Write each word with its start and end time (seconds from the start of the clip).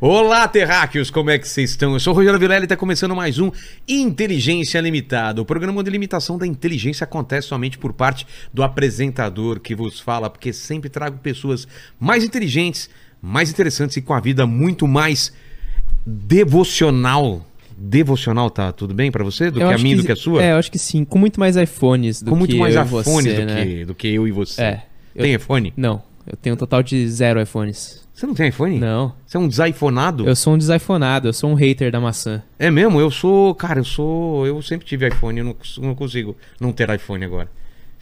Olá, 0.00 0.48
terráqueos, 0.48 1.10
como 1.10 1.28
é 1.28 1.38
que 1.38 1.46
vocês 1.46 1.70
estão? 1.70 1.92
Eu 1.92 2.00
sou 2.00 2.14
o 2.14 2.16
Rogério 2.16 2.38
Vilela 2.38 2.62
e 2.62 2.64
está 2.64 2.74
começando 2.76 3.14
mais 3.14 3.38
um 3.38 3.50
Inteligência 3.86 4.80
Limitada. 4.80 5.42
O 5.42 5.44
programa 5.44 5.84
de 5.84 5.90
limitação 5.90 6.38
da 6.38 6.46
inteligência 6.46 7.04
acontece 7.04 7.48
somente 7.48 7.76
por 7.76 7.92
parte 7.92 8.26
do 8.52 8.62
apresentador 8.62 9.60
que 9.60 9.74
vos 9.74 10.00
fala, 10.00 10.30
porque 10.30 10.54
sempre 10.54 10.88
trago 10.88 11.18
pessoas 11.18 11.68
mais 11.98 12.24
inteligentes, 12.24 12.88
mais 13.20 13.50
interessantes 13.50 13.94
e 13.98 14.00
com 14.00 14.14
a 14.14 14.20
vida 14.20 14.46
muito 14.46 14.88
mais 14.88 15.34
devocional. 16.06 17.44
Devocional, 17.76 18.48
tá 18.48 18.72
tudo 18.72 18.94
bem 18.94 19.10
pra 19.10 19.22
você? 19.22 19.50
Do 19.50 19.60
Eu 19.60 19.68
que 19.68 19.74
a 19.74 19.78
minha, 19.78 19.96
do 19.98 20.04
que 20.04 20.12
a 20.12 20.16
sua? 20.16 20.42
É, 20.42 20.52
eu 20.52 20.56
acho 20.56 20.70
que 20.70 20.78
sim. 20.78 21.04
Com 21.04 21.18
muito 21.18 21.38
mais 21.38 21.56
iPhones 21.56 22.22
do 22.22 22.30
com 22.30 22.36
muito 22.36 22.52
que 22.52 22.58
mais 22.58 22.74
eu 22.74 22.80
e 22.82 22.84
iPhones 22.86 23.04
você, 23.04 23.34
do, 23.34 23.44
né? 23.44 23.66
que, 23.66 23.84
do 23.84 23.94
que 23.94 24.08
eu 24.08 24.26
e 24.26 24.30
você. 24.32 24.62
É. 24.62 24.82
Eu- 25.14 25.22
Tem 25.22 25.34
iPhone? 25.34 25.72
Não, 25.76 26.02
eu 26.26 26.36
tenho 26.38 26.54
um 26.54 26.58
total 26.58 26.82
de 26.82 27.06
zero 27.08 27.40
iPhones. 27.40 27.99
Você 28.20 28.26
não 28.26 28.34
tem 28.34 28.48
iPhone? 28.48 28.78
Não. 28.78 29.14
Você 29.24 29.38
é 29.38 29.40
um 29.40 29.48
desiPhoneado? 29.48 30.28
Eu 30.28 30.36
sou 30.36 30.52
um 30.52 30.58
desiPhoneado, 30.58 31.28
eu 31.28 31.32
sou 31.32 31.48
um 31.48 31.54
hater 31.54 31.90
da 31.90 31.98
maçã. 31.98 32.42
É 32.58 32.70
mesmo? 32.70 33.00
Eu 33.00 33.10
sou. 33.10 33.54
Cara, 33.54 33.80
eu 33.80 33.84
sou. 33.84 34.46
Eu 34.46 34.60
sempre 34.60 34.86
tive 34.86 35.08
iPhone, 35.08 35.38
eu 35.38 35.44
não, 35.46 35.56
não 35.78 35.94
consigo 35.94 36.36
não 36.60 36.70
ter 36.70 36.90
iPhone 36.90 37.24
agora. 37.24 37.48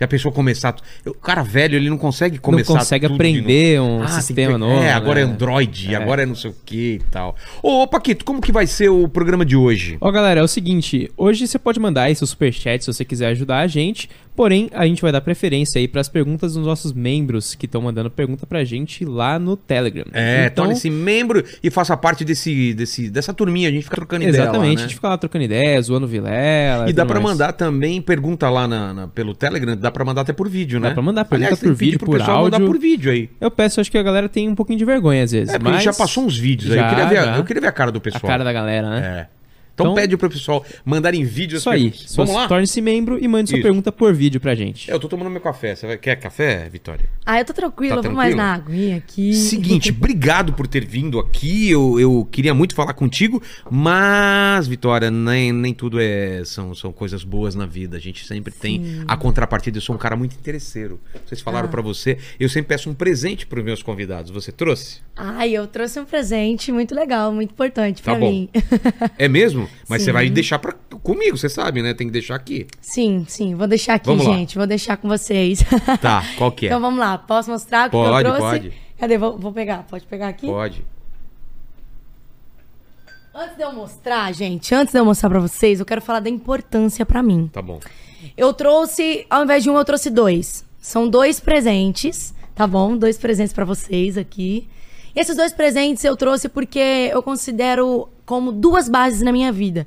A 0.01 0.07
pessoa 0.07 0.33
começar. 0.33 0.77
O 1.05 1.13
cara 1.15 1.43
velho, 1.43 1.75
ele 1.77 1.91
não 1.91 1.99
consegue 1.99 2.39
começar. 2.39 2.73
não 2.73 2.79
consegue 2.81 3.07
aprender 3.07 3.81
um. 3.81 4.03
Ah, 4.03 4.07
tem 4.07 4.21
sistema 4.21 4.53
que- 4.53 4.59
novo. 4.59 4.83
É, 4.83 4.93
agora 4.93 5.21
é 5.21 5.25
né? 5.27 5.33
Android, 5.33 5.93
É. 5.93 5.97
agora 5.97 6.23
é 6.23 6.27
não 6.27 6.35
sei 6.37 6.51
o 6.51 6.55
que 6.65 6.95
e 6.95 6.99
tal. 7.11 7.35
Ô, 7.63 7.83
ô, 7.83 7.87
Paquito, 7.89 8.25
como 8.25 8.41
que 8.41 8.53
vai 8.53 8.67
ser 8.67 8.89
o 8.91 9.09
programa 9.09 9.45
de 9.45 9.57
hoje? 9.57 9.97
Ó, 10.01 10.11
galera, 10.11 10.41
é 10.41 10.43
o 10.43 10.49
seguinte, 10.49 11.11
hoje 11.17 11.47
você 11.47 11.59
pode 11.59 11.81
mandar 11.81 12.03
aí 12.05 12.15
seu 12.15 12.27
superchat 12.27 12.85
se 12.85 12.93
você 12.93 13.05
quiser 13.05 13.27
ajudar 13.29 13.59
a 13.59 13.67
gente, 13.67 14.09
porém, 14.37 14.71
a 14.73 14.87
gente 14.87 15.03
vai 15.03 15.11
dar 15.11 15.21
preferência 15.21 15.79
aí 15.81 15.89
pras 15.89 16.09
perguntas 16.09 16.55
dos 16.55 16.65
nossos 16.65 16.93
membros 16.93 17.55
que 17.57 17.67
estão 17.67 17.83
mandando 17.83 18.09
pergunta 18.11 18.47
pra 18.47 18.63
gente 18.65 19.05
lá 19.05 19.39
no 19.39 19.57
Telegram. 19.57 20.05
É, 20.13 20.47
então, 20.47 20.65
torne-se 20.67 20.89
membro 20.91 21.43
e 21.63 21.71
faça 21.71 21.97
parte 21.97 22.25
desse, 22.25 22.73
desse, 22.73 23.11
dessa 23.11 23.35
turminha. 23.35 23.69
A 23.69 23.73
gente 23.73 23.83
fica 23.85 23.97
trocando 23.97 24.23
ideia. 24.23 24.45
lá, 24.45 24.51
Exatamente, 24.51 24.77
né? 24.77 24.83
a 24.83 24.87
gente 24.87 24.95
fica 24.95 25.09
lá 25.09 25.19
trocando 25.19 25.45
ideias, 25.45 25.87
zoando 25.87 26.07
Vilela. 26.07 26.89
E 26.89 26.93
dá 26.93 27.05
mais. 27.21 27.33
mandar 27.33 27.53
também 27.53 28.01
pergunta 28.01 28.49
lá 28.49 28.69
na, 28.69 28.95
na- 28.95 29.09
pelo 29.09 29.35
Telegram, 29.35 29.75
dá 29.89 29.93
pra 29.93 30.05
mandar 30.05 30.21
até 30.23 30.33
por 30.33 30.49
vídeo, 30.49 30.79
né? 30.81 30.89
Dá 30.89 30.95
pra 30.95 31.03
mandar 31.03 31.25
pergunta 31.25 31.49
Aliás, 31.49 31.61
por 31.61 31.75
vídeo, 31.75 31.99
por 31.99 32.17
pessoal 32.19 32.45
mandar 32.45 32.57
áudio. 32.59 32.67
por 32.73 32.79
vídeo 32.81 33.11
aí. 33.13 33.29
Eu 33.41 33.51
peço, 33.51 33.81
acho 33.81 33.91
que 33.91 33.99
a 33.99 34.03
galera 34.03 34.29
tem 34.29 34.49
um 34.49 34.55
pouquinho 34.55 34.79
de 34.79 34.85
vergonha 34.85 35.25
às 35.25 35.33
vezes, 35.33 35.49
É, 35.49 35.59
porque 35.59 35.69
a 35.69 35.73
mas... 35.73 35.83
gente 35.83 35.93
já 35.95 35.99
passou 35.99 36.25
uns 36.25 36.37
vídeos 36.39 36.71
aí. 36.73 36.79
Eu 36.79 36.83
Já, 36.83 36.89
queria, 36.91 37.07
ver, 37.07 37.19
a- 37.19 37.25
já. 37.25 37.37
eu 37.39 37.45
queria 37.45 37.61
ver 37.61 37.69
a 37.69 37.73
cara 37.73 37.91
do 37.93 37.99
A 37.99 38.01
pessoal. 38.01 38.23
cara 38.31 38.45
da 38.45 38.53
galera, 38.53 38.91
né? 38.91 39.27
É. 39.35 39.38
Então, 39.79 39.93
Então- 39.93 39.95
pede 39.95 40.17
pro 40.17 40.29
pessoal 40.29 40.65
mandarem 40.85 41.25
vídeos. 41.25 41.61
Isso 41.63 41.71
aí. 41.71 41.91
perguntas. 41.93 42.17
Vamos 42.17 42.35
lá? 42.35 42.49
Torne-se 42.49 42.81
membro 42.81 43.17
e 43.23 43.29
mande 43.29 43.51
sua 43.51 43.59
Isso. 43.59 43.63
pergunta 43.63 43.93
por 43.93 44.13
vídeo 44.13 44.41
pra 44.41 44.53
gente. 44.57 44.91
Eu 44.91 44.99
tô 44.99 45.09
tomando 45.09 45.31
meu 45.31 45.41
café. 45.41 45.77
Você 45.77 45.87
vai... 45.87 45.97
quer 45.97 46.17
café, 46.17 46.69
Vitória? 46.69 47.09
Ah, 47.25 47.39
eu 47.39 47.45
tô 47.45 47.53
tranquila, 47.53 48.03
Tá 48.03 48.09
vou 48.09 48.17
mais 48.17 48.35
na 48.35 48.55
aguinha 48.55 48.97
aqui. 48.97 49.33
Seguinte, 49.35 49.91
obrigado 49.97 50.53
por 50.55 50.67
ter 50.67 50.85
vindo 50.85 51.21
aqui. 51.21 51.71
Eu, 51.71 52.01
eu 52.01 52.29
queria 52.31 52.53
muito 52.53 52.75
falar 52.75 52.93
contigo, 52.95 53.41
mas, 53.71 54.67
Vitória, 54.67 55.11
nem, 55.11 55.53
nem 55.53 55.73
tudo 55.73 56.01
é 56.01 56.43
são, 56.45 56.75
são 56.75 56.93
coisas 56.93 57.23
boas 57.23 57.55
na 57.55 57.65
vida. 57.67 57.97
A 57.97 58.01
gente 58.01 58.27
sempre 58.27 58.53
tem 58.53 59.05
a 59.07 59.17
contrapartida. 59.17 59.79
Eu 59.79 59.83
sou 59.83 59.95
um 59.95 59.99
cara 59.99 60.17
muito 60.17 60.35
interesseiro. 60.35 61.01
Vocês 61.25 61.41
falaram 61.41 61.69
Ah. 61.69 61.71
pra 61.71 61.81
você. 61.83 62.19
Eu 62.41 62.49
sempre 62.49 62.69
peço 62.69 62.91
um 62.91 62.95
presente 62.95 63.47
pros 63.47 63.65
meus 63.65 63.81
convidados. 63.83 64.31
Você 64.33 64.51
trouxe? 64.51 64.99
Ai, 65.17 65.51
eu 65.53 65.67
trouxe 65.69 66.01
um 66.01 66.05
presente 66.05 66.73
muito 66.73 66.95
legal, 66.95 67.33
muito 67.33 67.51
importante 67.53 68.03
Tá 68.03 68.11
pra 68.13 68.21
bom. 68.21 68.31
mim. 68.31 68.49
É 69.19 69.29
mesmo? 69.29 69.68
Mas 69.89 70.03
você 70.03 70.07
Sim. 70.07 70.13
vai 70.13 70.29
deixar 70.31 70.59
pra, 70.59 70.73
comigo, 71.03 71.37
você 71.37 71.49
sabe, 71.49 71.83
né? 71.83 71.95
Tem 71.95 72.07
que 72.07 72.13
deixar 72.13 72.35
aqui. 72.37 72.67
sim, 72.81 73.25
sim, 73.29 73.55
vou 73.55 73.67
deixar 73.67 73.95
aqui, 73.95 74.07
Vamos 74.07 74.27
lá. 74.27 74.35
gente. 74.35 74.57
Vou 74.57 74.67
deixar 74.67 74.97
com 74.97 75.09
vocês. 75.09 75.63
Tá, 76.01 76.25
qual 76.37 76.53
que 76.53 76.67
é? 76.67 76.69
Então 76.69 76.81
vamos 76.81 76.99
lá, 76.99 77.17
posso 77.19 77.51
mostrar 77.51 77.89
o 77.89 77.91
que 77.91 77.97
Pode, 77.97 78.29
eu 78.29 78.35
trouxe? 78.37 78.59
pode. 78.61 78.73
Cadê? 78.99 79.17
Vou, 79.19 79.39
vou 79.39 79.53
pegar. 79.53 79.85
Pode 79.89 80.05
pegar 80.07 80.29
aqui? 80.29 80.47
Pode. 80.47 80.85
Antes 83.35 83.57
de 83.57 83.63
eu 83.63 83.73
mostrar, 83.73 84.33
gente, 84.33 84.75
antes 84.75 84.93
de 84.93 84.99
eu 84.99 85.05
mostrar 85.05 85.29
pra 85.31 85.39
vocês, 85.39 85.79
eu 85.79 85.87
quero 85.87 86.01
falar 86.03 86.21
da 86.21 86.29
importância 86.29 87.07
pra 87.07 87.23
mim. 87.23 87.49
Tá 87.53 87.63
bom. 87.63 87.79
Eu 88.37 88.53
trouxe, 88.53 89.25
ao 89.31 89.45
invés 89.45 89.63
de 89.63 89.71
um, 89.71 89.77
eu 89.77 89.85
trouxe 89.85 90.11
dois. 90.11 90.65
São 90.81 91.09
dois 91.09 91.39
presentes, 91.39 92.35
tá 92.55 92.67
bom? 92.67 92.97
Dois 92.97 93.17
presentes 93.17 93.53
pra 93.53 93.65
vocês 93.65 94.19
aqui. 94.19 94.69
Esses 95.15 95.37
dois 95.37 95.53
presentes 95.53 96.03
eu 96.05 96.17
trouxe 96.17 96.49
porque 96.49 97.11
eu 97.13 97.23
considero 97.23 98.09
como 98.29 98.53
duas 98.53 98.91
bases 98.91 99.23
na 99.23 99.33
minha 99.33 99.51
vida. 99.51 99.87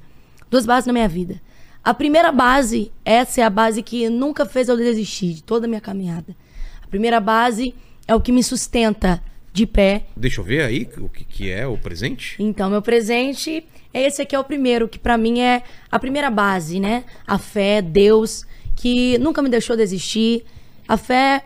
Duas 0.49 0.65
bases 0.65 0.87
na 0.87 0.93
minha 0.93 1.07
vida. 1.07 1.39
A 1.83 1.93
primeira 1.93 2.31
base, 2.31 2.91
essa 3.05 3.39
é 3.39 3.43
a 3.43 3.51
base 3.51 3.83
que 3.83 4.09
nunca 4.09 4.47
fez 4.47 4.67
eu 4.67 4.75
desistir 4.75 5.35
de 5.35 5.43
toda 5.43 5.67
a 5.67 5.69
minha 5.69 5.79
caminhada. 5.79 6.35
A 6.81 6.87
primeira 6.87 7.19
base 7.19 7.75
é 8.07 8.15
o 8.15 8.19
que 8.19 8.31
me 8.31 8.43
sustenta 8.43 9.21
de 9.53 9.67
pé 9.67 10.05
Deixa 10.17 10.41
eu 10.41 10.45
ver 10.45 10.63
aí 10.63 10.89
o 10.97 11.07
que, 11.07 11.23
que 11.23 11.51
é 11.51 11.67
o 11.67 11.77
presente. 11.77 12.35
então, 12.39 12.67
meu 12.67 12.81
presente 12.81 13.63
é 13.93 14.07
esse 14.07 14.23
aqui 14.23 14.35
é 14.35 14.39
o 14.39 14.43
primeiro, 14.43 14.89
que 14.89 14.97
pra 14.97 15.19
mim 15.19 15.39
é 15.39 15.61
a 15.91 15.99
primeira 15.99 16.31
base, 16.31 16.79
né? 16.79 17.03
A 17.27 17.37
fé, 17.37 17.79
Deus, 17.79 18.43
que 18.75 19.19
nunca 19.19 19.43
me 19.43 19.49
deixou 19.49 19.77
desistir. 19.77 20.45
A 20.87 20.97
fé 20.97 21.43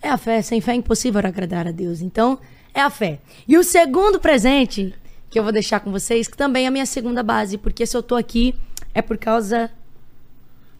é 0.00 0.08
a 0.08 0.16
fé, 0.16 0.42
sem 0.42 0.60
fé 0.60 0.72
é 0.72 0.76
impossível 0.76 1.18
agradar 1.18 1.66
a 1.66 1.72
Deus. 1.72 2.00
Então, 2.00 2.38
é 2.72 2.80
a 2.80 2.90
fé. 2.90 3.18
E 3.48 3.58
o 3.58 3.64
segundo 3.64 4.20
presente 4.20 4.94
que 5.36 5.40
eu 5.40 5.42
vou 5.44 5.52
deixar 5.52 5.80
com 5.80 5.90
vocês, 5.92 6.26
que 6.26 6.34
também 6.34 6.64
é 6.64 6.68
a 6.68 6.70
minha 6.70 6.86
segunda 6.86 7.22
base, 7.22 7.58
porque 7.58 7.84
se 7.84 7.94
eu 7.94 8.02
tô 8.02 8.14
aqui 8.16 8.54
é 8.94 9.02
por 9.02 9.18
causa 9.18 9.70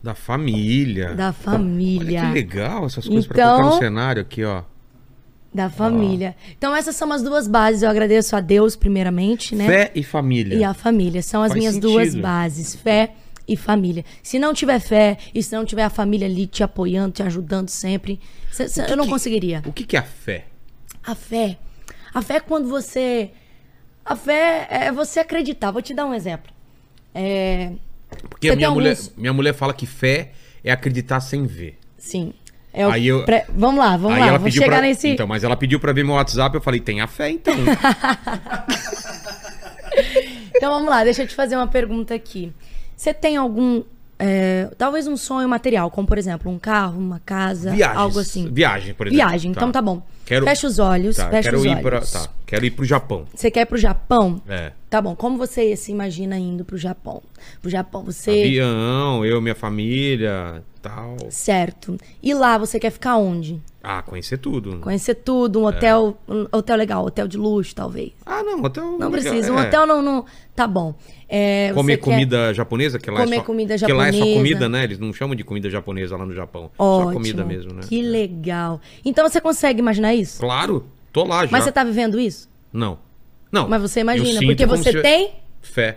Da 0.02 0.14
família. 0.14 1.14
da 1.14 1.24
Olha 1.26 1.32
família. 1.34 2.20
que 2.22 2.26
legal 2.32 2.86
essas 2.86 3.06
coisas 3.06 3.26
Então- 3.26 3.58
colocar 3.58 3.74
no 3.74 3.78
cenário 3.78 4.22
aqui, 4.22 4.42
ó. 4.44 4.62
Da 5.52 5.68
família. 5.68 6.34
Então, 6.56 6.74
essas 6.74 6.96
são 6.96 7.12
as 7.12 7.22
duas 7.22 7.46
bases. 7.46 7.82
Eu 7.82 7.90
agradeço 7.90 8.34
a 8.34 8.40
Deus, 8.40 8.76
primeiramente, 8.76 9.54
né? 9.54 9.66
Fé 9.66 9.92
e 9.94 10.02
família. 10.02 10.54
E 10.56 10.64
a 10.64 10.72
família. 10.72 11.20
São 11.22 11.42
as 11.42 11.48
Faz 11.48 11.58
minhas 11.58 11.74
sentido. 11.74 11.92
duas 11.92 12.14
bases: 12.14 12.74
fé 12.76 13.12
e 13.46 13.56
família. 13.58 14.04
Se 14.22 14.38
não 14.38 14.54
tiver 14.54 14.78
fé 14.80 15.18
e 15.34 15.42
se 15.42 15.54
não 15.54 15.66
tiver 15.66 15.84
a 15.84 15.90
família 15.90 16.26
ali 16.26 16.46
te 16.46 16.62
apoiando, 16.62 17.12
te 17.12 17.22
ajudando 17.22 17.68
sempre, 17.68 18.20
cê- 18.52 18.68
cê- 18.68 18.84
que 18.84 18.92
eu 18.92 18.96
não 18.96 19.04
que- 19.04 19.10
conseguiria. 19.10 19.62
O 19.66 19.72
que, 19.72 19.84
que 19.84 19.96
é 19.96 20.00
a 20.00 20.02
fé? 20.02 20.46
A 21.04 21.14
fé. 21.14 21.58
A 22.14 22.22
fé 22.22 22.36
é 22.36 22.40
quando 22.40 22.68
você. 22.68 23.30
A 24.06 24.14
fé 24.16 24.66
é 24.70 24.92
você 24.92 25.20
acreditar. 25.20 25.70
Vou 25.72 25.82
te 25.82 25.92
dar 25.92 26.06
um 26.06 26.14
exemplo. 26.14 26.50
É. 27.14 27.72
Porque 28.30 28.54
minha 28.54 28.68
tem 28.68 28.74
mulher, 28.74 28.90
alguns- 28.90 29.12
minha 29.16 29.32
mulher 29.32 29.52
fala 29.52 29.74
que 29.74 29.84
fé 29.86 30.30
é 30.62 30.70
acreditar 30.70 31.18
sem 31.20 31.44
ver. 31.44 31.78
Sim. 31.98 32.32
É 32.72 32.84
Aí 32.84 33.06
eu- 33.08 33.24
Vamos 33.48 33.78
lá, 33.82 33.96
vamos 33.96 34.18
lá. 34.18 34.38
pediu 34.38 34.62
chegar 34.62 34.76
pra... 34.78 34.86
nesse. 34.86 35.08
Então, 35.08 35.26
mas 35.26 35.42
ela 35.42 35.56
pediu 35.56 35.80
pra 35.80 35.92
ver 35.92 36.04
meu 36.04 36.14
WhatsApp, 36.14 36.54
eu 36.54 36.60
falei, 36.60 36.78
tem 36.78 37.00
a 37.00 37.06
fé 37.06 37.30
então. 37.30 37.54
Então 40.54 40.72
vamos 40.72 40.88
lá, 40.88 41.04
deixa 41.04 41.22
eu 41.22 41.26
te 41.26 41.34
fazer 41.34 41.56
uma 41.56 41.66
pergunta 41.66 42.14
aqui. 42.14 42.52
Você 42.96 43.12
tem 43.12 43.36
algum. 43.36 43.82
é, 44.18 44.70
talvez 44.78 45.06
um 45.06 45.16
sonho 45.16 45.48
material, 45.48 45.90
como 45.90 46.06
por 46.08 46.16
exemplo, 46.18 46.50
um 46.50 46.58
carro, 46.58 46.98
uma 46.98 47.20
casa, 47.20 47.72
Viagens. 47.72 47.98
algo 47.98 48.18
assim. 48.18 48.48
Viagem, 48.50 48.94
por 48.94 49.06
exemplo. 49.06 49.26
Viagem, 49.28 49.50
então 49.50 49.70
tá 49.70 49.82
bom. 49.82 50.02
Quero- 50.26 50.44
Fecha 50.44 50.66
os 50.66 50.78
olhos, 50.78 51.16
Tá, 51.16 51.30
fecha 51.30 51.42
quero 51.44 51.58
os 51.58 51.64
ir 51.64 51.68
olhos. 51.68 51.82
pra... 51.82 52.00
Tá, 52.00 52.28
quero 52.44 52.66
ir 52.66 52.70
pro 52.72 52.84
Japão. 52.84 53.24
Você 53.34 53.50
quer 53.50 53.60
ir 53.60 53.66
pro 53.66 53.78
Japão? 53.78 54.42
É. 54.48 54.72
Tá 54.90 55.00
bom. 55.00 55.14
Como 55.16 55.38
você 55.38 55.74
se 55.76 55.92
imagina 55.92 56.36
indo 56.38 56.64
pro 56.64 56.76
Japão? 56.76 57.22
Pro 57.62 57.70
Japão, 57.70 58.02
você. 58.04 58.30
Avião, 58.32 59.24
eu, 59.24 59.40
minha 59.40 59.54
família, 59.54 60.62
tal. 60.82 61.16
Certo. 61.30 61.96
E 62.22 62.34
lá 62.34 62.58
você 62.58 62.78
quer 62.80 62.90
ficar 62.90 63.16
onde? 63.16 63.62
Ah, 63.88 64.02
conhecer 64.02 64.38
tudo. 64.38 64.78
Conhecer 64.78 65.14
tudo, 65.14 65.60
um 65.60 65.64
hotel, 65.64 66.18
um 66.28 66.48
hotel 66.50 66.76
legal, 66.76 67.04
hotel 67.06 67.28
de 67.28 67.36
luxo, 67.36 67.72
talvez. 67.72 68.10
Ah, 68.26 68.42
não, 68.42 68.60
hotel... 68.60 68.84
Não 68.84 68.92
legal, 68.94 69.10
precisa. 69.12 69.52
Um 69.52 69.58
é. 69.60 69.62
hotel 69.62 69.86
não, 69.86 70.02
não. 70.02 70.24
Tá 70.56 70.66
bom. 70.66 70.92
É, 71.28 71.70
Comer 71.72 71.98
comida 71.98 72.52
japonesa, 72.52 72.98
que 72.98 73.08
lá 73.08 73.20
Comer 73.20 73.36
é 73.36 73.38
só... 73.38 73.44
comida 73.44 73.78
Que 73.78 73.92
lá 73.92 74.08
é 74.08 74.12
só 74.12 74.18
japonesa. 74.18 74.38
comida, 74.38 74.68
né? 74.68 74.82
Eles 74.82 74.98
não 74.98 75.12
chamam 75.12 75.36
de 75.36 75.44
comida 75.44 75.70
japonesa 75.70 76.16
lá 76.16 76.26
no 76.26 76.34
Japão. 76.34 76.68
Ótimo. 76.76 77.06
Só 77.06 77.12
comida 77.12 77.44
mesmo, 77.44 77.74
né? 77.74 77.82
Que 77.88 78.02
legal. 78.02 78.80
Então 79.04 79.28
você 79.28 79.40
consegue 79.40 79.78
imaginar 79.78 80.16
isso? 80.16 80.40
Claro, 80.40 80.86
tô 81.12 81.22
lá 81.22 81.46
já. 81.46 81.52
Mas 81.52 81.62
você 81.62 81.70
tá 81.70 81.84
vivendo 81.84 82.18
isso? 82.18 82.48
Não. 82.72 82.98
Não. 83.52 83.68
Mas 83.68 83.82
você 83.82 84.00
imagina, 84.00 84.40
porque 84.40 84.66
você 84.66 85.00
tem 85.00 85.30
Fé. 85.62 85.96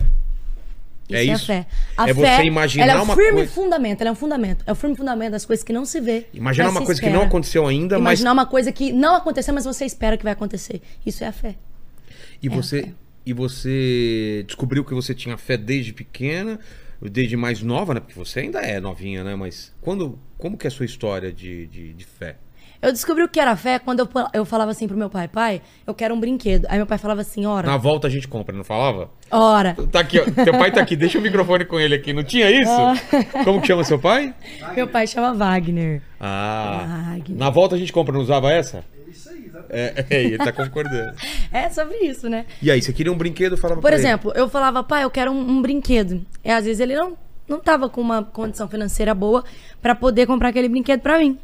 Isso 1.10 1.16
É 1.18 1.20
é, 1.20 1.24
isso. 1.34 1.44
a 1.44 1.48
fé. 1.48 1.66
A 1.98 2.10
É 2.10 2.14
fé, 2.14 2.38
você 2.38 2.44
imaginar 2.44 2.84
ela 2.84 2.94
é 2.94 3.00
o 3.00 3.04
uma 3.04 3.16
firme 3.16 3.32
coisa- 3.32 3.52
fundamento, 3.52 4.02
ela 4.02 4.10
é 4.10 4.14
um 4.14 4.16
fundamento. 4.16 4.64
É 4.68 4.72
o 4.72 4.76
firme 4.76 4.96
fundamento 4.96 5.32
das 5.32 5.44
coisas 5.46 5.64
que 5.66 5.74
não 5.74 5.84
se 5.86 6.00
vê. 6.00 6.28
Imaginar 6.34 6.66
mas 6.68 6.76
uma 6.76 6.86
coisa 6.86 7.02
que 7.02 7.08
espera. 7.08 7.20
não 7.22 7.28
aconteceu 7.28 7.66
ainda, 7.68 7.98
Imaginar 7.98 8.32
uma 8.32 8.46
coisa 8.46 8.72
que 8.72 8.92
não 8.94 9.16
aconteceu, 9.16 9.54
mas 9.54 9.66
você 9.66 9.86
espera 9.86 10.16
que 10.18 10.24
vai 10.24 10.34
acontecer. 10.34 10.82
Isso 11.06 11.24
é 11.24 11.28
a 11.28 11.32
fé. 11.32 11.56
mas. 11.56 12.44
E 12.44 12.48
você, 12.50 12.82
fé. 12.84 12.90
e 13.26 13.34
você 13.34 14.44
descobriu 14.48 14.86
que 14.86 14.94
você 14.94 15.14
tinha 15.14 15.38
fé 15.38 15.58
desde 15.58 15.92
pequena, 15.94 16.60
desde 17.02 17.36
mais 17.36 17.62
nova, 17.62 17.94
né? 17.94 18.00
Porque 18.00 18.14
você 18.14 18.42
ainda 18.42 18.60
é 18.60 18.80
novinha, 18.80 19.24
né? 19.24 19.36
Mas 19.36 19.74
quando. 19.82 20.20
Como 20.38 20.58
que 20.58 20.68
é 20.68 20.70
a 20.70 20.72
sua 20.72 20.86
história 20.86 21.34
de, 21.34 21.68
de, 21.68 21.94
de 21.94 22.06
fé? 22.06 22.38
Eu 22.82 22.94
descobri 22.94 23.24
o 23.24 23.28
que 23.28 23.40
era 23.40 23.56
fé 23.58 23.78
quando 23.78 24.00
eu, 24.00 24.10
eu 24.34 24.46
falava 24.46 24.72
assim 24.72 24.88
pro 24.88 24.96
meu 24.96 25.10
pai, 25.10 25.28
pai, 25.28 25.62
eu 25.86 25.94
quero 25.94 26.16
um 26.16 26.20
brinquedo. 26.20 26.66
Aí 26.70 26.78
meu 26.78 26.86
pai 26.88 26.98
falava 26.98 27.20
assim, 27.22 27.46
ora, 27.46 27.68
Na 27.68 27.76
volta 27.76 28.08
a 28.08 28.10
gente 28.10 28.28
compra, 28.28 28.56
não 28.56 28.64
falava? 28.64 29.10
ora. 29.30 29.76
Tá 29.92 30.00
aqui, 30.00 30.18
ó. 30.20 30.24
Teu 30.44 30.54
pai 30.58 30.72
tá 30.72 30.82
aqui, 30.82 30.96
deixa 30.96 31.20
o 31.20 31.22
microfone 31.22 31.66
com 31.66 31.78
ele 31.80 31.94
aqui. 31.96 32.14
Não 32.14 32.24
tinha 32.24 32.50
isso? 32.50 32.72
Ah. 32.72 32.96
Como 33.44 33.60
que 33.60 33.68
chama 33.68 33.84
seu 33.84 34.00
pai? 34.00 34.34
Meu 34.76 34.88
pai 34.88 35.06
chama 35.08 35.34
Wagner. 35.34 36.02
Ah. 36.20 37.10
Wagner. 37.16 37.38
Na 37.38 37.50
volta 37.50 37.76
a 37.76 37.78
gente 37.78 37.92
compra, 37.92 38.14
não 38.14 38.22
usava 38.22 38.50
essa? 38.52 38.84
Isso 39.10 39.30
aí, 39.30 39.46
exatamente. 39.46 39.72
É, 39.72 40.06
é, 40.10 40.24
ele 40.24 40.38
tá 40.38 40.52
concordando. 40.54 41.14
É 41.52 41.68
sobre 41.70 41.98
isso, 41.98 42.30
né? 42.30 42.46
E 42.62 42.70
aí, 42.72 42.82
você 42.82 42.94
queria 42.94 43.12
um 43.12 43.18
brinquedo, 43.18 43.58
falava 43.58 43.82
Por 43.82 43.88
pra 43.90 43.98
ele. 43.98 44.08
exemplo, 44.08 44.32
eu 44.36 44.48
falava, 44.48 44.84
pai, 44.84 45.04
eu 45.04 45.10
quero 45.10 45.32
um, 45.32 45.40
um 45.40 45.62
brinquedo. 45.62 46.26
E 46.46 46.50
às 46.52 46.64
vezes 46.64 46.80
ele 46.80 46.96
não, 46.96 47.18
não 47.48 47.60
tava 47.60 47.90
com 47.90 48.00
uma 48.00 48.24
condição 48.24 48.70
financeira 48.70 49.14
boa 49.14 49.44
pra 49.82 49.96
poder 49.96 50.28
comprar 50.28 50.50
aquele 50.50 50.70
brinquedo 50.70 51.02
pra 51.02 51.18
mim. 51.18 51.38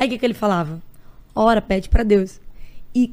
Aí 0.00 0.06
o 0.06 0.10
que, 0.10 0.16
que 0.16 0.24
ele 0.24 0.32
falava? 0.32 0.80
Ora, 1.34 1.60
pede 1.60 1.90
pra 1.90 2.02
Deus. 2.02 2.40
E, 2.94 3.12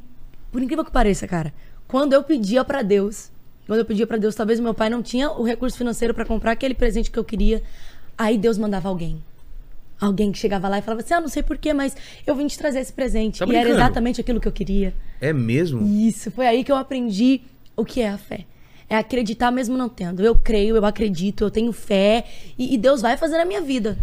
por 0.49 0.63
incrível 0.63 0.85
que 0.85 0.91
pareça, 0.91 1.27
cara, 1.27 1.53
quando 1.85 2.13
eu 2.13 2.23
pedia 2.23 2.63
pra 2.63 2.81
Deus, 2.81 3.29
quando 3.67 3.79
eu 3.79 3.85
pedia 3.85 4.07
pra 4.07 4.15
Deus, 4.15 4.33
talvez 4.33 4.57
meu 4.57 4.73
pai 4.73 4.89
não 4.89 5.03
tinha 5.03 5.29
o 5.29 5.43
recurso 5.43 5.77
financeiro 5.77 6.13
pra 6.13 6.23
comprar 6.23 6.53
aquele 6.53 6.73
presente 6.73 7.11
que 7.11 7.19
eu 7.19 7.25
queria, 7.25 7.61
aí 8.17 8.37
Deus 8.37 8.57
mandava 8.57 8.87
alguém. 8.87 9.21
Alguém 9.99 10.31
que 10.31 10.37
chegava 10.37 10.69
lá 10.69 10.77
e 10.77 10.81
falava 10.81 11.01
assim: 11.01 11.13
Ah, 11.13 11.19
não 11.19 11.27
sei 11.27 11.43
porquê, 11.43 11.73
mas 11.73 11.93
eu 12.25 12.35
vim 12.35 12.47
te 12.47 12.57
trazer 12.57 12.79
esse 12.79 12.93
presente. 12.93 13.39
Tá 13.39 13.45
e 13.45 13.55
era 13.55 13.69
exatamente 13.69 14.21
aquilo 14.21 14.39
que 14.39 14.47
eu 14.47 14.51
queria. 14.51 14.93
É 15.19 15.33
mesmo? 15.33 15.85
Isso, 15.85 16.31
foi 16.31 16.47
aí 16.47 16.63
que 16.63 16.71
eu 16.71 16.75
aprendi 16.77 17.41
o 17.75 17.83
que 17.83 17.99
é 18.01 18.09
a 18.09 18.17
fé. 18.17 18.45
É 18.89 18.95
acreditar 18.95 19.51
mesmo 19.51 19.75
não 19.75 19.89
tendo. 19.89 20.23
Eu 20.23 20.35
creio, 20.35 20.77
eu 20.77 20.85
acredito, 20.85 21.43
eu 21.43 21.51
tenho 21.51 21.73
fé 21.73 22.25
e, 22.57 22.75
e 22.75 22.77
Deus 22.77 23.01
vai 23.01 23.17
fazer 23.17 23.37
na 23.37 23.43
minha 23.43 23.59
vida. 23.59 23.97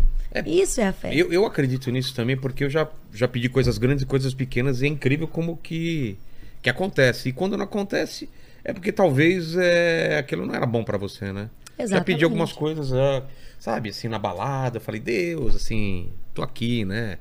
Isso 0.47 0.81
é 0.81 0.89
a 0.89 0.93
fé. 0.93 1.15
Eu, 1.15 1.33
eu 1.33 1.47
acredito 1.47 1.91
nisso 1.91 2.15
também, 2.15 2.37
porque 2.37 2.65
eu 2.65 2.71
já, 2.71 2.89
já 3.13 3.29
pedi 3.29 3.49
coisas 3.49 3.79
grandes 3.79 4.03
e 4.03 4.07
coisas 4.07 4.35
pequenas 4.35 4.83
e 4.83 4.87
é 4.87 4.89
incrível 4.89 5.29
como 5.29 5.57
que, 5.57 6.19
que 6.61 6.69
acontece. 6.69 7.29
E 7.29 7.33
quando 7.33 7.57
não 7.57 7.65
acontece, 7.65 8.29
é 8.65 8.73
porque 8.73 8.91
talvez 8.91 9.57
é, 9.57 10.19
aquilo 10.19 10.45
não 10.45 10.55
era 10.55 10.67
bom 10.67 10.83
pra 10.83 10.99
você, 10.99 11.33
né? 11.33 11.51
Já 11.79 11.85
Exatamente. 11.85 12.07
pedi 12.07 12.25
algumas 12.25 12.53
coisas, 12.53 12.93
ah, 12.93 13.23
sabe, 13.59 13.91
assim, 13.91 14.09
na 14.09 14.19
balada, 14.19 14.79
eu 14.79 14.81
falei, 14.81 15.01
Deus, 15.01 15.57
assim, 15.57 16.13
tô 16.33 16.43
aqui, 16.43 16.85
né? 16.85 17.19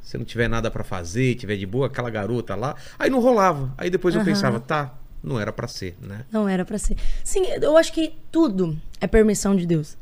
Se 0.00 0.16
não 0.16 0.24
tiver 0.24 0.48
nada 0.48 0.70
pra 0.70 0.82
fazer, 0.82 1.34
tiver 1.34 1.56
de 1.56 1.66
boa, 1.66 1.86
aquela 1.86 2.08
garota 2.08 2.54
lá. 2.54 2.74
Aí 2.98 3.10
não 3.10 3.20
rolava. 3.20 3.74
Aí 3.76 3.90
depois 3.90 4.14
eu 4.14 4.24
pensava, 4.24 4.58
tá, 4.58 4.94
não 5.22 5.38
era 5.38 5.52
pra 5.52 5.68
ser, 5.68 5.96
né? 6.00 6.24
Não 6.32 6.48
era 6.48 6.64
pra 6.64 6.78
ser. 6.78 6.96
Sim, 7.22 7.44
eu 7.60 7.76
acho 7.76 7.92
que 7.92 8.14
tudo 8.32 8.78
é 9.00 9.06
permissão 9.06 9.54
de 9.54 9.66
Deus. 9.66 9.98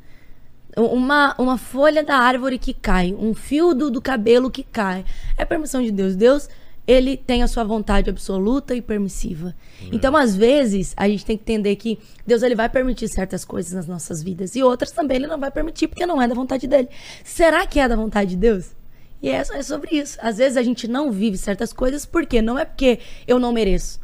Uma, 0.76 1.34
uma 1.38 1.56
folha 1.56 2.04
da 2.04 2.16
árvore 2.16 2.58
que 2.58 2.74
cai, 2.74 3.14
um 3.18 3.34
fio 3.34 3.72
do, 3.72 3.90
do 3.90 4.00
cabelo 4.00 4.50
que 4.50 4.62
cai, 4.62 5.06
é 5.38 5.44
permissão 5.44 5.82
de 5.82 5.90
Deus. 5.90 6.14
Deus, 6.14 6.50
ele 6.86 7.16
tem 7.16 7.42
a 7.42 7.48
sua 7.48 7.64
vontade 7.64 8.08
absoluta 8.08 8.74
e 8.74 8.82
permissiva. 8.82 9.54
Então, 9.90 10.14
às 10.14 10.36
vezes, 10.36 10.94
a 10.96 11.08
gente 11.08 11.24
tem 11.24 11.36
que 11.36 11.42
entender 11.42 11.76
que 11.76 11.98
Deus 12.26 12.42
ele 12.42 12.54
vai 12.54 12.68
permitir 12.68 13.08
certas 13.08 13.44
coisas 13.44 13.72
nas 13.72 13.88
nossas 13.88 14.22
vidas 14.22 14.54
e 14.54 14.62
outras 14.62 14.92
também 14.92 15.16
ele 15.16 15.26
não 15.26 15.38
vai 15.38 15.50
permitir 15.50 15.88
porque 15.88 16.06
não 16.06 16.20
é 16.20 16.28
da 16.28 16.34
vontade 16.34 16.66
dele. 16.66 16.88
Será 17.24 17.66
que 17.66 17.80
é 17.80 17.88
da 17.88 17.96
vontade 17.96 18.30
de 18.30 18.36
Deus? 18.36 18.76
E 19.22 19.28
é, 19.30 19.38
é 19.38 19.62
sobre 19.62 19.96
isso. 19.96 20.18
Às 20.20 20.38
vezes 20.38 20.56
a 20.56 20.62
gente 20.62 20.86
não 20.86 21.10
vive 21.10 21.36
certas 21.36 21.72
coisas 21.72 22.06
porque 22.06 22.40
não 22.40 22.58
é 22.58 22.64
porque 22.64 23.00
eu 23.26 23.38
não 23.38 23.52
mereço, 23.52 23.98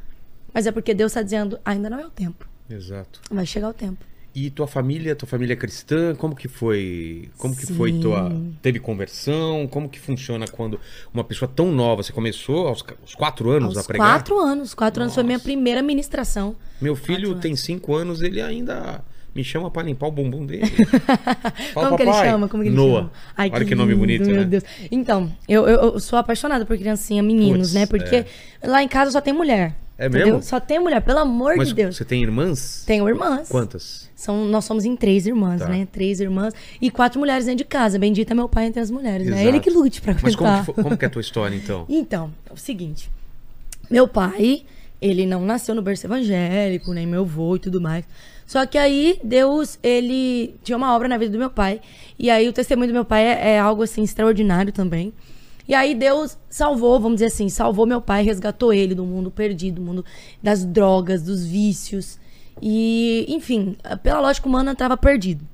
mas 0.52 0.66
é 0.66 0.72
porque 0.72 0.94
Deus 0.94 1.12
está 1.12 1.22
dizendo, 1.22 1.58
ainda 1.64 1.88
não 1.88 2.00
é 2.00 2.06
o 2.06 2.10
tempo. 2.10 2.48
Exato. 2.68 3.20
Vai 3.30 3.46
chegar 3.46 3.68
o 3.68 3.74
tempo. 3.74 4.04
E 4.34 4.48
tua 4.48 4.66
família, 4.66 5.14
tua 5.14 5.28
família 5.28 5.52
é 5.52 5.56
cristã, 5.56 6.14
como 6.14 6.34
que 6.34 6.48
foi? 6.48 7.28
Como 7.36 7.54
que 7.54 7.66
foi 7.66 7.92
Sim. 7.92 8.00
tua 8.00 8.32
teve 8.62 8.78
conversão? 8.78 9.66
Como 9.68 9.90
que 9.90 10.00
funciona 10.00 10.46
quando 10.48 10.80
uma 11.12 11.22
pessoa 11.22 11.50
tão 11.54 11.70
nova, 11.70 12.02
você 12.02 12.12
começou 12.14 12.66
aos, 12.68 12.82
aos 13.02 13.14
quatro 13.14 13.50
anos 13.50 13.76
Aos 13.76 13.84
a 13.84 13.86
pregar? 13.86 14.08
quatro 14.14 14.38
anos. 14.38 14.72
Quatro 14.72 15.02
anos 15.02 15.14
foi 15.14 15.22
minha 15.22 15.34
Nossa. 15.36 15.44
primeira 15.44 15.82
ministração. 15.82 16.56
Meu 16.80 16.96
filho 16.96 17.34
tem 17.34 17.54
cinco 17.54 17.94
anos, 17.94 18.22
ele 18.22 18.40
ainda 18.40 19.04
me 19.34 19.44
chama 19.44 19.70
pra 19.70 19.82
limpar 19.82 20.06
o 20.06 20.10
bumbum 20.12 20.46
dele. 20.46 20.66
Fala, 21.74 21.86
Como 21.88 21.96
que 21.98 22.02
ele 22.02 22.10
"Papai." 22.12 22.28
chama? 22.30 22.48
Como 22.48 22.62
que 22.62 22.68
ele 22.70 22.76
Noah. 22.76 22.96
chama? 23.00 23.12
Ai, 23.36 23.50
Olha 23.52 23.64
que, 23.66 23.74
nome 23.74 23.92
lindo, 23.92 24.00
bonito, 24.00 24.26
meu 24.26 24.36
né? 24.36 24.44
Deus. 24.44 24.64
Então, 24.90 25.30
eu, 25.48 25.66
eu, 25.68 25.80
eu 25.92 26.00
sou 26.00 26.18
apaixonada 26.18 26.64
por 26.64 26.76
criancinha, 26.78 27.22
meninos, 27.22 27.68
Puts, 27.68 27.74
né? 27.74 27.84
Porque 27.86 28.24
lá 28.62 28.82
em 28.82 28.88
casa 28.88 29.10
só 29.10 29.20
tem 29.20 29.34
mulher. 29.34 29.74
É 29.98 30.06
entendeu? 30.06 30.26
mesmo? 30.26 30.42
Só 30.42 30.58
tem 30.58 30.78
mulher, 30.80 31.00
pelo 31.02 31.18
amor 31.20 31.56
Mas 31.56 31.68
de 31.68 31.74
Deus. 31.74 31.96
você 31.96 32.04
tem 32.04 32.22
irmãs? 32.22 32.82
Tenho 32.86 33.08
irmãs. 33.08 33.48
Quantas? 33.48 34.10
São, 34.16 34.44
nós 34.46 34.64
somos 34.64 34.84
em 34.84 34.96
três 34.96 35.26
irmãs, 35.26 35.60
Tá. 35.60 35.68
né? 35.68 35.86
Três 35.90 36.18
irmãs 36.20 36.54
e 36.80 36.90
quatro 36.90 37.18
mulheres 37.20 37.44
dentro 37.44 37.58
de 37.58 37.64
casa. 37.64 37.98
Bendita 37.98 38.32
é 38.32 38.34
meu 38.34 38.48
pai 38.48 38.66
entre 38.66 38.80
as 38.80 38.90
mulheres, 38.90 39.26
né? 39.26 39.34
Exato. 39.36 39.48
Ele 39.48 39.60
que 39.60 39.70
lute 39.70 40.00
pra 40.00 40.16
Mas 40.22 40.34
como 40.34 40.64
que, 40.64 40.72
como 40.82 40.96
que 40.96 41.04
é 41.04 41.08
a 41.08 41.10
tua 41.10 41.20
história, 41.20 41.54
então? 41.54 41.84
Então, 41.90 42.32
é 42.48 42.52
o 42.52 42.56
seguinte. 42.56 43.10
Meu 43.90 44.08
pai, 44.08 44.64
ele 45.00 45.26
não 45.26 45.44
nasceu 45.44 45.74
no 45.74 45.82
berço 45.82 46.06
evangélico, 46.06 46.92
nem 46.94 47.06
meu 47.06 47.22
avô 47.22 47.56
e 47.56 47.58
tudo 47.58 47.80
mais. 47.80 48.04
Só 48.46 48.64
que 48.66 48.76
aí, 48.78 49.18
Deus, 49.22 49.78
ele 49.82 50.54
tinha 50.62 50.76
uma 50.76 50.94
obra 50.94 51.08
na 51.08 51.16
vida 51.16 51.32
do 51.32 51.38
meu 51.38 51.50
pai. 51.50 51.80
E 52.18 52.28
aí, 52.30 52.48
o 52.48 52.52
testemunho 52.52 52.88
do 52.88 52.94
meu 52.94 53.04
pai 53.04 53.24
é, 53.24 53.50
é 53.52 53.58
algo, 53.58 53.82
assim, 53.82 54.02
extraordinário 54.02 54.72
também. 54.72 55.12
E 55.68 55.74
aí, 55.74 55.94
Deus 55.94 56.36
salvou, 56.48 56.98
vamos 56.98 57.16
dizer 57.16 57.26
assim, 57.26 57.48
salvou 57.48 57.86
meu 57.86 58.00
pai, 58.00 58.22
resgatou 58.22 58.72
ele 58.72 58.94
do 58.94 59.04
mundo 59.04 59.30
perdido, 59.30 59.76
do 59.76 59.82
mundo 59.82 60.04
das 60.42 60.64
drogas, 60.64 61.22
dos 61.22 61.46
vícios. 61.46 62.18
E, 62.60 63.24
enfim, 63.28 63.76
pela 64.02 64.20
lógica 64.20 64.48
humana, 64.48 64.72
estava 64.72 64.96
perdido. 64.96 65.46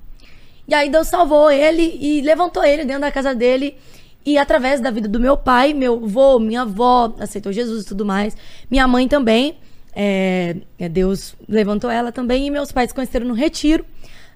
E 0.66 0.74
aí 0.74 0.90
Deus 0.90 1.06
salvou 1.08 1.50
ele 1.50 1.98
e 1.98 2.20
levantou 2.20 2.62
ele 2.62 2.84
dentro 2.84 3.00
da 3.02 3.10
casa 3.10 3.34
dele. 3.34 3.76
E 4.24 4.36
através 4.36 4.80
da 4.80 4.90
vida 4.90 5.08
do 5.08 5.18
meu 5.18 5.36
pai, 5.36 5.72
meu 5.72 5.94
avô, 5.94 6.38
minha 6.38 6.62
avó 6.62 7.14
aceitou 7.18 7.50
Jesus 7.50 7.84
e 7.84 7.86
tudo 7.86 8.04
mais. 8.04 8.36
Minha 8.70 8.86
mãe 8.86 9.08
também. 9.08 9.56
é, 9.94 10.56
é, 10.78 10.88
Deus 10.88 11.34
levantou 11.48 11.90
ela 11.90 12.12
também. 12.12 12.46
E 12.46 12.50
meus 12.50 12.70
pais 12.70 12.90
se 12.90 12.94
conheceram 12.94 13.26
no 13.26 13.32
retiro. 13.32 13.86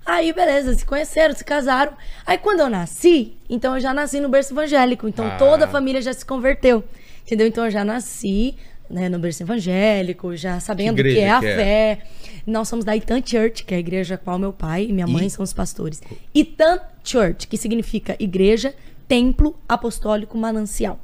Aí, 0.05 0.33
beleza, 0.33 0.75
se 0.75 0.85
conheceram, 0.85 1.35
se 1.35 1.45
casaram. 1.45 1.93
Aí, 2.27 2.37
quando 2.39 2.61
eu 2.61 2.69
nasci, 2.69 3.35
então 3.49 3.75
eu 3.75 3.81
já 3.81 3.95
nasci 3.95 4.19
no 4.21 4.29
berço 4.29 4.53
evangélico. 4.53 5.07
Então, 5.09 5.27
Ah. 5.27 5.37
toda 5.37 5.65
a 5.67 5.69
família 5.69 6.03
já 6.03 6.13
se 6.13 6.25
converteu. 6.25 6.83
Entendeu? 7.25 7.47
Então, 7.47 7.65
eu 7.65 7.71
já 7.71 7.85
nasci 7.85 8.57
né, 8.91 9.09
no 9.09 9.19
berço 9.19 9.43
evangélico, 9.43 10.37
já 10.37 10.61
sabendo 10.61 10.93
o 10.93 10.95
que 10.97 11.01
igreja 11.01 11.21
é 11.21 11.31
a 11.31 11.41
que 11.41 11.47
é? 11.47 11.57
fé. 11.57 11.99
Nós 12.47 12.69
somos 12.69 12.85
da 12.85 12.95
Itan 12.95 13.23
Church, 13.25 13.65
que 13.65 13.73
é 13.73 13.77
a 13.79 13.81
igreja 13.81 14.19
qual 14.19 14.39
meu 14.39 14.53
pai 14.53 14.87
e 14.91 14.93
minha 14.93 15.07
mãe 15.07 15.27
E- 15.27 15.31
são 15.31 15.43
os 15.43 15.53
pastores. 15.53 16.03
Itan 16.35 16.79
Church, 17.03 17.47
que 17.47 17.57
significa 17.57 18.17
igreja, 18.19 18.75
templo 19.09 19.57
apostólico 19.69 20.37
manancial. 20.37 20.99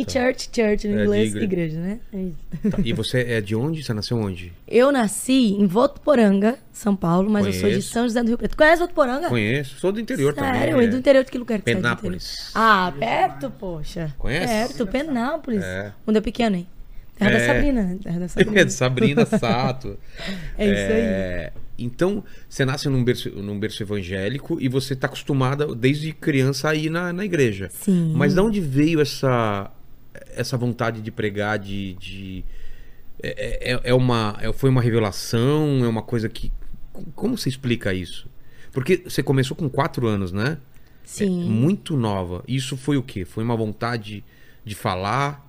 E 0.00 0.10
church, 0.10 0.48
church 0.52 0.88
no 0.88 0.98
É, 0.98 1.02
inglês, 1.04 1.28
igre- 1.30 1.44
igreja, 1.44 1.78
né? 1.80 2.00
É. 2.12 2.68
Tá, 2.70 2.78
E 2.84 2.92
você 2.92 3.20
é 3.20 3.40
de 3.40 3.54
onde? 3.54 3.82
Você 3.82 3.92
nasceu 3.92 4.16
onde? 4.18 4.52
Eu 4.66 4.90
nasci 4.92 5.52
em 5.54 5.66
Votuporanga, 5.66 6.58
São 6.72 6.94
Paulo, 6.96 7.28
mas 7.30 7.46
eu 7.46 7.52
sou 7.52 7.62
de 7.68 7.74
Conheço. 7.76 7.92
São 7.92 8.02
José 8.04 8.22
do 8.22 8.28
Rio 8.28 8.38
Preto. 8.38 8.56
Conhece 8.56 8.80
Votuporanga? 8.80 9.28
Conheço. 9.28 9.78
Sou 9.78 9.92
do 9.92 10.00
interior 10.00 10.32
também. 10.34 10.52
Sério? 10.60 10.80
é. 10.80 10.86
Do 10.86 10.96
interior 10.96 11.24
de 11.24 11.30
que 11.30 11.38
lugar 11.38 11.60
que 11.60 11.70
é 11.70 11.74
Penápolis. 11.74 12.50
Ah, 12.54 12.92
perto, 12.98 13.50
poxa. 13.50 14.14
Conhece? 14.18 14.46
Perto, 14.46 14.86
Penápolis. 14.86 15.62
É. 15.62 15.92
Quando 16.04 16.16
eu 16.16 16.22
pequeno, 16.22 16.56
hein? 16.56 16.66
Terra 17.18 17.30
É. 17.32 17.38
da 17.38 17.46
Sabrina. 17.54 17.98
Terra 18.02 18.18
da 18.18 18.24
É 18.24 18.28
Sabrina. 18.28 18.64
de 18.64 18.72
Sabrina 18.72 19.26
Sato. 19.26 19.98
É 20.56 20.64
isso 20.64 20.92
aí. 20.92 21.00
É, 21.02 21.52
Então, 21.78 22.22
você 22.48 22.64
nasce 22.64 22.88
num 22.88 23.02
berço, 23.04 23.28
num 23.30 23.58
berço 23.58 23.82
evangélico 23.82 24.58
e 24.60 24.68
você 24.68 24.92
está 24.94 25.06
acostumada 25.06 25.66
desde 25.74 26.12
criança 26.12 26.68
a 26.70 26.74
ir 26.74 26.88
na, 26.90 27.12
na 27.12 27.24
igreja. 27.24 27.68
Sim. 27.72 28.12
Mas 28.16 28.34
de 28.34 28.40
onde 28.40 28.60
veio 28.60 29.00
essa, 29.00 29.70
essa 30.34 30.56
vontade 30.56 31.00
de 31.00 31.10
pregar, 31.10 31.58
de... 31.58 31.94
de- 31.94 32.44
é, 33.22 33.72
é- 33.74 33.80
é 33.84 33.94
uma, 33.94 34.36
é- 34.40 34.52
foi 34.52 34.70
uma 34.70 34.80
revelação? 34.82 35.84
É 35.84 35.88
uma 35.88 36.02
coisa 36.02 36.28
que... 36.28 36.50
Como 37.14 37.36
você 37.36 37.48
explica 37.48 37.92
isso? 37.94 38.28
Porque 38.72 39.02
você 39.04 39.22
começou 39.22 39.56
com 39.56 39.68
quatro 39.68 40.06
anos, 40.06 40.32
né? 40.32 40.58
Sim. 41.04 41.44
Muito 41.44 41.96
nova. 41.96 42.42
Isso 42.46 42.76
foi 42.76 42.96
o 42.96 43.02
quê? 43.02 43.24
Foi 43.24 43.42
uma 43.42 43.56
vontade 43.56 44.22
de 44.64 44.74
falar 44.74 45.46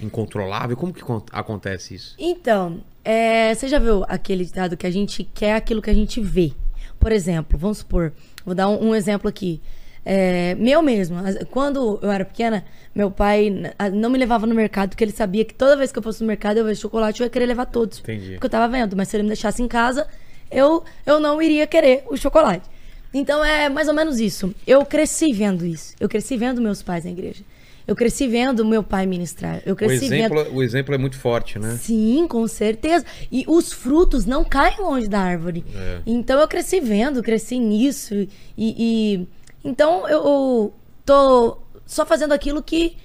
incontrolável? 0.00 0.76
Como 0.76 0.92
que 0.92 1.00
con- 1.02 1.22
acontece 1.32 1.94
isso? 1.94 2.14
Então, 2.18 2.82
é, 3.04 3.54
você 3.54 3.68
já 3.68 3.78
viu 3.78 4.04
aquele 4.08 4.44
ditado 4.44 4.76
que 4.76 4.86
a 4.86 4.90
gente 4.90 5.24
quer 5.24 5.54
aquilo 5.54 5.80
que 5.82 5.90
a 5.90 5.94
gente 5.94 6.20
vê? 6.20 6.52
Por 6.98 7.12
exemplo, 7.12 7.58
vamos 7.58 7.78
supor, 7.78 8.12
vou 8.44 8.54
dar 8.54 8.68
um, 8.68 8.88
um 8.88 8.94
exemplo 8.94 9.28
aqui. 9.28 9.60
É, 10.04 10.54
meu 10.54 10.80
mesmo, 10.82 11.16
quando 11.50 11.98
eu 12.02 12.10
era 12.10 12.24
pequena, 12.24 12.64
meu 12.94 13.10
pai 13.10 13.52
não 13.92 14.08
me 14.08 14.18
levava 14.18 14.46
no 14.46 14.54
mercado 14.54 14.90
porque 14.90 15.04
ele 15.04 15.12
sabia 15.12 15.44
que 15.44 15.54
toda 15.54 15.76
vez 15.76 15.92
que 15.92 15.98
eu 15.98 16.02
fosse 16.02 16.20
no 16.22 16.26
mercado 16.26 16.56
eu 16.58 16.64
vejo 16.64 16.80
chocolate 16.80 17.20
eu 17.20 17.26
ia 17.26 17.30
querer 17.30 17.46
levar 17.46 17.66
todos. 17.66 17.98
Entendi. 18.00 18.32
Porque 18.32 18.46
eu 18.46 18.50
tava 18.50 18.66
vendo, 18.72 18.96
mas 18.96 19.08
se 19.08 19.16
ele 19.16 19.24
me 19.24 19.28
deixasse 19.28 19.62
em 19.62 19.68
casa, 19.68 20.06
eu, 20.50 20.82
eu 21.04 21.20
não 21.20 21.40
iria 21.40 21.66
querer 21.66 22.04
o 22.08 22.16
chocolate. 22.16 22.68
Então 23.12 23.44
é 23.44 23.68
mais 23.68 23.88
ou 23.88 23.94
menos 23.94 24.20
isso. 24.20 24.54
Eu 24.66 24.84
cresci 24.86 25.32
vendo 25.32 25.66
isso. 25.66 25.94
Eu 26.00 26.08
cresci 26.08 26.36
vendo 26.36 26.60
meus 26.62 26.82
pais 26.82 27.04
na 27.04 27.10
igreja. 27.10 27.42
Eu 27.86 27.96
cresci 27.96 28.28
vendo 28.28 28.64
meu 28.64 28.84
pai 28.84 29.04
ministrar. 29.04 29.60
Eu 29.66 29.72
O 29.72 29.76
cresci 29.76 30.08
vendo. 30.08 30.34
exemplo, 30.36 30.54
o 30.56 30.62
exemplo 30.62 30.94
é 30.94 30.98
muito 30.98 31.18
forte, 31.18 31.58
né? 31.58 31.76
Sim, 31.80 32.26
com 32.28 32.46
certeza. 32.46 33.04
E 33.32 33.44
os 33.48 33.72
frutos 33.72 34.24
não 34.26 34.44
caem 34.44 34.76
longe 34.78 35.08
da 35.08 35.18
árvore. 35.18 35.64
É. 35.74 35.98
Então 36.06 36.40
eu 36.40 36.46
cresci 36.46 36.78
vendo, 36.80 37.20
cresci 37.22 37.58
nisso. 37.58 38.14
E, 38.14 38.28
e- 38.56 39.26
então 39.64 40.08
eu, 40.08 40.24
eu 40.24 40.74
tô 41.04 41.58
só 41.86 42.06
fazendo 42.06 42.32
aquilo 42.32 42.62
que 42.62 42.96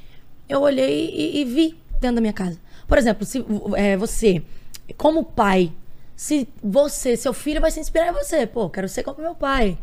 eu 0.47 0.61
olhei 0.61 1.09
e, 1.09 1.41
e 1.41 1.45
vi 1.45 1.75
dentro 1.99 2.15
da 2.15 2.21
minha 2.21 2.33
casa. 2.33 2.59
Por 2.87 2.97
exemplo, 2.97 3.25
se 3.25 3.43
é, 3.75 3.97
você, 3.97 4.41
como 4.95 5.23
pai, 5.23 5.71
se 6.15 6.47
você, 6.63 7.17
seu 7.17 7.33
filho 7.33 7.59
vai 7.59 7.71
se 7.71 7.79
inspirar 7.79 8.09
em 8.09 8.13
você, 8.13 8.45
pô, 8.45 8.69
quero 8.69 8.87
ser 8.87 9.03
como 9.03 9.21
meu 9.21 9.35
pai. 9.35 9.77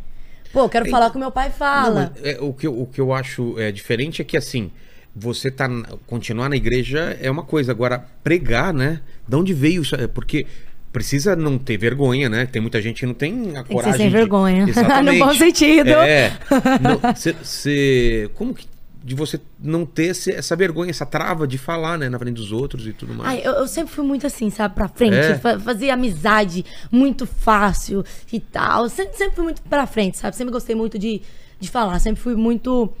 Pô, 0.51 0.69
quero 0.69 0.89
falar 0.89 1.09
como 1.09 1.25
meu 1.25 1.31
pai 1.31 1.49
fala. 1.49 2.13
Não, 2.15 2.29
é, 2.29 2.37
o, 2.39 2.53
que 2.53 2.67
eu, 2.67 2.79
o 2.79 2.85
que 2.85 3.01
eu 3.01 3.11
acho 3.11 3.59
é, 3.59 3.71
diferente 3.71 4.21
é 4.21 4.25
que, 4.25 4.37
assim, 4.37 4.71
você 5.15 5.51
tá 5.51 5.67
continuar 6.07 6.47
na 6.47 6.55
igreja 6.55 7.17
é 7.21 7.29
uma 7.29 7.43
coisa, 7.43 7.71
agora 7.71 8.05
pregar, 8.23 8.73
né? 8.73 9.01
De 9.27 9.35
onde 9.35 9.53
veio 9.53 9.81
isso? 9.81 9.95
É 9.95 10.07
Porque 10.07 10.45
precisa 10.93 11.35
não 11.35 11.57
ter 11.57 11.75
vergonha, 11.75 12.29
né? 12.29 12.45
Tem 12.45 12.61
muita 12.61 12.81
gente 12.81 13.01
que 13.01 13.05
não 13.05 13.13
tem 13.13 13.33
a 13.51 13.53
Tem 13.55 13.63
que 13.63 13.73
coragem 13.73 13.91
ser 13.93 13.97
sem 13.97 14.07
de- 14.07 14.13
vergonha. 14.15 14.65
Exatamente. 14.69 15.19
no 15.19 15.25
bom 15.25 15.33
sentido. 15.33 15.89
É. 15.89 16.31
Não, 16.79 17.15
cê- 17.15 17.35
cê- 17.43 18.29
como 18.35 18.53
que 18.53 18.71
de 19.05 19.15
você 19.15 19.37
não 19.59 19.85
ter 19.85 20.11
essa 20.29 20.55
vergonha, 20.55 20.89
essa 20.89 21.05
trava 21.05 21.45
de 21.45 21.57
falar, 21.57 21.97
né, 21.97 22.07
na 22.07 22.17
frente 22.17 22.35
dos 22.35 22.53
outros 22.53 22.87
e 22.87 22.93
tudo 22.93 23.13
mais. 23.13 23.31
Ai, 23.31 23.41
eu, 23.43 23.51
eu 23.55 23.67
sempre 23.67 23.93
fui 23.93 24.05
muito 24.05 24.25
assim, 24.25 24.49
sabe, 24.49 24.75
pra 24.75 24.87
frente. 24.87 25.15
É? 25.17 25.37
fa- 25.37 25.59
fazia 25.59 25.93
amizade 25.93 26.63
muito 26.89 27.25
fácil 27.27 28.05
e 28.31 28.39
tal. 28.39 28.87
Sempre, 28.87 29.17
sempre 29.17 29.35
fui 29.35 29.43
muito 29.43 29.61
pra 29.63 29.85
frente, 29.85 30.17
sabe? 30.17 30.37
Sempre 30.37 30.53
gostei 30.53 30.73
muito 30.73 30.97
de, 30.97 31.21
de 31.59 31.69
falar. 31.69 31.99
Sempre 31.99 32.21
fui 32.23 32.33
muito. 32.35 32.93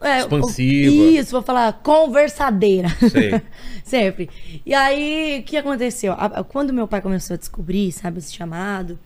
É, 0.00 0.20
Expansiva. 0.20 1.20
Isso, 1.20 1.30
vou 1.32 1.42
falar 1.42 1.72
conversadeira. 1.82 2.88
Sei. 3.10 3.42
sempre. 3.84 4.30
E 4.64 4.74
aí, 4.74 5.40
o 5.40 5.42
que 5.42 5.56
aconteceu? 5.56 6.14
Quando 6.48 6.72
meu 6.72 6.86
pai 6.88 7.00
começou 7.00 7.34
a 7.34 7.36
descobrir, 7.36 7.92
sabe, 7.92 8.18
esse 8.18 8.32
chamado, 8.32 8.98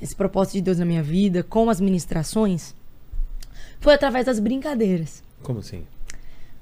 esse 0.00 0.14
propósito 0.14 0.54
de 0.54 0.62
Deus 0.62 0.78
na 0.78 0.84
minha 0.84 1.02
vida, 1.02 1.42
com 1.42 1.68
as 1.70 1.80
ministrações, 1.80 2.74
foi 3.80 3.94
através 3.94 4.26
das 4.26 4.38
brincadeiras. 4.38 5.22
Como 5.42 5.60
assim? 5.60 5.84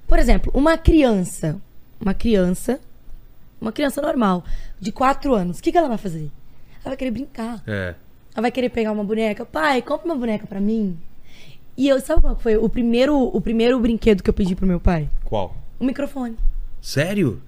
Por 0.07 0.19
exemplo, 0.19 0.51
uma 0.55 0.79
criança, 0.79 1.61
uma 2.01 2.15
criança, 2.15 2.81
uma 3.61 3.73
criança 3.73 4.01
normal, 4.01 4.45
de 4.81 4.91
4 4.93 5.35
anos, 5.35 5.59
o 5.59 5.63
que, 5.63 5.73
que 5.73 5.79
ela 5.79 5.89
vai 5.89 5.99
fazer? 5.99 6.31
Ela 6.81 6.91
vai 6.91 6.97
querer 6.97 7.11
brincar. 7.11 7.63
É. 7.67 7.95
Ela 8.35 8.43
vai 8.43 8.51
querer 8.53 8.69
pegar 8.69 8.93
uma 8.93 9.05
boneca. 9.05 9.45
Pai, 9.45 9.83
compra 9.83 10.07
uma 10.07 10.17
boneca 10.17 10.47
pra 10.47 10.61
mim. 10.61 10.99
E 11.79 11.89
eu, 11.89 12.01
sabe 12.01 12.21
qual 12.23 12.35
foi 12.37 12.57
o 12.57 12.69
primeiro, 12.69 13.17
o 13.17 13.41
primeiro 13.41 13.79
brinquedo 13.79 14.21
que 14.23 14.29
eu 14.29 14.35
pedi 14.35 14.55
pro 14.57 14.67
meu 14.67 14.81
pai? 14.81 15.09
Qual? 15.25 15.57
Um 15.81 15.87
microfone. 15.87 16.35
Sério? 16.83 17.41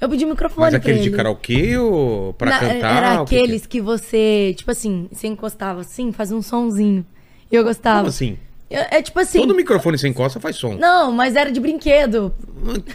Eu 0.00 0.08
pedi 0.08 0.24
um 0.24 0.30
microfone 0.30 0.66
Mas 0.66 0.74
aquele 0.74 0.98
ele. 0.98 1.10
de 1.10 1.16
karaokê 1.16 1.78
ou 1.78 2.32
pra 2.34 2.50
Na- 2.50 2.58
cantar? 2.58 2.96
Era 2.96 3.22
O 3.22 3.24
que 3.24 3.30
que 3.30 3.36
é? 3.36 3.38
aqueles 3.38 3.66
que 3.66 3.80
você, 3.80 4.52
tipo 4.56 4.70
assim, 4.70 5.08
você 5.12 5.28
encostava 5.28 5.80
assim, 5.82 6.10
fazia 6.12 6.36
um 6.36 6.42
sonzinho. 6.42 7.06
E 7.50 7.54
eu 7.54 7.62
gostava. 7.62 7.98
Como 8.00 8.08
assim? 8.08 8.36
É, 8.68 8.96
é 8.98 9.02
tipo 9.02 9.18
assim. 9.20 9.38
Todo 9.38 9.54
microfone 9.54 9.96
sem 9.96 10.10
encosta 10.10 10.40
faz 10.40 10.56
som. 10.56 10.74
Não, 10.74 11.12
mas 11.12 11.36
era 11.36 11.52
de 11.52 11.60
brinquedo. 11.60 12.34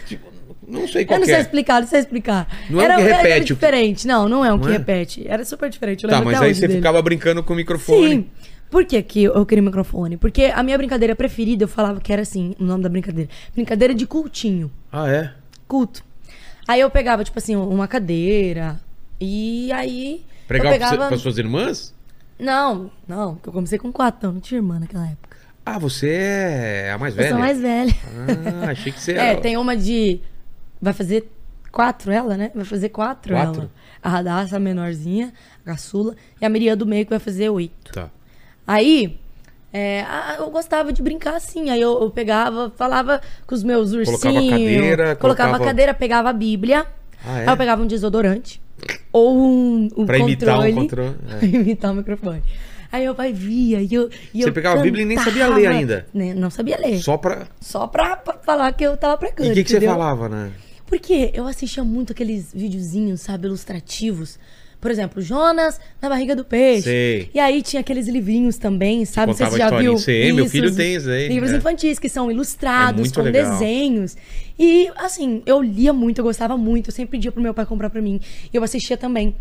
Tipo, 0.06 0.28
Não 0.68 0.86
sei 0.86 1.04
qual 1.04 1.16
Eu 1.16 1.20
não 1.20 1.26
sei 1.26 1.34
é. 1.36 1.40
explicar, 1.40 1.80
não 1.80 1.88
sei 1.88 2.00
explicar. 2.00 2.46
Não 2.68 2.78
é 2.80 2.82
um 2.82 2.84
era, 2.84 2.96
que 2.96 3.02
era 3.08 3.16
repete 3.16 3.52
o 3.52 3.56
que- 3.56 3.60
diferente. 3.60 4.06
Não, 4.06 4.28
não 4.28 4.44
é 4.44 4.52
um 4.52 4.56
Não 4.58 4.62
que 4.64 4.68
é? 4.68 4.72
repete. 4.72 5.26
Era 5.26 5.44
super 5.44 5.68
diferente. 5.70 6.06
Tá, 6.06 6.22
mas 6.22 6.40
aí 6.40 6.54
você 6.54 6.60
dele. 6.68 6.74
ficava 6.78 7.00
brincando 7.02 7.42
com 7.42 7.54
o 7.54 7.56
microfone. 7.56 8.08
Sim. 8.08 8.30
Por 8.70 8.84
que, 8.84 9.04
eu 9.24 9.44
queria 9.44 9.62
microfone? 9.62 10.16
Porque 10.16 10.44
a 10.44 10.62
minha 10.62 10.78
brincadeira 10.78 11.16
preferida, 11.16 11.64
eu 11.64 11.68
falava 11.68 12.00
que 12.00 12.12
era 12.12 12.22
assim, 12.22 12.54
o 12.58 12.64
nome 12.64 12.82
da 12.84 12.88
brincadeira. 12.88 13.28
Brincadeira 13.52 13.92
de 13.92 14.06
cultinho. 14.06 14.70
Ah, 14.92 15.08
é? 15.10 15.32
Culto. 15.66 16.04
Aí 16.68 16.80
eu 16.80 16.88
pegava, 16.90 17.24
tipo 17.24 17.36
assim, 17.38 17.56
uma 17.56 17.88
cadeira. 17.88 18.80
E 19.20 19.72
aí. 19.72 20.24
Pregar 20.46 20.66
eu 20.66 20.72
pegava... 20.72 21.08
para 21.08 21.18
suas 21.18 21.36
irmãs? 21.36 21.92
Não, 22.38 22.90
não, 23.06 23.34
porque 23.34 23.48
eu 23.48 23.52
comecei 23.52 23.78
com 23.78 23.92
quatro, 23.92 24.18
então 24.18 24.32
não 24.32 24.40
tinha 24.40 24.58
irmã 24.58 24.78
naquela 24.78 25.06
época. 25.06 25.36
Ah, 25.66 25.78
você 25.78 26.08
é 26.10 26.92
a 26.92 26.96
mais 26.98 27.14
Eu 27.14 27.18
velha? 27.18 27.30
sou 27.30 27.38
mais 27.38 27.60
velha. 27.60 27.94
Ah, 28.64 28.70
achei 28.70 28.92
que 28.92 29.00
você 29.00 29.12
É, 29.18 29.32
era... 29.32 29.40
tem 29.40 29.56
uma 29.56 29.76
de. 29.76 30.20
Vai 30.80 30.92
fazer 30.92 31.30
quatro 31.70 32.10
ela, 32.10 32.36
né? 32.36 32.50
Vai 32.54 32.64
fazer 32.64 32.88
quatro, 32.88 33.34
Quatro? 33.34 33.62
ela. 33.62 33.70
A 34.02 34.08
Radassa, 34.08 34.56
a 34.56 34.60
menorzinha, 34.60 35.32
a 35.62 35.70
caçula. 35.72 36.16
E 36.40 36.46
a 36.46 36.48
Miriam 36.48 36.76
do 36.76 36.86
meio 36.86 37.04
que 37.04 37.10
vai 37.10 37.18
fazer 37.18 37.50
oito. 37.50 37.92
Tá. 37.92 38.08
Aí. 38.66 39.18
é, 39.72 40.02
a- 40.02 40.36
eu 40.40 40.50
gostava 40.50 40.92
de 40.92 41.00
brincar 41.02 41.36
assim. 41.36 41.70
Aí 41.70 41.80
eu, 41.80 42.00
eu 42.02 42.10
pegava, 42.10 42.72
falava 42.76 43.20
com 43.46 43.54
os 43.54 43.62
meus 43.62 43.92
ursinhos. 43.92 44.20
Colocava 44.20 44.46
a 44.46 44.50
cadeira, 44.50 44.96
colocava 44.96 45.16
colocava- 45.18 45.56
a 45.56 45.66
cadeira, 45.66 45.94
pegava 45.94 46.30
a 46.30 46.32
Bíblia. 46.32 46.86
Ah, 47.24 47.38
é? 47.38 47.42
Aí 47.42 47.48
eu 47.48 47.56
pegava 47.56 47.82
um 47.82 47.86
desodorante. 47.86 48.60
Ou 49.12 49.36
um, 49.38 49.88
um 49.96 50.06
Pra 50.06 50.18
imitar 50.18 50.54
um 50.58 50.62
controle. 50.62 50.74
controle, 50.74 51.16
é. 51.30 51.36
Pra 51.38 51.46
imitar 51.46 51.92
o 51.92 51.94
microfone. 51.94 52.42
Aí 52.92 53.04
meu 53.04 53.14
pai 53.14 53.32
via 53.32 53.80
e 53.80 53.94
eu. 53.94 54.10
E 54.34 54.42
Você 54.42 54.48
eu 54.48 54.52
pegava 54.52 54.80
a 54.80 54.82
Bíblia 54.82 55.02
e 55.02 55.06
nem 55.06 55.16
sabia 55.18 55.44
cantava. 55.44 55.60
ler 55.60 55.66
ainda? 55.68 56.06
Né, 56.12 56.34
Não 56.34 56.50
sabia 56.50 56.76
ler. 56.76 56.98
Só 57.00 57.16
pra... 57.16 57.46
Só 57.60 57.86
pra, 57.86 58.16
pra 58.16 58.38
falar 58.38 58.72
que 58.72 58.82
eu 58.82 58.96
tava 58.96 59.14
E 59.14 59.18
pregando. 59.18 59.50
o 59.50 59.54
que, 59.54 59.62
que 59.62 59.70
você 59.70 59.80
falava, 59.80 60.28
né? 60.28 60.50
Porque 60.86 61.30
eu 61.32 61.46
assistia 61.46 61.84
muito 61.84 62.12
aqueles 62.12 62.52
videozinhos, 62.52 63.20
sabe, 63.20 63.46
ilustrativos. 63.46 64.40
Por 64.80 64.90
exemplo, 64.90 65.20
Jonas 65.20 65.78
na 66.00 66.08
barriga 66.08 66.34
do 66.34 66.44
peixe. 66.44 66.84
Sei. 66.84 67.30
E 67.34 67.38
aí 67.38 67.60
tinha 67.60 67.80
aqueles 67.80 68.08
livrinhos 68.08 68.56
também, 68.56 69.04
sabe? 69.04 69.32
Contava 69.32 69.58
já 69.58 69.70
viu. 69.78 69.98
Sei, 69.98 70.32
meu 70.32 70.48
filho 70.48 70.74
tem 70.74 70.94
isso 70.94 71.10
aí, 71.10 71.28
Livros 71.28 71.52
é. 71.52 71.56
infantis 71.56 71.98
que 71.98 72.08
são 72.08 72.30
ilustrados, 72.30 73.12
É 73.12 73.14
com 73.14 73.20
legal. 73.20 73.52
desenhos. 73.52 74.16
E, 74.58 74.90
assim, 74.96 75.42
eu 75.44 75.62
lia 75.62 75.92
muito, 75.92 76.18
eu 76.18 76.24
gostava 76.24 76.56
muito. 76.56 76.88
Eu 76.88 76.94
sempre 76.94 77.12
pedia 77.12 77.30
pro 77.30 77.42
meu 77.42 77.52
pai 77.52 77.66
comprar 77.66 77.90
pra 77.90 78.00
mim. 78.00 78.20
E 78.52 78.56
eu 78.56 78.64
assistia 78.64 78.96
também. 78.96 79.34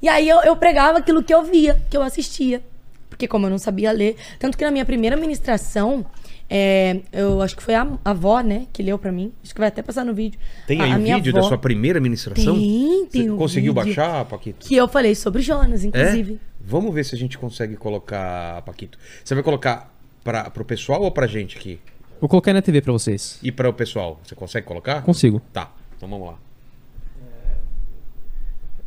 E 0.00 0.08
aí 0.08 0.28
eu, 0.28 0.38
eu 0.40 0.56
pregava 0.56 0.98
aquilo 0.98 1.22
que 1.22 1.32
eu 1.34 1.42
via, 1.44 1.82
que 1.90 1.96
eu 1.96 2.02
assistia. 2.02 2.62
Porque 3.10 3.28
como 3.28 3.46
eu 3.46 3.50
não 3.50 3.58
sabia 3.58 3.92
ler. 3.92 4.16
Tanto 4.38 4.56
que 4.56 4.64
na 4.64 4.70
minha 4.70 4.84
primeira 4.84 5.16
ministração, 5.16 6.04
é, 6.48 7.00
eu 7.12 7.42
acho 7.42 7.56
que 7.56 7.62
foi 7.62 7.74
a, 7.74 7.82
a 8.04 8.10
avó, 8.10 8.40
né, 8.40 8.66
que 8.72 8.82
leu 8.82 8.98
pra 8.98 9.10
mim. 9.10 9.32
Acho 9.42 9.52
que 9.54 9.58
vai 9.60 9.68
até 9.68 9.82
passar 9.82 10.04
no 10.04 10.14
vídeo. 10.14 10.38
Tem 10.66 10.80
A- 10.80 10.84
aí 10.84 10.92
a 10.92 10.96
um 10.96 10.98
minha 11.00 11.16
vídeo 11.16 11.32
avó- 11.32 11.40
da 11.42 11.48
sua 11.48 11.58
primeira 11.58 12.00
ministração? 12.00 12.54
Tem, 12.54 13.06
tem 13.10 13.22
Você 13.24 13.30
um 13.30 13.36
conseguiu 13.36 13.74
vídeo. 13.74 13.86
baixar, 13.96 14.24
Paquito? 14.26 14.66
Que 14.66 14.76
eu 14.76 14.86
falei 14.88 15.14
sobre 15.14 15.42
Jonas, 15.42 15.84
inclusive. 15.84 16.34
É? 16.34 16.56
Vamos 16.68 16.92
ver 16.94 17.04
se 17.04 17.14
a 17.14 17.18
gente 17.18 17.36
consegue 17.38 17.76
colocar, 17.76 18.62
Paquito. 18.62 18.98
Você 19.24 19.34
vai 19.34 19.42
colocar 19.42 19.92
para 20.24 20.50
pro 20.50 20.64
pessoal 20.64 21.02
ou 21.02 21.10
pra 21.12 21.26
gente 21.26 21.56
aqui? 21.56 21.78
Vou 22.20 22.28
colocar 22.28 22.52
na 22.52 22.62
TV 22.62 22.80
pra 22.80 22.92
vocês. 22.92 23.38
E 23.42 23.52
para 23.52 23.68
o 23.68 23.72
pessoal? 23.72 24.20
Você 24.24 24.34
consegue 24.34 24.66
colocar? 24.66 25.02
Consigo. 25.02 25.40
Tá, 25.52 25.70
então 25.96 26.08
vamos 26.08 26.26
lá. 26.28 26.38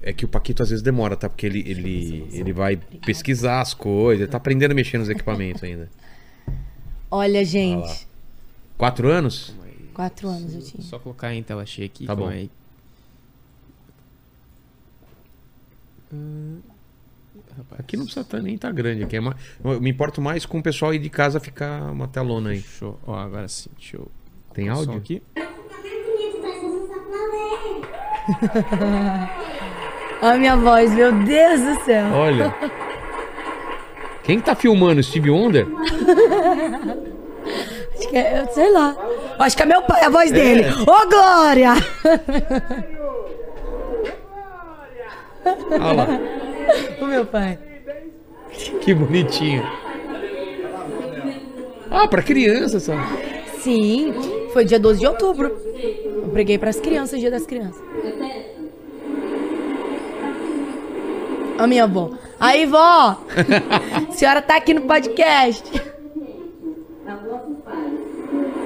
É 0.01 0.13
que 0.13 0.23
o 0.23 0.27
Paquito 0.27 0.63
às 0.63 0.69
vezes 0.69 0.81
demora, 0.81 1.15
tá? 1.17 1.27
Porque 1.29 1.45
ele, 1.45 1.59
ele, 1.59 2.27
ele 2.31 2.53
vai 2.53 2.77
pesquisar 3.05 3.59
as 3.61 3.73
coisas, 3.73 4.21
ele 4.23 4.31
tá 4.31 4.37
aprendendo 4.37 4.71
a 4.71 4.73
mexer 4.75 4.97
nos 4.97 5.09
equipamentos 5.09 5.61
ainda. 5.63 5.89
Olha, 7.11 7.43
gente. 7.43 8.07
Quatro 8.77 9.09
anos? 9.09 9.53
Quatro 9.93 10.29
anos 10.29 10.53
eu 10.53 10.61
tinha. 10.61 10.83
Só 10.83 10.97
colocar 10.99 11.33
em 11.33 11.43
tela 11.43 11.65
cheia 11.65 11.85
aqui. 11.87 12.05
Tá 12.05 12.15
bom. 12.15 12.27
aí. 12.27 12.49
Hum, 16.13 16.59
rapaz, 17.57 17.79
Aqui 17.81 17.97
não 17.97 18.05
precisa 18.05 18.25
tá- 18.25 18.39
nem 18.39 18.57
tá 18.57 18.71
grande. 18.71 19.03
Aqui 19.03 19.17
é 19.17 19.19
mais, 19.19 19.35
eu 19.63 19.79
me 19.81 19.89
importo 19.89 20.21
mais 20.21 20.45
com 20.45 20.59
o 20.59 20.63
pessoal 20.63 20.91
aí 20.91 20.99
de 20.99 21.09
casa 21.09 21.39
ficar 21.39 21.91
uma 21.91 22.07
telona 22.07 22.51
aí. 22.51 22.63
Eu... 22.81 22.97
Ó, 23.05 23.15
agora 23.15 23.47
sim. 23.47 23.69
Deixa 23.77 23.97
eu... 23.97 24.09
Tem 24.53 24.69
áudio? 24.69 24.95
aqui. 24.97 25.21
Olha 30.21 30.33
a 30.33 30.37
minha 30.37 30.57
voz, 30.57 30.91
meu 30.93 31.11
Deus 31.23 31.61
do 31.61 31.83
céu. 31.85 32.11
Olha. 32.11 32.53
Quem 34.29 34.39
tá 34.39 34.53
filmando? 34.53 35.01
Steve 35.01 35.31
Wonder? 35.31 35.65
Acho 37.95 38.09
que 38.09 38.15
é, 38.15 38.45
sei 38.51 38.71
lá. 38.71 38.95
Acho 39.39 39.57
que 39.57 39.63
é 39.63 39.65
meu 39.65 39.81
pai, 39.81 40.03
a 40.03 40.09
voz 40.09 40.31
dele. 40.31 40.65
Ô, 40.69 41.09
Glória! 41.09 41.73
Olha 45.71 45.93
lá. 45.93 46.07
o 47.01 47.05
meu 47.07 47.25
pai. 47.25 47.57
Que 48.81 48.93
bonitinho. 48.93 49.67
Ah, 51.89 52.07
pra 52.07 52.21
criança 52.21 52.79
só. 52.79 52.93
Sim, 53.61 54.13
foi 54.53 54.63
dia 54.63 54.79
12 54.79 54.99
de 54.99 55.07
outubro. 55.07 55.57
Eu 56.21 56.29
preguei 56.29 56.59
pras 56.59 56.79
crianças, 56.79 57.19
dia 57.19 57.31
das 57.31 57.47
crianças. 57.47 57.81
A 61.57 61.65
minha 61.65 61.85
avó. 61.85 62.11
Aí, 62.39 62.65
vó! 62.65 62.77
a 62.79 64.11
senhora 64.15 64.41
tá 64.41 64.55
aqui 64.55 64.73
no 64.73 64.81
podcast. 64.83 65.63
a 67.05 67.15
vosso 67.15 67.53
Pai, 67.65 67.91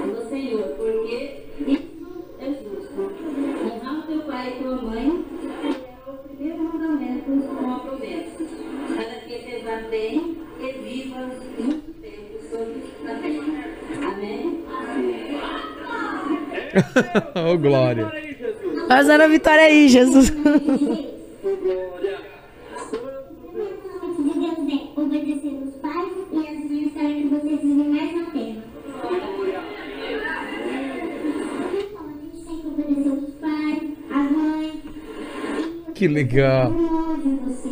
do 0.05 0.29
Senhor, 0.29 0.63
porque 0.77 1.41
isso 1.67 2.23
é 2.39 2.45
justo. 2.45 3.11
Honrar 3.65 3.99
o 3.99 4.01
teu 4.03 4.19
pai 4.21 4.49
e 4.49 4.63
tua 4.63 4.75
mãe 4.75 5.25
é 5.63 6.09
o 6.09 6.13
primeiro 6.13 6.63
mandamento 6.63 7.31
com 7.47 7.71
a 7.71 7.79
promessa, 7.79 8.43
para 8.95 9.15
que 9.21 9.39
te 9.39 9.89
bem 9.89 10.37
e 10.59 10.71
vivas 10.73 11.33
muito 11.57 11.93
tempo 11.99 12.33
sobre 12.51 12.83
a 13.11 13.15
terra. 13.15 13.63
Amém? 14.11 14.63
Ô, 17.51 17.57
Glória. 17.57 18.11
Mas 18.87 19.09
era 19.09 19.25
a 19.25 19.27
vitória 19.27 19.63
aí, 19.63 19.87
Jesus. 19.87 20.31
é 20.31 20.33
obedecer 25.03 25.53
os 25.53 25.73
pais 25.75 26.13
e 26.31 26.37
assim 26.39 26.87
estar 26.87 27.07
que 27.07 27.27
vocês 27.29 27.61
vivem 27.61 27.89
mais 27.89 28.15
na 28.15 28.25
terra. 28.31 28.63
Então, 30.73 32.05
a 32.05 32.13
gente 32.21 32.45
tem 32.45 32.57
que 32.59 32.67
obedecer 32.67 33.11
os 33.11 33.33
pais, 33.35 33.81
as 34.11 34.31
mães, 34.31 34.73
Que 35.95 36.07
legal. 36.07 36.71
não 36.71 37.09
ouvem 37.11 37.35
você. 37.37 37.69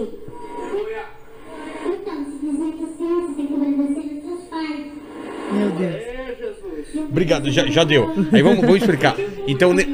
Se 2.21 2.47
dizer 2.47 2.71
que 2.73 2.85
você 2.85 3.33
tem 3.35 3.47
que 3.47 3.53
obedecer 3.53 4.17
os 4.17 4.23
seus 4.23 4.41
pais. 4.49 4.85
Meu 5.53 5.69
Deus. 5.71 6.01
Obrigado, 7.09 7.51
já, 7.51 7.65
já 7.67 7.83
deu. 7.83 8.09
Aí 8.31 8.41
vamos, 8.41 8.61
vamos 8.61 8.77
explicar. 8.77 9.15
Então, 9.47 9.73
ne- 9.73 9.85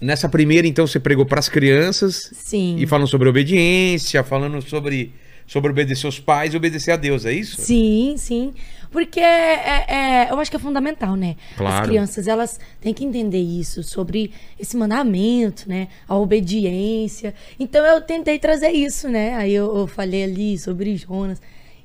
nessa 0.00 0.28
primeira, 0.28 0.66
então, 0.66 0.86
você 0.86 0.98
pregou 1.00 1.24
para 1.26 1.38
as 1.38 1.48
crianças 1.48 2.30
Sim. 2.34 2.76
e 2.78 2.86
falando 2.86 3.06
sobre 3.08 3.28
obediência, 3.28 4.22
falando 4.24 4.60
sobre, 4.62 5.12
sobre 5.52 5.70
obedecer 5.70 6.06
os 6.06 6.18
pais 6.18 6.54
e 6.54 6.56
obedecer 6.56 6.92
a 6.92 6.96
Deus, 6.96 7.26
é 7.26 7.32
isso? 7.34 7.60
Sim, 7.60 8.14
sim. 8.16 8.54
Porque 8.90 9.20
é, 9.20 9.84
é- 9.86 10.28
eu 10.30 10.40
acho 10.40 10.50
que 10.50 10.56
é 10.56 10.60
fundamental, 10.60 11.14
né? 11.14 11.36
Claro. 11.58 11.74
As 11.82 11.86
crianças, 11.86 12.26
elas 12.26 12.58
têm 12.80 12.94
que 12.94 13.04
entender 13.04 13.38
isso, 13.40 13.82
sobre 13.82 14.32
esse 14.58 14.74
mandamento, 14.78 15.68
né? 15.68 15.88
A 16.08 16.16
obediência. 16.16 17.34
Então 17.60 17.84
eu 17.84 18.00
tentei 18.00 18.38
trazer 18.38 18.70
isso, 18.70 19.10
né? 19.10 19.34
Aí 19.34 19.52
eu, 19.52 19.76
eu 19.76 19.86
falei 19.86 20.24
ali 20.24 20.56
sobre 20.56 20.96
Jonas. 20.96 21.38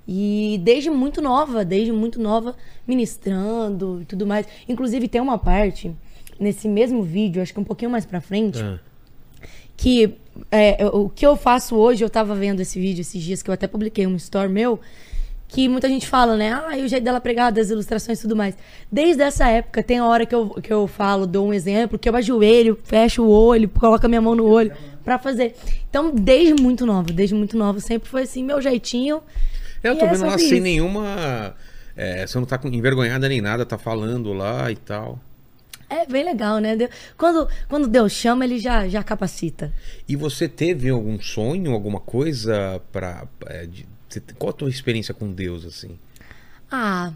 E 0.08 0.62
desde 0.64 0.90
muito 0.90 1.22
nova, 1.22 1.66
desde 1.66 1.92
muito 1.92 2.22
nova, 2.22 2.56
ministrando 2.88 4.00
e 4.02 4.06
tudo 4.06 4.26
mais. 4.26 4.46
Inclusive 4.70 5.10
tem 5.10 5.20
uma 5.20 5.38
parte 5.38 5.92
nesse 6.40 6.70
mesmo 6.70 7.04
vídeo, 7.04 7.42
acho 7.42 7.54
que 7.54 7.60
um 7.60 7.66
pouquinho 7.66 7.92
mais 7.92 8.06
pra 8.06 8.22
frente, 8.22 8.60
Ah, 8.62 8.80
que 9.76 10.16
é, 10.52 10.84
eu- 10.84 11.06
o 11.06 11.10
que 11.10 11.26
eu 11.26 11.36
faço 11.36 11.76
hoje, 11.76 12.04
eu 12.04 12.10
tava 12.10 12.36
vendo 12.36 12.60
esse 12.62 12.80
vídeo 12.80 13.02
esses 13.02 13.22
dias, 13.22 13.42
que 13.44 13.50
eu 13.50 13.54
até 13.54 13.68
publiquei 13.68 14.06
um 14.08 14.16
story 14.16 14.50
meu, 14.52 14.80
que 15.48 15.70
muita 15.70 15.88
gente 15.88 16.06
fala, 16.08 16.36
né? 16.36 16.52
Ah, 16.68 16.78
e 16.78 16.84
o 16.84 16.88
jeito 16.90 17.04
dela 17.04 17.22
pregar, 17.22 17.52
das 17.54 17.70
ilustrações 17.70 18.20
e 18.20 18.22
tudo 18.24 18.36
mais. 18.36 18.56
Desde 18.92 19.24
essa 19.24 19.48
época, 19.48 19.82
tem 19.82 19.98
a 20.00 20.06
hora 20.06 20.26
que 20.26 20.36
eu, 20.36 20.50
que 20.50 20.72
eu 20.74 20.88
falo, 20.88 21.26
dou 21.26 21.48
um 21.48 21.54
exemplo, 21.54 21.98
que 21.98 22.10
eu 22.10 22.16
ajoelho, 22.16 22.78
fecho 22.84 23.24
o 23.24 23.30
olho, 23.30 23.70
coloco 23.70 24.06
a 24.06 24.10
minha 24.10 24.22
mão 24.22 24.36
no 24.36 24.46
olho 24.46 24.74
pra 25.06 25.18
fazer. 25.18 25.56
Então, 25.90 26.12
desde 26.14 26.62
muito 26.62 26.86
nova, 26.86 27.14
desde 27.14 27.34
muito 27.34 27.58
nova, 27.58 27.80
sempre 27.80 28.10
foi 28.10 28.24
assim, 28.24 28.44
meu 28.44 28.62
jeitinho. 28.62 29.22
Eu 29.82 29.94
E 29.94 29.98
tô 29.98 30.06
é 30.06 30.10
vendo 30.10 30.22
lá 30.26 30.32
sobre 30.32 30.50
sem 30.50 30.60
nenhuma. 30.60 31.56
é, 31.96 32.28
você 32.28 32.38
não 32.38 32.46
tá 32.46 32.60
envergonhada 32.66 33.30
nem 33.30 33.40
nada, 33.40 33.66
tá 33.66 33.78
falando 33.78 34.34
lá 34.34 34.70
e 34.70 34.76
tal. 34.76 35.18
É 35.90 36.06
bem 36.06 36.24
legal, 36.24 36.60
né? 36.60 36.78
Quando, 37.18 37.48
quando 37.70 37.88
Deus 37.88 38.12
chama, 38.12 38.44
ele 38.44 38.60
já, 38.60 38.88
já 38.88 39.02
capacita. 39.04 39.74
E 40.08 40.16
você 40.16 40.48
teve 40.48 40.90
algum 40.90 41.20
sonho, 41.20 41.72
alguma 41.72 42.00
coisa 42.00 42.82
para 42.92 43.26
qual 44.38 44.50
a 44.50 44.54
tua 44.54 44.70
experiência 44.70 45.14
com 45.14 45.32
Deus 45.32 45.66
assim? 45.66 45.98
Ah, 46.70 47.14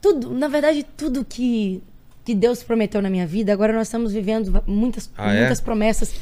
tudo, 0.00 0.32
na 0.32 0.46
verdade, 0.46 0.84
tudo 0.96 1.24
que, 1.24 1.82
que 2.24 2.34
Deus 2.34 2.62
prometeu 2.62 3.02
na 3.02 3.10
minha 3.10 3.26
vida, 3.26 3.52
agora 3.52 3.72
nós 3.72 3.88
estamos 3.88 4.12
vivendo 4.12 4.62
muitas, 4.66 5.10
Ah, 5.16 5.32
é? 5.32 5.40
muitas 5.40 5.60
promessas 5.60 6.14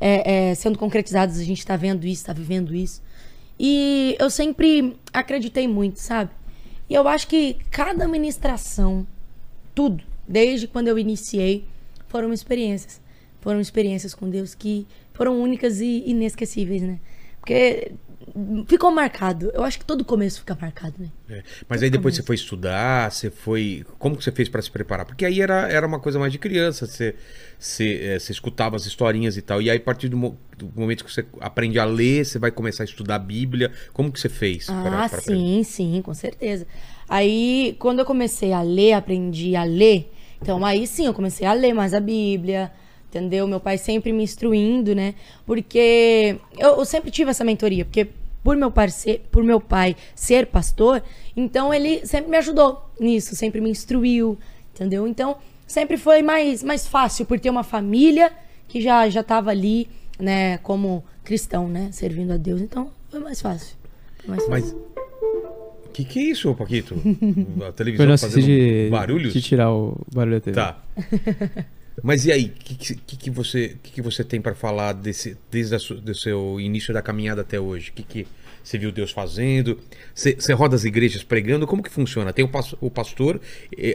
é, 0.00 0.50
é, 0.50 0.54
sendo 0.54 0.78
concretizadas, 0.78 1.38
a 1.38 1.44
gente 1.44 1.58
está 1.58 1.76
vendo 1.76 2.06
isso, 2.06 2.22
está 2.22 2.32
vivendo 2.32 2.74
isso. 2.74 3.02
E 3.58 4.16
eu 4.18 4.30
sempre 4.30 4.96
acreditei 5.12 5.68
muito, 5.68 6.00
sabe? 6.00 6.30
E 6.88 6.94
eu 6.94 7.06
acho 7.06 7.28
que 7.28 7.56
cada 7.70 8.06
ministração, 8.08 9.06
tudo, 9.74 10.02
desde 10.26 10.66
quando 10.66 10.88
eu 10.88 10.98
iniciei, 10.98 11.64
foram 12.08 12.32
experiências. 12.32 13.00
Foram 13.40 13.60
experiências 13.60 14.14
com 14.14 14.28
Deus 14.28 14.54
que 14.54 14.86
foram 15.12 15.40
únicas 15.40 15.80
e 15.80 16.02
inesquecíveis, 16.06 16.82
né? 16.82 16.98
Porque 17.40 17.92
ficou 18.66 18.90
marcado. 18.90 19.50
Eu 19.54 19.62
acho 19.62 19.78
que 19.78 19.84
todo 19.84 20.04
começo 20.04 20.40
fica 20.40 20.56
marcado, 20.58 20.94
né? 20.98 21.08
É, 21.28 21.42
Mas 21.68 21.82
aí 21.82 21.90
depois 21.90 22.14
você 22.14 22.22
foi 22.22 22.36
estudar, 22.36 23.10
você 23.12 23.30
foi. 23.30 23.84
Como 23.98 24.16
que 24.16 24.24
você 24.24 24.32
fez 24.32 24.48
para 24.48 24.62
se 24.62 24.70
preparar? 24.70 25.04
Porque 25.04 25.24
aí 25.26 25.40
era, 25.42 25.68
era 25.70 25.86
uma 25.86 26.00
coisa 26.00 26.18
mais 26.18 26.32
de 26.32 26.38
criança, 26.38 26.86
você, 26.86 27.14
você, 27.58 28.00
é, 28.02 28.18
você 28.18 28.32
escutava 28.32 28.76
as 28.76 28.86
historinhas 28.86 29.36
e 29.36 29.42
tal. 29.42 29.60
E 29.60 29.70
aí, 29.70 29.76
a 29.76 29.80
partir 29.80 30.08
do, 30.08 30.16
mo- 30.16 30.38
do 30.56 30.70
momento 30.74 31.04
que 31.04 31.12
você 31.12 31.24
aprende 31.40 31.78
a 31.78 31.84
ler, 31.84 32.24
você 32.24 32.38
vai 32.38 32.50
começar 32.50 32.82
a 32.82 32.86
estudar 32.86 33.16
a 33.16 33.18
Bíblia. 33.18 33.70
Como 33.92 34.10
que 34.10 34.18
você 34.18 34.28
fez? 34.30 34.68
Ah, 34.68 34.82
pra- 34.82 35.08
pra- 35.08 35.20
sim, 35.20 35.62
sim, 35.62 36.00
com 36.02 36.14
certeza. 36.14 36.66
Aí, 37.08 37.76
quando 37.78 37.98
eu 37.98 38.04
comecei 38.06 38.52
a 38.52 38.62
ler, 38.62 38.94
aprendi 38.94 39.54
a 39.56 39.64
ler, 39.64 40.10
então 40.44 40.62
aí 40.62 40.86
sim, 40.86 41.06
eu 41.06 41.14
comecei 41.14 41.46
a 41.46 41.54
ler 41.54 41.72
mais 41.72 41.94
a 41.94 42.00
Bíblia, 42.00 42.70
entendeu? 43.08 43.48
Meu 43.48 43.58
pai 43.58 43.78
sempre 43.78 44.12
me 44.12 44.22
instruindo, 44.22 44.94
né? 44.94 45.14
Porque 45.46 46.36
eu, 46.58 46.76
eu 46.76 46.84
sempre 46.84 47.10
tive 47.10 47.30
essa 47.30 47.42
mentoria, 47.42 47.82
porque 47.82 48.08
por 48.42 48.54
meu, 48.54 48.70
por 49.30 49.42
meu 49.42 49.58
pai 49.58 49.96
ser 50.14 50.48
pastor, 50.48 51.02
então 51.34 51.72
ele 51.72 52.04
sempre 52.04 52.30
me 52.30 52.36
ajudou 52.36 52.90
nisso, 53.00 53.34
sempre 53.34 53.58
me 53.58 53.70
instruiu, 53.70 54.38
entendeu? 54.74 55.08
Então, 55.08 55.38
sempre 55.66 55.96
foi 55.96 56.20
mais, 56.20 56.62
mais 56.62 56.86
fácil, 56.86 57.24
por 57.24 57.40
ter 57.40 57.48
uma 57.48 57.62
família 57.62 58.30
que 58.68 58.82
já 58.82 59.08
já 59.08 59.22
estava 59.22 59.50
ali, 59.50 59.88
né, 60.18 60.58
como 60.58 61.02
cristão, 61.24 61.68
né, 61.68 61.88
servindo 61.90 62.34
a 62.34 62.36
Deus. 62.36 62.60
Então, 62.60 62.90
foi 63.08 63.20
mais 63.20 63.40
fácil. 63.40 63.74
Foi 64.18 64.28
mais 64.28 64.46
fácil. 64.46 64.76
Mas. 64.76 65.63
O 65.94 65.96
que, 65.96 66.04
que 66.04 66.18
é 66.18 66.22
isso, 66.24 66.52
Paquito? 66.56 66.96
A 67.64 67.70
televisão 67.70 68.18
fazendo 68.18 68.46
de, 68.46 68.88
barulhos? 68.90 69.32
de 69.32 69.40
tirar 69.40 69.72
o 69.72 69.96
barulho 70.12 70.40
da 70.40 70.40
TV. 70.40 70.54
Tá. 70.56 70.82
Mas 72.02 72.26
e 72.26 72.32
aí, 72.32 72.46
o 72.46 72.50
que, 72.50 72.96
que, 72.96 73.16
que, 73.16 73.30
você, 73.30 73.76
que, 73.80 73.92
que 73.92 74.02
você 74.02 74.24
tem 74.24 74.40
para 74.40 74.56
falar 74.56 74.92
desse, 74.92 75.36
desde 75.48 75.76
o 75.76 76.14
seu 76.16 76.60
início 76.60 76.92
da 76.92 77.00
caminhada 77.00 77.42
até 77.42 77.60
hoje? 77.60 77.90
O 77.90 77.92
que, 77.92 78.02
que 78.02 78.26
você 78.60 78.76
viu 78.76 78.90
Deus 78.90 79.12
fazendo? 79.12 79.78
Você, 80.12 80.34
você 80.34 80.52
roda 80.52 80.74
as 80.74 80.84
igrejas 80.84 81.22
pregando? 81.22 81.64
Como 81.64 81.80
que 81.80 81.90
funciona? 81.90 82.32
Tem 82.32 82.44
o, 82.44 82.50
o 82.80 82.90
pastor, 82.90 83.40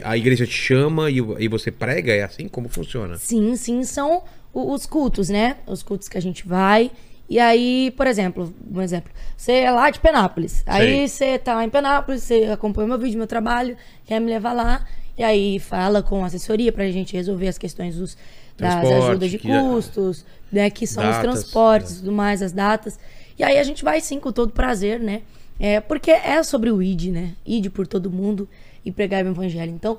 a 0.02 0.16
igreja 0.16 0.46
te 0.46 0.54
chama 0.54 1.10
e, 1.10 1.18
e 1.18 1.48
você 1.48 1.70
prega? 1.70 2.14
É 2.14 2.22
assim? 2.22 2.48
Como 2.48 2.70
funciona? 2.70 3.18
Sim, 3.18 3.54
sim, 3.56 3.84
são 3.84 4.22
os 4.54 4.86
cultos, 4.86 5.28
né? 5.28 5.58
Os 5.66 5.82
cultos 5.82 6.08
que 6.08 6.16
a 6.16 6.22
gente 6.22 6.48
vai. 6.48 6.90
E 7.30 7.38
aí, 7.38 7.92
por 7.92 8.08
exemplo, 8.08 8.52
um 8.74 8.82
exemplo, 8.82 9.12
você 9.36 9.52
é 9.52 9.70
lá 9.70 9.88
de 9.88 10.00
Penápolis. 10.00 10.64
Aí 10.66 11.08
você 11.08 11.38
tá 11.38 11.54
lá 11.54 11.64
em 11.64 11.70
Penápolis, 11.70 12.24
você 12.24 12.46
acompanha 12.46 12.88
meu 12.88 12.98
vídeo, 12.98 13.16
meu 13.18 13.26
trabalho, 13.28 13.76
quer 14.04 14.18
me 14.18 14.26
levar 14.26 14.52
lá. 14.52 14.84
E 15.16 15.22
aí 15.22 15.60
fala 15.60 16.02
com 16.02 16.24
a 16.24 16.26
assessoria 16.26 16.72
pra 16.72 16.90
gente 16.90 17.14
resolver 17.14 17.46
as 17.46 17.56
questões 17.56 17.94
dos, 17.94 18.18
das 18.58 18.84
ajudas 18.84 19.30
de 19.30 19.38
que 19.38 19.48
é- 19.48 19.60
custos, 19.60 20.26
né? 20.50 20.68
Que 20.70 20.88
são 20.88 21.04
Datas, 21.04 21.18
os 21.18 21.22
transportes 21.22 21.92
é. 21.92 21.94
e 21.94 21.98
tudo 21.98 22.10
mais, 22.12 22.42
as 22.42 22.50
datas. 22.50 22.98
E 23.38 23.44
aí 23.44 23.58
a 23.58 23.62
gente 23.62 23.84
vai 23.84 24.00
sim 24.00 24.18
com 24.18 24.32
todo 24.32 24.50
prazer, 24.52 24.98
né? 24.98 25.22
É, 25.60 25.78
porque 25.78 26.10
é 26.10 26.42
sobre 26.42 26.68
o 26.72 26.82
ID, 26.82 27.12
né? 27.12 27.34
ID 27.46 27.70
por 27.70 27.86
todo 27.86 28.10
mundo 28.10 28.48
e 28.84 28.90
pregar 28.90 29.24
o 29.24 29.28
evangelho. 29.28 29.70
Então, 29.70 29.98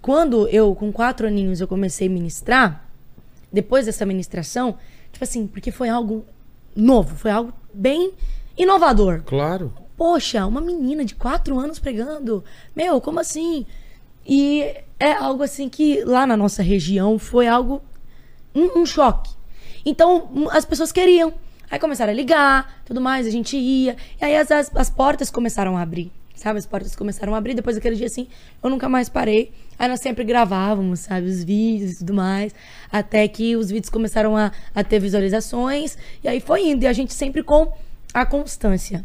quando 0.00 0.48
eu, 0.48 0.74
com 0.74 0.90
quatro 0.90 1.26
aninhos, 1.26 1.60
eu 1.60 1.68
comecei 1.68 2.06
a 2.06 2.10
ministrar, 2.10 2.88
depois 3.52 3.84
dessa 3.84 4.06
ministração, 4.06 4.78
tipo 5.12 5.22
assim, 5.22 5.46
porque 5.46 5.70
foi 5.70 5.90
algo 5.90 6.24
novo, 6.74 7.14
foi 7.16 7.30
algo 7.30 7.52
bem 7.72 8.12
inovador. 8.56 9.22
Claro. 9.24 9.72
Poxa, 9.96 10.46
uma 10.46 10.60
menina 10.60 11.04
de 11.04 11.14
quatro 11.14 11.58
anos 11.58 11.78
pregando. 11.78 12.42
Meu, 12.74 13.00
como 13.00 13.20
assim? 13.20 13.66
E 14.26 14.74
é 14.98 15.12
algo 15.12 15.42
assim 15.42 15.68
que 15.68 16.02
lá 16.04 16.26
na 16.26 16.36
nossa 16.36 16.62
região 16.62 17.18
foi 17.18 17.46
algo. 17.46 17.82
um, 18.54 18.80
um 18.80 18.86
choque. 18.86 19.30
Então 19.84 20.48
as 20.50 20.64
pessoas 20.64 20.92
queriam. 20.92 21.32
Aí 21.70 21.78
começaram 21.78 22.12
a 22.12 22.14
ligar, 22.14 22.82
tudo 22.84 23.00
mais, 23.00 23.26
a 23.26 23.30
gente 23.30 23.56
ia. 23.56 23.96
E 24.20 24.24
aí 24.24 24.36
as, 24.36 24.50
as, 24.50 24.74
as 24.74 24.90
portas 24.90 25.30
começaram 25.30 25.76
a 25.76 25.82
abrir. 25.82 26.10
Sabe, 26.34 26.58
as 26.58 26.66
portas 26.66 26.96
começaram 26.96 27.34
a 27.34 27.38
abrir. 27.38 27.54
Depois 27.54 27.76
daquele 27.76 27.96
dia 27.96 28.06
assim, 28.06 28.26
eu 28.62 28.70
nunca 28.70 28.88
mais 28.88 29.08
parei. 29.08 29.52
Aí 29.80 29.88
nós 29.88 30.00
sempre 30.00 30.24
gravávamos, 30.24 31.00
sabe, 31.00 31.26
os 31.26 31.42
vídeos 31.42 31.92
e 31.92 31.98
tudo 32.00 32.12
mais. 32.12 32.54
Até 32.92 33.26
que 33.26 33.56
os 33.56 33.70
vídeos 33.70 33.88
começaram 33.88 34.36
a, 34.36 34.52
a 34.74 34.84
ter 34.84 35.00
visualizações. 35.00 35.96
E 36.22 36.28
aí 36.28 36.38
foi 36.38 36.68
indo. 36.68 36.82
E 36.82 36.86
a 36.86 36.92
gente 36.92 37.14
sempre 37.14 37.42
com 37.42 37.72
a 38.12 38.26
constância. 38.26 39.02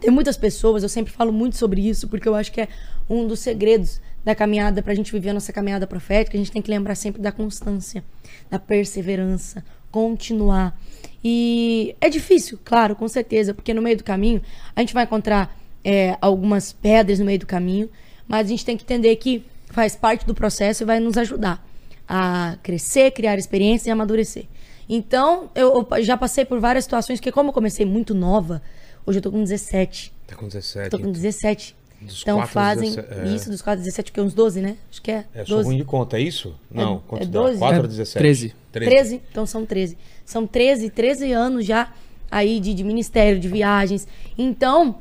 Tem 0.00 0.10
muitas 0.10 0.38
pessoas, 0.38 0.82
eu 0.82 0.88
sempre 0.88 1.12
falo 1.12 1.30
muito 1.30 1.58
sobre 1.58 1.86
isso, 1.86 2.08
porque 2.08 2.26
eu 2.26 2.34
acho 2.34 2.50
que 2.50 2.62
é 2.62 2.68
um 3.10 3.26
dos 3.26 3.40
segredos 3.40 4.00
da 4.24 4.34
caminhada, 4.34 4.80
pra 4.80 4.94
gente 4.94 5.12
viver 5.12 5.28
a 5.28 5.34
nossa 5.34 5.52
caminhada 5.52 5.86
profética, 5.86 6.38
a 6.38 6.40
gente 6.40 6.52
tem 6.52 6.62
que 6.62 6.70
lembrar 6.70 6.94
sempre 6.94 7.20
da 7.20 7.30
constância, 7.30 8.02
da 8.48 8.58
perseverança, 8.58 9.62
continuar. 9.90 10.74
E 11.22 11.94
é 12.00 12.08
difícil, 12.08 12.58
claro, 12.64 12.96
com 12.96 13.08
certeza, 13.08 13.52
porque 13.52 13.74
no 13.74 13.82
meio 13.82 13.98
do 13.98 14.04
caminho 14.04 14.40
a 14.74 14.80
gente 14.80 14.94
vai 14.94 15.04
encontrar 15.04 15.54
é, 15.84 16.16
algumas 16.18 16.72
pedras 16.72 17.18
no 17.18 17.26
meio 17.26 17.40
do 17.40 17.46
caminho, 17.46 17.90
mas 18.26 18.46
a 18.46 18.48
gente 18.48 18.64
tem 18.64 18.76
que 18.76 18.84
entender 18.84 19.14
que 19.16 19.44
faz 19.70 19.96
parte 19.96 20.26
do 20.26 20.34
processo 20.34 20.82
e 20.82 20.86
vai 20.86 21.00
nos 21.00 21.16
ajudar 21.16 21.64
a 22.08 22.56
crescer, 22.62 23.10
criar 23.10 23.38
experiência 23.38 23.90
e 23.90 23.92
amadurecer. 23.92 24.46
Então, 24.88 25.50
eu, 25.54 25.86
eu 25.90 26.02
já 26.02 26.16
passei 26.16 26.44
por 26.44 26.58
várias 26.58 26.84
situações, 26.84 27.20
que 27.20 27.30
como 27.30 27.50
eu 27.50 27.52
comecei 27.52 27.84
muito 27.84 28.14
nova, 28.14 28.62
hoje 29.04 29.18
eu 29.18 29.22
tô 29.22 29.30
com 29.30 29.42
17. 29.42 30.12
Tá 30.26 30.34
com 30.34 30.46
17. 30.46 30.90
Tô 30.90 30.98
com 30.98 31.12
17. 31.12 31.76
Dos 32.00 32.22
então 32.22 32.36
quatro 32.38 32.58
aos 32.58 32.66
fazem 32.66 32.90
17, 32.94 33.20
é. 33.20 33.34
isso 33.34 33.50
dos 33.50 33.60
4 33.60 33.80
aos 33.80 33.84
17, 33.84 34.12
que 34.12 34.20
é 34.20 34.22
uns 34.22 34.32
12, 34.32 34.60
né? 34.60 34.76
Acho 34.88 35.02
que 35.02 35.10
é. 35.10 35.24
É, 35.34 35.40
eu 35.40 35.46
sou 35.46 35.56
12. 35.56 35.68
ruim 35.68 35.76
de 35.78 35.84
conta, 35.84 36.16
é 36.16 36.20
isso? 36.20 36.54
Não, 36.70 37.00
quanto 37.00 37.22
é 37.24 37.26
dá? 37.26 37.40
12? 37.40 37.58
4 37.58 37.76
É, 37.76 37.80
ou 37.80 37.88
17? 37.88 38.18
13. 38.18 38.54
13. 38.72 39.22
Então 39.30 39.44
são 39.44 39.66
13. 39.66 39.98
São 40.24 40.46
13, 40.46 40.90
13 40.90 41.32
anos 41.32 41.66
já 41.66 41.92
aí 42.30 42.60
de, 42.60 42.72
de 42.72 42.84
ministério, 42.84 43.40
de 43.40 43.48
viagens. 43.48 44.06
Então, 44.36 45.00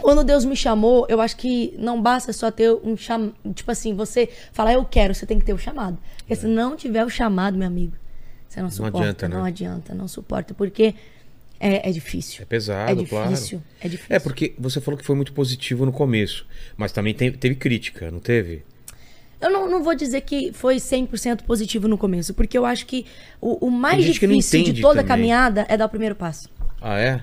quando 0.00 0.22
Deus 0.24 0.44
me 0.44 0.54
chamou, 0.56 1.06
eu 1.08 1.20
acho 1.20 1.36
que 1.36 1.74
não 1.78 2.00
basta 2.00 2.32
só 2.32 2.50
ter 2.50 2.70
um 2.72 2.96
chamado. 2.96 3.34
Tipo 3.54 3.70
assim, 3.70 3.94
você 3.94 4.28
falar 4.52 4.74
eu 4.74 4.84
quero, 4.84 5.14
você 5.14 5.24
tem 5.26 5.38
que 5.38 5.44
ter 5.44 5.52
o 5.54 5.58
chamado. 5.58 5.98
Porque 6.18 6.34
se 6.36 6.46
não 6.46 6.76
tiver 6.76 7.04
o 7.04 7.08
chamado, 7.08 7.56
meu 7.56 7.66
amigo, 7.66 7.94
você 8.48 8.60
não 8.62 8.70
suporta. 8.70 8.98
adianta, 8.98 9.28
né? 9.28 9.36
Não 9.36 9.44
adianta, 9.44 9.94
não 9.94 10.06
suporta. 10.08 10.54
Porque 10.54 10.94
é, 11.58 11.88
é 11.88 11.92
difícil. 11.92 12.42
É 12.42 12.44
pesado, 12.44 12.90
É 12.92 12.94
difícil. 12.94 13.58
claro. 13.58 13.64
É 13.80 13.88
difícil. 13.88 14.16
É, 14.16 14.18
porque 14.18 14.54
você 14.58 14.80
falou 14.80 14.98
que 14.98 15.04
foi 15.04 15.16
muito 15.16 15.32
positivo 15.32 15.86
no 15.86 15.92
começo, 15.92 16.46
mas 16.76 16.92
também 16.92 17.14
tem- 17.14 17.32
teve 17.32 17.54
crítica, 17.54 18.10
não 18.10 18.20
teve? 18.20 18.62
Eu 19.40 19.50
não, 19.50 19.68
não 19.68 19.82
vou 19.82 19.94
dizer 19.94 20.22
que 20.22 20.50
foi 20.52 20.76
100% 20.76 21.42
positivo 21.42 21.86
no 21.88 21.98
começo, 21.98 22.32
porque 22.32 22.56
eu 22.56 22.64
acho 22.64 22.86
que 22.86 23.04
o, 23.40 23.66
o 23.66 23.70
mais 23.70 23.96
não 24.04 24.12
difícil 24.12 24.72
de 24.72 24.80
toda 24.80 25.00
a 25.00 25.02
também. 25.02 25.06
caminhada 25.08 25.66
é 25.68 25.76
dar 25.76 25.84
o 25.84 25.88
primeiro 25.90 26.14
passo. 26.14 26.48
Ah, 26.80 26.98
é? 26.98 27.20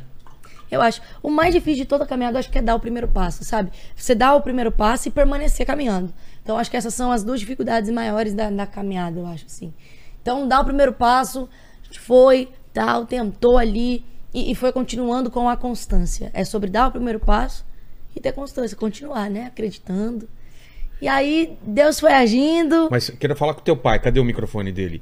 Eu 0.74 0.82
acho. 0.82 1.02
O 1.22 1.30
mais 1.30 1.54
difícil 1.54 1.84
de 1.84 1.86
toda 1.86 2.04
a 2.04 2.08
caminhada, 2.08 2.38
eu 2.38 2.40
acho 2.40 2.50
que 2.50 2.58
é 2.58 2.62
dar 2.62 2.76
o 2.76 2.80
primeiro 2.80 3.08
passo, 3.08 3.44
sabe? 3.44 3.72
Você 3.96 4.16
dá 4.16 4.34
o 4.34 4.42
primeiro 4.42 4.72
passo 4.72 5.08
e 5.08 5.12
permanecer 5.12 5.66
caminhando. 5.66 6.12
Então, 6.42 6.56
eu 6.56 6.60
acho 6.60 6.72
que 6.72 6.76
essas 6.76 6.94
são 6.94 7.12
as 7.12 7.24
duas 7.24 7.40
dificuldades 7.40 7.92
maiores 7.92 8.34
da, 8.34 8.50
da 8.50 8.66
caminhada, 8.66 9.20
eu 9.20 9.28
acho, 9.28 9.46
assim. 9.46 9.72
Então, 10.22 10.48
dá 10.48 10.60
o 10.60 10.66
primeiro 10.66 10.92
passo, 10.92 11.48
a 11.82 11.86
gente 11.86 12.00
foi, 12.00 12.50
tal, 12.74 13.06
tentou 13.06 13.58
ali 13.58 14.04
e, 14.34 14.52
e 14.52 14.56
foi 14.56 14.72
continuando 14.72 15.30
com 15.30 15.48
a 15.48 15.56
constância. 15.56 16.32
É 16.34 16.44
sobre 16.44 16.70
dar 16.70 16.88
o 16.88 16.92
primeiro 16.92 17.20
passo 17.20 17.64
e 18.16 18.20
ter 18.20 18.32
constância, 18.32 18.76
continuar, 18.76 19.30
né? 19.30 19.46
Acreditando. 19.46 20.28
E 21.00 21.08
aí, 21.08 21.58
Deus 21.62 22.00
foi 22.00 22.14
agindo. 22.14 22.88
Mas 22.90 23.10
quero 23.12 23.36
falar 23.36 23.54
com 23.54 23.62
teu 23.62 23.78
pai. 23.78 24.00
Cadê 24.00 24.20
o 24.20 24.26
microfone 24.26 24.72
dele? 24.72 25.02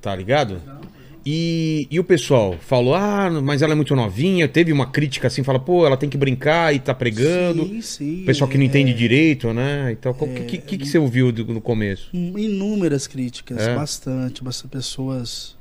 Tá 0.00 0.14
ligado? 0.16 0.60
E, 1.26 1.88
e 1.90 1.98
o 1.98 2.04
pessoal 2.04 2.54
falou, 2.60 2.94
ah, 2.94 3.30
mas 3.42 3.62
ela 3.62 3.72
é 3.72 3.74
muito 3.76 3.96
novinha. 3.96 4.46
Teve 4.46 4.72
uma 4.72 4.86
crítica 4.86 5.28
assim, 5.28 5.42
fala, 5.42 5.58
pô, 5.58 5.86
ela 5.86 5.96
tem 5.96 6.08
que 6.10 6.18
brincar 6.18 6.74
e 6.74 6.78
tá 6.78 6.92
pregando. 6.94 7.66
Sim, 7.66 7.80
sim. 7.80 8.22
O 8.22 8.26
pessoal 8.26 8.50
que 8.50 8.58
não 8.58 8.64
é, 8.64 8.66
entende 8.66 8.92
direito, 8.92 9.52
né? 9.54 9.90
Então, 9.92 10.12
o 10.12 10.14
que, 10.14 10.44
que, 10.44 10.58
que, 10.58 10.78
que 10.78 10.86
você 10.86 10.98
ouviu 10.98 11.32
do- 11.32 11.46
no 11.46 11.60
começo? 11.62 12.10
Inúmeras 12.14 13.06
críticas, 13.06 13.58
É? 13.58 13.74
bastante. 13.74 14.44
Bastante 14.44 14.70
pessoas 14.70 15.56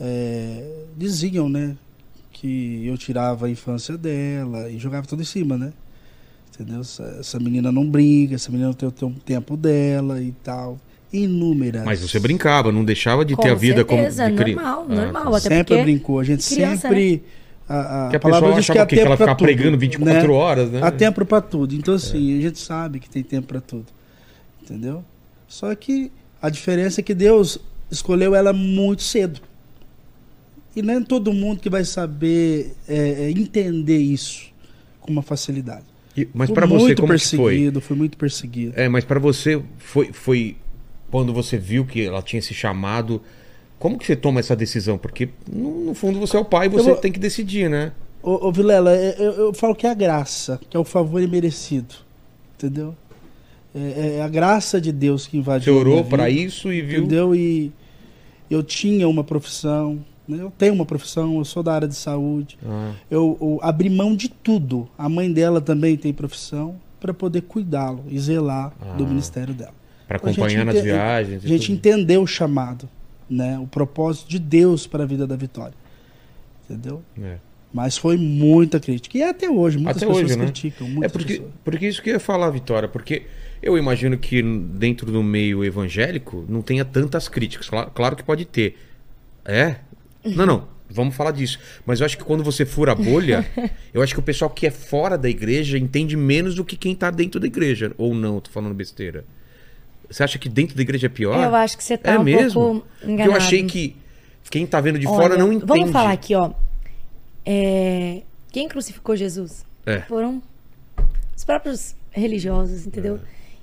é, 0.00 0.68
diziam, 0.96 1.48
né? 1.48 1.76
Que 2.32 2.86
eu 2.86 2.98
tirava 2.98 3.46
a 3.46 3.50
infância 3.50 3.96
dela 3.96 4.68
e 4.70 4.78
jogava 4.78 5.06
tudo 5.06 5.22
em 5.22 5.24
cima, 5.24 5.56
né? 5.56 5.72
Entendeu? 6.54 6.80
Essa, 6.80 7.38
menina 7.38 7.70
não 7.70 7.88
brinca, 7.88 8.34
essa 8.34 8.50
menina 8.50 8.68
não 8.68 8.74
tem 8.74 8.90
tem 8.90 9.08
o 9.08 9.12
tempo 9.12 9.56
dela 9.56 10.20
e 10.20 10.32
tal. 10.42 10.78
Inúmeras. 11.24 11.84
Mas 11.84 12.00
você 12.00 12.18
brincava, 12.18 12.70
não 12.72 12.84
deixava 12.84 13.24
de 13.24 13.34
Com 13.34 13.42
ter 13.42 13.50
a 13.50 13.54
vida 13.54 13.76
certeza, 13.84 14.22
como 14.24 14.36
de 14.36 14.42
cri- 14.42 14.54
normal, 14.54 14.86
Ah, 14.88 14.94
normal. 14.94 15.22
tá. 15.24 15.28
Até 15.38 15.40
sempre 15.40 15.64
porque 15.64 15.82
brincou. 15.82 16.20
A 16.20 16.24
gente 16.24 16.48
criança, 16.54 16.88
sempre. 16.88 17.22
A, 17.68 17.80
a, 17.80 18.02
Porque 18.04 18.16
a 18.16 18.20
palavra 18.20 18.48
pessoa 18.48 18.60
diz 18.60 18.70
achava 18.70 18.82
há 18.82 18.86
que 18.86 18.94
ela 18.94 19.04
tempo 19.04 19.16
ficava 19.18 19.36
tudo, 19.38 19.46
pregando 19.46 19.78
24 19.78 20.22
né? 20.28 20.28
horas, 20.34 20.70
né? 20.70 20.80
Há 20.82 20.90
tempo 20.92 21.24
pra 21.24 21.40
tudo. 21.40 21.74
Então, 21.74 21.94
assim, 21.94 22.38
a 22.38 22.42
gente 22.42 22.58
sabe 22.60 23.00
que 23.00 23.08
tem 23.10 23.22
tempo 23.24 23.48
pra 23.48 23.60
tudo. 23.60 23.86
Entendeu? 24.62 25.04
Só 25.48 25.74
que 25.74 26.12
a 26.40 26.48
diferença 26.48 27.00
é 27.00 27.02
que 27.04 27.12
Deus 27.14 27.58
escolheu 27.90 28.34
ela 28.34 28.52
muito 28.52 29.02
cedo. 29.02 29.40
E 30.74 30.80
é 30.80 31.00
todo 31.00 31.32
mundo 31.32 31.60
que 31.60 31.70
vai 31.70 31.84
saber 31.84 32.74
é, 32.86 33.24
é, 33.24 33.30
entender 33.30 33.98
isso 33.98 34.44
com 35.00 35.10
uma 35.10 35.22
facilidade. 35.22 35.84
E- 36.16 36.28
mas 36.34 36.50
pra 36.50 36.66
você, 36.66 36.84
muito 36.84 37.02
como 37.02 37.14
que 37.14 37.26
foi? 37.36 37.38
perseguido, 37.38 37.80
fui 37.80 37.96
muito 37.96 38.16
perseguido. 38.16 38.72
É, 38.76 38.88
mas 38.88 39.04
pra 39.04 39.18
você 39.18 39.60
foi, 39.78 40.10
foi 40.12 40.56
quando 41.10 41.32
você 41.32 41.56
viu 41.58 41.84
que 41.84 42.04
ela 42.04 42.22
tinha 42.22 42.38
esse 42.38 42.54
chamado. 42.54 43.20
Como 43.78 43.98
que 43.98 44.06
você 44.06 44.16
toma 44.16 44.40
essa 44.40 44.56
decisão? 44.56 44.96
Porque 44.96 45.28
no, 45.50 45.86
no 45.86 45.94
fundo 45.94 46.18
você 46.18 46.36
é 46.36 46.40
o 46.40 46.44
pai 46.44 46.66
e 46.66 46.70
você 46.70 46.94
tem 46.96 47.12
que 47.12 47.18
decidir, 47.20 47.68
né? 47.68 47.92
Ô, 48.22 48.48
ô 48.48 48.52
Vilela, 48.52 48.90
é- 48.92 49.14
eu, 49.18 49.32
eu 49.32 49.54
falo 49.54 49.74
que 49.74 49.86
é 49.86 49.90
a 49.90 49.94
graça, 49.94 50.58
que 50.70 50.76
é 50.76 50.80
o 50.80 50.84
favor 50.84 51.22
imerecido. 51.22 51.94
Entendeu? 52.56 52.94
É, 53.74 54.16
é 54.18 54.22
a 54.22 54.28
graça 54.28 54.80
de 54.80 54.90
Deus 54.90 55.26
que 55.26 55.32
Você 55.32 55.38
invadiu. 55.38 55.74
a 55.74 55.76
orou 55.78 56.02
vida. 56.02 56.30
isso 56.30 56.72
e 56.72 56.80
viu. 56.80 57.00
Entendeu? 57.00 57.34
E 57.34 57.70
eu 58.50 58.62
tinha 58.62 59.06
uma 59.06 59.22
profissão, 59.22 60.02
né? 60.26 60.38
eu 60.40 60.50
tenho 60.56 60.72
uma 60.72 60.86
profissão, 60.86 61.36
eu 61.36 61.44
sou 61.44 61.62
da 61.62 61.74
área 61.74 61.86
de 61.86 61.94
saúde. 61.94 62.56
Ah, 62.66 62.92
Eu, 63.10 63.36
eu 63.40 63.58
abri 63.62 63.90
mão 63.90 64.16
de 64.16 64.30
tudo. 64.30 64.88
A 64.96 65.06
mãe 65.08 65.30
dela 65.30 65.60
também 65.60 65.96
tem 65.98 66.12
profissão 66.14 66.76
para 66.98 67.12
poder 67.12 67.42
cuidá-lo 67.42 68.02
e 68.08 68.18
zelar 68.18 68.72
do 68.96 69.04
Ah. 69.04 69.06
ministério 69.06 69.52
dela. 69.52 69.74
Pra 70.06 70.18
A 70.22 70.26
gente 70.26 70.40
acompanhar 70.40 70.64
nas 70.64 70.80
viagens. 70.82 71.44
A 71.44 71.48
gente 71.48 71.72
entendeu 71.72 72.22
o 72.22 72.26
chamado, 72.26 72.88
né? 73.28 73.58
O 73.58 73.66
propósito 73.66 74.28
de 74.28 74.38
Deus 74.38 74.86
para 74.86 75.04
a 75.04 75.06
vida 75.06 75.26
da 75.26 75.36
Vitória. 75.36 75.74
Entendeu? 76.68 77.02
É. 77.20 77.36
Mas 77.72 77.98
foi 77.98 78.16
muita 78.16 78.80
crítica. 78.80 79.18
E 79.18 79.22
até 79.22 79.50
hoje, 79.50 79.76
muitas 79.76 79.98
Até 79.98 80.06
pessoas 80.06 80.24
hoje, 80.24 80.36
né? 80.38 80.44
criticam. 80.44 80.88
É 81.04 81.08
porque, 81.08 81.34
pessoas. 81.34 81.52
porque 81.62 81.88
isso 81.88 82.02
que 82.02 82.10
eu 82.10 82.14
ia 82.14 82.20
falar, 82.20 82.48
Vitória, 82.50 82.88
porque 82.88 83.26
eu 83.62 83.76
imagino 83.76 84.16
que 84.16 84.42
dentro 84.42 85.10
do 85.10 85.22
meio 85.22 85.64
evangélico 85.64 86.44
não 86.48 86.62
tenha 86.62 86.84
tantas 86.84 87.28
críticas. 87.28 87.68
Claro, 87.68 88.16
que 88.16 88.22
pode 88.22 88.44
ter. 88.44 88.78
É? 89.44 89.76
Não, 90.24 90.46
não. 90.46 90.68
Vamos 90.88 91.14
falar 91.14 91.32
disso. 91.32 91.58
Mas 91.84 92.00
eu 92.00 92.06
acho 92.06 92.16
que 92.16 92.24
quando 92.24 92.44
você 92.44 92.64
fura 92.64 92.92
a 92.92 92.94
bolha, 92.94 93.44
eu 93.92 94.02
acho 94.02 94.14
que 94.14 94.20
o 94.20 94.22
pessoal 94.22 94.50
que 94.50 94.66
é 94.66 94.70
fora 94.70 95.18
da 95.18 95.28
igreja 95.28 95.76
entende 95.76 96.16
menos 96.16 96.54
do 96.54 96.64
que 96.64 96.76
quem 96.76 96.94
tá 96.94 97.10
dentro 97.10 97.40
da 97.40 97.46
igreja. 97.46 97.92
Ou 97.98 98.14
não, 98.14 98.40
tô 98.40 98.50
falando 98.50 98.74
besteira. 98.74 99.24
Você 100.10 100.22
acha 100.22 100.38
que 100.38 100.48
dentro 100.48 100.76
da 100.76 100.82
igreja 100.82 101.06
é 101.06 101.10
pior? 101.10 101.42
Eu 101.42 101.54
acho 101.54 101.76
que 101.76 101.84
você 101.84 101.96
tá 101.96 102.12
é 102.12 102.18
um 102.18 102.22
mesmo? 102.22 102.60
pouco 102.60 102.80
Porque 102.80 103.06
eu 103.06 103.10
enganado. 103.10 103.36
achei 103.36 103.64
que 103.64 103.96
quem 104.50 104.66
tá 104.66 104.80
vendo 104.80 104.98
de 104.98 105.06
Olha, 105.06 105.16
fora 105.16 105.36
não 105.36 105.52
entende. 105.52 105.66
Vamos 105.66 105.90
falar 105.90 106.12
aqui, 106.12 106.34
ó. 106.34 106.52
É, 107.44 108.22
Quem 108.50 108.68
crucificou 108.68 109.16
Jesus? 109.16 109.64
É. 109.84 110.00
Foram 110.00 110.42
os 111.36 111.44
próprios 111.44 111.94
religiosos, 112.10 112.86
entendeu? 112.86 113.20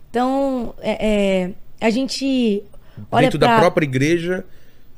Então, 0.10 0.74
é, 0.80 1.08
é, 1.08 1.52
a 1.82 1.90
gente 1.90 2.64
olha 3.12 3.26
Dentro 3.26 3.40
pra... 3.40 3.56
da 3.56 3.60
própria 3.60 3.86
igreja. 3.86 4.46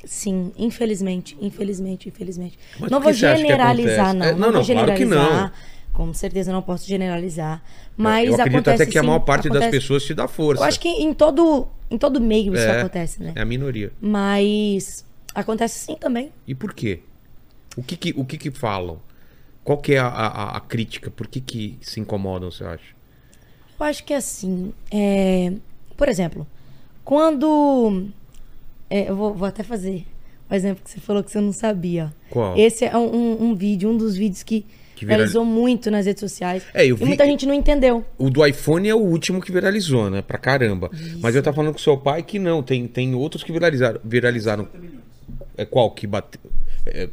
Sim, 0.04 0.52
infelizmente, 0.58 1.36
infelizmente, 1.42 2.10
infelizmente. 2.10 2.60
Mas 2.80 2.92
não 2.92 3.00
vou 3.00 3.12
generalizar, 3.14 4.14
não. 4.14 4.26
É, 4.26 4.32
não, 4.34 4.52
não, 4.52 4.52
vou 4.52 4.52
não, 4.52 4.66
claro 4.66 4.92
que 4.92 4.98
generalizar. 5.00 5.54
Com 5.96 6.14
certeza 6.14 6.52
não 6.52 6.62
posso 6.62 6.86
generalizar. 6.88 7.64
Mas 7.96 8.28
eu 8.28 8.36
acredito 8.36 8.58
acontece 8.58 8.84
até 8.84 8.92
que 8.92 8.98
a 8.98 9.02
sim, 9.02 9.08
maior 9.08 9.20
parte 9.20 9.48
das 9.48 9.58
acontece. 9.64 9.72
pessoas 9.80 10.04
te 10.04 10.14
dá 10.14 10.28
força. 10.28 10.62
Eu 10.64 10.68
acho 10.68 10.80
que 10.80 10.90
em 10.90 11.14
todo, 11.14 11.68
em 11.90 11.98
todo 11.98 12.20
meio 12.20 12.54
isso 12.54 12.64
É, 12.64 12.80
acontece, 12.80 13.24
né? 13.24 13.32
É 13.36 13.42
a 13.42 13.46
minoria. 13.46 13.92
Mas 14.02 15.06
acontece 15.34 15.80
sim 15.80 15.96
também. 15.96 16.32
E 16.46 16.54
por 16.54 16.74
quê? 16.74 17.00
O 17.78 17.82
que 17.84 17.96
que, 17.96 18.14
o 18.18 18.26
que, 18.26 18.38
que 18.38 18.52
falam? 18.52 19.00
Qual 19.64 19.78
que 19.78 19.94
é 19.94 20.00
a, 20.00 20.08
a, 20.08 20.58
a 20.58 20.60
crítica? 20.60 21.10
Por 21.10 21.28
que, 21.28 21.40
que 21.42 21.78
se 21.82 22.00
incomodam, 22.00 22.52
você 22.52 22.64
acha? 22.66 22.94
Eu 23.80 23.86
acho 23.86 24.04
que 24.04 24.14
assim, 24.14 24.74
é, 24.92 25.54
por 25.98 26.08
exemplo, 26.10 26.46
quando 27.04 28.08
é, 28.90 29.10
eu 29.10 29.16
vou, 29.16 29.34
vou 29.34 29.48
até 29.48 29.64
fazer 29.64 30.06
o 30.50 30.54
exemplo 30.54 30.84
que 30.84 30.92
você 30.92 31.00
falou 31.00 31.24
que 31.24 31.32
você 31.32 31.40
não 31.42 31.52
sabia. 31.54 32.14
Qual? 32.30 32.58
Esse 32.58 32.86
é 32.86 32.96
um, 32.98 33.16
um- 33.16 33.44
um 33.50 33.56
vídeo, 33.56 33.90
um 33.90 33.98
dos 33.98 34.16
vídeos 34.16 34.44
que, 34.44 34.66
Que 34.96 35.06
viral- 35.06 35.18
viralizou 35.20 35.44
muito 35.46 35.92
nas 35.92 36.06
redes 36.06 36.22
sociais. 36.22 36.64
É, 36.74 36.84
eu 36.86 36.96
e 36.96 37.00
vi- 37.00 37.06
muita 37.06 37.26
gente 37.26 37.46
não 37.46 37.54
entendeu. 37.54 38.04
O 38.18 38.30
do 38.30 38.46
iPhone 38.46 38.88
é 38.88 38.96
o 38.96 39.00
último 39.00 39.42
que 39.42 39.52
viralizou, 39.52 40.10
né? 40.10 40.22
Pra 40.22 40.38
caramba. 40.38 40.90
Mas 41.22 41.36
eu 41.36 41.44
tava 41.44 41.56
falando 41.56 41.74
com 41.74 41.80
seu 41.80 41.98
pai 41.98 42.24
que 42.24 42.40
não, 42.40 42.64
tem, 42.64 42.88
tem 42.88 43.14
outros 43.14 43.44
que 43.44 43.52
viralizaram. 43.52 44.00
viralizaram. 44.04 44.68
É 45.58 45.66
qual 45.66 45.92
que 45.92 46.08
bateu? 46.08 46.40
É, 46.86 47.10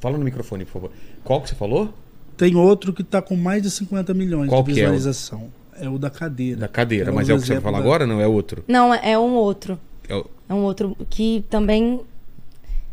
fala 0.00 0.16
no 0.18 0.24
microfone, 0.24 0.64
por 0.64 0.72
favor. 0.72 0.90
Qual 1.24 1.40
que 1.42 1.48
você 1.48 1.54
falou? 1.54 1.92
Tem 2.36 2.54
outro 2.54 2.92
que 2.92 3.02
está 3.02 3.20
com 3.22 3.34
mais 3.34 3.62
de 3.62 3.70
50 3.70 4.12
milhões 4.14 4.48
Qual 4.48 4.62
de 4.62 4.72
que 4.74 4.80
é 4.80 4.84
o- 4.84 4.92
visualização. 4.92 5.48
É 5.78 5.88
o 5.88 5.98
da 5.98 6.08
cadeira. 6.10 6.60
Da 6.60 6.68
cadeira. 6.68 7.04
Era 7.06 7.12
Mas 7.12 7.28
é 7.28 7.34
o 7.34 7.38
que 7.38 7.46
você 7.46 7.54
vai 7.54 7.62
falar 7.62 7.78
da- 7.78 7.84
agora? 7.84 8.06
Não, 8.06 8.20
é 8.20 8.26
outro. 8.26 8.64
Não, 8.68 8.94
é 8.94 9.12
é 9.12 9.18
um 9.18 9.34
outro. 9.34 9.78
É 10.08 10.14
o- 10.14 10.26
É 10.48 10.54
um 10.54 10.62
outro 10.62 10.96
que 11.10 11.44
também 11.50 12.00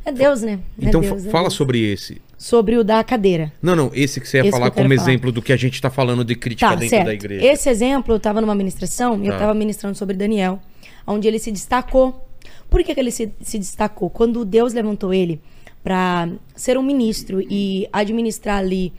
é 0.06 0.12
Deus, 0.12 0.42
né? 0.42 0.60
É 0.82 0.86
Então 0.88 1.02
Deus, 1.02 1.26
é 1.26 1.30
fala 1.30 1.44
Deus. 1.46 1.54
sobre 1.54 1.80
esse. 1.92 2.22
Sobre 2.44 2.76
o 2.76 2.84
da 2.84 3.02
cadeira. 3.06 3.54
Não, 3.62 3.74
não, 3.74 3.90
esse 3.94 4.20
que 4.20 4.28
você 4.28 4.36
ia 4.38 4.42
Esse 4.42 4.52
falar 4.52 4.70
como 4.70 4.90
falar. 4.90 5.02
exemplo 5.02 5.32
do 5.32 5.42
que 5.42 5.54
a 5.54 5.56
gente 5.56 5.82
tá 5.82 5.90
falando 5.90 6.26
de 6.26 6.36
crítica 6.36 6.68
Tá, 6.72 6.76
dentro 6.76 6.90
certo. 6.90 7.06
da 7.06 7.14
igreja. 7.14 7.46
Esse 7.46 7.70
exemplo, 7.70 8.14
eu 8.14 8.20
tava 8.20 8.42
numa 8.42 8.54
ministração 8.54 9.24
e 9.24 9.28
eu 9.28 9.32
Tá. 9.34 9.40
tava 9.40 9.54
ministrando 9.54 9.98
sobre 9.98 10.14
Daniel, 10.18 10.60
onde 11.08 11.26
ele 11.26 11.40
se 11.40 11.50
destacou. 11.54 12.28
Por 12.70 12.84
que, 12.84 12.94
que 12.94 13.00
ele 13.00 13.12
se, 13.12 13.32
se 13.40 13.58
destacou? 13.58 14.10
Quando 14.10 14.44
Deus 14.44 14.74
levantou 14.74 15.14
ele 15.14 15.40
para 15.82 16.28
ser 16.54 16.78
um 16.78 16.84
ministro 16.84 17.40
e 17.42 17.88
administrar 17.94 18.58
ali 18.58 18.92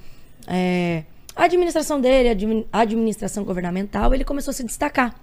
é, 0.47 1.05
a 1.37 1.45
administração 1.45 2.01
dele, 2.01 2.29
a 2.31 2.33
admi- 2.33 2.67
a 2.73 2.81
administração 2.81 3.45
governamental, 3.45 4.15
ele 4.15 4.25
começou 4.25 4.53
a 4.53 4.55
se 4.55 4.65
destacar 4.65 5.15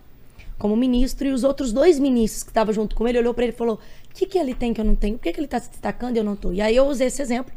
como 0.60 0.75
ministro 0.75 1.27
e 1.27 1.31
os 1.31 1.43
outros 1.43 1.73
dois 1.73 1.97
ministros 1.97 2.43
que 2.43 2.49
estavam 2.51 2.71
junto 2.71 2.95
com 2.95 3.07
ele 3.07 3.17
olhou 3.17 3.34
para 3.34 3.45
ele 3.45 3.53
e 3.53 3.55
falou: 3.55 3.75
"O 3.75 4.13
que 4.13 4.27
que 4.27 4.38
ele 4.38 4.53
tem 4.53 4.73
que 4.75 4.79
eu 4.81 4.86
não 4.86 4.93
tenho? 4.95 5.17
Por 5.17 5.23
que, 5.23 5.34
que 5.34 5.39
ele 5.39 5.45
está 5.45 5.60
se 5.60 5.71
destacando 5.71 6.15
e 6.15 6.19
eu 6.19 6.23
não 6.23 6.36
tô?" 6.36 6.53
E 6.53 6.62
aí 6.62 6.75
eu 6.75 6.86
usei 6.86 7.07
esse 7.07 7.19
exemplo 7.21 7.51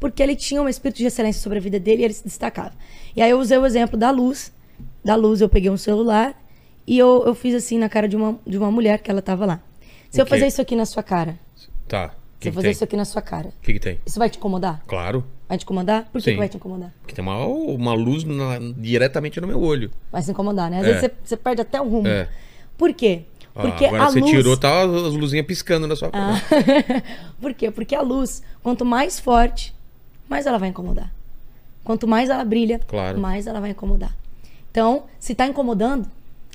porque 0.00 0.22
ele 0.22 0.34
tinha 0.34 0.60
um 0.62 0.68
espírito 0.68 0.96
de 0.98 1.04
excelência 1.06 1.40
sobre 1.42 1.58
a 1.58 1.60
vida 1.60 1.78
dele 1.78 2.02
e 2.02 2.04
ele 2.06 2.14
se 2.14 2.24
destacava. 2.24 2.72
E 3.14 3.22
aí 3.22 3.30
eu 3.30 3.38
usei 3.38 3.56
o 3.58 3.64
exemplo 3.66 3.96
da 3.98 4.10
luz. 4.10 4.52
Da 5.04 5.14
luz 5.14 5.40
eu 5.40 5.48
peguei 5.48 5.70
um 5.70 5.76
celular 5.76 6.34
e 6.86 6.98
eu, 6.98 7.22
eu 7.26 7.34
fiz 7.34 7.54
assim 7.54 7.78
na 7.78 7.88
cara 7.88 8.08
de 8.08 8.16
uma, 8.16 8.38
de 8.46 8.58
uma 8.58 8.70
mulher 8.70 8.98
que 8.98 9.10
ela 9.10 9.22
tava 9.22 9.46
lá. 9.46 9.60
Se 10.10 10.20
O 10.20 10.22
eu 10.22 10.26
fazer 10.26 10.46
isso 10.48 10.60
aqui 10.60 10.74
na 10.74 10.84
sua 10.86 11.02
cara, 11.02 11.38
Tá. 11.86 12.06
O 12.06 12.10
se 12.10 12.14
que, 12.40 12.48
eu 12.48 12.52
que 12.52 12.56
fazer 12.56 12.66
tem? 12.68 12.72
isso 12.72 12.84
aqui 12.84 12.96
na 12.96 13.04
sua 13.04 13.20
cara, 13.20 13.48
O 13.48 13.52
que, 13.62 13.74
que 13.74 13.78
tem? 13.80 14.00
isso 14.06 14.18
vai 14.18 14.30
te 14.30 14.38
incomodar? 14.38 14.82
Claro. 14.86 15.24
Vai 15.48 15.58
te 15.58 15.62
incomodar? 15.64 16.08
Por 16.10 16.22
que, 16.22 16.30
que 16.32 16.36
vai 16.38 16.48
te 16.48 16.56
incomodar? 16.56 16.92
Porque 17.02 17.14
tem 17.14 17.22
uma, 17.22 17.44
uma 17.46 17.92
luz 17.92 18.24
na- 18.24 18.58
diretamente 18.78 19.40
no 19.40 19.46
meu 19.46 19.60
olho. 19.60 19.90
Vai 20.10 20.22
se 20.22 20.30
incomodar, 20.30 20.70
né? 20.70 20.78
Às 20.80 20.84
É. 20.84 20.86
vezes 20.86 21.00
você, 21.02 21.12
você 21.24 21.36
perde 21.36 21.60
até 21.62 21.80
o 21.80 21.86
rumo. 21.88 22.08
É. 22.08 22.28
Por 22.78 22.94
quê? 22.94 23.24
Ah, 23.54 23.62
Porque 23.62 23.84
agora 23.84 24.04
a 24.04 24.10
você 24.10 24.20
luz... 24.20 24.30
tirou, 24.30 24.56
tá 24.56 24.82
as 24.82 25.12
luzinhas 25.12 25.44
piscando 25.44 25.86
na 25.86 25.94
sua 25.96 26.08
Ah. 26.08 26.10
cara. 26.10 27.02
Por 27.40 27.52
quê? 27.52 27.70
Porque 27.70 27.94
a 27.94 28.00
luz, 28.00 28.42
quanto 28.62 28.84
mais 28.84 29.18
forte, 29.20 29.74
mais 30.30 30.46
ela 30.46 30.56
vai 30.58 30.68
incomodar. 30.68 31.12
Quanto 31.84 32.06
mais 32.06 32.30
ela 32.30 32.44
brilha, 32.44 32.78
Claro. 32.86 33.18
mais 33.18 33.46
ela 33.46 33.60
vai 33.60 33.70
incomodar. 33.70 34.16
Então, 34.70 35.04
se 35.18 35.34
tá 35.34 35.46
incomodando, 35.46 36.08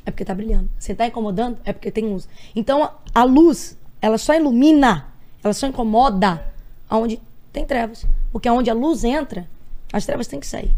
é 0.05 0.11
porque 0.11 0.23
tá 0.23 0.33
brilhando. 0.33 0.69
Você 0.79 0.95
tá 0.95 1.05
incomodando, 1.05 1.57
é 1.65 1.73
porque 1.73 1.91
tem 1.91 2.05
luz. 2.05 2.27
Então, 2.55 2.89
a- 3.13 3.23
luz, 3.25 3.77
ela 4.01 4.17
só 4.17 4.33
ilumina, 4.33 5.07
ela 5.43 5.53
só 5.53 5.67
incomoda 5.67 6.41
aonde 6.89 7.19
tem 7.51 7.65
trevas. 7.65 8.05
Porque 8.31 8.47
aonde 8.47 8.69
a 8.69 8.73
luz 8.73 9.03
entra, 9.03 9.47
as 9.91 10.05
trevas 10.05 10.27
têm 10.27 10.39
que 10.39 10.47
sair. 10.47 10.71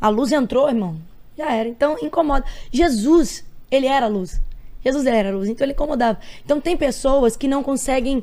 A 0.00 0.08
luz 0.08 0.32
entrou, 0.32 0.68
irmão, 0.68 0.96
já 1.36 1.52
era. 1.52 1.68
Então, 1.68 1.96
incomoda. 2.00 2.44
Jesus, 2.72 3.44
ele 3.70 3.86
era 3.86 4.06
a 4.06 4.08
luz. 4.08 4.40
Jesus 4.84 5.04
era 5.06 5.28
a 5.28 5.32
luz, 5.32 5.48
então 5.48 5.64
ele 5.64 5.72
incomodava. 5.74 6.18
Então, 6.44 6.60
tem 6.60 6.76
pessoas 6.76 7.36
que 7.36 7.46
não 7.46 7.62
conseguem 7.62 8.22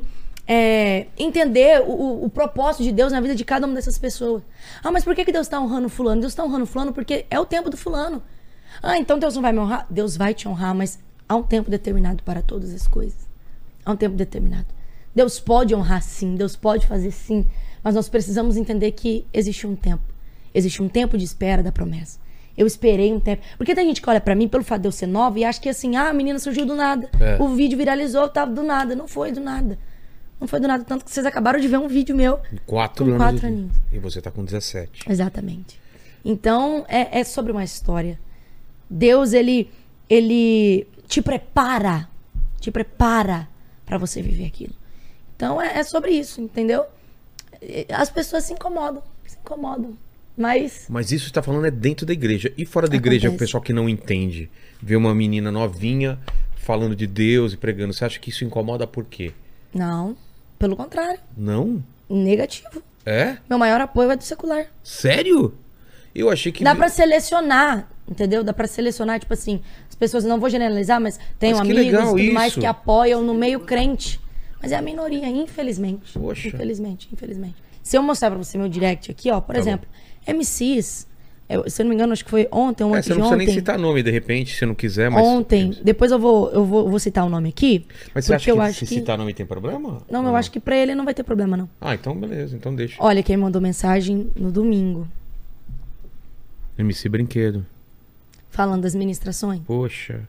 é, 0.52 1.06
entender 1.16 1.80
o, 1.80 2.24
o- 2.24 2.28
propósito 2.28 2.82
de 2.82 2.90
Deus 2.90 3.12
na 3.12 3.20
vida 3.20 3.36
de 3.36 3.44
cada 3.44 3.66
uma 3.66 3.74
dessas 3.76 3.96
pessoas. 3.96 4.42
Ah, 4.82 4.90
mas 4.90 5.04
por 5.04 5.14
que, 5.14 5.24
que 5.24 5.30
Deus 5.30 5.46
está 5.46 5.60
honrando 5.60 5.88
fulano? 5.88 6.20
Deus 6.20 6.32
está 6.32 6.42
honrando 6.44 6.66
fulano 6.66 6.92
porque 6.92 7.24
é 7.30 7.38
o 7.38 7.46
tempo 7.46 7.70
do 7.70 7.76
fulano. 7.76 8.20
Ah, 8.82 8.98
então 8.98 9.16
Deus 9.16 9.36
não 9.36 9.42
vai 9.42 9.52
me 9.52 9.60
honrar? 9.60 9.86
Deus 9.88 10.16
vai 10.16 10.34
te 10.34 10.48
honrar, 10.48 10.74
mas 10.74 10.98
há 11.28 11.36
um 11.36 11.42
tempo 11.44 11.70
determinado 11.70 12.24
para 12.24 12.42
todas 12.42 12.74
as 12.74 12.88
coisas. 12.88 13.28
Há 13.84 13.92
um 13.92 13.96
tempo 13.96 14.16
determinado. 14.16 14.66
Deus 15.14 15.38
pode 15.38 15.72
honrar 15.72 16.02
sim, 16.02 16.34
Deus 16.34 16.56
pode 16.56 16.84
fazer 16.84 17.12
sim, 17.12 17.46
mas 17.82 17.94
nós 17.94 18.08
precisamos 18.08 18.56
entender 18.56 18.90
que 18.90 19.24
existe 19.32 19.68
um 19.68 19.76
tempo. 19.76 20.02
Existe 20.52 20.82
um 20.82 20.88
tempo 20.88 21.16
de 21.16 21.24
espera 21.24 21.62
da 21.62 21.70
promessa. 21.70 22.18
Eu 22.58 22.66
esperei 22.66 23.12
um 23.12 23.20
tempo. 23.20 23.40
Porque 23.56 23.72
tem 23.72 23.86
gente 23.86 24.02
que 24.02 24.10
olha 24.10 24.20
pra 24.20 24.34
mim 24.34 24.48
pelo 24.48 24.64
fato 24.64 24.82
de 24.82 24.88
eu 24.88 24.92
ser 24.92 25.06
nova 25.06 25.38
e 25.38 25.44
acha 25.44 25.60
que 25.60 25.68
assim, 25.68 25.94
ah, 25.94 26.08
a 26.08 26.12
menina 26.12 26.40
surgiu 26.40 26.66
do 26.66 26.74
nada. 26.74 27.08
É. 27.20 27.40
O 27.40 27.46
vídeo 27.54 27.78
viralizou, 27.78 28.28
tava 28.28 28.50
do 28.52 28.64
nada. 28.64 28.96
Não 28.96 29.06
foi 29.06 29.30
do 29.30 29.40
nada. 29.40 29.78
Não 30.40 30.48
foi 30.48 30.58
do 30.58 30.66
nada. 30.66 30.82
Tanto 30.84 31.04
que 31.04 31.10
vocês 31.10 31.26
acabaram 31.26 31.60
de 31.60 31.68
ver 31.68 31.78
um 31.78 31.86
vídeo 31.86 32.16
meu. 32.16 32.40
Quatro 32.66 33.04
anos. 33.04 33.16
quatro 33.18 33.46
aninhos. 33.46 33.72
E 33.92 33.98
você 33.98 34.20
tá 34.22 34.30
com 34.30 34.44
17. 34.44 35.10
Exatamente. 35.10 35.78
Então, 36.24 36.84
é, 36.88 37.20
é 37.20 37.24
sobre 37.24 37.52
uma 37.52 37.62
história. 37.62 38.18
Deus, 38.88 39.32
ele, 39.32 39.70
ele 40.08 40.86
te 41.06 41.20
prepara, 41.20 42.08
te 42.58 42.70
prepara 42.70 43.48
para 43.84 43.98
você 43.98 44.22
viver 44.22 44.46
aquilo. 44.46 44.74
Então, 45.36 45.60
é, 45.60 45.78
é 45.78 45.84
sobre 45.84 46.12
isso, 46.12 46.40
entendeu? 46.40 46.84
As 47.92 48.10
pessoas 48.10 48.44
se 48.44 48.52
incomodam, 48.52 49.02
se 49.26 49.36
incomodam. 49.36 49.96
Mas, 50.36 50.86
Mas 50.88 51.12
isso 51.12 51.24
que 51.24 51.28
você 51.28 51.34
tá 51.34 51.42
falando 51.42 51.66
é 51.66 51.70
dentro 51.70 52.06
da 52.06 52.14
igreja. 52.14 52.52
E 52.56 52.64
fora 52.64 52.88
da 52.88 52.96
igreja, 52.96 53.26
o 53.26 53.28
Acontece. 53.28 53.46
pessoal 53.46 53.62
que 53.62 53.74
não 53.74 53.88
entende, 53.88 54.50
vê 54.80 54.96
uma 54.96 55.14
menina 55.14 55.52
novinha 55.52 56.18
falando 56.56 56.96
de 56.96 57.06
Deus 57.06 57.52
e 57.52 57.56
pregando. 57.58 57.92
Você 57.92 58.04
acha 58.06 58.18
que 58.18 58.30
isso 58.30 58.44
incomoda 58.44 58.86
por 58.86 59.04
quê? 59.04 59.32
não, 59.74 60.16
pelo 60.60 60.76
contrário, 60.76 61.18
Não? 61.36 61.82
negativo. 62.08 62.82
É? 63.04 63.38
Meu 63.48 63.58
maior 63.58 63.80
apoio 63.80 64.10
é 64.10 64.16
do 64.16 64.22
secular. 64.22 64.66
Sério? 64.84 65.54
Eu 66.14 66.28
achei 66.28 66.52
que. 66.52 66.62
Dá 66.62 66.74
pra 66.74 66.88
selecionar, 66.90 67.88
entendeu? 68.06 68.44
Dá 68.44 68.52
pra 68.52 68.66
selecionar, 68.68 69.18
tipo 69.18 69.32
assim, 69.32 69.62
as 69.88 69.94
pessoas, 69.94 70.22
não 70.22 70.38
vou 70.38 70.50
generalizar, 70.50 71.00
mas 71.00 71.18
tenho 71.38 71.56
Mas 71.56 71.60
amigos 71.66 71.82
legal 71.86 72.18
e 72.18 72.24
tudo 72.24 72.34
mais 72.34 72.54
que 72.54 72.66
apoiam 72.66 73.22
no 73.22 73.32
meio 73.32 73.60
crente. 73.60 74.20
Mas 74.62 74.70
é 74.72 74.76
a 74.76 74.82
minoria, 74.82 75.26
infelizmente. 75.28 76.12
Poxa. 76.18 76.48
Infelizmente, 76.48 77.08
infelizmente. 77.10 77.54
Se 77.82 77.96
eu 77.96 78.02
mostrar 78.02 78.28
pra 78.30 78.38
você 78.38 78.58
meu 78.58 78.68
direct 78.68 79.10
aqui, 79.10 79.30
ó, 79.30 79.40
por 79.40 79.54
Tá 79.54 79.58
exemplo, 79.60 79.88
MCs, 80.26 81.04
eu- 81.04 81.09
se 81.68 81.82
eu 81.82 81.84
não 81.84 81.88
me 81.90 81.94
engano, 81.94 82.12
acho 82.12 82.24
que 82.24 82.30
foi 82.30 82.46
ontem 82.52 82.84
ou 82.84 82.94
É, 82.94 83.02
você 83.02 83.10
não 83.10 83.16
precisa 83.16 83.36
nem 83.36 83.46
ontem. 83.46 83.54
citar 83.58 83.78
nome, 83.78 84.02
de 84.02 84.10
repente, 84.10 84.56
se 84.56 84.64
não 84.66 84.74
quiser, 84.74 85.10
mas. 85.10 85.24
Ontem, 85.26 85.76
depois 85.82 86.12
eu 86.12 86.18
vou, 86.18 86.50
eu 86.52 86.64
vou, 86.64 86.88
vou 86.88 86.98
citar 86.98 87.24
o 87.24 87.28
nome 87.28 87.48
aqui. 87.48 87.86
Mas 88.14 88.24
você 88.26 88.34
acha 88.34 88.44
que 88.44 88.50
eu 88.50 88.60
acho 88.60 88.78
se 88.80 88.86
que. 88.86 88.94
citar 88.94 89.16
nome 89.18 89.34
tem 89.34 89.44
problema? 89.46 90.02
Não, 90.10 90.22
Ou 90.22 90.28
eu 90.28 90.36
acho 90.36 90.50
que 90.50 90.60
pra 90.60 90.76
ele 90.76 90.94
não 90.94 91.04
vai 91.04 91.14
ter 91.14 91.22
problema, 91.24 91.56
não. 91.56 91.68
Ah, 91.80 91.94
então 91.94 92.14
beleza, 92.16 92.56
então 92.56 92.74
deixa. 92.74 92.96
Olha 93.02 93.22
quem 93.22 93.36
mandou 93.36 93.60
mensagem 93.60 94.30
no 94.36 94.50
domingo, 94.52 95.06
MC 96.78 97.08
Brinquedo. 97.08 97.64
falando 98.50 98.82
das 98.82 98.94
ministrações. 98.94 99.60
Poxa. 99.66 100.20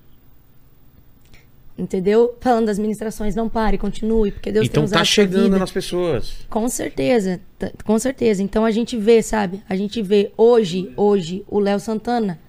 Entendeu? 1.82 2.36
Falando 2.40 2.68
das 2.68 2.78
ministrações, 2.78 3.34
não 3.34 3.50
pare, 3.50 3.76
continue, 3.76 4.32
porque 4.32 4.52
Deus 4.52 4.66
tem 4.68 4.72
então 4.72 4.84
usado 4.84 5.00
tá 5.00 5.04
chegando 5.04 5.58
nas 5.58 5.72
pessoas. 5.72 6.46
Com 6.48 6.70
certeza, 6.70 7.42
tá- 7.58 7.72
com 7.84 7.98
certeza. 7.98 8.44
Então 8.44 8.64
a 8.64 8.70
gente 8.70 8.96
vê, 8.98 9.24
sabe? 9.24 9.64
A 9.68 9.76
gente 9.76 10.00
vê 10.00 10.32
hoje, 10.38 10.94
hoje, 10.96 11.44
o 11.48 11.58
Léo 11.58 11.80
Santana 11.80 12.40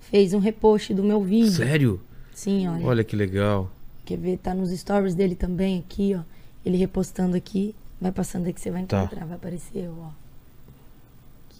fez 0.00 0.32
um 0.32 0.38
repost 0.38 0.94
do 0.94 1.04
meu 1.04 1.20
vídeo. 1.22 1.50
Sério? 1.52 2.00
Sim, 2.32 2.66
olha. 2.66 2.86
Olha 2.86 3.04
que 3.04 3.14
legal. 3.14 3.70
Quer 4.06 4.16
ver? 4.16 4.38
Tá 4.38 4.54
nos 4.54 4.70
stories 4.70 5.14
dele 5.14 5.34
também 5.34 5.78
aqui, 5.86 6.14
ó. 6.18 6.22
Ele 6.64 6.78
repostando 6.78 7.36
aqui. 7.36 7.74
Vai 8.00 8.10
passando 8.10 8.46
aí 8.46 8.54
que 8.54 8.60
você 8.60 8.70
vai 8.70 8.84
Tá. 8.84 9.02
encontrar, 9.04 9.26
vai 9.26 9.36
aparecer, 9.36 9.86
ó. 9.98 10.08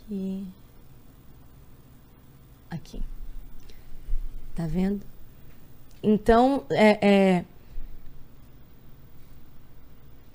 Aqui. 0.08 0.44
Aqui. 2.70 3.02
Tá 4.54 4.66
vendo? 4.66 5.02
Então, 6.02 6.64
é. 6.70 6.98
é... 7.06 7.44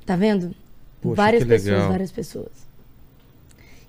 Tá 0.05 0.15
vendo? 0.15 0.55
Poxa, 1.01 1.15
várias 1.15 1.43
pessoas, 1.43 1.65
legal. 1.65 1.89
várias 1.89 2.11
pessoas. 2.11 2.67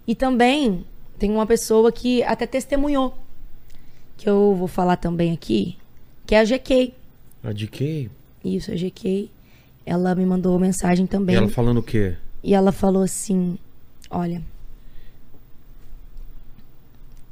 E 0.07 0.15
também 0.15 0.85
tem 1.19 1.31
uma 1.31 1.47
pessoa 1.47 1.93
que 1.93 2.23
até 2.23 2.47
testemunhou. 2.47 3.17
Que 4.17 4.29
eu 4.29 4.55
vou 4.57 4.67
falar 4.67 4.97
também 4.97 5.33
aqui. 5.33 5.79
Que 6.27 6.35
é 6.35 6.41
a 6.41 6.45
GK. 6.45 6.95
A 7.43 7.53
quê? 7.53 8.11
Isso, 8.45 8.73
a 8.73 8.75
GK. 8.75 9.31
Ela 9.87 10.15
me 10.15 10.27
mandou 10.27 10.59
mensagem 10.59 11.07
também. 11.07 11.35
E 11.35 11.39
ela 11.39 11.49
falando 11.49 11.79
o 11.79 11.83
quê? 11.83 12.17
E 12.43 12.55
ela 12.55 12.73
falou 12.73 13.03
assim: 13.03 13.59
Olha, 14.11 14.43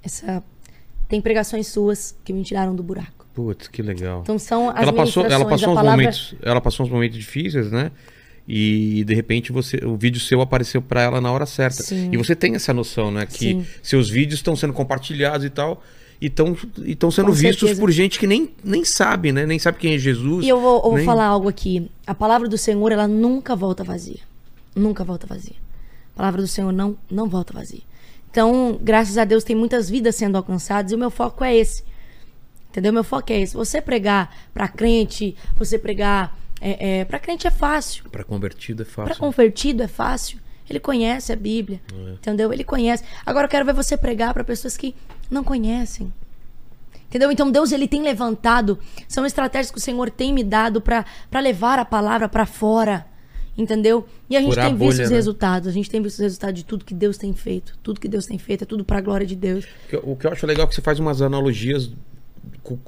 essa 0.03 0.43
tem 1.09 1.21
pregações 1.21 1.69
suas 1.69 2.15
que 2.25 2.33
me 2.33 2.45
tiraram 2.45 2.75
do 2.75 2.83
buraco. 2.83 3.16
Putz, 3.37 3.69
que 3.69 3.83
legal. 3.83 4.21
Então 4.23 4.39
são 4.39 4.71
as 4.71 4.81
ela 4.81 4.93
passou, 4.95 5.27
ela 5.27 5.45
passou 5.45 5.69
uns 5.69 5.75
palavra... 5.75 5.91
momentos, 5.91 6.35
ela 6.41 6.59
passou 6.59 6.87
uns 6.87 6.91
momentos 6.91 7.19
difíceis, 7.19 7.71
né? 7.71 7.91
E 8.49 9.05
de 9.05 9.15
repente 9.15 9.53
você, 9.53 9.77
o 9.85 9.95
vídeo 9.95 10.19
seu 10.19 10.41
apareceu 10.41 10.81
pra 10.81 11.03
ela 11.03 11.21
na 11.21 11.31
hora 11.31 11.45
certa. 11.45 11.83
Sim. 11.83 12.09
E 12.11 12.17
você 12.17 12.35
tem 12.35 12.55
essa 12.55 12.73
noção, 12.73 13.11
né, 13.11 13.27
que 13.27 13.39
Sim. 13.51 13.67
seus 13.83 14.09
vídeos 14.09 14.39
estão 14.39 14.57
sendo 14.57 14.73
compartilhados 14.73 15.45
e 15.45 15.51
tal, 15.51 15.83
e 16.19 16.27
estão 16.29 17.11
sendo 17.11 17.27
Com 17.27 17.33
vistos 17.33 17.69
certeza. 17.69 17.81
por 17.81 17.91
gente 17.91 18.19
que 18.19 18.27
nem, 18.27 18.51
nem 18.65 18.87
sabe, 18.87 19.33
né? 19.33 19.45
Nem 19.45 19.59
sabe 19.59 19.77
quem 19.77 19.93
é 19.93 19.99
Jesus. 19.99 20.43
E 20.47 20.49
eu 20.49 20.59
vou, 20.59 20.77
eu 20.77 20.83
vou 20.83 20.97
nem- 20.97 21.05
falar 21.05 21.27
algo 21.27 21.47
aqui. 21.47 21.91
A 22.07 22.15
palavra 22.15 22.49
do 22.49 22.57
Senhor, 22.57 22.91
ela 22.91 23.07
nunca 23.07 23.55
volta 23.55 23.85
vazia. 23.85 24.21
Nunca 24.75 25.05
volta 25.05 25.27
vazia. 25.27 25.57
A 26.15 26.17
palavra 26.17 26.41
do 26.41 26.49
Senhor 26.49 26.73
não, 26.73 26.97
não 27.11 27.29
volta 27.29 27.53
vazia. 27.53 27.83
Então, 28.31 28.79
graças 28.83 29.19
a 29.19 29.27
Deus, 29.27 29.45
tem 29.45 29.55
muitas 29.55 29.91
vidas 29.91 30.15
sendo 30.15 30.37
alcançadas 30.37 30.91
e 30.91 30.95
o 30.95 30.99
meu 30.99 31.11
foco 31.11 31.45
é 31.45 31.55
esse. 31.55 31.83
Entendeu? 32.77 32.93
Meu 32.93 33.03
foco 33.03 33.33
é 33.33 33.41
esse. 33.41 33.55
Você 33.55 33.81
pregar 33.81 34.37
pra 34.53 34.69
crente, 34.69 35.35
você 35.57 35.79
pregar. 35.79 36.37
É, 36.61 36.99
é, 37.01 37.05
pra 37.07 37.19
crente 37.19 37.47
é 37.47 37.51
fácil. 37.51 38.05
Pra 38.11 38.23
convertido 38.23 38.83
é 38.83 38.85
fácil. 38.85 39.17
convertido 39.17 39.83
é 39.83 39.89
fácil. 39.89 40.39
Ele 40.69 40.79
conhece 40.79 41.33
a 41.33 41.37
Bíblia. 41.37 41.81
Entendeu? 42.13 42.53
Ele 42.53 42.65
conhece. 42.65 43.03
Agora 43.25 43.47
eu 43.47 43.49
quero 43.49 43.65
ver 43.65 43.73
você 43.73 43.97
pregar 43.97 44.35
pra 44.35 44.45
pessoas 44.45 44.77
que 44.77 44.95
não 45.31 45.43
conhecem. 45.43 46.13
Entendeu? 47.09 47.33
Então 47.33 47.51
Deus 47.51 47.73
ele 47.73 47.89
tem 47.89 48.03
levantado, 48.03 48.79
são 49.09 49.25
estratégias 49.25 49.71
que 49.71 49.79
o 49.79 49.81
Senhor 49.81 50.11
tem 50.11 50.35
me 50.35 50.45
dado 50.45 50.81
pra 50.83 51.05
levar 51.41 51.79
a 51.79 51.85
palavra 51.85 52.29
pra 52.29 52.45
fora. 52.45 53.07
Entendeu? 53.57 54.07
E 54.29 54.37
a 54.37 54.41
gente 54.41 54.51
Furar 54.51 54.67
tem 54.67 54.75
a 54.75 54.77
visto 54.77 54.91
bolha, 54.97 55.05
os 55.05 55.11
né? 55.11 55.17
resultados. 55.17 55.69
A 55.69 55.73
gente 55.73 55.89
tem 55.89 56.03
visto 56.03 56.17
os 56.17 56.21
resultados 56.21 56.57
de 56.57 56.65
tudo 56.67 56.85
que 56.85 56.93
Deus 56.93 57.17
tem 57.17 57.33
feito. 57.33 57.79
Tudo 57.83 57.99
que 57.99 58.09
Deus 58.09 58.27
tem 58.27 58.37
feito 58.37 58.65
é 58.65 58.67
tudo 58.67 58.85
pra 58.85 59.01
glória 59.01 59.27
de 59.27 59.35
Deus. 59.35 59.65
O 60.03 60.15
que 60.15 60.27
eu- 60.27 60.33
acho 60.33 60.47
legal 60.47 60.67
é 60.67 60.69
que 60.69 60.75
você 60.75 60.83
faz 60.83 60.99
umas 60.99 61.23
analogias 61.23 61.91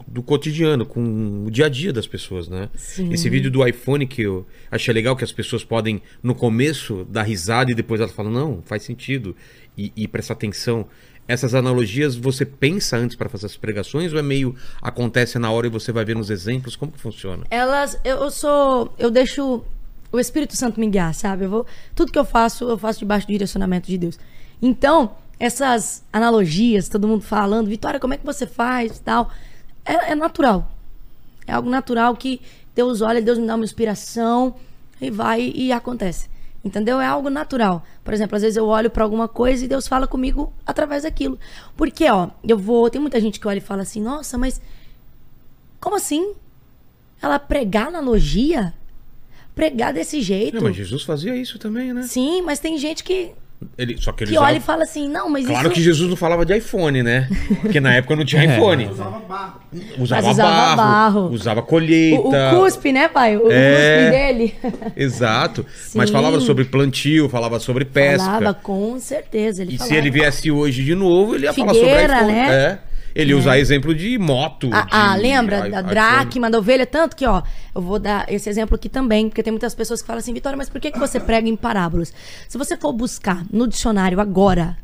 do 0.07 0.23
cotidiano, 0.23 0.85
com 0.85 1.45
o 1.47 1.51
dia 1.51 1.67
a 1.67 1.69
dia 1.69 1.93
das 1.93 2.07
pessoas, 2.07 2.49
né? 2.49 2.69
Sim. 2.75 3.13
Esse 3.13 3.29
vídeo 3.29 3.51
do 3.51 3.67
iPhone 3.67 4.07
que 4.07 4.23
eu 4.23 4.47
achei 4.71 4.93
legal 4.93 5.15
que 5.17 5.25
as 5.25 5.33
pessoas 5.33 5.63
podem, 5.63 6.03
no 6.23 6.35
começo, 6.35 7.07
dar 7.11 7.23
risada 7.23 7.71
e 7.71 7.75
depois 7.75 8.01
elas 8.01 8.13
falam, 8.13 8.33
não, 8.33 8.63
faz 8.63 8.83
sentido, 8.83 9.37
e, 9.77 9.93
e 9.97 10.09
prestar 10.09 10.35
atenção. 10.35 10.87
Essas 11.29 11.55
analogias 11.55 12.17
você 12.17 12.45
pensa 12.45 12.97
antes 12.97 13.15
para 13.15 13.29
fazer 13.29 13.47
as 13.47 13.57
pregações 13.57 14.13
ou 14.13 14.19
é 14.19 14.23
meio 14.23 14.57
acontece 14.81 15.39
na 15.39 15.51
hora 15.51 15.67
e 15.67 15.71
você 15.71 15.93
vai 15.93 16.05
ver 16.05 16.17
nos 16.17 16.31
exemplos? 16.31 16.75
Como 16.75 16.91
que 16.91 16.99
funciona? 16.99 17.45
Elas, 17.51 18.01
eu 18.03 18.31
sou, 18.31 18.95
eu 18.99 19.11
deixo 19.11 19.63
o 20.11 20.19
Espírito 20.19 20.57
Santo 20.57 20.81
me 20.81 20.89
guiar, 20.89 21.15
sabe? 21.15 21.45
Eu 21.45 21.51
vou, 21.51 21.67
tudo 21.95 22.11
que 22.11 22.19
eu 22.19 22.25
faço, 22.25 22.65
eu 22.65 22.79
faço 22.79 23.01
debaixo 23.01 23.27
do 23.27 23.33
direcionamento 23.33 23.89
de 23.89 23.99
Deus. 23.99 24.19
Então, 24.61 25.13
essas 25.39 26.03
analogias, 26.13 26.89
todo 26.89 27.07
mundo 27.07 27.23
falando, 27.23 27.69
Vitória, 27.69 28.01
como 28.01 28.15
é 28.15 28.17
que 28.17 28.27
você 28.27 28.47
faz 28.47 28.97
e 28.97 29.03
tal, 29.03 29.31
é, 29.89 30.13
é 30.13 30.15
natural. 30.15 30.71
É 31.47 31.53
algo 31.53 31.71
natural 31.71 32.15
que 32.15 32.41
Deus 32.75 33.01
olha, 33.01 33.23
Deus 33.23 33.39
me 33.39 33.47
dá 33.47 33.55
uma 33.55 33.65
inspiração 33.65 34.55
e 35.01 35.11
vai 35.11 35.53
e 35.55 35.73
acontece. 35.73 36.29
Entendeu? 36.65 37.01
É 37.01 37.07
algo 37.07 37.31
natural. 37.31 37.85
Por 38.05 38.13
exemplo, 38.13 38.37
às 38.37 38.43
vezes 38.43 38.57
eu 38.57 38.67
olho 38.67 38.91
pra 38.91 39.05
alguma 39.05 39.29
coisa 39.29 39.65
e 39.65 39.69
Deus 39.69 39.89
fala 39.89 40.07
comigo 40.07 40.53
através 40.67 41.05
daquilo. 41.05 41.39
Porque, 41.77 42.09
ó, 42.11 42.29
eu 42.47 42.59
vou. 42.59 42.91
Tem 42.91 43.01
muita 43.01 43.21
gente 43.21 43.39
que 43.41 43.49
olha 43.49 43.59
e 43.59 43.63
fala 43.63 43.83
assim: 43.83 44.03
nossa, 44.03 44.37
mas 44.37 44.61
como 45.81 45.97
assim? 45.97 46.35
Ela 47.23 47.39
pregar 47.39 47.89
analogia? 47.89 48.75
Pregar 49.55 49.93
desse 49.93 50.21
jeito? 50.21 50.57
Não, 50.57 50.63
mas 50.63 50.77
Jesus 50.77 51.03
fazia 51.03 51.35
isso 51.37 51.59
também, 51.59 51.93
né? 51.93 52.03
Sim, 52.03 52.43
mas 52.43 52.61
tem 52.61 52.77
gente 52.77 53.03
que 53.03 53.33
Ele, 53.77 53.97
só 53.99 54.13
que 54.13 54.23
ele 54.25 54.31
que 54.31 54.37
usava... 54.37 54.51
olha 54.53 54.59
e 54.59 54.61
fala 54.61 54.85
assim, 54.85 55.09
não, 55.09 55.29
mas 55.29 55.45
Claro 55.47 55.67
isso... 55.67 55.75
que 55.75 55.83
Jesus 55.83 56.09
não 56.09 56.17
falava 56.17 56.47
de 56.47 56.57
iPhone, 56.57 57.03
né? 57.03 57.29
Porque 57.61 57.81
na 57.81 57.95
época 57.95 58.15
não 58.15 58.25
tinha 58.25 58.43
É. 58.47 58.55
iPhone. 58.57 58.87
Usava 58.89 59.19
barro. 59.29 59.61
Usava, 59.99 60.23
Mas 60.23 60.33
usava 60.33 60.51
barro, 60.51 60.77
barro. 60.77 61.21
usava 61.35 61.63
colheita. 61.63 62.21
O, 62.21 62.29
o 62.31 62.61
cuspe, 62.61 62.93
né, 62.93 63.09
pai? 63.09 63.37
O 63.37 63.49
É. 63.51 63.99
cuspe 63.99 64.11
dele. 64.11 64.55
Exato. 64.97 65.67
Mas 65.95 66.09
Sim. 66.09 66.13
falava 66.15 66.41
sobre 66.41 66.65
plantio, 66.67 67.29
falava 67.29 67.59
sobre 67.59 67.85
pesca. 67.85 68.25
Falava, 68.25 68.55
com 68.55 68.99
certeza. 69.01 69.63
Ele 69.63 69.71
E 69.71 69.73
se 69.73 69.79
falava. 69.79 69.97
ele 69.97 70.11
viesse 70.11 70.51
hoje 70.53 70.85
de 70.85 70.95
novo, 70.95 71.35
ele 71.35 71.45
ia 71.47 71.53
falar 71.53 71.75
sobre 71.75 71.89
Figueira, 71.89 72.17
iPhone. 72.17 72.33
né? 72.33 72.49
É. 72.51 72.79
Ele 73.19 73.33
ia 73.33 73.37
usar 73.39 73.59
exemplo 73.59 73.95
de 73.95 74.17
moto. 74.17 74.71
Ah, 74.73 74.87
ah, 74.91 75.17
de 75.17 75.23
lembra 75.23 75.67
i- 75.67 75.71
da 75.71 75.83
dracma, 75.83 76.49
da 76.49 76.59
ovelha? 76.59 76.87
Tanto 76.87 77.17
que, 77.17 77.27
ó, 77.27 77.43
eu 77.75 77.83
vou 77.83 77.99
dar 77.99 78.33
esse 78.33 78.49
exemplo 78.49 78.77
aqui 78.77 78.89
também, 78.89 79.29
porque 79.29 79.43
tem 79.43 79.51
muitas 79.51 79.75
pessoas 79.75 80.01
que 80.01 80.07
falam 80.07 80.21
assim, 80.21 80.33
Vitória, 80.33 80.57
mas 80.57 80.69
por 80.69 80.81
que, 80.81 80.93
que 80.93 80.99
você 80.99 81.19
prega 81.19 81.49
em 81.49 81.57
parábolas? 81.57 82.13
Se 82.49 82.57
você 82.57 82.77
for 82.77 82.93
buscar 82.93 83.45
no 83.53 83.67
dicionário 83.67 84.21
agora 84.21 84.79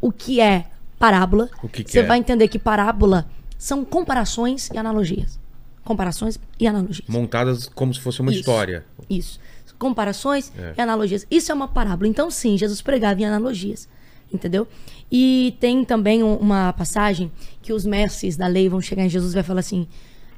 o 0.00 0.10
que 0.10 0.40
é 0.40 0.64
parábola, 0.98 1.50
O 1.62 1.68
que 1.68 1.84
que 1.84 1.90
você 1.90 1.98
é? 2.00 2.02
vai 2.04 2.18
entender 2.18 2.48
que 2.48 2.58
parábola 2.58 3.26
são 3.58 3.84
comparações 3.84 4.70
e 4.72 4.78
analogias. 4.78 5.38
Comparações 5.84 6.38
e 6.58 6.66
analogias. 6.66 7.06
Montadas 7.06 7.66
como 7.74 7.92
se 7.92 8.00
fosse 8.00 8.20
uma 8.22 8.30
Isso. 8.30 8.40
história. 8.40 8.84
Isso. 9.10 9.38
Comparações 9.78 10.50
É. 10.56 10.72
e 10.78 10.80
analogias. 10.80 11.26
Isso 11.30 11.52
é 11.52 11.54
uma 11.54 11.68
parábola. 11.68 12.08
Então, 12.08 12.30
sim, 12.30 12.56
Jesus 12.56 12.80
pregava 12.80 13.20
em 13.20 13.26
analogias. 13.26 13.86
Entendeu? 14.32 14.66
E 15.10 15.56
tem 15.60 15.84
também 15.84 16.22
um- 16.22 16.36
uma 16.36 16.72
passagem 16.72 17.30
que 17.62 17.72
os 17.72 17.84
mestres 17.84 18.36
da 18.36 18.46
lei 18.46 18.68
vão 18.68 18.80
chegar 18.80 19.04
em 19.04 19.08
Jesus 19.08 19.32
e 19.32 19.34
vai 19.34 19.44
falar 19.44 19.60
assim: 19.60 19.86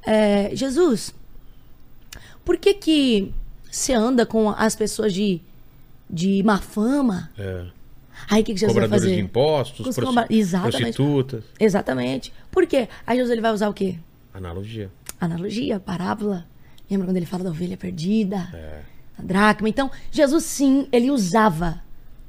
é, 0.07 0.55
Jesus, 0.55 1.15
por 2.45 2.57
que 2.57 2.75
que 2.75 3.33
você 3.71 3.93
anda 3.95 4.25
com 4.27 4.51
as 4.51 4.75
pessoas 4.77 5.13
de, 5.13 5.41
de 6.09 6.43
má 6.43 6.59
fama? 6.59 7.31
É. 7.39 7.65
Aí 8.31 8.41
o 8.43 8.45
que, 8.45 8.55
que 8.55 8.61
Jesus 8.61 8.75
vai 8.75 8.85
Cobradores 8.85 9.03
fazer? 9.05 9.17
de 9.17 9.23
impostos, 9.23 9.83
prosti- 9.95 10.01
cobra- 10.03 10.27
Exatamente. 10.31 10.73
prostitutas. 10.83 11.45
Exatamente. 11.61 12.33
Por 12.51 12.67
quê? 12.67 12.89
Aí 13.07 13.17
Jesus 13.17 13.31
ele 13.31 13.41
vai 13.43 13.53
usar 13.53 13.69
o 13.69 13.75
quê? 13.75 13.97
Analogia. 14.33 14.91
analogia, 15.21 15.79
parábola. 15.81 16.47
Lembra 16.91 17.07
quando 17.09 17.17
ele 17.17 17.27
fala 17.27 17.45
da 17.45 17.51
ovelha 17.51 17.77
perdida? 17.77 18.49
É. 18.55 18.81
Da 19.19 19.25
dracma. 19.25 19.69
Então, 19.69 19.91
Jesus 20.11 20.45
sim, 20.45 20.87
ele 20.93 21.11
usava 21.11 21.81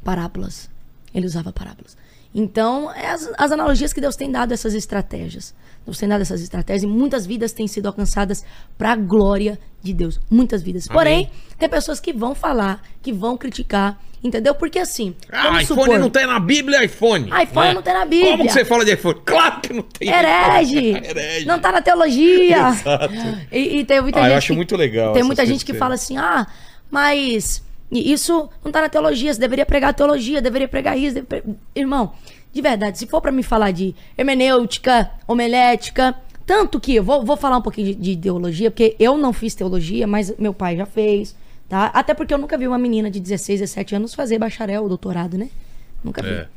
parábolas. 0.04 0.70
Ele 1.18 1.26
usava 1.26 1.52
parábolas. 1.52 1.98
Então, 2.36 2.92
é 2.94 3.08
as, 3.08 3.28
as 3.38 3.52
analogias 3.52 3.92
que 3.92 4.00
Deus 4.00 4.16
tem 4.16 4.32
dado 4.32 4.54
essas 4.54 4.76
estratégias. 4.76 5.56
Deus 5.86 5.98
tem 5.98 6.08
dado 6.08 6.22
essas 6.22 6.42
estratégias 6.42 6.84
e 6.84 6.88
muitas 6.88 7.26
vidas 7.26 7.52
têm 7.52 7.68
sido 7.68 7.88
alcançadas 7.88 8.44
para 8.78 8.92
a 8.92 8.96
glória 8.96 9.58
de 9.82 9.94
Deus. 9.94 10.20
Muitas 10.30 10.62
vidas. 10.62 10.86
Amém. 10.88 10.94
Porém, 10.98 11.32
tem 11.58 11.68
pessoas 11.70 12.00
que 12.00 12.14
vão 12.14 12.36
falar, 12.36 12.84
que 13.02 13.12
vão 13.12 13.36
criticar, 13.38 13.98
entendeu? 14.24 14.54
Porque 14.54 14.78
assim, 14.78 15.16
Ah, 15.32 15.62
iPhone 15.62 15.66
supor, 15.66 15.98
não 15.98 16.10
tem 16.12 16.28
na 16.28 16.40
Bíblia, 16.40 16.84
iPhone. 16.84 17.32
iPhone 17.42 17.74
não 17.74 17.82
tem 17.82 17.94
na 17.96 18.06
Bíblia. 18.06 18.32
Como 18.32 18.44
que 18.46 18.52
você 18.54 18.66
fala 18.66 18.86
de 18.86 18.94
iPhone? 18.94 19.20
Claro 19.26 19.62
que 19.62 19.74
não 19.74 19.82
tem. 19.82 20.10
Herege! 20.10 20.90
Herege. 21.10 21.46
Não 21.48 21.58
tá 21.60 21.72
na 21.72 21.82
teologia! 21.82 22.68
Exato. 22.70 23.14
E, 23.52 23.80
e 23.80 23.86
tem 23.86 24.02
muita 24.02 24.20
Ah, 24.20 24.24
eu 24.24 24.28
gente. 24.28 24.38
acho 24.38 24.48
que- 24.48 24.54
muito 24.54 24.76
legal 24.76 25.14
Tem 25.14 25.24
muita 25.24 25.44
gente 25.46 25.66
que- 25.66 25.74
fala 25.74 25.96
assim: 25.96 26.18
ah, 26.18 26.46
mas 26.92 27.64
isso 27.92 28.50
não 28.64 28.72
tá 28.72 28.82
na 28.82 28.90
teologia, 28.90 29.34
você 29.34 29.40
deveria 29.40 29.66
pregar 29.66 29.94
teologia, 29.94 30.42
deveria 30.42 30.68
pregar 30.68 30.98
isso. 30.98 31.16
deve 31.16 31.26
pre- 31.28 31.44
Irmão, 31.76 32.12
de 32.54 32.62
verdade, 32.62 32.98
se 32.98 33.08
for 33.08 33.22
pra 33.22 33.32
me 33.32 33.44
falar 33.44 33.72
de 33.72 33.96
hermenêutica, 34.18 35.10
homilética, 35.28 36.16
tanto 36.46 36.80
que 36.80 36.96
eu 36.96 37.04
vou, 37.04 37.24
vou 37.26 37.38
falar 37.38 37.58
um 37.58 37.62
pouquinho 37.62 37.88
de, 37.88 37.96
de 37.96 38.18
teologia, 38.18 38.70
porque 38.72 38.96
eu 39.00 39.18
não 39.18 39.32
fiz 39.34 39.54
teologia, 39.56 40.06
mas 40.08 40.34
meu 40.38 40.54
pai 40.54 40.76
já 40.78 40.86
fez, 40.86 41.36
tá? 41.70 41.86
Até 41.94 42.14
porque 42.14 42.34
eu 42.34 42.38
nunca 42.38 42.58
vi 42.58 42.68
uma 42.68 42.78
menina 42.78 43.10
de 43.12 43.20
16, 43.20 43.60
17 43.62 43.96
anos 43.96 44.14
fazer 44.14 44.38
bacharel 44.38 44.84
ou 44.84 44.90
doutorado, 44.90 45.38
né? 45.38 45.50
Nunca 46.04 46.22
vi. 46.22 46.30
É. 46.30 46.48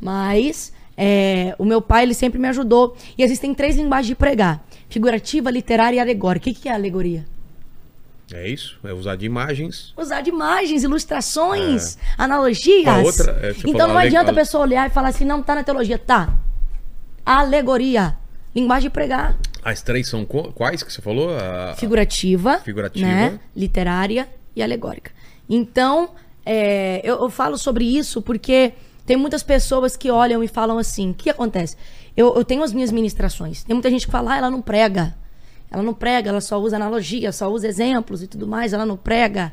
Mas 0.00 0.72
é, 0.96 1.54
o 1.58 1.64
meu 1.64 1.80
pai, 1.82 2.02
ele 2.04 2.14
sempre 2.14 2.38
me 2.38 2.48
ajudou. 2.48 2.96
E 3.16 3.22
existem 3.22 3.54
três 3.54 3.76
linguagens 3.76 4.06
de 4.08 4.14
pregar: 4.14 4.64
figurativa, 4.88 5.50
literária 5.50 5.96
e 5.96 6.00
alegórica. 6.00 6.48
O 6.48 6.52
que, 6.54 6.60
que 6.60 6.68
é 6.68 6.72
alegoria? 6.72 7.26
É 8.32 8.48
isso, 8.48 8.78
é 8.84 8.92
usar 8.92 9.16
de 9.16 9.26
imagens. 9.26 9.92
Usar 9.96 10.20
de 10.20 10.30
imagens, 10.30 10.84
ilustrações, 10.84 11.98
analogias. 12.16 12.86
A 12.86 12.98
outra, 12.98 13.38
é, 13.42 13.54
então 13.66 13.88
não 13.88 13.98
adianta 13.98 14.30
a 14.30 14.34
pessoa 14.34 14.62
olhar 14.64 14.88
e 14.88 14.92
falar 14.92 15.08
assim, 15.08 15.24
não, 15.24 15.42
tá 15.42 15.54
na 15.54 15.64
teologia. 15.64 15.98
Tá. 15.98 16.32
Alegoria. 17.24 18.16
Linguagem 18.54 18.88
de 18.88 18.92
pregar. 18.92 19.36
As 19.64 19.82
três 19.82 20.08
são 20.08 20.24
qu- 20.24 20.52
quais 20.52 20.82
que 20.82 20.92
você 20.92 21.00
falou? 21.02 21.30
A- 21.36 21.74
Figurativa, 21.76 22.58
Figurativa. 22.58 23.06
né? 23.06 23.40
literária 23.54 24.28
e 24.56 24.62
alegórica. 24.62 25.12
Então, 25.48 26.10
é, 26.44 27.00
eu, 27.04 27.20
eu 27.20 27.30
falo 27.30 27.56
sobre 27.58 27.84
isso 27.84 28.22
porque 28.22 28.72
tem 29.06 29.16
muitas 29.16 29.42
pessoas 29.42 29.96
que 29.96 30.10
olham 30.10 30.42
e 30.42 30.48
falam 30.48 30.78
assim: 30.78 31.10
o 31.10 31.14
que 31.14 31.30
acontece? 31.30 31.76
Eu, 32.16 32.34
eu 32.34 32.44
tenho 32.44 32.62
as 32.62 32.72
minhas 32.72 32.90
ministrações. 32.90 33.62
Tem 33.62 33.74
muita 33.74 33.90
gente 33.90 34.06
que 34.06 34.12
fala, 34.12 34.32
ah, 34.34 34.36
ela 34.38 34.50
não 34.50 34.62
prega. 34.62 35.14
Ela 35.70 35.82
não 35.82 35.94
prega, 35.94 36.28
ela 36.30 36.40
só 36.40 36.58
usa 36.60 36.76
analogia, 36.76 37.30
só 37.32 37.48
usa 37.50 37.68
exemplos 37.68 38.22
e 38.22 38.26
tudo 38.26 38.46
mais, 38.46 38.72
ela 38.72 38.84
não 38.84 38.96
prega. 38.96 39.52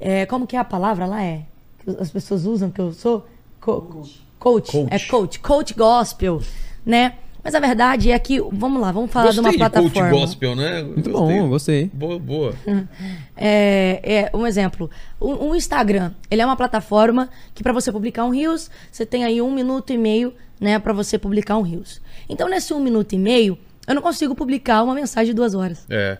É, 0.00 0.26
como 0.26 0.46
que 0.46 0.56
é 0.56 0.58
a 0.58 0.64
palavra 0.64 1.06
lá? 1.06 1.22
É? 1.22 1.42
Que 1.78 1.90
as 2.00 2.10
pessoas 2.10 2.44
usam 2.44 2.70
que 2.70 2.80
eu 2.80 2.92
sou? 2.92 3.26
Co- 3.60 3.80
coach. 3.82 4.22
Coach. 4.38 4.86
É 4.90 4.98
coach. 4.98 5.38
Coach 5.38 5.74
gospel, 5.74 6.42
né? 6.84 7.14
Mas 7.42 7.54
a 7.54 7.60
verdade 7.60 8.10
é 8.10 8.18
que, 8.18 8.40
vamos 8.52 8.80
lá, 8.80 8.90
vamos 8.90 9.10
falar 9.12 9.30
de 9.30 9.38
uma 9.38 9.50
Gostei 9.50 9.64
de 9.66 9.70
plataforma. 9.70 10.10
coach 10.10 10.20
gospel, 10.20 10.56
né? 10.56 10.82
Muito 10.82 11.10
bom, 11.10 11.48
gostei. 11.50 11.90
Boa, 11.92 12.18
boa. 12.18 12.54
É, 13.36 14.30
é, 14.32 14.36
um 14.36 14.46
exemplo. 14.46 14.88
O, 15.20 15.48
o 15.50 15.56
Instagram, 15.56 16.12
ele 16.30 16.40
é 16.40 16.46
uma 16.46 16.56
plataforma 16.56 17.28
que 17.54 17.62
para 17.62 17.72
você 17.72 17.90
publicar 17.92 18.24
um 18.24 18.30
Reels, 18.30 18.70
você 18.90 19.04
tem 19.04 19.24
aí 19.24 19.42
um 19.42 19.50
minuto 19.52 19.92
e 19.92 19.98
meio, 19.98 20.32
né, 20.60 20.78
para 20.78 20.92
você 20.92 21.18
publicar 21.18 21.56
um 21.58 21.62
Reels. 21.62 22.00
Então, 22.28 22.48
nesse 22.48 22.72
um 22.72 22.80
minuto 22.80 23.12
e 23.12 23.18
meio, 23.18 23.58
eu 23.86 23.94
não 23.94 24.02
consigo 24.02 24.34
publicar 24.34 24.82
uma 24.82 24.94
mensagem 24.94 25.32
de 25.32 25.34
duas 25.34 25.54
horas. 25.54 25.84
É. 25.88 26.18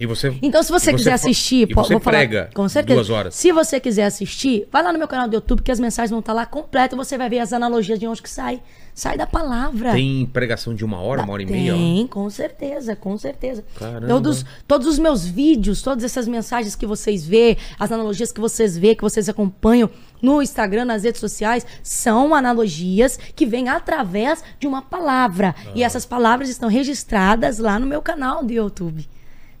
E 0.00 0.06
você. 0.06 0.36
Então, 0.40 0.62
se 0.62 0.70
você 0.70 0.92
e 0.92 0.94
quiser 0.94 1.12
assistir, 1.12 1.68
e 1.68 1.74
você 1.74 1.94
vou 1.94 2.00
falar 2.00 2.18
prega 2.18 2.50
com 2.54 2.68
certeza. 2.68 2.94
duas 2.94 3.10
horas. 3.10 3.34
Se 3.34 3.50
você 3.50 3.80
quiser 3.80 4.04
assistir, 4.04 4.68
vai 4.70 4.82
lá 4.82 4.92
no 4.92 4.98
meu 4.98 5.08
canal 5.08 5.26
do 5.26 5.34
YouTube 5.34 5.62
que 5.62 5.72
as 5.72 5.80
mensagens 5.80 6.10
vão 6.10 6.20
estar 6.20 6.32
lá 6.32 6.46
completas. 6.46 6.96
Você 6.96 7.18
vai 7.18 7.28
ver 7.28 7.40
as 7.40 7.52
analogias 7.52 7.98
de 7.98 8.06
onde 8.06 8.22
que 8.22 8.30
sai. 8.30 8.62
Sai 8.98 9.16
da 9.16 9.28
palavra. 9.28 9.92
Tem 9.92 10.26
pregação 10.26 10.74
de 10.74 10.84
uma 10.84 11.00
hora, 11.00 11.22
uma 11.22 11.32
hora 11.32 11.42
e 11.44 11.46
meia? 11.46 11.72
ó. 11.72 11.76
Tem, 11.78 12.04
com 12.08 12.28
certeza, 12.28 12.96
com 12.96 13.16
certeza. 13.16 13.64
Caramba. 13.78 14.08
Todos, 14.08 14.44
todos 14.66 14.88
os 14.88 14.98
meus 14.98 15.24
vídeos, 15.24 15.80
todas 15.82 16.02
essas 16.02 16.26
mensagens 16.26 16.74
que 16.74 16.84
vocês 16.84 17.24
vê, 17.24 17.56
as 17.78 17.92
analogias 17.92 18.32
que 18.32 18.40
vocês 18.40 18.76
vê, 18.76 18.96
que 18.96 19.02
vocês 19.02 19.28
acompanham 19.28 19.88
no 20.20 20.42
Instagram, 20.42 20.84
nas 20.84 21.04
redes 21.04 21.20
sociais, 21.20 21.64
são 21.80 22.34
analogias 22.34 23.16
que 23.36 23.46
vêm 23.46 23.68
através 23.68 24.42
de 24.58 24.66
uma 24.66 24.82
palavra. 24.82 25.54
Ah. 25.56 25.70
E 25.76 25.84
essas 25.84 26.04
palavras 26.04 26.48
estão 26.48 26.68
registradas 26.68 27.60
lá 27.60 27.78
no 27.78 27.86
meu 27.86 28.02
canal 28.02 28.44
do 28.44 28.52
YouTube. 28.52 29.08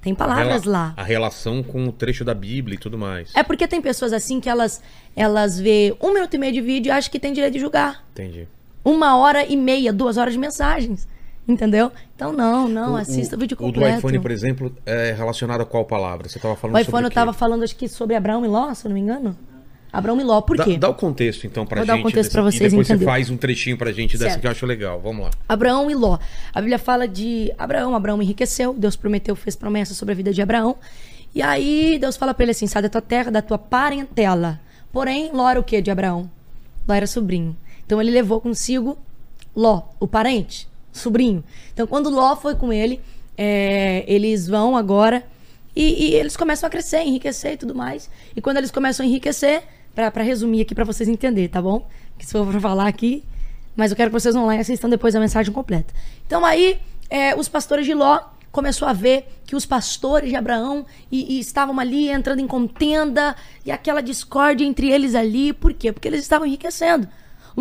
Tem 0.02 0.16
palavras 0.16 0.64
Rela- 0.64 0.78
lá. 0.78 0.94
A 0.96 1.04
relação 1.04 1.62
com 1.62 1.86
o 1.86 1.92
trecho 1.92 2.24
da 2.24 2.34
Bíblia 2.34 2.74
e 2.74 2.78
tudo 2.78 2.98
mais. 2.98 3.30
É 3.36 3.44
porque 3.44 3.68
tem 3.68 3.80
pessoas 3.80 4.12
assim 4.12 4.40
que 4.40 4.48
elas, 4.48 4.82
elas 5.14 5.60
vê 5.60 5.96
um 6.02 6.12
minuto 6.12 6.34
e 6.34 6.38
meio 6.38 6.52
de 6.52 6.60
vídeo 6.60 6.88
e 6.88 6.90
acham 6.90 7.08
que 7.12 7.20
tem 7.20 7.32
direito 7.32 7.52
de 7.54 7.60
julgar. 7.60 8.04
Entendi. 8.10 8.48
Uma 8.84 9.16
hora 9.16 9.44
e 9.44 9.56
meia, 9.56 9.92
duas 9.92 10.16
horas 10.16 10.32
de 10.32 10.38
mensagens. 10.38 11.06
Entendeu? 11.46 11.90
Então, 12.14 12.30
não, 12.32 12.68
não, 12.68 12.92
O- 12.92 12.96
assista 12.96 13.34
o, 13.34 13.38
vídeo 13.38 13.54
O 13.54 13.56
do 13.56 13.72
completo. 13.72 13.98
iPhone, 13.98 14.18
por 14.20 14.30
exemplo, 14.30 14.74
é 14.84 15.14
relacionado 15.16 15.62
a 15.62 15.64
qual 15.64 15.84
palavra? 15.84 16.28
Você 16.28 16.36
estava 16.38 16.54
falando 16.54 16.74
O 16.76 16.78
sobre 16.78 16.88
iPhone 16.90 17.04
eu 17.04 17.10
quê? 17.10 17.14
tava 17.14 17.32
falando, 17.32 17.62
acho 17.64 17.74
que 17.74 17.88
sobre 17.88 18.14
Abraão 18.14 18.44
e 18.44 18.48
Ló, 18.48 18.72
se 18.74 18.84
eu 18.86 18.90
não 18.90 18.94
me 18.94 19.00
engano. 19.00 19.34
Abraão 19.90 20.20
e 20.20 20.24
Ló, 20.24 20.42
por 20.42 20.58
Dá, 20.58 20.64
quê? 20.64 20.76
dá 20.76 20.90
o 20.90 20.94
contexto, 20.94 21.46
então, 21.46 21.64
pra 21.64 21.76
Vou 21.78 21.86
gente. 21.86 21.94
dar 21.94 22.00
o 22.00 22.02
contexto 22.02 22.28
dessa- 22.30 22.42
vocês 22.42 22.60
E 22.60 22.68
depois 22.70 22.86
entender. 22.90 22.98
você 23.06 23.10
faz 23.10 23.30
um 23.30 23.38
trechinho 23.38 23.78
pra 23.78 23.90
gente 23.92 24.18
dessa 24.18 24.32
Certo. 24.32 24.40
que 24.42 24.46
eu 24.46 24.50
acho 24.50 24.66
legal. 24.66 25.00
Vamos 25.00 25.24
lá. 25.24 25.30
Abraão 25.48 25.90
e 25.90 25.94
Ló. 25.94 26.18
A 26.54 26.60
Bíblia 26.60 26.78
fala 26.78 27.08
de 27.08 27.50
Abraão. 27.58 27.94
Abraão 27.94 28.20
enriqueceu. 28.20 28.74
Deus 28.74 28.94
prometeu, 28.96 29.34
fez 29.34 29.56
promessa 29.56 29.94
sobre 29.94 30.12
a 30.12 30.16
vida 30.16 30.30
de 30.30 30.42
Abraão. 30.42 30.76
E 31.34 31.40
aí 31.40 31.96
Deus 31.98 32.18
fala 32.18 32.34
pra 32.34 32.44
ele 32.44 32.50
assim: 32.50 32.66
sai 32.66 32.82
da 32.82 32.90
tua 32.90 33.00
terra, 33.00 33.30
da 33.30 33.40
tua 33.40 33.56
parentela. 33.56 34.60
Porém, 34.92 35.30
Ló 35.32 35.48
era 35.48 35.58
o 35.58 35.64
quê 35.64 35.80
de 35.80 35.90
Abraão? 35.90 36.30
Ló 36.86 36.94
era 36.94 37.06
sobrinho. 37.06 37.56
Então 37.88 38.02
ele 38.02 38.10
levou 38.10 38.38
consigo 38.38 38.98
Ló, 39.56 39.84
o 39.98 40.06
parente, 40.06 40.68
sobrinho. 40.92 41.42
Então 41.72 41.86
quando 41.86 42.10
Ló 42.10 42.36
foi 42.36 42.54
com 42.54 42.70
ele, 42.70 43.00
é, 43.34 44.04
eles 44.06 44.46
vão 44.46 44.76
agora 44.76 45.24
e, 45.74 46.10
e 46.10 46.14
eles 46.14 46.36
começam 46.36 46.66
a 46.66 46.70
crescer, 46.70 47.00
enriquecer 47.00 47.54
e 47.54 47.56
tudo 47.56 47.74
mais. 47.74 48.10
E 48.36 48.42
quando 48.42 48.58
eles 48.58 48.70
começam 48.70 49.06
a 49.06 49.08
enriquecer, 49.08 49.62
pra 49.94 50.22
resumir 50.22 50.60
aqui 50.60 50.74
pra 50.74 50.84
vocês 50.84 51.08
entenderem, 51.08 51.48
tá 51.48 51.62
bom? 51.62 51.88
Que 52.18 52.26
se 52.26 52.32
for 52.32 52.60
falar 52.60 52.86
aqui, 52.86 53.24
mas 53.74 53.90
eu 53.90 53.96
quero 53.96 54.10
que 54.10 54.20
vocês 54.20 54.34
vão 54.34 54.44
lá 54.44 54.56
e 54.56 54.58
assistam 54.58 54.90
depois 54.90 55.16
a 55.16 55.20
mensagem 55.20 55.50
completa. 55.50 55.94
Então 56.26 56.44
aí, 56.44 56.78
é, 57.08 57.34
os 57.34 57.48
pastores 57.48 57.86
de 57.86 57.94
Ló 57.94 58.20
começou 58.52 58.86
a 58.86 58.92
ver 58.92 59.26
que 59.46 59.56
os 59.56 59.64
pastores 59.64 60.28
de 60.28 60.36
Abraão 60.36 60.84
e, 61.10 61.36
e 61.36 61.40
estavam 61.40 61.80
ali 61.80 62.10
entrando 62.10 62.40
em 62.40 62.46
contenda 62.46 63.34
e 63.64 63.70
aquela 63.70 64.02
discórdia 64.02 64.66
entre 64.66 64.90
eles 64.90 65.14
ali. 65.14 65.54
Por 65.54 65.72
quê? 65.72 65.90
Porque 65.90 66.06
eles 66.06 66.20
estavam 66.20 66.46
enriquecendo. 66.46 67.08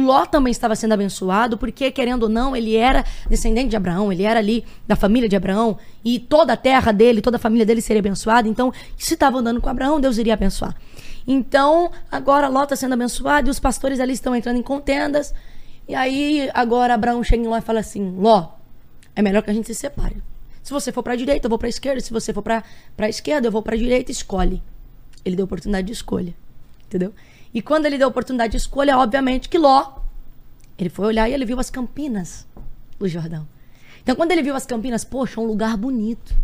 Ló 0.02 0.26
também 0.26 0.52
estava 0.52 0.76
sendo 0.76 0.94
abençoado, 0.94 1.58
porque, 1.58 1.90
querendo 1.92 2.24
ou 2.24 2.30
não, 2.30 2.56
ele 2.56 2.76
era 2.76 3.04
descendente 3.30 3.70
de 3.70 3.76
Abraão, 3.76 4.12
ele 4.12 4.24
era 4.24 4.40
ali 4.40 4.64
da 4.88 4.96
família 4.96 5.28
de 5.28 5.36
Abraão, 5.36 5.78
e 6.04 6.20
toda 6.20 6.54
a 6.54 6.58
terra 6.58 6.92
dele, 6.92 7.22
toda 7.22 7.38
a 7.38 7.40
família 7.40 7.66
dele 7.66 7.82
seria 7.82 8.00
abençoada. 8.00 8.48
Então, 8.48 8.72
se 8.98 9.14
estava 9.14 9.40
andando 9.40 9.60
com 9.60 9.70
Abraão, 9.70 10.00
Deus 10.00 10.18
iria 10.18 10.34
abençoar. 10.34 10.76
Então, 11.28 11.92
agora 12.12 12.48
Ló 12.48 12.64
está 12.64 12.76
sendo 12.76 12.94
abençoado 12.94 13.50
e 13.50 13.52
os 13.52 13.60
pastores 13.60 14.00
ali 14.00 14.14
estão 14.14 14.36
entrando 14.36 14.58
em 14.58 14.64
contendas. 14.64 15.34
E 15.88 15.96
aí, 15.96 16.50
agora 16.54 16.94
Abraão 16.94 17.24
chega 17.24 17.44
em 17.44 17.48
Ló 17.48 17.58
e 17.58 17.62
fala 17.62 17.80
assim: 17.80 18.16
Ló, 18.18 18.50
é 19.16 19.22
melhor 19.22 19.42
que 19.42 19.50
a 19.50 19.54
gente 19.54 19.68
se 19.68 19.76
separe. 19.76 20.22
Se 20.62 20.72
você 20.72 20.92
for 20.92 21.02
para 21.02 21.14
a 21.14 21.16
direita, 21.16 21.48
eu 21.48 21.50
vou 21.50 21.58
para 21.58 21.68
a 21.68 21.70
esquerda. 21.70 22.02
Se 22.02 22.12
você 22.12 22.34
for 22.34 22.44
para 22.44 22.64
a 22.98 23.10
esquerda, 23.10 23.48
eu 23.48 23.52
vou 23.52 23.62
para 23.62 23.74
a 23.74 23.78
direita. 23.78 24.12
Escolhe. 24.12 24.62
Ele 25.24 25.36
deu 25.36 25.46
oportunidade 25.46 25.88
de 25.88 25.94
escolha. 25.94 26.36
Entendeu? 26.86 27.14
E 27.58 27.62
quando 27.64 27.88
ele 27.88 27.98
deu 27.98 28.08
oportunidade 28.08 28.52
de 28.52 28.58
escolha, 28.58 28.96
obviamente 29.00 29.50
que 29.50 29.58
Ló, 29.58 29.94
ele 30.78 30.90
foi 30.90 31.08
olhar 31.08 31.28
e 31.28 31.34
ele 31.34 31.44
viu 31.44 31.60
as 31.60 31.72
campinas 31.72 32.46
do 33.00 33.08
Jordão. 33.08 33.48
Então, 34.04 34.16
quando 34.16 34.32
ele 34.32 34.44
viu 34.44 34.56
as 34.56 34.64
campinas, 34.64 35.04
poxa, 35.04 35.42
um 35.42 35.44
lugar 35.44 35.76
bonito. 35.76 36.36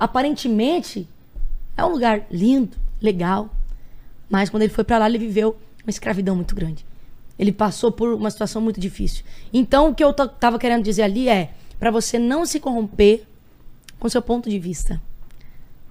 Aparentemente, 0.00 1.06
é 1.76 1.84
um 1.84 1.90
lugar 1.90 2.24
lindo, 2.30 2.74
legal. 3.02 3.54
Mas 4.30 4.48
quando 4.48 4.62
ele 4.62 4.72
foi 4.72 4.82
para 4.82 4.96
lá, 4.96 5.10
ele 5.10 5.18
viveu 5.18 5.58
uma 5.84 5.90
escravidão 5.90 6.34
muito 6.34 6.54
grande. 6.54 6.86
Ele 7.38 7.52
passou 7.52 7.92
por 7.92 8.14
uma 8.14 8.30
situação 8.30 8.62
muito 8.62 8.80
difícil. 8.80 9.26
Então, 9.52 9.90
o 9.90 9.94
que 9.94 10.02
eu 10.02 10.14
t- 10.14 10.26
tava 10.40 10.58
querendo 10.58 10.84
dizer 10.84 11.02
ali 11.02 11.28
é 11.28 11.52
para 11.78 11.90
você 11.90 12.18
não 12.18 12.46
se 12.46 12.58
corromper 12.58 13.26
com 14.00 14.08
seu 14.08 14.22
ponto 14.22 14.48
de 14.48 14.58
vista. 14.58 15.02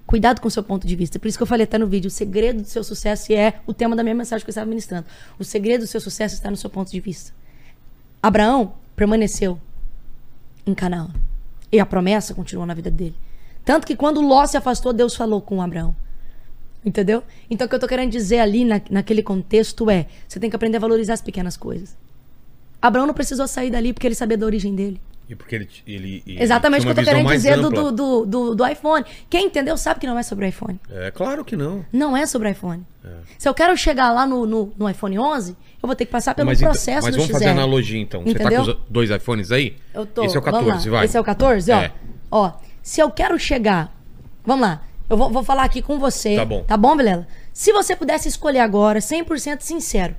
Cuidado 0.06 0.40
com 0.40 0.46
o 0.46 0.50
seu 0.50 0.62
ponto 0.62 0.86
de 0.86 0.94
vista. 0.94 1.18
Por 1.18 1.26
isso 1.26 1.36
que 1.36 1.42
eu 1.42 1.46
falei 1.46 1.64
até 1.64 1.78
no 1.78 1.86
vídeo, 1.86 2.06
o 2.08 2.10
segredo 2.10 2.62
do 2.62 2.68
seu 2.68 2.84
sucesso 2.84 3.32
e 3.32 3.34
é 3.34 3.60
o 3.66 3.74
tema 3.74 3.96
da 3.96 4.04
minha 4.04 4.14
mensagem 4.14 4.44
que 4.44 4.48
eu 4.48 4.52
estava 4.52 4.66
ministrando. 4.66 5.06
O 5.38 5.44
segredo 5.44 5.80
do 5.80 5.86
seu 5.86 6.00
sucesso 6.00 6.34
está 6.34 6.50
no 6.50 6.56
seu 6.56 6.70
ponto 6.70 6.90
de 6.90 7.00
vista. 7.00 7.32
Abraão 8.22 8.74
permaneceu 8.94 9.60
em 10.64 10.74
Canaã. 10.74 11.10
E 11.72 11.80
a 11.80 11.86
promessa 11.86 12.34
continuou 12.34 12.66
na 12.66 12.74
vida 12.74 12.90
dele. 12.90 13.16
Tanto 13.64 13.84
que 13.84 13.96
quando 13.96 14.20
Ló 14.20 14.46
se 14.46 14.56
afastou, 14.56 14.92
Deus 14.92 15.16
falou 15.16 15.40
com 15.40 15.60
Abraão. 15.60 15.94
Entendeu? 16.84 17.24
Então 17.50 17.66
o 17.66 17.68
que 17.68 17.74
eu 17.74 17.80
tô 17.80 17.88
querendo 17.88 18.12
dizer 18.12 18.38
ali 18.38 18.64
na, 18.64 18.80
naquele 18.88 19.24
contexto 19.24 19.90
é: 19.90 20.06
você 20.28 20.38
tem 20.38 20.48
que 20.48 20.54
aprender 20.54 20.76
a 20.76 20.80
valorizar 20.80 21.14
as 21.14 21.20
pequenas 21.20 21.56
coisas. 21.56 21.96
Abraão 22.80 23.08
não 23.08 23.14
precisou 23.14 23.48
sair 23.48 23.72
dali 23.72 23.92
porque 23.92 24.06
ele 24.06 24.14
sabia 24.14 24.38
da 24.38 24.46
origem 24.46 24.72
dele. 24.72 25.00
E 25.28 25.34
porque 25.34 25.56
ele, 25.56 25.68
ele, 25.86 26.22
ele 26.26 26.42
Exatamente 26.42 26.82
o 26.82 26.84
que 26.84 26.90
eu 26.90 26.94
tô 26.94 27.02
querendo 27.02 27.28
dizer 27.28 27.56
do, 27.56 27.70
do, 27.70 28.26
do, 28.26 28.54
do, 28.54 28.66
iPhone. 28.66 29.04
Quem 29.28 29.46
entendeu 29.46 29.76
sabe 29.76 29.98
que 29.98 30.06
não 30.06 30.16
é 30.16 30.22
sobre 30.22 30.46
o 30.46 30.48
iPhone. 30.48 30.80
É 30.88 31.10
claro 31.10 31.44
que 31.44 31.56
não. 31.56 31.84
Não 31.92 32.16
é 32.16 32.26
sobre 32.26 32.48
o 32.48 32.50
iPhone. 32.50 32.84
Se 33.36 33.48
eu 33.48 33.54
quero 33.54 33.76
chegar 33.76 34.12
lá 34.12 34.26
no, 34.26 34.46
no, 34.46 34.72
no 34.76 34.88
iPhone 34.88 35.18
11, 35.18 35.56
eu 35.82 35.86
vou 35.86 35.96
ter 35.96 36.06
que 36.06 36.12
passar 36.12 36.34
pelo 36.34 36.46
mas 36.46 36.60
então- 36.60 36.70
processo 36.70 37.06
mas 37.06 37.14
do 37.14 37.18
vamos 37.20 37.26
XR. 37.26 37.32
fazer 37.32 37.48
analogia 37.50 38.00
então. 38.00 38.22
Você 38.22 38.30
Entendeu? 38.30 38.64
tá 38.64 38.72
com 38.72 38.78
os 38.78 38.86
dois 38.88 39.10
iPhones 39.10 39.50
aí? 39.50 39.76
Eu 39.92 40.06
tô. 40.06 40.24
Esse 40.24 40.36
é 40.36 40.40
o 40.40 40.42
Vamos 40.42 40.60
14, 40.60 40.88
lá. 40.88 40.96
vai. 40.96 41.04
Esse 41.06 41.16
é 41.16 41.20
o 41.20 41.24
14, 41.24 41.72
ó. 41.72 41.76
É. 41.76 41.92
Ó, 42.30 42.52
se 42.82 43.00
eu 43.00 43.10
quero 43.10 43.38
chegar. 43.38 43.92
Vamos 44.44 44.66
lá. 44.66 44.82
Eu 45.08 45.16
vou, 45.16 45.30
vou 45.30 45.42
falar 45.44 45.64
aqui 45.64 45.82
com 45.82 45.98
você. 45.98 46.36
Tá 46.36 46.44
bom. 46.44 46.64
Tá 46.64 46.76
bom, 46.76 46.96
Vilela? 46.96 47.26
Se 47.52 47.72
você 47.72 47.94
pudesse 47.96 48.28
escolher 48.28 48.60
agora, 48.60 48.98
100% 49.00 49.60
sincero, 49.60 50.16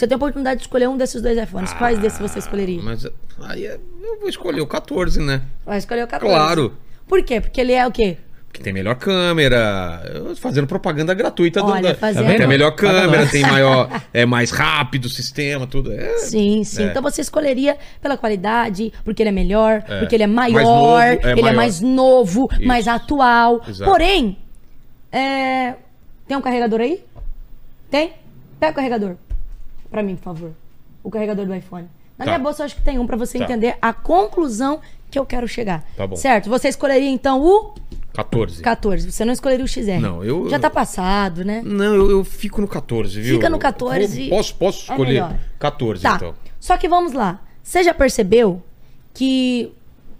você 0.00 0.06
tem 0.08 0.14
a 0.14 0.16
oportunidade 0.16 0.58
de 0.60 0.66
escolher 0.66 0.88
um 0.88 0.96
desses 0.96 1.20
dois 1.22 1.36
iPhones. 1.38 1.72
Quais 1.74 1.98
desses 1.98 2.18
você 2.18 2.38
escolheria? 2.38 2.80
Ah, 2.80 2.84
Mas 2.84 3.06
aí 3.42 3.66
é- 3.66 3.78
eu 4.02 4.18
vou 4.20 4.28
escolher 4.28 4.60
o 4.60 4.66
14, 4.66 5.20
né? 5.20 5.42
Vai 5.64 5.78
escolher 5.78 6.04
o 6.04 6.06
14. 6.08 6.34
Claro. 6.34 6.76
Por 7.06 7.22
quê? 7.22 7.40
Porque 7.40 7.60
ele 7.60 7.72
é 7.72 7.86
o 7.86 7.90
quê? 7.92 8.16
Porque 8.46 8.64
tem 8.64 8.72
melhor 8.72 8.96
câmera. 8.96 10.02
Fazendo 10.36 10.66
propaganda 10.66 11.14
gratuita. 11.14 11.60
do- 11.60 11.68
Olha, 11.68 11.90
da- 11.90 11.94
fazendo- 11.94 12.26
Tem 12.26 12.42
a 12.42 12.48
melhor 12.48 12.72
câmera, 12.72 13.24
tem 13.26 13.42
maior. 13.42 13.88
É 14.12 14.26
mais 14.26 14.50
rápido 14.50 15.04
o 15.04 15.08
sistema, 15.08 15.66
tudo. 15.68 15.92
É, 15.92 16.18
Sim, 16.18 16.64
sim. 16.64 16.82
É. 16.82 16.86
Então 16.86 17.00
você 17.02 17.20
escolheria 17.20 17.76
pela 18.02 18.16
qualidade, 18.16 18.92
porque 19.04 19.22
ele 19.22 19.28
é 19.28 19.32
melhor, 19.32 19.84
É. 19.86 20.00
porque 20.00 20.16
ele 20.16 20.24
é 20.24 20.26
maior, 20.26 20.62
novo, 20.62 20.98
é 20.98 21.12
ele 21.30 21.40
é 21.40 21.42
maior. 21.42 21.54
mais 21.56 21.80
novo, 21.80 22.48
Isso. 22.52 22.66
mais 22.66 22.88
atual. 22.88 23.62
Exato. 23.68 23.88
Porém, 23.88 24.36
é, 25.12 25.74
tem 26.26 26.36
um 26.36 26.40
carregador 26.40 26.80
aí? 26.80 27.04
Tem? 27.88 28.14
Pega 28.58 28.72
o 28.72 28.74
carregador. 28.74 29.16
Pra 29.90 30.02
mim, 30.02 30.16
por 30.16 30.22
favor. 30.22 30.52
O 31.02 31.10
carregador 31.10 31.46
do 31.46 31.54
iPhone. 31.54 31.88
Na 32.18 32.24
Tá. 32.24 32.30
minha 32.32 32.38
bolsa 32.38 32.62
eu 32.62 32.66
acho 32.66 32.76
que 32.76 32.82
tem 32.82 32.98
um 32.98 33.06
pra 33.06 33.16
você 33.16 33.38
Tá. 33.38 33.44
entender 33.44 33.76
a 33.80 33.92
conclusão 33.92 34.80
que 35.10 35.18
eu 35.18 35.24
quero 35.26 35.48
chegar. 35.48 35.84
Tá 35.96 36.06
bom. 36.06 36.16
Certo? 36.16 36.48
Você 36.50 36.68
escolheria 36.68 37.08
então 37.10 37.40
o 37.42 37.74
14. 38.12 38.62
14. 38.62 39.10
Você 39.10 39.24
não 39.24 39.32
escolheria 39.32 39.64
o 39.64 39.68
XR. 39.68 40.00
Não, 40.00 40.22
eu- 40.22 40.48
Já 40.50 40.58
tá 40.58 40.68
passado, 40.68 41.44
né? 41.44 41.62
Não, 41.64 41.94
eu, 41.94 42.10
eu 42.10 42.24
fico 42.24 42.60
no 42.60 42.68
14, 42.68 43.20
viu? 43.20 43.36
Fica 43.36 43.48
no 43.48 43.58
14. 43.58 44.28
Vou- 44.28 44.36
Posso, 44.38 44.54
posso 44.56 44.78
é 44.78 44.94
escolher 44.94 45.12
melhor. 45.14 45.38
14, 45.58 46.02
Tá. 46.02 46.16
então. 46.16 46.34
Só 46.60 46.76
que 46.76 46.88
vamos 46.88 47.12
lá. 47.12 47.40
Você 47.62 47.82
já 47.82 47.94
percebeu 47.94 48.62
que 49.14 49.72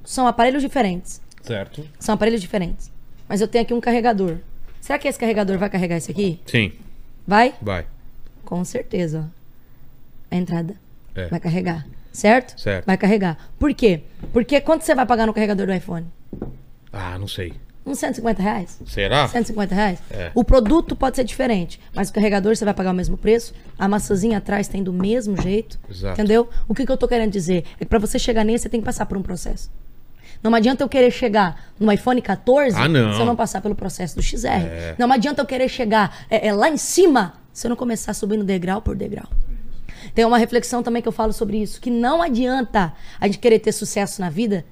são 0.05 0.27
aparelhos 0.27 0.63
diferentes? 0.63 1.21
Certo. 1.43 1.85
São 1.99 2.15
aparelhos 2.15 2.41
diferentes. 2.41 2.91
Mas 3.29 3.41
eu 3.41 3.49
tenho 3.49 3.63
aqui 3.63 3.75
um 3.75 3.81
carregador. 3.81 4.39
Será 4.81 4.99
que 4.99 5.07
esse 5.07 5.19
carregador 5.19 5.59
vai 5.59 5.69
carregar 5.69 5.97
esse 5.99 6.11
aqui? 6.11 6.41
Sim, 6.47 6.73
Vai? 7.27 7.55
vai. 7.61 7.87
Com 8.45 8.65
certeza. 8.65 9.31
A 10.31 10.37
entrada. 10.37 10.75
É. 11.15 11.27
Vai 11.27 11.41
carregar. 11.41 11.87
Certo? 12.13 12.61
Certo. 12.61 12.87
Vai 12.87 12.97
carregar. 12.97 13.37
Por 13.59 13.73
quê? 13.75 14.03
Porque 14.33 14.61
quanto 14.61 14.83
você 14.83 14.95
vai 14.95 15.07
pagar 15.07 15.27
no 15.27 15.33
carregador 15.35 15.67
do 15.67 15.73
iPhone? 15.73 16.07
Ah, 16.93 17.19
não 17.19 17.29
sei. 17.29 17.55
Uns 17.87 17.99
150 17.99 18.43
reais? 18.43 18.79
Será? 18.87 19.27
150 19.27 19.75
reais? 19.75 19.99
É. 20.11 20.31
O 20.35 20.45
produto 20.45 20.95
pode 20.95 21.17
ser 21.17 21.25
diferente, 21.25 21.81
mas 21.95 22.11
o 22.11 22.13
carregador 22.13 22.55
você 22.55 22.65
vai 22.65 22.75
pagar 22.75 22.91
o 22.91 22.95
mesmo 22.95 23.17
preço, 23.17 23.55
a 23.79 23.89
maçãzinha 23.89 24.39
atrás 24.39 24.69
tem 24.69 24.83
do 24.83 24.93
mesmo 24.93 25.41
jeito. 25.41 25.79
Exato. 25.91 26.15
Entendeu? 26.15 26.49
O 26.69 26.75
que, 26.75 26.85
que 26.85 26.93
eu 26.93 26.97
tô 26.97 27.09
querendo 27.09 27.31
dizer? 27.31 27.65
É 27.77 27.79
que 27.79 27.87
pra 27.87 27.99
você 27.99 28.19
chegar 28.19 28.45
nesse, 28.45 28.65
você 28.65 28.69
tem 28.69 28.81
que 28.81 28.85
passar 28.85 29.07
por 29.07 29.17
um 29.17 29.23
processo. 29.23 29.71
Não 30.43 30.55
adianta 30.55 30.83
eu 30.83 30.89
querer 30.89 31.11
chegar 31.11 31.73
no 31.79 31.91
iPhone 31.93 32.21
14 32.21 32.77
Ah, 32.77 32.89
não. 32.89 33.15
se 33.15 33.21
eu 33.21 33.27
não 33.27 33.37
passar 33.37 33.61
pelo 33.61 33.75
processo 33.75 34.17
do 34.17 34.23
XR. 34.23 34.47
É. 34.47 34.95
Não 34.99 35.11
adianta 35.13 35.43
eu 35.43 35.47
querer 35.47 35.69
chegar 35.69 36.25
é, 36.31 36.49
é, 36.49 36.53
lá 36.53 36.69
em 36.69 36.77
cima 36.77 37.35
se 37.53 37.67
eu 37.67 37.71
não 37.71 37.77
começar 37.77 38.15
subindo 38.15 38.45
degrau 38.45 38.81
por 38.81 38.97
degrau. 38.97 39.29
Tem 40.15 40.25
uma 40.25 40.39
reflexão 40.39 40.83
também 40.83 41.03
que 41.03 41.09
eu 41.09 41.13
falo 41.13 41.33
sobre 41.33 41.59
isso, 41.59 41.81
que 41.81 41.91
não 41.91 42.23
adianta 42.23 42.93
a 43.21 43.27
gente 43.27 43.39
querer 43.39 43.59
ter 43.59 43.73
sucesso 43.73 44.21
na 44.21 44.31
vida 44.31 44.65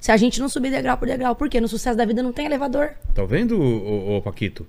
se 0.00 0.12
a 0.12 0.16
gente 0.18 0.38
não 0.38 0.50
subir 0.50 0.70
degrau 0.70 0.98
por 0.98 1.08
degrau. 1.08 1.34
Por 1.34 1.48
quê? 1.48 1.60
No 1.60 1.68
sucesso 1.68 1.96
da 1.96 2.04
vida 2.04 2.22
não 2.22 2.30
tem 2.30 2.44
elevador. 2.44 2.90
Tá 3.14 3.24
vendo, 3.24 3.58
ô, 3.58 4.18
ô, 4.18 4.22
Paquito? 4.22 4.66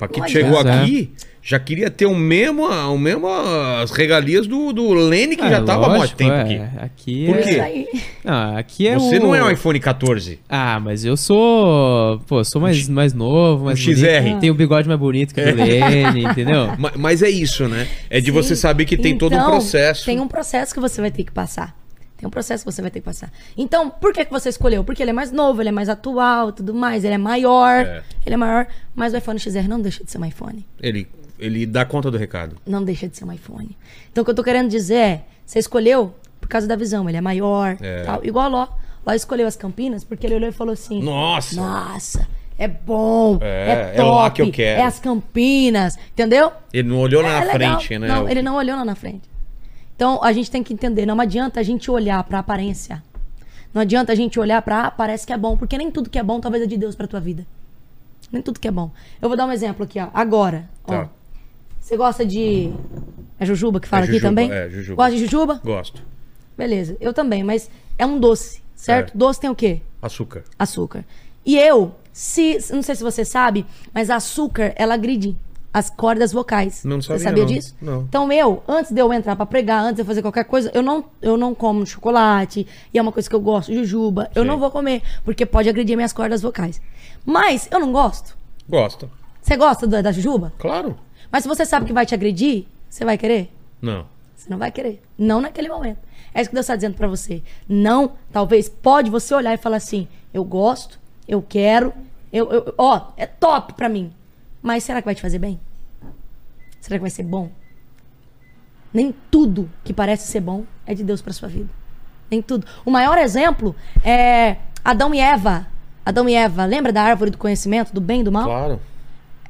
Paquito 0.00 0.20
Não 0.20 0.28
chegou 0.28 0.58
adianta. 0.58 0.82
aqui, 0.82 1.10
já 1.42 1.58
queria 1.60 1.90
ter 1.90 2.06
o 2.06 2.14
mesmo, 2.16 2.66
o 2.66 2.98
mesmo 2.98 3.28
as 3.28 3.90
regalias 3.90 4.46
do, 4.46 4.72
do 4.72 4.92
Lene, 4.94 5.36
que 5.36 5.42
Ah, 5.42 5.50
já 5.50 5.62
tava 5.62 5.84
há 5.86 5.88
muito 5.90 6.00
lógico, 6.00 6.16
tempo 6.18 6.32
é. 6.32 6.40
aqui. 6.40 6.60
Aqui 6.78 7.26
Por 7.26 7.36
é... 7.36 7.42
quê? 7.42 7.88
Ah, 8.24 8.58
aqui 8.58 8.88
é 8.88 8.94
Você 8.98 9.18
o... 9.18 9.22
não 9.22 9.34
é 9.34 9.44
um 9.44 9.50
iPhone 9.50 9.78
14. 9.78 10.38
Ah, 10.48 10.80
mas 10.80 11.04
eu 11.04 11.16
sou. 11.16 12.18
Pô, 12.26 12.42
sou 12.44 12.60
mais, 12.60 12.88
mais 12.88 13.12
novo, 13.12 13.66
mais 13.66 13.78
um 13.80 13.84
bonito. 13.84 14.00
XR. 14.00 14.38
Tem 14.40 14.50
o 14.50 14.54
bigode 14.54 14.88
mais 14.88 14.98
bonito 15.00 15.34
que 15.34 15.40
o 15.40 15.56
do 15.56 15.62
Lene, 15.62 16.24
entendeu? 16.24 16.72
Ma- 16.78 16.92
Mas 16.96 17.22
é 17.22 17.28
isso, 17.30 17.68
né? 17.68 17.86
É 18.08 18.20
de 18.20 18.26
Sim. 18.26 18.32
você 18.32 18.56
saber 18.56 18.84
que 18.86 18.96
tem 18.96 19.16
todo 19.18 19.32
um 19.32 19.36
Então, 19.36 19.50
processo. 19.50 20.04
Tem 20.06 20.18
um 20.20 20.28
processo 20.28 20.72
que 20.74 20.80
você 20.80 21.00
vai 21.00 21.10
ter 21.10 21.24
que 21.24 21.32
passar. 21.32 21.74
Tem 22.20 22.26
um 22.26 22.30
processo 22.30 22.62
que 22.66 22.70
você 22.70 22.82
vai 22.82 22.90
ter 22.90 23.00
que 23.00 23.04
passar. 23.06 23.32
Então, 23.56 23.88
por 23.88 24.12
que, 24.12 24.26
que 24.26 24.30
você 24.30 24.50
escolheu? 24.50 24.84
Porque 24.84 25.02
ele 25.02 25.08
é 25.08 25.14
mais 25.14 25.32
novo, 25.32 25.62
ele 25.62 25.70
é 25.70 25.72
mais 25.72 25.88
atual, 25.88 26.52
tudo 26.52 26.74
mais, 26.74 27.02
ele 27.02 27.14
é 27.14 27.18
maior. 27.18 27.80
É. 27.86 28.02
Ele 28.26 28.34
é 28.34 28.36
maior, 28.36 28.66
mas 28.94 29.14
o 29.14 29.16
iPhone 29.16 29.38
XR 29.40 29.66
não 29.66 29.80
deixa 29.80 30.04
de 30.04 30.10
ser 30.10 30.18
um 30.18 30.24
iPhone. 30.26 30.66
Ele, 30.82 31.08
ele 31.38 31.64
dá 31.64 31.82
conta 31.86 32.10
do 32.10 32.18
recado. 32.18 32.56
Não 32.66 32.84
deixa 32.84 33.08
de 33.08 33.16
ser 33.16 33.24
um 33.24 33.32
iPhone. 33.32 33.74
Então, 34.12 34.20
o 34.20 34.24
que 34.26 34.30
eu 34.30 34.34
tô 34.34 34.44
querendo 34.44 34.68
dizer 34.68 34.94
é, 34.96 35.24
você 35.46 35.58
escolheu 35.58 36.14
por 36.38 36.46
causa 36.48 36.66
da 36.68 36.76
visão, 36.76 37.08
ele 37.08 37.16
é 37.16 37.22
maior, 37.22 37.78
É. 37.80 38.02
tal. 38.02 38.20
Igual 38.22 38.44
a 38.44 38.48
Ló. 38.48 38.68
Ló 39.06 39.12
escolheu 39.14 39.46
as 39.46 39.56
Campinas 39.56 40.04
porque 40.04 40.26
ele 40.26 40.34
olhou 40.34 40.50
e 40.50 40.52
falou 40.52 40.74
assim... 40.74 41.02
Nossa! 41.02 41.56
Nossa, 41.56 42.28
é 42.58 42.68
bom, 42.68 43.38
É, 43.40 43.46
é, 43.46 43.92
é 43.94 43.96
top, 43.96 44.10
lá 44.10 44.30
que 44.30 44.42
eu 44.42 44.52
quero." 44.52 44.78
é 44.82 44.84
as 44.84 44.98
Campinas, 44.98 45.96
entendeu? 46.12 46.52
Ele 46.70 46.86
não 46.86 46.98
olhou 46.98 47.22
lá 47.22 47.28
É 47.30 47.32
na 47.46 47.52
legal. 47.54 47.78
frente, 47.80 47.98
né? 47.98 48.08
Não, 48.08 48.28
ele 48.28 48.42
não 48.42 48.56
olhou 48.56 48.76
lá 48.76 48.84
na 48.84 48.94
frente. 48.94 49.29
Então 50.00 50.18
a 50.24 50.32
gente 50.32 50.50
tem 50.50 50.62
que 50.62 50.72
entender, 50.72 51.04
não 51.04 51.20
adianta 51.20 51.60
a 51.60 51.62
gente 51.62 51.90
olhar 51.90 52.24
pra 52.24 52.38
aparência. 52.38 53.02
Não 53.74 53.82
adianta 53.82 54.12
a 54.12 54.14
gente 54.14 54.40
olhar 54.40 54.62
pra 54.62 54.86
ah, 54.86 54.90
parece 54.90 55.26
que 55.26 55.32
é 55.34 55.36
bom, 55.36 55.58
porque 55.58 55.76
nem 55.76 55.90
tudo 55.90 56.08
que 56.08 56.18
é 56.18 56.22
bom 56.22 56.40
talvez 56.40 56.64
é 56.64 56.66
de 56.66 56.78
Deus 56.78 56.94
pra 56.94 57.06
tua 57.06 57.20
vida. 57.20 57.46
Nem 58.32 58.40
tudo 58.40 58.58
que 58.58 58.66
é 58.66 58.70
bom. 58.70 58.90
Eu 59.20 59.28
vou 59.28 59.36
dar 59.36 59.44
um 59.44 59.52
exemplo 59.52 59.84
aqui, 59.84 60.00
ó. 60.00 60.08
Agora, 60.14 60.70
ó. 60.84 60.90
Tá. 60.90 61.10
Você 61.78 61.98
gosta 61.98 62.24
de 62.24 62.72
é 63.38 63.44
jujuba 63.44 63.78
que 63.78 63.86
fala 63.86 64.04
É 64.04 64.04
aqui 64.04 64.12
jujuba, 64.14 64.28
também? 64.30 64.50
é, 64.50 64.70
jujuba. 64.70 64.96
Gosta 64.96 65.18
de 65.18 65.18
jujuba? 65.18 65.60
Gosto. 65.62 66.02
Beleza. 66.56 66.96
Eu 66.98 67.12
também, 67.12 67.44
mas 67.44 67.70
é 67.98 68.06
um 68.06 68.18
doce, 68.18 68.62
certo? 68.74 69.12
É. 69.14 69.18
Doce 69.18 69.38
tem 69.38 69.50
o 69.50 69.54
quê? 69.54 69.82
Açúcar. 70.00 70.44
açúcar. 70.58 71.04
E 71.44 71.58
eu, 71.58 71.94
se, 72.10 72.56
não 72.72 72.80
sei 72.80 72.94
se 72.94 73.02
você 73.02 73.22
sabe, 73.22 73.66
mas 73.92 74.08
açúcar, 74.08 74.72
ela 74.76 74.94
agride 74.94 75.36
as 75.72 75.88
cordas 75.88 76.32
vocais. 76.32 76.84
Não 76.84 77.00
Você 77.00 77.08
sabia, 77.18 77.24
sabia 77.24 77.44
não. 77.44 77.52
disso? 77.52 77.76
Não. 77.80 78.02
Então 78.02 78.32
eu, 78.32 78.62
antes 78.66 78.90
de 78.92 79.00
eu 79.00 79.12
entrar 79.12 79.36
pra 79.36 79.46
pregar, 79.46 79.82
antes 79.84 79.96
de 79.96 80.02
eu 80.02 80.06
fazer 80.06 80.20
qualquer 80.22 80.44
coisa, 80.44 80.70
eu 80.74 80.82
não, 80.82 81.04
eu 81.22 81.36
não 81.36 81.54
como 81.54 81.86
chocolate, 81.86 82.66
e 82.92 82.98
é 82.98 83.02
uma 83.02 83.12
coisa 83.12 83.28
que 83.28 83.34
eu 83.34 83.40
gosto, 83.40 83.72
jujuba, 83.72 84.30
eu 84.34 84.42
Sim. 84.42 84.48
não 84.48 84.58
vou 84.58 84.70
comer, 84.70 85.02
porque 85.24 85.46
pode 85.46 85.68
agredir 85.68 85.96
minhas 85.96 86.12
cordas 86.12 86.42
vocais. 86.42 86.80
Mas 87.24 87.68
eu 87.70 87.78
não 87.78 87.92
gosto. 87.92 88.36
Gosto. 88.68 89.10
Você 89.40 89.56
gosta 89.56 89.86
da, 89.86 90.02
da 90.02 90.12
jujuba? 90.12 90.52
Claro. 90.58 90.96
Mas 91.30 91.42
se 91.44 91.48
você 91.48 91.64
sabe 91.64 91.86
que 91.86 91.92
vai 91.92 92.04
te 92.04 92.14
agredir, 92.14 92.66
você 92.88 93.04
vai 93.04 93.16
querer? 93.16 93.52
Não. 93.80 94.06
Você 94.34 94.50
não 94.50 94.58
vai 94.58 94.70
querer. 94.72 95.00
Não 95.18 95.40
naquele 95.40 95.68
momento. 95.68 95.98
É 96.34 96.40
isso 96.40 96.50
que 96.50 96.54
Deus 96.54 96.64
está 96.64 96.74
dizendo 96.76 96.94
pra 96.96 97.06
você. 97.08 97.42
Não, 97.68 98.12
talvez, 98.32 98.68
pode 98.68 99.10
você 99.10 99.34
olhar 99.34 99.52
e 99.52 99.56
falar 99.56 99.76
assim: 99.76 100.08
eu 100.32 100.42
gosto, 100.44 100.98
eu 101.28 101.42
quero, 101.46 101.92
eu, 102.32 102.50
eu- 102.50 102.74
ó, 102.78 103.08
é 103.16 103.26
top 103.26 103.74
pra 103.74 103.88
mim. 103.88 104.12
Mas 104.62 104.84
será 104.84 105.00
que 105.00 105.06
vai 105.06 105.14
te 105.14 105.22
fazer 105.22 105.38
bem? 105.38 105.58
será 106.80 106.98
que 106.98 107.02
vai 107.02 107.10
ser 107.10 107.22
bom? 107.22 107.50
Nem 108.92 109.14
tudo 109.30 109.70
que 109.84 109.92
parece 109.92 110.26
ser 110.26 110.40
bom 110.40 110.64
é 110.86 110.94
de 110.94 111.04
Deus 111.04 111.22
para 111.22 111.32
sua 111.32 111.48
vida. 111.48 111.68
Nem 112.30 112.42
tudo. 112.42 112.66
O 112.84 112.90
maior 112.90 113.18
exemplo 113.18 113.76
é 114.02 114.56
Adão 114.84 115.14
e 115.14 115.20
Eva. 115.20 115.66
Adão 116.04 116.28
e 116.28 116.34
Eva, 116.34 116.64
lembra 116.64 116.92
da 116.92 117.02
árvore 117.02 117.30
do 117.30 117.38
conhecimento 117.38 117.92
do 117.92 118.00
bem 118.00 118.22
e 118.22 118.24
do 118.24 118.32
mal? 118.32 118.44
Claro. 118.44 118.80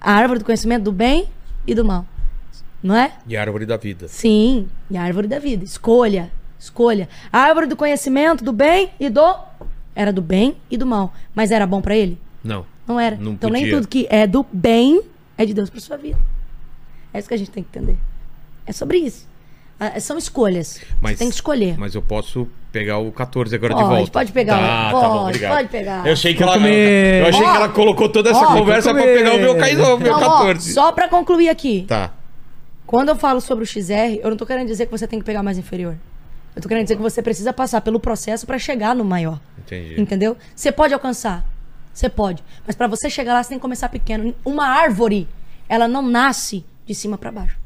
A 0.01 0.13
árvore 0.13 0.41
do 0.41 0.45
conhecimento 0.45 0.85
do 0.85 0.93
bem 0.93 1.29
e 1.67 1.75
do 1.75 1.85
mal. 1.85 2.05
Não 2.83 2.95
é? 2.95 3.13
E 3.27 3.37
a 3.37 3.41
árvore 3.41 3.65
da 3.65 3.77
vida. 3.77 4.09
Sim, 4.09 4.69
e 4.91 4.97
a 4.97 5.03
árvore 5.03 5.29
da 5.29 5.39
vida. 5.39 5.65
Escolha, 5.65 6.31
escolha. 6.59 7.09
A 7.33 7.39
árvore 7.39 7.67
do 7.67 7.77
conhecimento 7.77 8.43
do 8.43 8.53
bem 8.53 8.91
e 8.99 9.09
do 9.09 9.35
era 9.95 10.13
do 10.13 10.23
bem 10.23 10.57
e 10.71 10.77
do 10.77 10.87
mal, 10.87 11.13
mas 11.35 11.51
era 11.51 11.67
bom 11.67 11.81
para 11.81 11.95
ele? 11.95 12.19
Não. 12.43 12.65
Não 12.87 12.99
era. 12.99 13.17
Não 13.17 13.33
então 13.33 13.51
nem 13.51 13.63
podia. 13.63 13.77
tudo 13.77 13.89
que 13.89 14.07
é 14.11 14.27
do 14.27 14.45
bem 14.53 15.03
é 15.37 15.45
de 15.47 15.55
Deus 15.55 15.71
para 15.71 15.81
sua 15.81 15.97
vida. 15.97 16.19
É 17.13 17.19
isso 17.19 17.29
que 17.29 17.35
a 17.35 17.39
gente 17.39 17.51
tem 17.51 17.63
que 17.63 17.69
entender. 17.79 17.97
É 18.67 18.73
sobre 18.73 18.99
isso. 18.99 19.29
Ah, 19.79 19.99
São 19.99 20.19
escolhas. 20.19 20.81
Mas, 21.01 21.13
Você 21.13 21.19
tem 21.19 21.29
que 21.29 21.35
escolher. 21.35 21.79
Mas 21.79 21.95
eu 21.95 22.03
posso 22.03 22.47
pegar 22.71 22.99
o 22.99 23.11
14 23.11 23.55
agora 23.55 23.75
de 23.75 23.81
Pode, 23.81 23.95
volta. 23.97 24.13
pode 24.13 24.33
pegar. 24.33 24.59
Tá, 24.59 24.91
tá 24.91 24.91
bom, 24.93 25.01
Pode, 25.01 25.29
obrigado. 25.29 25.57
pode 25.57 25.69
pegar. 25.69 26.07
Eu 26.07 26.13
achei 26.13 26.35
que, 26.35 26.43
ela, 26.43 26.57
eu 26.57 27.27
achei 27.27 27.43
Ó, 27.43 27.51
que 27.51 27.57
ela 27.57 27.69
colocou 27.71 28.09
toda 28.09 28.31
essa 28.31 28.41
ó, 28.41 28.53
conversa 28.59 28.93
pra 28.93 29.03
pegar 29.03 29.35
o 29.35 29.39
meu, 29.39 29.53
o 29.55 29.99
meu 29.99 30.15
ó, 30.15 30.21
14. 30.39 30.73
só 30.73 30.93
para 30.93 31.09
concluir 31.09 31.49
aqui. 31.49 31.85
Tá. 31.89 32.13
Quando 32.87 33.09
eu 33.09 33.17
falo 33.17 33.41
sobre 33.41 33.65
o 33.65 33.67
XR, 33.67 34.19
eu 34.23 34.31
não 34.31 34.37
tô 34.37 34.45
querendo 34.45 34.67
dizer 34.67 34.87
que 34.87 34.93
você 34.93 35.07
tem 35.07 35.19
que 35.19 35.25
pegar 35.25 35.43
mais 35.43 35.57
inferior. 35.57 35.97
Eu 36.55 36.61
tô 36.61 36.69
querendo 36.69 36.85
dizer 36.85 36.97
que 36.97 37.03
você 37.03 37.23
precisa 37.23 37.53
passar 37.53 37.81
pelo 37.81 37.99
processo 37.99 38.47
para 38.47 38.59
chegar 38.59 38.95
no 38.95 39.05
maior. 39.05 39.41
Entendi. 39.59 40.01
Entendeu? 40.01 40.37
Você 40.55 40.71
pode 40.71 40.93
alcançar. 40.93 41.45
Você 41.93 42.09
pode. 42.09 42.43
Mas 42.67 42.77
para 42.77 42.87
você 42.87 43.11
chegar 43.11 43.35
lá, 43.35 43.43
você 43.43 43.51
tem 43.51 43.59
que 43.59 43.63
começar 43.63 43.89
pequeno. 43.89 44.35
Uma 44.45 44.67
árvore, 44.67 45.29
ela 45.69 45.87
não 45.89 46.03
nasce 46.03 46.65
de 46.87 46.95
cima 46.95 47.19
para 47.19 47.31
baixo. 47.33 47.59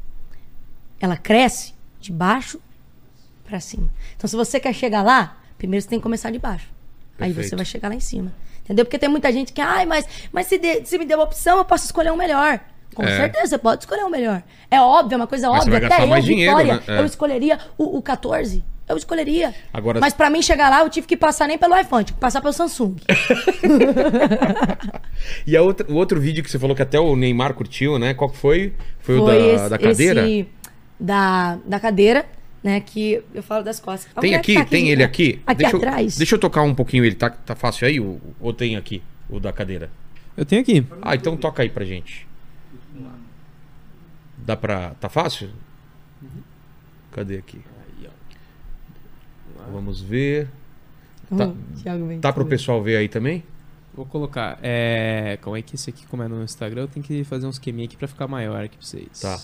Ela 0.99 1.17
cresce 1.17 1.73
de 1.99 2.11
baixo 2.11 2.59
para 3.45 3.59
cima. 3.59 3.89
Então, 4.15 4.27
se 4.27 4.35
você 4.35 4.59
quer 4.59 4.73
chegar 4.73 5.03
lá, 5.03 5.37
primeiro 5.57 5.83
você 5.83 5.89
tem 5.89 5.99
que 5.99 6.03
começar 6.03 6.31
de 6.31 6.39
baixo. 6.39 6.67
Aí 7.19 7.27
Perfeito. 7.27 7.49
você 7.49 7.55
vai 7.55 7.65
chegar 7.65 7.89
lá 7.89 7.95
em 7.95 7.99
cima. 7.99 8.33
Entendeu? 8.63 8.83
Porque 8.83 8.97
tem 8.97 9.07
muita 9.07 9.31
gente 9.31 9.53
que, 9.53 9.61
ai, 9.61 9.85
mas, 9.85 10.07
mas 10.31 10.47
se, 10.47 10.57
de- 10.57 10.83
se 10.85 10.97
me 10.97 11.05
deu 11.05 11.21
a 11.21 11.23
opção, 11.23 11.59
eu 11.59 11.65
posso 11.65 11.85
escolher 11.85 12.11
um 12.11 12.15
melhor. 12.17 12.59
Com 12.95 13.03
É. 13.03 13.15
certeza, 13.17 13.47
você 13.49 13.57
pode 13.57 13.83
escolher 13.83 14.03
um 14.05 14.09
melhor. 14.09 14.41
É 14.71 14.81
óbvio, 14.81 15.15
é 15.15 15.17
uma 15.17 15.27
coisa 15.27 15.49
Mas 15.49 15.61
óbvia. 15.63 15.85
Até 15.85 16.03
eu, 16.03 16.07
mais 16.07 16.25
dinheiro, 16.25 16.57
Vitória, 16.57 16.75
né? 16.87 16.97
É. 16.97 16.99
eu 17.01 17.05
escolheria 17.05 17.59
o, 17.77 17.97
o 17.97 18.01
14. 18.01 18.63
Eu 18.87 18.97
escolheria. 18.97 19.53
Agora- 19.73 19.99
Mas 19.99 20.13
pra 20.13 20.29
mim 20.29 20.41
chegar 20.43 20.69
lá, 20.69 20.81
eu 20.81 20.89
tive 20.89 21.07
que 21.07 21.17
passar 21.17 21.47
nem 21.47 21.57
pelo 21.57 21.75
iPhone, 21.79 22.03
tive 22.05 22.15
que 22.15 22.21
passar 22.21 22.39
pelo 22.41 22.53
Samsung. 22.53 22.95
E 25.47 25.55
a 25.55 25.61
outra, 25.61 25.91
o 25.91 25.95
outro 25.95 26.19
vídeo 26.19 26.43
que 26.43 26.49
você 26.51 26.59
falou 26.59 26.75
que 26.75 26.81
até 26.81 26.99
o 26.99 27.15
Neymar 27.15 27.53
curtiu, 27.53 27.97
né? 27.97 28.13
Qual 28.13 28.29
que 28.29 28.37
foi? 28.37 28.73
Foi, 28.99 29.17
o 29.17 29.25
Foi 29.25 29.33
da, 29.37 29.47
esse- 29.53 29.69
da 29.69 29.77
cadeira? 29.77 30.21
esse 30.29 30.47
da, 30.99 31.57
da 31.65 31.79
cadeira, 31.79 32.25
né? 32.63 32.79
Que 32.79 33.23
eu 33.33 33.41
falo 33.41 33.63
das 33.63 33.79
costas. 33.79 34.11
A 34.15 34.21
Tem 34.21 34.35
aqui? 34.35 34.53
tá 34.55 34.65
tem 34.65 34.87
ele 34.89 34.97
né? 34.97 35.03
aqui? 35.05 35.41
Aqui 35.47 35.57
deixa 35.63 35.77
atrás. 35.77 36.13
Eu, 36.13 36.17
deixa 36.19 36.35
eu 36.35 36.39
tocar 36.39 36.61
um 36.63 36.75
pouquinho 36.75 37.03
ele. 37.05 37.15
Tá, 37.15 37.29
tá 37.29 37.55
fácil 37.55 37.87
aí? 37.87 37.99
O, 37.99 38.19
ou 38.39 38.53
tem 38.53 38.75
aqui? 38.75 39.01
O 39.29 39.39
da 39.39 39.51
cadeira? 39.51 39.89
Eu 40.37 40.45
tenho 40.45 40.61
aqui. 40.61 40.85
Ah, 41.01 41.15
então 41.15 41.35
toca 41.37 41.63
aí 41.63 41.69
pra 41.69 41.85
gente. 41.85 42.27
Dá 44.37 44.55
pra. 44.55 44.91
Tá 44.99 45.09
fácil? 45.09 45.49
Cadê 47.11 47.37
aqui? 47.37 47.61
Vamos 49.71 50.01
ver. 50.01 50.47
Tá, 51.35 51.51
Thiago 51.81 52.05
vem 52.07 52.19
tá 52.19 52.31
pro 52.31 52.43
comigo. 52.43 52.49
pessoal 52.57 52.81
ver 52.83 52.97
aí 52.97 53.09
também? 53.09 53.43
Vou 53.93 54.05
colocar. 54.05 54.59
É. 54.61 55.37
Como 55.41 55.55
é 55.57 55.61
que 55.61 55.75
esse 55.75 55.89
aqui, 55.89 56.05
como 56.07 56.21
é 56.23 56.27
no 56.27 56.43
Instagram, 56.43 56.81
eu 56.81 56.87
tenho 56.87 57.03
que 57.05 57.23
fazer 57.23 57.47
um 57.47 57.49
esqueminha 57.49 57.85
aqui 57.87 57.95
pra 57.97 58.07
ficar 58.07 58.27
maior 58.27 58.63
aqui 58.63 58.77
pra 58.77 58.85
vocês. 58.85 59.19
Tá. 59.21 59.37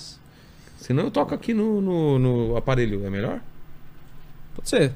Senão 0.78 1.03
eu 1.05 1.11
toco 1.11 1.34
aqui 1.34 1.53
no, 1.53 1.80
no, 1.82 2.19
no 2.19 2.57
aparelho, 2.57 3.05
é 3.05 3.09
melhor? 3.09 3.39
Pode 4.55 4.67
ser. 4.69 4.93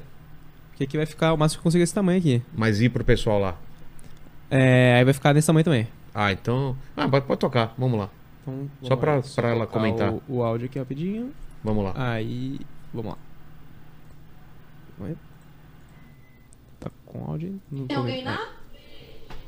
Porque 0.70 0.84
aqui 0.84 0.96
vai 0.96 1.06
ficar 1.06 1.32
o 1.32 1.38
máximo 1.38 1.58
que 1.58 1.60
eu 1.60 1.62
consigo 1.64 1.82
esse 1.82 1.94
tamanho 1.94 2.18
aqui. 2.18 2.42
Mas 2.54 2.80
ir 2.80 2.90
pro 2.90 3.02
pessoal 3.04 3.38
lá. 3.40 3.56
É, 4.50 4.96
aí 4.98 5.04
vai 5.04 5.14
ficar 5.14 5.32
nesse 5.32 5.46
tamanho 5.46 5.64
também. 5.64 5.88
Ah, 6.14 6.30
então. 6.32 6.76
Ah, 6.96 7.08
pode, 7.08 7.24
pode 7.26 7.40
tocar. 7.40 7.74
Vamos 7.78 7.98
lá. 7.98 8.10
Então, 8.42 8.54
vamos 8.54 8.70
Só 8.88 8.96
pra- 8.96 9.16
lá. 9.16 9.22
pra 9.34 9.48
ela 9.48 9.66
colocar 9.66 9.72
comentar. 9.78 10.12
O, 10.12 10.22
o 10.36 10.42
áudio 10.42 10.66
aqui 10.66 10.78
rapidinho. 10.78 11.32
Vamos 11.64 11.82
lá. 11.84 11.92
Aí. 11.96 12.60
Vamos 12.92 13.12
lá. 13.12 13.18
Tá 16.80 16.90
com 17.04 17.24
áudio? 17.30 17.60
Não 17.70 17.86
Tem 17.86 17.96
alguém 17.96 18.24
lá? 18.24 18.54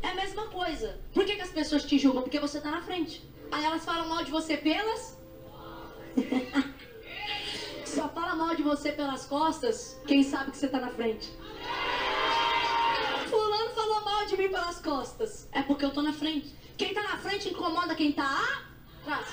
É 0.03 0.09
a 0.09 0.15
mesma 0.15 0.47
coisa. 0.49 0.99
Por 1.13 1.25
que, 1.25 1.37
que 1.37 1.43
as 1.43 1.51
pessoas 1.51 1.85
te 1.85 1.99
julgam? 1.99 2.23
Porque 2.23 2.39
você 2.39 2.61
tá 2.61 2.71
na 2.71 2.83
frente. 2.83 3.29
Aí 3.51 3.65
elas 3.65 3.85
falam 3.85 4.09
mal 4.09 4.25
de 4.25 4.31
você 4.31 4.57
pelas. 4.57 5.19
Só 7.85 8.09
fala 8.09 8.35
mal 8.35 8.55
de 8.55 8.63
você 8.63 8.93
pelas 8.93 9.25
costas 9.27 10.01
quem 10.07 10.23
sabe 10.23 10.51
que 10.51 10.57
você 10.57 10.69
tá 10.69 10.81
na 10.81 10.91
frente. 10.91 11.33
Fulano 13.29 13.71
falou 13.71 14.05
mal 14.05 14.27
de 14.27 14.37
mim 14.37 14.49
pelas 14.49 14.81
costas. 14.81 15.49
É 15.53 15.63
porque 15.63 15.85
eu 15.85 15.91
tô 15.91 16.03
na 16.03 16.13
frente. 16.13 16.55
Quem 16.77 16.95
tá 16.95 17.03
na 17.03 17.17
frente 17.17 17.49
incomoda 17.49 17.95
quem 17.95 18.13
tá 18.13 18.68
atrás. 19.09 19.27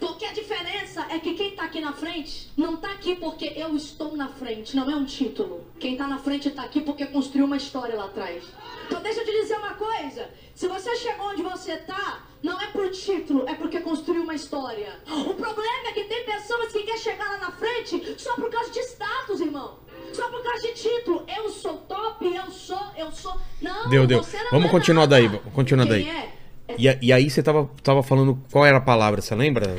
Porque 0.00 0.24
a 0.24 0.32
diferença 0.32 1.04
é 1.10 1.18
que 1.18 1.34
quem 1.34 1.50
tá 1.56 1.64
aqui 1.64 1.80
na 1.80 1.92
frente 1.92 2.50
não 2.56 2.76
tá 2.76 2.92
aqui 2.92 3.16
porque 3.16 3.52
eu 3.56 3.74
estou 3.76 4.16
na 4.16 4.28
frente, 4.28 4.76
não 4.76 4.88
é 4.88 4.94
um 4.94 5.04
título. 5.04 5.66
Quem 5.80 5.96
tá 5.96 6.06
na 6.06 6.18
frente 6.18 6.50
tá 6.50 6.62
aqui 6.62 6.80
porque 6.80 7.04
construiu 7.06 7.46
uma 7.46 7.56
história 7.56 7.96
lá 7.96 8.04
atrás. 8.04 8.44
Então 8.86 9.02
deixa 9.02 9.20
eu 9.20 9.24
te 9.24 9.32
dizer 9.32 9.56
uma 9.58 9.74
coisa. 9.74 10.30
Se 10.54 10.68
você 10.68 10.94
chegou 10.96 11.26
onde 11.26 11.42
você 11.42 11.76
tá, 11.78 12.22
não 12.44 12.60
é 12.60 12.66
por 12.68 12.88
título, 12.92 13.44
é 13.48 13.54
porque 13.54 13.80
construiu 13.80 14.22
uma 14.22 14.34
história. 14.36 15.00
O 15.10 15.34
problema 15.34 15.88
é 15.88 15.92
que 15.92 16.04
tem 16.04 16.24
pessoas 16.24 16.70
que 16.72 16.84
querem 16.84 17.00
chegar 17.00 17.28
lá 17.32 17.38
na 17.38 17.50
frente 17.50 18.14
só 18.18 18.36
por 18.36 18.48
causa 18.50 18.70
de 18.70 18.78
status, 18.78 19.40
irmão. 19.40 19.80
Só 20.12 20.28
por 20.28 20.42
causa 20.44 20.62
de 20.62 20.74
título. 20.74 21.24
Eu 21.36 21.50
sou 21.50 21.76
top, 21.78 22.24
eu 22.24 22.50
sou, 22.52 22.80
eu 22.96 23.10
sou. 23.10 23.36
Não, 23.60 23.88
Deu, 23.90 24.06
deu. 24.06 24.22
você 24.22 24.36
não 24.44 24.50
Vamos 24.52 24.68
é 24.68 24.70
continuar 24.70 25.00
nada. 25.02 25.10
daí, 25.16 25.26
vamos 25.26 25.52
continuar 25.52 25.86
Quem 25.88 26.04
daí. 26.04 26.08
é? 26.08 26.37
E, 26.76 26.98
e 27.00 27.12
aí 27.12 27.30
você 27.30 27.42
tava, 27.42 27.70
tava 27.82 28.02
falando 28.02 28.38
qual 28.50 28.66
era 28.66 28.76
a 28.78 28.80
palavra, 28.80 29.22
você 29.22 29.34
lembra? 29.34 29.76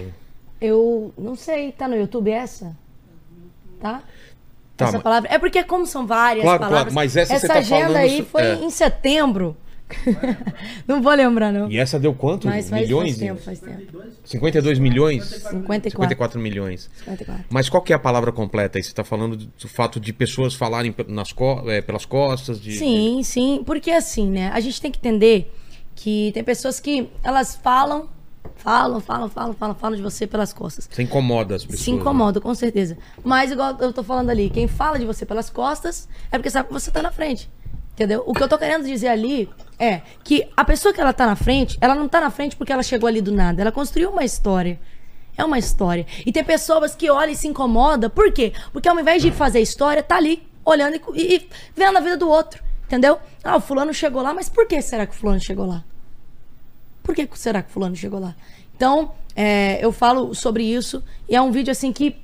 Eu 0.59 1.13
não 1.17 1.35
sei, 1.35 1.71
tá 1.71 1.87
no 1.87 1.95
YouTube 1.95 2.31
essa? 2.31 2.75
Tá? 3.79 4.01
Tá, 4.75 4.85
essa 4.85 4.93
mas- 4.93 5.03
palavra. 5.03 5.29
É 5.31 5.37
porque, 5.37 5.63
como 5.63 5.85
são 5.85 6.07
várias 6.07 6.43
Claro, 6.43 6.59
palavras. 6.59 6.93
claro, 6.93 6.95
mas 6.95 7.15
essa 7.15 7.37
você 7.37 7.47
tá 7.47 7.55
agenda 7.59 7.81
falando 7.81 7.95
aí 7.97 8.23
foi 8.23 8.43
é. 8.43 8.53
em 8.55 8.69
setembro. 8.69 9.55
não 10.87 11.01
vou 11.01 11.13
lembrar, 11.13 11.51
não. 11.51 11.69
E 11.69 11.77
essa 11.77 11.99
deu 11.99 12.13
quanto? 12.13 12.47
Mas 12.47 12.69
faz, 12.69 12.83
milhões? 12.83 13.17
faz 13.17 13.19
tempo, 13.19 13.41
faz 13.41 13.59
tempo. 13.59 14.03
52 14.23 14.77
milhões? 14.77 15.25
54. 15.25 15.89
54 15.89 16.39
milhões. 16.39 16.89
54. 16.99 17.45
Mas 17.49 17.69
qual 17.69 17.81
que 17.81 17.91
é 17.91 17.95
a 17.95 17.99
palavra 17.99 18.31
completa 18.31 18.77
aí? 18.77 18.83
Você 18.83 18.93
tá 18.93 19.03
falando 19.03 19.35
do 19.35 19.67
fato 19.67 19.99
de 19.99 20.13
pessoas 20.13 20.53
falarem 20.53 20.93
nas 21.07 21.31
co 21.31 21.63
é, 21.67 21.81
pelas 21.81 22.05
costas? 22.05 22.61
De, 22.61 22.73
Sim, 22.73 23.21
sim. 23.23 23.63
Porque 23.65 23.89
assim, 23.89 24.29
né? 24.29 24.51
A 24.53 24.59
gente 24.59 24.79
tem 24.79 24.91
que 24.91 24.99
entender 24.99 25.51
que 26.01 26.31
tem 26.33 26.43
pessoas 26.43 26.79
que 26.79 27.09
elas 27.23 27.55
falam, 27.55 28.07
falam, 28.55 28.99
falam, 29.01 29.29
falam, 29.29 29.53
falam, 29.53 29.75
falam 29.75 29.95
de 29.97 30.01
você 30.01 30.25
pelas 30.25 30.53
costas. 30.53 30.87
Você 30.89 31.03
incomoda 31.03 31.55
as 31.55 31.63
pessoas. 31.65 31.81
Se 31.81 31.91
incomoda, 31.91 32.39
com 32.39 32.55
certeza. 32.55 32.97
Mas, 33.23 33.51
igual 33.51 33.75
eu 33.81 33.91
tô 33.91 34.01
falando 34.01 34.29
ali, 34.29 34.49
quem 34.49 34.65
fala 34.67 34.97
de 34.97 35.05
você 35.05 35.25
pelas 35.25 35.49
costas 35.49 36.07
é 36.31 36.37
porque 36.37 36.49
sabe 36.49 36.67
que 36.67 36.73
você 36.73 36.89
tá 36.89 37.01
na 37.01 37.11
frente. 37.11 37.49
Entendeu? 37.93 38.23
O 38.25 38.33
que 38.33 38.41
eu 38.41 38.47
tô 38.47 38.57
querendo 38.57 38.85
dizer 38.85 39.09
ali 39.09 39.49
é 39.77 40.01
que 40.23 40.47
a 40.55 40.63
pessoa 40.63 40.93
que 40.93 41.01
ela 41.01 41.11
tá 41.11 41.25
na 41.25 41.35
frente, 41.35 41.77
ela 41.81 41.93
não 41.95 42.07
tá 42.07 42.21
na 42.21 42.29
frente 42.31 42.55
porque 42.55 42.71
ela 42.71 42.81
chegou 42.83 43.07
ali 43.07 43.19
do 43.21 43.31
nada. 43.33 43.61
Ela 43.61 43.71
construiu 43.73 44.09
uma 44.09 44.23
história. 44.23 44.79
É 45.37 45.43
uma 45.43 45.59
história. 45.59 46.05
E 46.25 46.31
tem 46.31 46.43
pessoas 46.43 46.95
que 46.95 47.09
olham 47.09 47.33
e 47.33 47.35
se 47.35 47.47
incomodam. 47.47 48.09
Por 48.09 48.31
quê? 48.31 48.53
Porque 48.71 48.87
ao 48.87 48.97
invés 48.97 49.21
de 49.21 49.31
fazer 49.31 49.59
história, 49.59 50.01
tá 50.01 50.15
ali, 50.15 50.41
olhando 50.63 50.95
e, 50.95 51.01
e- 51.21 51.35
e 51.35 51.49
vendo 51.75 51.97
a 51.97 52.01
vida 52.01 52.15
do 52.15 52.29
outro. 52.29 52.63
Entendeu? 52.89 53.19
Ah, 53.43 53.57
o 53.57 53.61
fulano 53.61 53.93
chegou 53.93 54.19
lá, 54.19 54.33
mas 54.33 54.49
por 54.49 54.65
que 54.65 54.81
será 54.81 55.05
que 55.05 55.13
o 55.13 55.15
fulano 55.15 55.39
chegou 55.39 55.63
lá? 55.63 55.83
Por 57.03 57.13
que 57.13 57.29
será 57.35 57.61
que 57.61 57.71
fulano 57.71 57.95
chegou 57.95 58.19
lá? 58.19 58.35
Então, 58.75 59.11
é, 59.35 59.77
eu 59.85 59.91
falo 59.91 60.33
sobre 60.33 60.63
isso 60.63 61.03
e 61.29 61.35
é 61.35 61.41
um 61.41 61.51
vídeo 61.51 61.69
assim 61.71 61.93
que 61.93 62.15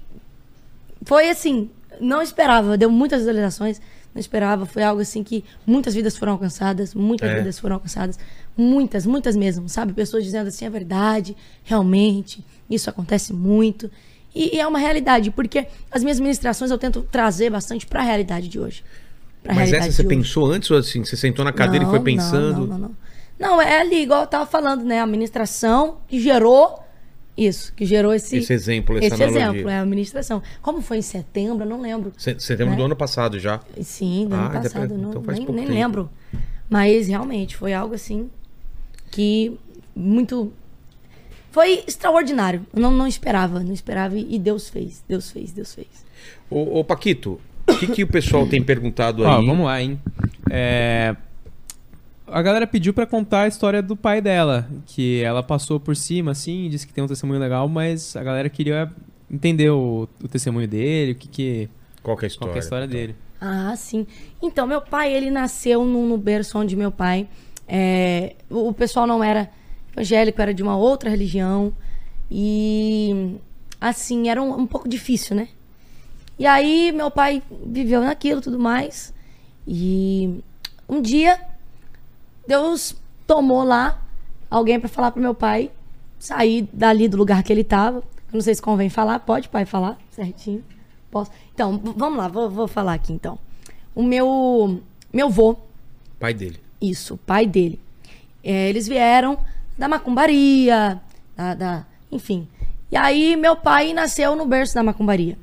foi 1.03 1.29
assim, 1.29 1.69
não 2.01 2.19
esperava, 2.19 2.75
deu 2.75 2.89
muitas 2.89 3.19
visualizações, 3.19 3.79
não 4.11 4.19
esperava, 4.19 4.65
foi 4.65 4.81
algo 4.81 4.99
assim 5.03 5.23
que 5.23 5.45
muitas 5.67 5.93
vidas 5.93 6.17
foram 6.17 6.31
alcançadas, 6.31 6.95
muitas 6.95 7.29
É. 7.29 7.35
vidas 7.35 7.59
foram 7.59 7.75
alcançadas, 7.75 8.17
muitas, 8.57 9.05
muitas 9.05 9.35
mesmo, 9.35 9.69
sabe? 9.69 9.93
Pessoas 9.93 10.23
dizendo 10.23 10.47
assim, 10.47 10.65
é 10.65 10.69
verdade, 10.69 11.37
realmente, 11.63 12.43
isso 12.67 12.89
acontece 12.89 13.33
muito. 13.33 13.91
E, 14.33 14.55
e 14.55 14.59
é 14.59 14.65
uma 14.65 14.79
realidade, 14.79 15.29
porque 15.29 15.67
as 15.91 16.01
minhas 16.01 16.19
ministrações 16.19 16.71
eu 16.71 16.77
tento 16.79 17.03
trazer 17.03 17.51
bastante 17.51 17.85
para 17.85 17.99
a 18.01 18.03
realidade 18.03 18.47
de 18.47 18.59
hoje. 18.59 18.83
Pra 19.45 19.53
Mas 19.53 19.69
realidade 19.69 19.89
essa 19.93 20.01
você 20.01 20.07
pensou 20.07 20.51
antes 20.51 20.71
ou 20.71 20.77
assim? 20.77 21.03
Você 21.05 21.15
sentou 21.15 21.45
na 21.45 21.53
cadeira 21.53 21.85
e 21.85 21.87
foi 21.87 21.99
Não, 21.99 22.03
pensando? 22.03 22.59
Não, 22.67 22.67
não, 22.67 22.77
não. 22.79 22.95
Não, 23.37 23.61
é 23.61 23.79
ali, 23.81 24.01
igual 24.01 24.21
eu 24.21 24.27
tava 24.27 24.45
falando, 24.45 24.83
né? 24.83 24.99
A 24.99 25.05
ministração 25.05 25.97
que 26.07 26.19
gerou 26.19 26.79
isso, 27.37 27.71
que 27.73 27.85
gerou 27.85 28.13
esse, 28.13 28.37
Esse 28.37 28.53
exemplo, 28.53 28.97
essa 28.97 29.13
esse 29.13 29.23
analogia. 29.23 29.49
exemplo, 29.51 29.69
é 29.69 29.77
a 29.79 29.85
ministração. 29.85 30.41
Como 30.63 30.81
foi 30.81 30.97
em 30.97 31.01
setembro, 31.03 31.63
eu 31.63 31.69
não 31.69 31.79
lembro. 31.81 32.11
Se- 32.17 32.39
Setembro 32.39 32.71
Né? 32.71 32.77
do 32.77 32.85
ano 32.85 32.95
passado 32.95 33.37
já. 33.37 33.59
Sim, 33.81 34.25
do 34.27 34.35
Ah, 34.35 34.39
ano 34.45 34.51
passado, 34.53 34.71
faz- 34.71 34.91
não, 34.91 35.09
então 35.09 35.23
faz 35.23 35.37
nem, 35.37 35.45
pouco 35.45 35.59
nem 35.59 35.67
tempo. 35.67 35.79
lembro. 35.79 36.09
Mas 36.69 37.07
realmente 37.07 37.55
foi 37.55 37.71
algo 37.73 37.93
assim 37.93 38.29
que 39.11 39.55
muito. 39.95 40.51
foi 41.51 41.83
extraordinário. 41.87 42.65
Eu 42.73 42.81
não, 42.81 42.91
não 42.91 43.07
esperava, 43.07 43.59
não 43.59 43.73
esperava 43.73 44.17
e 44.17 44.35
e 44.35 44.39
Deus 44.39 44.69
fez, 44.69 45.03
Deus 45.07 45.29
fez, 45.29 45.51
Deus 45.51 45.73
fez. 45.75 45.87
Ô, 46.49 46.79
ô, 46.79 46.83
Paquito, 46.83 47.39
o 47.67 47.77
que, 47.77 47.87
que 47.87 48.03
o 48.03 48.07
pessoal 48.07 48.47
tem 48.47 48.61
perguntado 48.63 49.25
aí? 49.25 49.29
Ó, 49.31 49.41
vamos 49.41 49.65
lá, 49.65 49.81
hein? 49.81 49.99
É, 50.49 51.15
A 52.27 52.41
galera 52.41 52.65
pediu 52.67 52.93
pra 52.93 53.05
contar 53.05 53.41
a 53.41 53.47
história 53.47 53.81
do 53.81 53.95
pai 53.95 54.21
dela, 54.21 54.67
que 54.85 55.21
ela 55.21 55.41
passou 55.43 55.79
por 55.79 55.95
cima, 55.95 56.31
assim, 56.31 56.69
disse 56.69 56.85
que 56.87 56.93
tem 56.93 57.03
um 57.03 57.07
testemunho 57.07 57.39
legal, 57.39 57.67
mas 57.69 58.15
a 58.15 58.23
galera 58.23 58.49
queria 58.49 58.89
entender 59.31 59.69
o, 59.69 60.07
o 60.23 60.27
testemunho 60.27 60.67
dele, 60.67 61.11
o 61.13 61.15
que 61.15 61.27
que... 61.27 61.69
Qual 62.03 62.15
que 62.17 62.25
é 62.25 62.27
a 62.27 62.31
Qual 62.37 62.49
história? 62.49 62.51
que 62.53 62.57
é 62.57 62.61
a 62.61 62.63
história 62.63 62.87
dele. 62.87 63.15
Ah, 63.41 63.73
sim. 63.75 64.05
Então, 64.41 64.65
meu 64.67 64.81
pai, 64.81 65.11
ele 65.13 65.29
nasceu 65.31 65.83
no, 65.83 66.07
no 66.07 66.17
berço 66.17 66.57
onde 66.57 66.75
meu 66.75 66.91
pai. 66.91 67.27
é, 67.67 68.35
o, 68.49 68.69
o 68.69 68.73
pessoal 68.73 69.05
não 69.07 69.23
era 69.23 69.49
evangélico, 69.91 70.41
era 70.41 70.53
de 70.53 70.61
uma 70.63 70.77
outra 70.77 71.09
religião. 71.09 71.73
E, 72.29 73.35
assim, 73.79 74.29
era 74.29 74.41
um, 74.41 74.59
um 74.61 74.67
pouco 74.67 74.87
difícil, 74.89 75.35
né? 75.35 75.47
E 76.37 76.45
aí, 76.45 76.91
meu 76.91 77.09
pai 77.09 77.41
viveu 77.65 78.01
naquilo 78.01 78.41
tudo 78.41 78.59
mais. 78.59 79.13
E 79.67 80.41
um 80.87 81.01
dia, 81.01 81.39
Deus 82.47 82.95
tomou 83.25 83.63
lá 83.63 84.01
alguém 84.49 84.79
pra 84.79 84.89
falar 84.89 85.11
pro 85.11 85.21
meu 85.21 85.33
pai 85.33 85.71
sair 86.19 86.67
dali 86.73 87.07
do 87.07 87.17
lugar 87.17 87.43
que 87.43 87.51
ele 87.51 87.63
tava. 87.63 87.97
Eu 87.99 88.03
não 88.33 88.41
sei 88.41 88.53
se 88.55 88.61
convém 88.61 88.89
falar. 88.89 89.19
Pode, 89.19 89.49
pai, 89.49 89.65
falar 89.65 89.97
certinho. 90.11 90.63
Posso. 91.09 91.31
Então, 91.53 91.79
vamos 91.95 92.17
lá, 92.17 92.27
vou, 92.27 92.49
vou 92.49 92.67
falar 92.67 92.93
aqui 92.93 93.13
então. 93.13 93.39
O 93.93 94.03
meu 94.03 94.81
meu 95.13 95.29
vô, 95.29 95.55
Pai 96.19 96.33
dele. 96.33 96.59
isso, 96.81 97.15
pai 97.25 97.45
dele. 97.45 97.79
é, 98.43 98.67
eles 98.69 98.85
vieram 98.87 99.37
da 99.77 99.87
macumbaria, 99.87 101.01
da, 101.35 101.55
da- 101.55 101.85
enfim. 102.11 102.45
E 102.91 102.97
aí 102.97 103.35
meu 103.37 103.55
pai 103.55 103.93
nasceu 103.93 104.35
no 104.35 104.45
berço 104.45 104.75
da 104.75 104.83
macumbaria. 104.83 105.37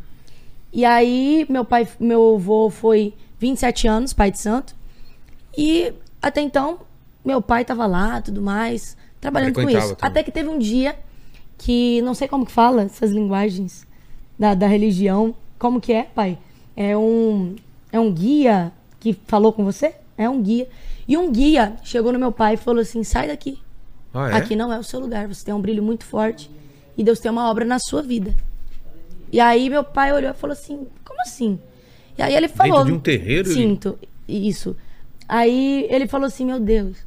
E 0.72 0.84
aí 0.84 1.46
meu 1.48 1.64
pai, 1.64 1.86
meu 2.00 2.36
avô 2.36 2.70
foi 2.70 3.14
27 3.38 3.86
anos, 3.86 4.12
pai 4.12 4.30
de 4.30 4.38
santo. 4.38 4.74
E 5.56 5.92
até 6.20 6.40
então 6.40 6.80
meu 7.24 7.42
pai 7.42 7.64
tava 7.64 7.86
lá, 7.86 8.20
tudo 8.20 8.40
mais, 8.40 8.96
trabalhando 9.20 9.54
com 9.54 9.60
isso. 9.62 9.94
também. 9.94 9.96
Até 10.00 10.22
que 10.22 10.30
teve 10.30 10.48
um 10.48 10.58
dia 10.58 10.96
que 11.58 12.00
não 12.02 12.14
sei 12.14 12.26
como 12.26 12.46
que 12.46 12.52
fala 12.52 12.82
essas 12.82 13.10
linguagens 13.10 13.86
da, 14.38 14.54
da 14.54 14.66
religião. 14.66 15.34
Como 15.58 15.80
que 15.80 15.92
é, 15.92 16.04
pai? 16.04 16.38
É 16.76 16.96
um 16.96 17.54
é 17.92 18.00
um 18.00 18.12
guia 18.12 18.72
que 18.98 19.12
falou 19.26 19.52
com 19.52 19.64
você? 19.64 19.94
É 20.16 20.28
um 20.28 20.40
guia. 20.42 20.68
E 21.06 21.16
um 21.16 21.30
guia 21.30 21.76
chegou 21.84 22.12
no 22.12 22.18
meu 22.18 22.32
pai 22.32 22.54
e 22.54 22.56
falou 22.56 22.80
assim: 22.80 23.04
"Sai 23.04 23.28
daqui. 23.28 23.58
Ah, 24.14 24.30
é? 24.30 24.34
Aqui 24.34 24.56
não 24.56 24.72
é 24.72 24.78
o 24.78 24.82
seu 24.82 24.98
lugar, 25.00 25.28
você 25.28 25.44
tem 25.44 25.54
um 25.54 25.60
brilho 25.60 25.82
muito 25.82 26.04
forte 26.04 26.50
e 26.96 27.04
Deus 27.04 27.18
tem 27.18 27.30
uma 27.30 27.50
obra 27.50 27.64
na 27.64 27.78
sua 27.78 28.02
vida". 28.02 28.34
E 29.32 29.40
aí 29.40 29.68
meu 29.70 29.82
pai 29.82 30.12
olhou 30.12 30.30
e 30.30 30.34
falou 30.34 30.52
assim: 30.52 30.86
"Como 31.04 31.20
assim?" 31.22 31.58
E 32.18 32.22
aí 32.22 32.34
ele 32.34 32.48
falou: 32.48 32.84
de 32.84 32.92
um 32.92 33.00
terreiro, 33.00 33.48
ele- 33.48 33.54
Sinto. 33.54 33.98
Isso. 34.28 34.76
Aí 35.26 35.86
ele 35.90 36.06
falou 36.06 36.26
assim: 36.26 36.44
"Meu 36.44 36.60
Deus. 36.60 36.98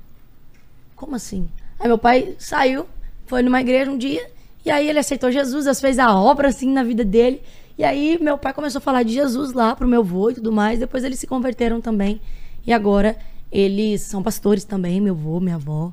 Como 0.96 1.16
assim?" 1.16 1.48
Aí 1.80 1.88
meu 1.88 1.98
pai 1.98 2.36
saiu, 2.40 2.86
foi 3.28 3.42
numa 3.44 3.62
igreja 3.62 3.92
um 3.92 3.98
dia, 3.98 4.28
e 4.66 4.72
aí 4.72 4.90
ele 4.90 4.98
aceitou 5.00 5.32
Jesus, 5.32 5.66
Deus 5.66 5.80
fez 5.80 6.00
a 6.00 6.16
obra 6.18 6.48
assim 6.48 6.72
na 6.72 6.84
vida 6.84 7.04
dele. 7.06 7.42
E 7.78 7.84
aí 7.84 8.18
meu 8.22 8.38
pai 8.38 8.54
começou 8.54 8.80
a 8.80 8.82
falar 8.82 9.04
de 9.04 9.14
Jesus 9.14 9.52
lá 9.54 9.76
pro 9.76 9.88
meu 9.88 10.00
avô 10.02 10.30
e 10.32 10.36
tudo 10.36 10.52
mais. 10.52 10.80
Depois 10.80 11.04
eles 11.04 11.20
se 11.20 11.28
converteram 11.28 11.82
também. 11.82 12.22
E 12.66 12.72
agora 12.74 13.18
eles 13.52 14.02
são 14.02 14.24
pastores 14.24 14.64
também, 14.64 15.00
meu 15.02 15.14
avô, 15.14 15.40
minha 15.40 15.56
avó. 15.56 15.92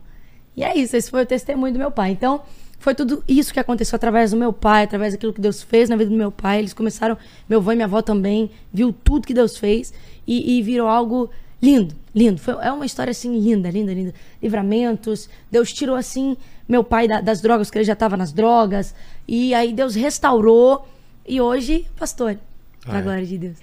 E 0.56 0.62
é 0.62 0.76
isso, 0.78 0.96
esse 0.96 1.10
foi 1.10 1.22
o 1.22 1.26
testemunho 1.26 1.72
do 1.72 1.78
meu 1.78 1.90
pai. 1.90 2.12
Então, 2.12 2.42
foi 2.82 2.94
tudo 2.94 3.22
isso 3.28 3.52
que 3.52 3.60
aconteceu 3.60 3.96
através 3.96 4.32
do 4.32 4.36
meu 4.36 4.52
pai, 4.52 4.84
através 4.84 5.12
daquilo 5.14 5.32
que 5.32 5.40
Deus 5.40 5.62
fez 5.62 5.88
na 5.88 5.96
vida 5.96 6.10
do 6.10 6.16
meu 6.16 6.30
pai. 6.32 6.58
Eles 6.58 6.74
começaram, 6.74 7.16
meu 7.48 7.60
avô 7.60 7.72
e 7.72 7.76
minha 7.76 7.86
avó 7.86 8.02
também, 8.02 8.50
viu 8.72 8.92
tudo 8.92 9.26
que 9.26 9.32
Deus 9.34 9.56
fez 9.56 9.92
e, 10.26 10.58
e 10.58 10.62
virou 10.62 10.88
algo 10.88 11.30
lindo, 11.62 11.94
lindo. 12.14 12.38
Foi, 12.40 12.54
é 12.60 12.72
uma 12.72 12.84
história 12.84 13.12
assim 13.12 13.38
linda, 13.38 13.70
linda, 13.70 13.94
linda. 13.94 14.14
Livramentos, 14.42 15.28
Deus 15.50 15.72
tirou 15.72 15.94
assim 15.96 16.36
meu 16.68 16.82
pai 16.82 17.06
da- 17.06 17.20
das 17.20 17.40
drogas, 17.40 17.70
que 17.70 17.78
ele 17.78 17.84
já 17.84 17.92
estava 17.92 18.16
nas 18.16 18.32
drogas. 18.32 18.94
E 19.28 19.54
aí 19.54 19.72
Deus 19.72 19.94
restaurou 19.94 20.86
e 21.26 21.40
hoje, 21.40 21.86
pastor, 21.96 22.36
pra 22.82 22.94
Ah, 22.96 22.98
é? 22.98 23.02
glória 23.02 23.24
de 23.26 23.38
Deus. 23.38 23.56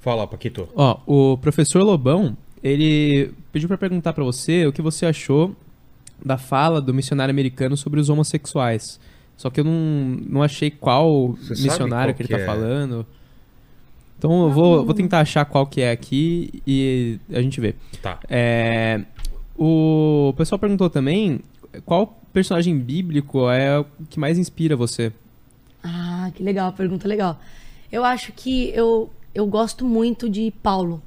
Fala, 0.00 0.26
Paquito. 0.26 0.68
Ó, 0.76 0.98
o 1.06 1.38
professor 1.38 1.82
Lobão, 1.82 2.36
ele 2.62 3.32
pediu 3.52 3.68
pra 3.68 3.76
perguntar 3.78 4.12
pra 4.12 4.24
você 4.24 4.66
o 4.66 4.72
que 4.72 4.80
você 4.82 5.06
achou 5.06 5.54
da 6.24 6.38
fala 6.38 6.80
do 6.80 6.92
missionário 6.92 7.30
americano 7.30 7.76
sobre 7.76 8.00
os 8.00 8.08
homossexuais. 8.08 8.98
Só 9.36 9.50
que 9.50 9.60
eu 9.60 9.64
não, 9.64 10.18
não 10.28 10.42
achei 10.42 10.70
qual 10.70 11.32
Você 11.32 11.62
missionário 11.62 12.12
qual 12.12 12.16
que 12.16 12.22
ele 12.22 12.28
que 12.28 12.34
tá 12.34 12.40
é? 12.40 12.46
falando. 12.46 13.06
Então 14.18 14.42
eu 14.42 14.50
vou, 14.50 14.84
vou 14.84 14.94
tentar 14.94 15.20
achar 15.20 15.44
qual 15.44 15.64
que 15.64 15.80
é 15.80 15.92
aqui 15.92 16.60
e 16.66 17.20
a 17.30 17.40
gente 17.40 17.60
vê. 17.60 17.76
Tá. 18.02 18.18
É, 18.28 19.00
o 19.56 20.34
pessoal 20.36 20.58
perguntou 20.58 20.90
também 20.90 21.40
qual 21.84 22.20
personagem 22.32 22.76
bíblico 22.78 23.48
é 23.48 23.78
o 23.78 23.86
que 24.10 24.18
mais 24.18 24.38
inspira 24.38 24.74
você. 24.74 25.12
Ah, 25.84 26.30
que 26.34 26.42
legal, 26.42 26.72
pergunta 26.72 27.06
legal. 27.06 27.38
Eu 27.92 28.04
acho 28.04 28.32
que 28.32 28.70
eu, 28.70 29.08
eu 29.32 29.46
gosto 29.46 29.84
muito 29.84 30.28
de 30.28 30.52
Paulo. 30.62 31.00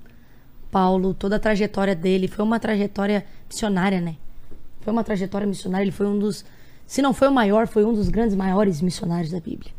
Paulo, 0.71 1.13
toda 1.13 1.35
a 1.35 1.39
trajetória 1.39 1.93
dele 1.93 2.29
foi 2.29 2.45
uma 2.45 2.59
trajetória 2.61 3.25
missionária, 3.49 3.99
né? 3.99 4.15
Foi 4.81 4.91
uma 4.91 5.03
trajetória 5.03 5.47
missionária, 5.47 5.83
ele 5.83 5.91
foi 5.91 6.07
um 6.07 6.17
dos, 6.17 6.43
se 6.85 7.01
não 7.01 7.13
foi 7.13 7.27
o 7.27 7.31
maior, 7.31 7.67
foi 7.67 7.85
um 7.85 7.93
dos 7.93 8.09
grandes 8.09 8.35
maiores 8.35 8.81
missionários 8.81 9.31
da 9.31 9.39
Bíblia. 9.39 9.71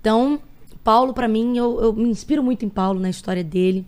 Então, 0.00 0.40
Paulo, 0.82 1.12
pra 1.12 1.28
mim, 1.28 1.56
eu, 1.56 1.80
eu 1.80 1.92
me 1.92 2.08
inspiro 2.08 2.42
muito 2.42 2.64
em 2.64 2.68
Paulo, 2.68 2.98
na 2.98 3.10
história 3.10 3.44
dele, 3.44 3.86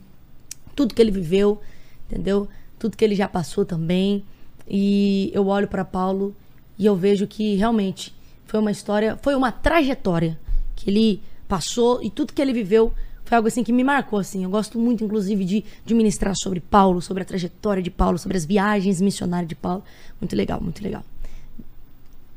tudo 0.75 0.95
que 0.95 1.03
ele 1.03 1.11
viveu, 1.11 1.61
entendeu? 2.07 2.49
Tudo 2.79 2.97
que 2.97 3.05
ele 3.05 3.15
já 3.15 3.29
passou 3.29 3.65
também. 3.65 4.25
E 4.69 5.31
eu 5.35 5.47
olho 5.47 5.69
pra 5.69 5.85
Paulo 5.85 6.35
e 6.79 6.87
eu 6.87 6.97
vejo 6.97 7.27
que 7.27 7.57
realmente 7.57 8.15
foi 8.47 8.61
uma 8.61 8.71
história, 8.71 9.19
foi 9.23 9.35
uma 9.35 9.51
trajetória 9.51 10.39
que 10.77 10.91
ele 10.91 11.23
passou 11.49 12.03
e 12.03 12.11
tudo 12.11 12.33
que 12.33 12.41
ele 12.41 12.53
viveu 12.53 12.93
foi 13.33 13.37
algo 13.39 13.49
assim 13.49 13.65
que 13.65 13.73
me 13.73 13.83
marcou 13.83 14.19
assim. 14.19 14.45
Eu 14.45 14.51
gosto 14.51 14.79
muito 14.79 15.03
inclusive 15.03 15.43
de, 15.43 15.65
de 15.87 15.95
ministrar 15.95 16.35
sobre 16.37 16.61
Paulo, 16.61 17.01
sobre 17.01 17.23
a 17.23 17.25
trajetória 17.25 17.83
de 17.83 17.91
Paulo, 17.91 18.19
sobre 18.19 18.37
as 18.37 18.45
viagens 18.45 19.01
missionárias 19.01 19.49
de 19.49 19.55
Paulo. 19.55 19.83
Muito 20.21 20.37
legal, 20.37 20.61
muito 20.61 20.83
legal. 20.83 21.03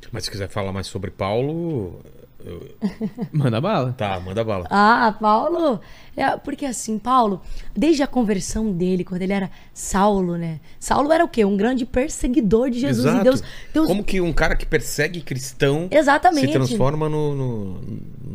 Mas 0.10 0.24
se 0.24 0.32
quiser 0.32 0.48
falar 0.48 0.72
mais 0.72 0.88
sobre 0.88 1.12
Paulo, 1.12 2.00
eu- 2.44 2.76
Manda 3.32 3.60
bala. 3.62 3.94
tá, 3.94 4.20
manda 4.20 4.44
bala. 4.44 4.68
Ah, 4.70 5.16
Paulo. 5.20 5.80
É, 6.18 6.38
porque 6.38 6.66
assim, 6.66 6.98
Paulo, 6.98 7.42
desde 7.76 8.02
a 8.04 8.08
conversão 8.08 8.72
dele, 8.72 9.04
quando 9.04 9.22
ele 9.22 9.34
era 9.34 9.50
Saulo, 9.74 10.38
né? 10.38 10.60
Saulo 10.80 11.12
era 11.12 11.24
o 11.26 11.28
quê? 11.28 11.44
Um 11.46 11.58
grande 11.58 11.86
perseguidor 11.86 12.70
de 12.70 12.80
Jesus. 12.80 13.06
Exato. 13.06 13.22
E 13.22 13.24
Deus, 13.24 13.44
Deus 13.74 13.88
Como 13.88 14.04
que 14.04 14.22
um 14.22 14.32
cara 14.34 14.56
que 14.56 14.66
persegue 14.66 15.22
cristão 15.22 15.88
Exatamente. 15.92 16.48
se 16.48 16.54
transforma 16.54 17.08
no, 17.10 17.36
no- 17.36 17.82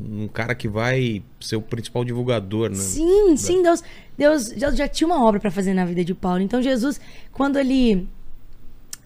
num 0.08 0.28
cara 0.28 0.54
que 0.54 0.68
vai 0.68 1.22
ser 1.40 1.56
o 1.56 1.62
principal 1.62 2.04
divulgador, 2.04 2.68
né? 2.70 2.76
Sim, 2.76 3.36
sim, 3.36 3.62
Deus, 3.62 3.82
Deus, 4.18 4.48
Deus 4.50 4.76
já 4.76 4.86
tinha 4.86 5.06
uma 5.08 5.24
obra 5.24 5.40
para 5.40 5.50
fazer 5.50 5.72
na 5.72 5.84
vida 5.84 6.04
de 6.04 6.14
Paulo. 6.14 6.40
Então 6.40 6.60
Jesus, 6.60 7.00
quando 7.32 7.58
ele 7.58 8.06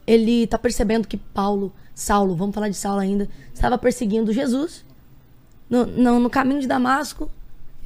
ele 0.06 0.46
tá 0.46 0.58
percebendo 0.58 1.08
que 1.08 1.16
Paulo, 1.16 1.72
Saulo, 1.94 2.34
vamos 2.34 2.54
falar 2.54 2.68
de 2.68 2.76
Saulo 2.76 3.00
ainda, 3.00 3.28
estava 3.52 3.78
perseguindo 3.78 4.32
Jesus 4.32 4.84
no, 5.68 5.86
no, 5.86 6.20
no 6.20 6.30
caminho 6.30 6.60
de 6.60 6.66
Damasco, 6.66 7.30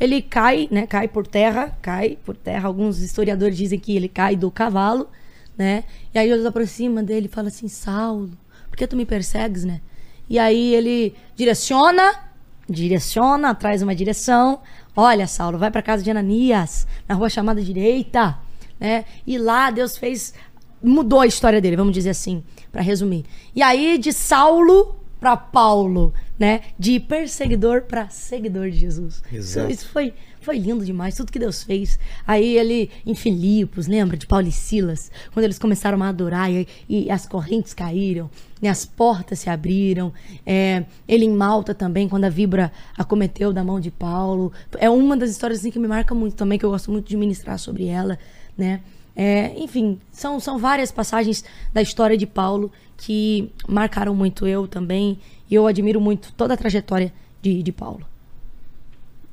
ele 0.01 0.23
cai, 0.23 0.69
né? 0.71 0.87
Cai 0.87 1.09
por 1.09 1.27
terra, 1.27 1.77
cai 1.83 2.19
por 2.25 2.37
terra. 2.37 2.69
Alguns 2.69 3.01
historiadores 3.01 3.57
dizem 3.57 3.79
que 3.79 3.97
ele 3.97 4.09
cai 4.09 4.37
do 4.37 4.51
cavalo, 4.51 5.09
né? 5.57 5.85
E 6.15 6.19
aí 6.19 6.29
Jesus 6.29 6.47
aproxima 6.47 7.03
dele 7.03 7.27
e 7.27 7.29
fala 7.29 7.49
assim: 7.49 7.69
Saulo, 7.69 8.31
por 8.69 8.77
que 8.77 8.87
tu 8.87 8.97
me 8.97 9.05
persegues, 9.05 9.65
né? 9.65 9.81
E 10.29 10.39
aí 10.39 10.75
ele 10.75 11.15
direciona, 11.35 12.15
direciona, 12.69 13.55
traz 13.55 13.83
uma 13.83 13.95
direção. 13.95 14.61
Olha, 14.95 15.27
Saulo, 15.27 15.59
vai 15.59 15.71
para 15.71 15.83
casa 15.83 16.03
de 16.03 16.11
Ananias, 16.11 16.87
na 17.09 17.15
rua 17.15 17.29
chamada 17.29 17.63
direita, 17.63 18.39
né? 18.79 19.05
E 19.27 19.39
lá 19.39 19.71
Deus 19.71 19.97
fez 19.97 20.35
mudou 20.81 21.21
a 21.21 21.27
história 21.27 21.61
dele, 21.61 21.75
vamos 21.75 21.93
dizer 21.93 22.11
assim, 22.11 22.45
para 22.71 22.83
resumir. 22.83 23.25
E 23.55 23.63
aí 23.63 23.99
de 23.99 24.13
Saulo 24.13 24.97
para 25.19 25.37
Paulo, 25.37 26.13
né? 26.39 26.61
De 26.79 27.01
perseguidor 27.01 27.83
para 27.83 28.09
seguidor 28.09 28.71
de 28.71 28.79
Jesus. 28.79 29.23
Exato. 29.33 29.71
Isso, 29.71 29.83
isso 29.83 29.93
foi 29.93 30.15
foi 30.41 30.57
lindo 30.57 30.83
demais, 30.83 31.15
tudo 31.15 31.31
que 31.31 31.39
Deus 31.39 31.63
fez. 31.63 31.99
Aí 32.27 32.57
ele 32.57 32.91
em 33.05 33.15
Filipos, 33.15 33.87
lembra 33.87 34.17
de 34.17 34.27
Paulo 34.27 34.49
e 34.49 34.53
Silas, 34.53 35.11
quando 35.35 35.45
eles 35.45 35.59
começaram 35.59 36.03
a 36.03 36.09
adorar 36.09 36.51
e, 36.51 36.67
e 36.89 37.11
as 37.11 37.27
correntes 37.27 37.75
caíram, 37.75 38.31
né? 38.63 38.71
as 38.71 38.87
portas 38.87 39.41
se 39.41 39.51
abriram. 39.51 40.11
É, 40.47 40.87
ele 41.07 41.27
em 41.27 41.33
Malta 41.33 41.75
também, 41.75 42.09
quando 42.09 42.25
a 42.25 42.31
víbora 42.31 42.73
acometeu 42.97 43.53
da 43.53 43.63
mão 43.63 43.79
de 43.79 43.91
Paulo. 43.91 44.51
É 44.79 44.89
uma 44.89 45.19
das 45.19 45.31
histórias 45.31 45.61
assim, 45.61 45.71
que 45.71 45.79
me 45.79 45.89
marca 45.89 46.15
muito 46.15 46.35
também, 46.35 46.59
que 46.59 46.65
eu 46.65 46.71
gosto 46.71 46.91
muito 46.91 47.07
de 47.07 47.17
ministrar 47.17 47.59
sobre 47.59 47.87
ela, 47.87 48.19
né? 48.57 48.81
É, 49.21 49.53
enfim, 49.59 49.99
são, 50.13 50.39
são 50.39 50.61
várias 50.61 50.93
passagens 50.93 51.45
da 51.73 51.83
história 51.83 52.17
de 52.17 52.25
Paulo 52.25 52.71
que 52.97 53.51
marcaram 53.67 54.15
muito 54.15 54.47
eu 54.47 54.69
também. 54.69 55.19
E 55.51 55.57
eu 55.57 55.67
admiro 55.67 56.01
muito 56.01 56.33
toda 56.35 56.55
a 56.55 56.57
trajetória 56.57 57.13
de, 57.43 57.61
de 57.61 57.73
Paulo. 57.73 58.07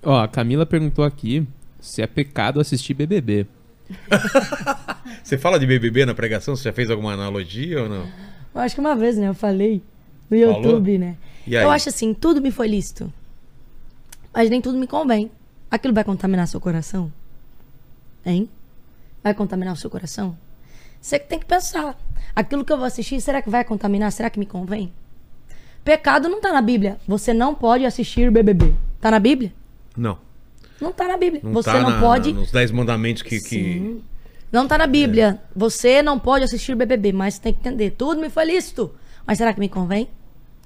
Ó, 0.01 0.23
a 0.23 0.27
Camila 0.27 0.65
perguntou 0.65 1.05
aqui 1.05 1.47
se 1.79 2.01
é 2.01 2.07
pecado 2.07 2.59
assistir 2.59 2.95
BBB. 2.95 3.45
Você 5.23 5.37
fala 5.37 5.59
de 5.59 5.67
BBB 5.67 6.03
na 6.07 6.15
pregação? 6.15 6.55
Você 6.55 6.63
já 6.63 6.73
fez 6.73 6.89
alguma 6.89 7.13
analogia 7.13 7.83
ou 7.83 7.89
não? 7.89 8.07
Eu 8.55 8.61
acho 8.61 8.73
que 8.73 8.81
uma 8.81 8.95
vez, 8.95 9.17
né? 9.17 9.27
Eu 9.27 9.35
falei 9.35 9.83
no 10.31 10.39
Falou? 10.39 10.63
YouTube, 10.63 10.97
né? 10.97 11.15
E 11.45 11.55
aí? 11.55 11.63
Eu 11.63 11.69
acho 11.69 11.89
assim, 11.89 12.11
tudo 12.11 12.41
me 12.41 12.49
foi 12.49 12.67
lícito. 12.67 13.13
Mas 14.33 14.49
nem 14.49 14.61
tudo 14.61 14.79
me 14.79 14.87
convém. 14.87 15.29
Aquilo 15.69 15.93
vai 15.93 16.03
contaminar 16.03 16.47
seu 16.47 16.59
coração? 16.59 17.13
Hein? 18.25 18.49
Vai 19.25 19.33
contaminar 19.33 19.73
o 19.73 19.75
seu 19.75 19.89
coração? 19.89 20.37
Você 21.01 21.17
que 21.17 21.27
tem 21.27 21.39
que 21.39 21.47
pensar. 21.47 21.97
Aquilo 22.35 22.63
que 22.63 22.71
eu 22.71 22.77
vou 22.77 22.85
assistir, 22.85 23.19
será 23.19 23.41
que 23.41 23.49
vai 23.49 23.63
contaminar? 23.63 24.11
Será 24.11 24.29
que 24.29 24.37
me 24.37 24.45
convém? 24.45 24.93
Pecado 25.83 26.29
não 26.29 26.39
tá 26.39 26.53
na 26.53 26.61
Bíblia. 26.61 26.99
Você 27.07 27.33
não 27.33 27.55
pode 27.55 27.83
assistir 27.87 28.29
BBB. 28.29 28.75
Tá 29.01 29.09
na 29.09 29.17
Bíblia? 29.17 29.51
Não. 29.97 30.19
Não 30.79 30.91
tá 30.91 31.07
na 31.07 31.17
Bíblia. 31.17 31.41
Não 31.43 31.53
você 31.53 31.71
tá 31.71 31.81
não 31.81 31.89
na- 31.89 31.99
pode. 31.99 32.33
nos 32.33 32.51
dez 32.51 32.69
mandamentos 32.69 33.23
que... 33.23 33.39
que... 33.39 33.49
Sim. 33.49 34.03
Não 34.51 34.67
tá 34.67 34.77
na 34.77 34.85
Bíblia. 34.85 35.41
Você 35.55 36.03
não 36.03 36.19
pode 36.19 36.43
assistir 36.43 36.75
BBB, 36.75 37.11
mas 37.11 37.39
tem 37.39 37.51
que 37.51 37.61
entender. 37.61 37.95
Tudo 37.97 38.21
me 38.21 38.29
foi 38.29 38.45
lícito. 38.45 38.93
Mas 39.25 39.39
será 39.39 39.55
que 39.55 39.59
me 39.59 39.67
convém? 39.69 40.07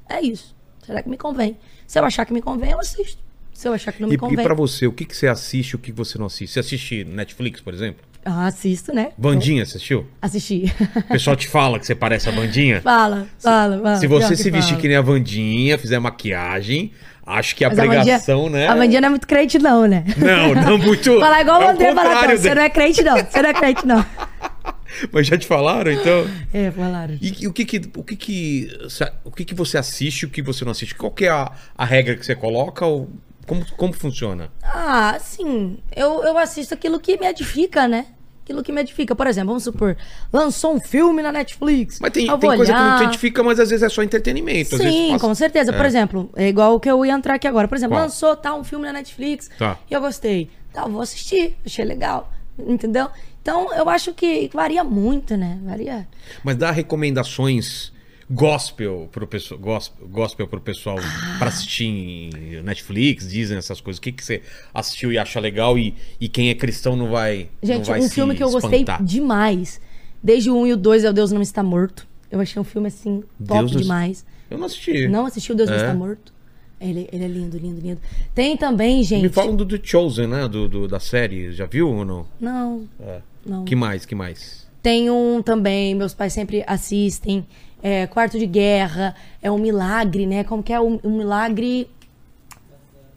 É 0.09 0.19
isso. 0.21 0.53
Será 0.85 1.01
que 1.01 1.07
me 1.07 1.15
convém? 1.17 1.57
Se 1.87 1.97
eu 1.97 2.03
achar 2.03 2.25
que 2.25 2.33
me 2.33 2.41
convém, 2.41 2.71
eu 2.71 2.79
assisto. 2.81 3.23
Se 3.53 3.69
eu 3.69 3.73
achar 3.73 3.93
que 3.93 4.01
não 4.01 4.09
me 4.09 4.15
E, 4.15 4.17
e 4.17 4.19
convém. 4.19 4.43
pra 4.43 4.53
você, 4.53 4.85
o 4.85 4.91
que, 4.91 5.05
que 5.05 5.15
você 5.15 5.27
assiste 5.27 5.71
e 5.71 5.75
o 5.77 5.79
que 5.79 5.93
você 5.93 6.17
não 6.17 6.25
assiste? 6.25 6.51
Você 6.51 6.59
assiste 6.59 7.05
Netflix, 7.05 7.61
por 7.61 7.73
exemplo? 7.73 8.03
Ah, 8.25 8.47
assisto, 8.47 8.93
né? 8.93 9.11
Vandinha, 9.17 9.63
assistiu? 9.63 10.05
Assisti. 10.21 10.71
O 10.95 11.03
pessoal 11.03 11.35
te 11.35 11.47
fala 11.47 11.79
que 11.79 11.85
você 11.85 11.95
parece 11.95 12.27
a 12.27 12.31
Vandinha? 12.31 12.81
fala, 12.81 13.27
fala, 13.39 13.77
fala. 13.77 13.95
Se 13.95 14.07
você 14.07 14.29
que 14.29 14.43
se 14.43 14.51
vestir 14.51 14.71
fala. 14.71 14.81
que 14.81 14.87
nem 14.87 14.97
a 14.97 15.01
Vandinha, 15.01 15.77
fizer 15.77 15.99
maquiagem, 15.99 16.91
acho 17.25 17.55
que 17.55 17.63
a 17.63 17.69
Mas 17.69 17.79
pregação, 17.79 18.43
Vandinha, 18.43 18.59
né? 18.59 18.67
A 18.67 18.75
Vandinha 18.75 19.01
não 19.01 19.07
é 19.07 19.09
muito 19.09 19.27
crente, 19.27 19.57
não, 19.57 19.87
né? 19.87 20.03
Não, 20.17 20.53
não 20.53 20.77
muito. 20.79 21.19
Falar 21.19 21.41
igual 21.41 21.61
é 21.61 21.65
o 21.65 21.69
André 21.69 21.93
você 22.37 22.53
não 22.53 22.61
é 22.61 22.69
crente, 22.69 23.03
não. 23.03 23.17
Você 23.17 23.41
não 23.41 23.49
é 23.49 23.53
crente, 23.53 23.87
não. 23.87 24.05
Mas 25.11 25.27
já 25.27 25.37
te 25.37 25.47
falaram, 25.47 25.91
então? 25.91 26.27
É, 26.53 26.71
falaram. 26.71 27.17
E, 27.21 27.43
e 27.43 27.47
o 27.47 27.53
que 27.53 27.63
que, 27.63 27.81
o 27.95 28.03
que 28.03 28.15
que, 28.15 28.77
o 29.23 29.31
que 29.31 29.45
que 29.45 29.53
você 29.53 29.77
assiste 29.77 30.23
e 30.23 30.25
o 30.25 30.29
que 30.29 30.41
você 30.41 30.65
não 30.65 30.71
assiste? 30.71 30.95
Qual 30.95 31.11
que 31.11 31.25
é 31.25 31.29
a, 31.29 31.51
a 31.77 31.85
regra 31.85 32.15
que 32.15 32.25
você 32.25 32.35
coloca 32.35 32.85
ou 32.85 33.09
como, 33.49 33.65
como 33.75 33.93
funciona? 33.93 34.51
Ah, 34.63 35.17
sim. 35.19 35.79
Eu, 35.95 36.23
eu 36.23 36.37
assisto 36.37 36.73
aquilo 36.73 36.99
que 36.99 37.17
me 37.19 37.25
edifica, 37.25 37.87
né? 37.87 38.05
Aquilo 38.43 38.63
que 38.63 38.71
me 38.71 38.81
edifica. 38.81 39.15
Por 39.15 39.27
exemplo, 39.27 39.47
vamos 39.49 39.63
supor, 39.63 39.97
lançou 40.31 40.73
um 40.75 40.79
filme 40.79 41.21
na 41.21 41.31
Netflix. 41.31 41.99
Mas 41.99 42.11
tem, 42.11 42.25
tem 42.27 42.39
coisa 42.39 42.65
que 42.65 42.71
não 42.71 42.79
te 42.79 42.85
olhar. 42.93 43.01
identifica, 43.03 43.43
mas 43.43 43.59
às 43.59 43.69
vezes 43.69 43.83
é 43.83 43.89
só 43.89 44.01
entretenimento. 44.03 44.77
Sim, 44.77 45.09
passa- 45.11 45.27
com 45.27 45.35
certeza. 45.35 45.73
Por 45.73 45.83
É. 45.83 45.87
exemplo, 45.87 46.29
é 46.35 46.47
igual 46.47 46.75
o 46.75 46.79
que 46.79 46.89
eu 46.89 47.03
ia 47.05 47.13
entrar 47.13 47.35
aqui 47.35 47.47
agora. 47.47 47.67
Por 47.67 47.75
exemplo, 47.75 47.95
Qual? 47.95 48.03
lançou 48.03 48.35
tá, 48.35 48.53
um 48.55 48.63
filme 48.63 48.85
na 48.85 48.93
Netflix 48.93 49.49
Tá. 49.57 49.77
e 49.89 49.93
eu 49.93 50.01
gostei. 50.01 50.49
Tá, 50.71 50.83
eu 50.83 50.89
vou 50.91 51.01
assistir, 51.01 51.55
achei 51.65 51.83
legal. 51.85 52.31
Entendeu? 52.57 53.07
Então, 53.41 53.73
eu 53.73 53.87
acho 53.89 54.13
que 54.13 54.49
varia 54.53 54.83
muito, 54.83 55.35
né? 55.37 55.59
Varia. 55.63 56.07
Mas 56.43 56.55
dá 56.57 56.71
recomendações 56.71 57.91
gospel 58.29 59.09
pro 59.11 59.25
pessoal, 59.27 59.59
gospel, 59.59 60.07
gospel 60.07 60.47
pro 60.47 60.61
pessoal 60.61 60.97
pra 61.39 61.47
assistir 61.47 61.85
em 61.85 62.61
Netflix, 62.63 63.27
dizem 63.29 63.57
essas 63.57 63.81
coisas. 63.81 63.97
O 63.97 64.01
que, 64.01 64.11
que 64.11 64.23
você 64.23 64.41
assistiu 64.73 65.11
e 65.11 65.17
acha 65.17 65.39
legal 65.39 65.77
e, 65.77 65.95
e 66.19 66.27
quem 66.29 66.49
é 66.49 66.55
cristão 66.55 66.95
não 66.95 67.09
vai 67.09 67.49
não 67.61 67.67
Gente, 67.75 67.87
vai 67.89 67.99
um 68.01 68.09
filme 68.09 68.35
que 68.35 68.43
eu 68.43 68.51
gostei 68.51 68.81
espantar. 68.81 69.03
demais. 69.03 69.81
Desde 70.21 70.49
o 70.49 70.57
1 70.57 70.67
e 70.67 70.73
o 70.73 70.77
2 70.77 71.03
é 71.05 71.09
o 71.09 71.13
Deus 71.13 71.31
Não 71.31 71.41
Está 71.41 71.63
Morto. 71.63 72.05
Eu 72.29 72.39
achei 72.39 72.61
um 72.61 72.65
filme, 72.65 72.87
assim, 72.89 73.23
top 73.47 73.59
Deus 73.61 73.71
Não- 73.71 73.81
demais. 73.81 74.25
Eu 74.51 74.57
não 74.57 74.65
assisti. 74.65 75.07
Não 75.07 75.25
assistiu 75.25 75.55
Deus 75.55 75.69
Não 75.69 75.77
É? 75.77 75.79
Está 75.79 75.93
Morto? 75.93 76.33
Ele, 76.79 77.09
ele 77.11 77.23
é 77.23 77.27
lindo, 77.27 77.57
lindo, 77.57 77.81
lindo. 77.81 77.99
Tem 78.35 78.55
também, 78.55 79.03
gente. 79.03 79.23
Me 79.23 79.29
falam 79.29 79.55
do 79.55 79.65
The 79.65 79.79
Chosen, 79.83 80.27
né? 80.27 80.47
Do, 80.47 80.67
do- 80.69 80.87
da 80.87 80.99
série. 80.99 81.51
Já 81.51 81.65
viu 81.65 81.89
ou 81.89 82.05
não? 82.05 82.25
Não, 82.39 82.87
É. 83.01 83.19
não. 83.45 83.65
Que 83.65 83.75
mais? 83.75 84.05
Que 84.05 84.13
mais? 84.15 84.67
Tem 84.81 85.09
um 85.09 85.41
também, 85.41 85.93
meus 85.95 86.13
pais 86.13 86.31
sempre 86.31 86.63
assistem. 86.67 87.45
É, 87.81 88.07
Quarto 88.07 88.37
de 88.37 88.45
Guerra. 88.45 89.15
É 89.41 89.51
um 89.51 89.57
milagre, 89.57 90.25
né? 90.25 90.43
Como 90.43 90.61
que 90.63 90.73
é 90.73 90.79
um, 90.79 90.99
um 91.03 91.17
milagre. 91.17 91.89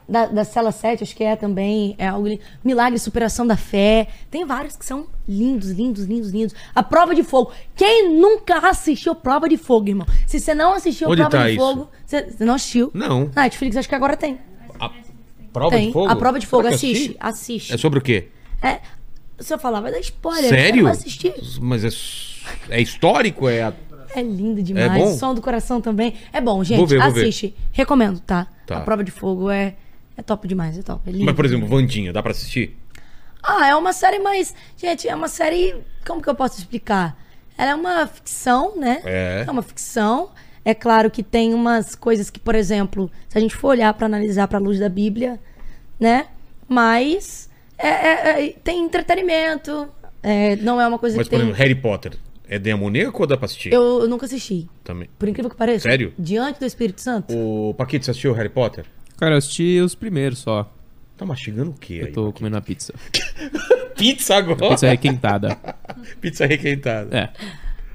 Da, 0.09 0.27
da 0.27 0.45
cela 0.45 0.73
7, 0.73 1.05
acho 1.05 1.17
que 1.17 1.25
é 1.25 1.37
também. 1.37 1.95
É 1.97 2.09
algo. 2.09 2.29
Milagre, 2.63 2.99
superação 2.99 3.47
da 3.47 3.57
fé. 3.57 4.09
Tem 4.31 4.45
vários 4.45 4.77
que 4.77 4.85
são 4.85 5.07
lindos, 5.27 5.71
lindos, 5.71 6.05
lindos, 6.05 6.31
lindos. 6.31 6.55
A 6.75 6.83
prova 6.83 7.15
de 7.15 7.23
fogo. 7.23 7.53
Quem 7.75 8.15
nunca 8.21 8.69
assistiu 8.69 9.15
Prova 9.15 9.49
de 9.49 9.57
Fogo, 9.57 9.89
irmão? 9.89 10.07
Se 10.27 10.39
você 10.39 10.55
não 10.55 10.75
assistiu 10.75 11.09
Onde 11.09 11.23
Prova 11.23 11.31
tá 11.31 11.45
de 11.45 11.53
isso? 11.53 11.61
Fogo, 11.61 11.89
você, 12.05 12.31
você 12.31 12.45
não 12.45 12.55
assistiu. 12.55 12.91
Não. 12.93 13.31
Na 13.35 13.43
Netflix, 13.43 13.77
acho 13.77 13.89
que 13.89 13.95
agora 13.95 14.17
tem. 14.17 14.39
A 14.79 14.91
prova 15.53 15.77
tem. 15.77 15.87
de 15.87 15.93
fogo? 15.93 16.09
A 16.09 16.17
prova 16.17 16.39
de 16.39 16.47
fogo, 16.47 16.63
Será 16.63 16.73
eu 16.73 16.77
assiste. 16.77 17.17
Assiste. 17.21 17.73
É 17.75 17.77
sobre 17.77 17.99
o 17.99 18.03
quê? 18.03 18.29
É, 18.61 18.81
se 19.39 19.53
eu 19.53 19.59
falar, 19.59 19.81
vai 19.81 19.93
dar 19.93 20.01
spoiler. 20.01 20.49
Sério? 20.49 20.85
Mas 21.61 21.85
é, 21.85 22.77
é 22.77 22.81
histórico? 22.81 23.49
É 23.49 23.73
É 24.15 24.23
lindo 24.23 24.63
demais. 24.63 24.93
É 24.93 24.99
bom? 24.99 25.17
Som 25.17 25.35
do 25.35 25.41
coração 25.43 25.81
também. 25.81 26.15
É 26.33 26.41
bom, 26.41 26.63
gente. 26.63 26.79
Vou 26.79 26.87
ver, 26.87 27.01
vou 27.01 27.11
ver. 27.13 27.23
assiste. 27.23 27.55
Recomendo, 27.73 28.21
tá? 28.21 28.47
Tá. 28.67 28.79
A 28.79 28.81
prova 28.81 29.03
de 29.05 29.11
fogo 29.11 29.51
é, 29.51 29.75
é 30.17 30.23
top 30.23 30.47
demais, 30.47 30.79
é 30.79 30.83
top. 30.83 31.01
É 31.09 31.13
lindo. 31.13 31.25
Mas, 31.25 31.35
por 31.35 31.45
exemplo, 31.45 31.67
Vandinha, 31.67 32.13
dá 32.13 32.23
pra 32.23 32.33
assistir? 32.33 32.77
Ah, 33.43 33.67
é 33.67 33.75
uma 33.75 33.93
série 33.93 34.19
mais. 34.19 34.55
Gente, 34.77 35.09
é 35.09 35.15
uma 35.15 35.29
série. 35.29 35.75
Como 36.07 36.23
que 36.23 36.29
eu 36.29 36.35
posso 36.35 36.59
explicar? 36.59 37.17
Ela 37.59 37.73
é 37.73 37.75
uma 37.75 38.07
ficção, 38.07 38.77
né? 38.77 39.01
É. 39.05 39.45
uma 39.51 39.63
ficção. 39.63 40.31
É 40.65 40.73
claro 40.75 41.11
que 41.11 41.23
tem 41.25 41.53
umas 41.55 41.95
coisas 41.97 42.31
que, 42.31 42.39
por 42.39 42.55
exemplo, 42.55 43.11
se 43.29 43.37
a 43.37 43.41
gente 43.41 43.55
for 43.55 43.69
olhar 43.69 43.93
pra 43.95 44.07
analisar 44.07 44.47
pra 44.47 44.59
luz 44.61 44.79
da 44.79 44.89
Bíblia, 44.89 45.41
né? 45.99 46.27
Mas 46.69 47.51
é- 47.77 47.89
é- 47.89 48.47
é- 48.47 48.55
tem 48.63 48.85
entretenimento. 48.85 49.89
é, 50.23 50.55
não 50.57 50.81
é 50.81 50.87
uma 50.87 51.01
coisa 51.01 51.17
Mas, 51.17 51.27
que 51.27 51.31
por 51.31 51.37
tem. 51.41 51.47
exemplo, 51.49 51.59
Harry 51.59 51.75
Potter. 51.75 52.13
É 52.49 52.59
demoníaco 52.59 53.23
ou 53.23 53.27
dá 53.27 53.37
pra 53.37 53.47
assistir? 53.47 53.73
Eu, 53.73 54.01
eu 54.01 54.09
nunca 54.09 54.27
assisti. 54.27 54.69
Também. 54.85 55.09
Por 55.19 55.29
incrível 55.29 55.51
que 55.51 55.57
pareça. 55.57 55.89
Sério? 55.89 56.13
Diante 56.19 56.59
do 56.59 56.67
Espírito 56.67 57.01
Santo. 57.01 57.33
O 57.35 57.75
Paquito, 57.75 58.05
você 58.05 58.11
assistiu 58.11 58.33
Harry 58.33 58.49
Potter? 58.49 58.85
Cara, 59.17 59.35
eu 59.35 59.39
assisti 59.39 59.81
os 59.81 59.95
primeiros 59.95 60.41
só. 60.41 60.71
Tá 61.17 61.25
mastigando 61.25 61.71
o 61.71 61.75
quê 61.75 61.95
aí? 61.95 62.01
Eu 62.01 62.13
tô 62.13 62.33
comendo 62.33 62.57
uma 62.57 62.63
pizza. 62.63 62.93
Pizza 63.97 64.37
agora? 64.37 64.71
Pizza 64.71 64.89
requentada. 64.89 65.57
Pizza 66.21 66.47
requentada. 66.47 67.17
É. 67.17 67.31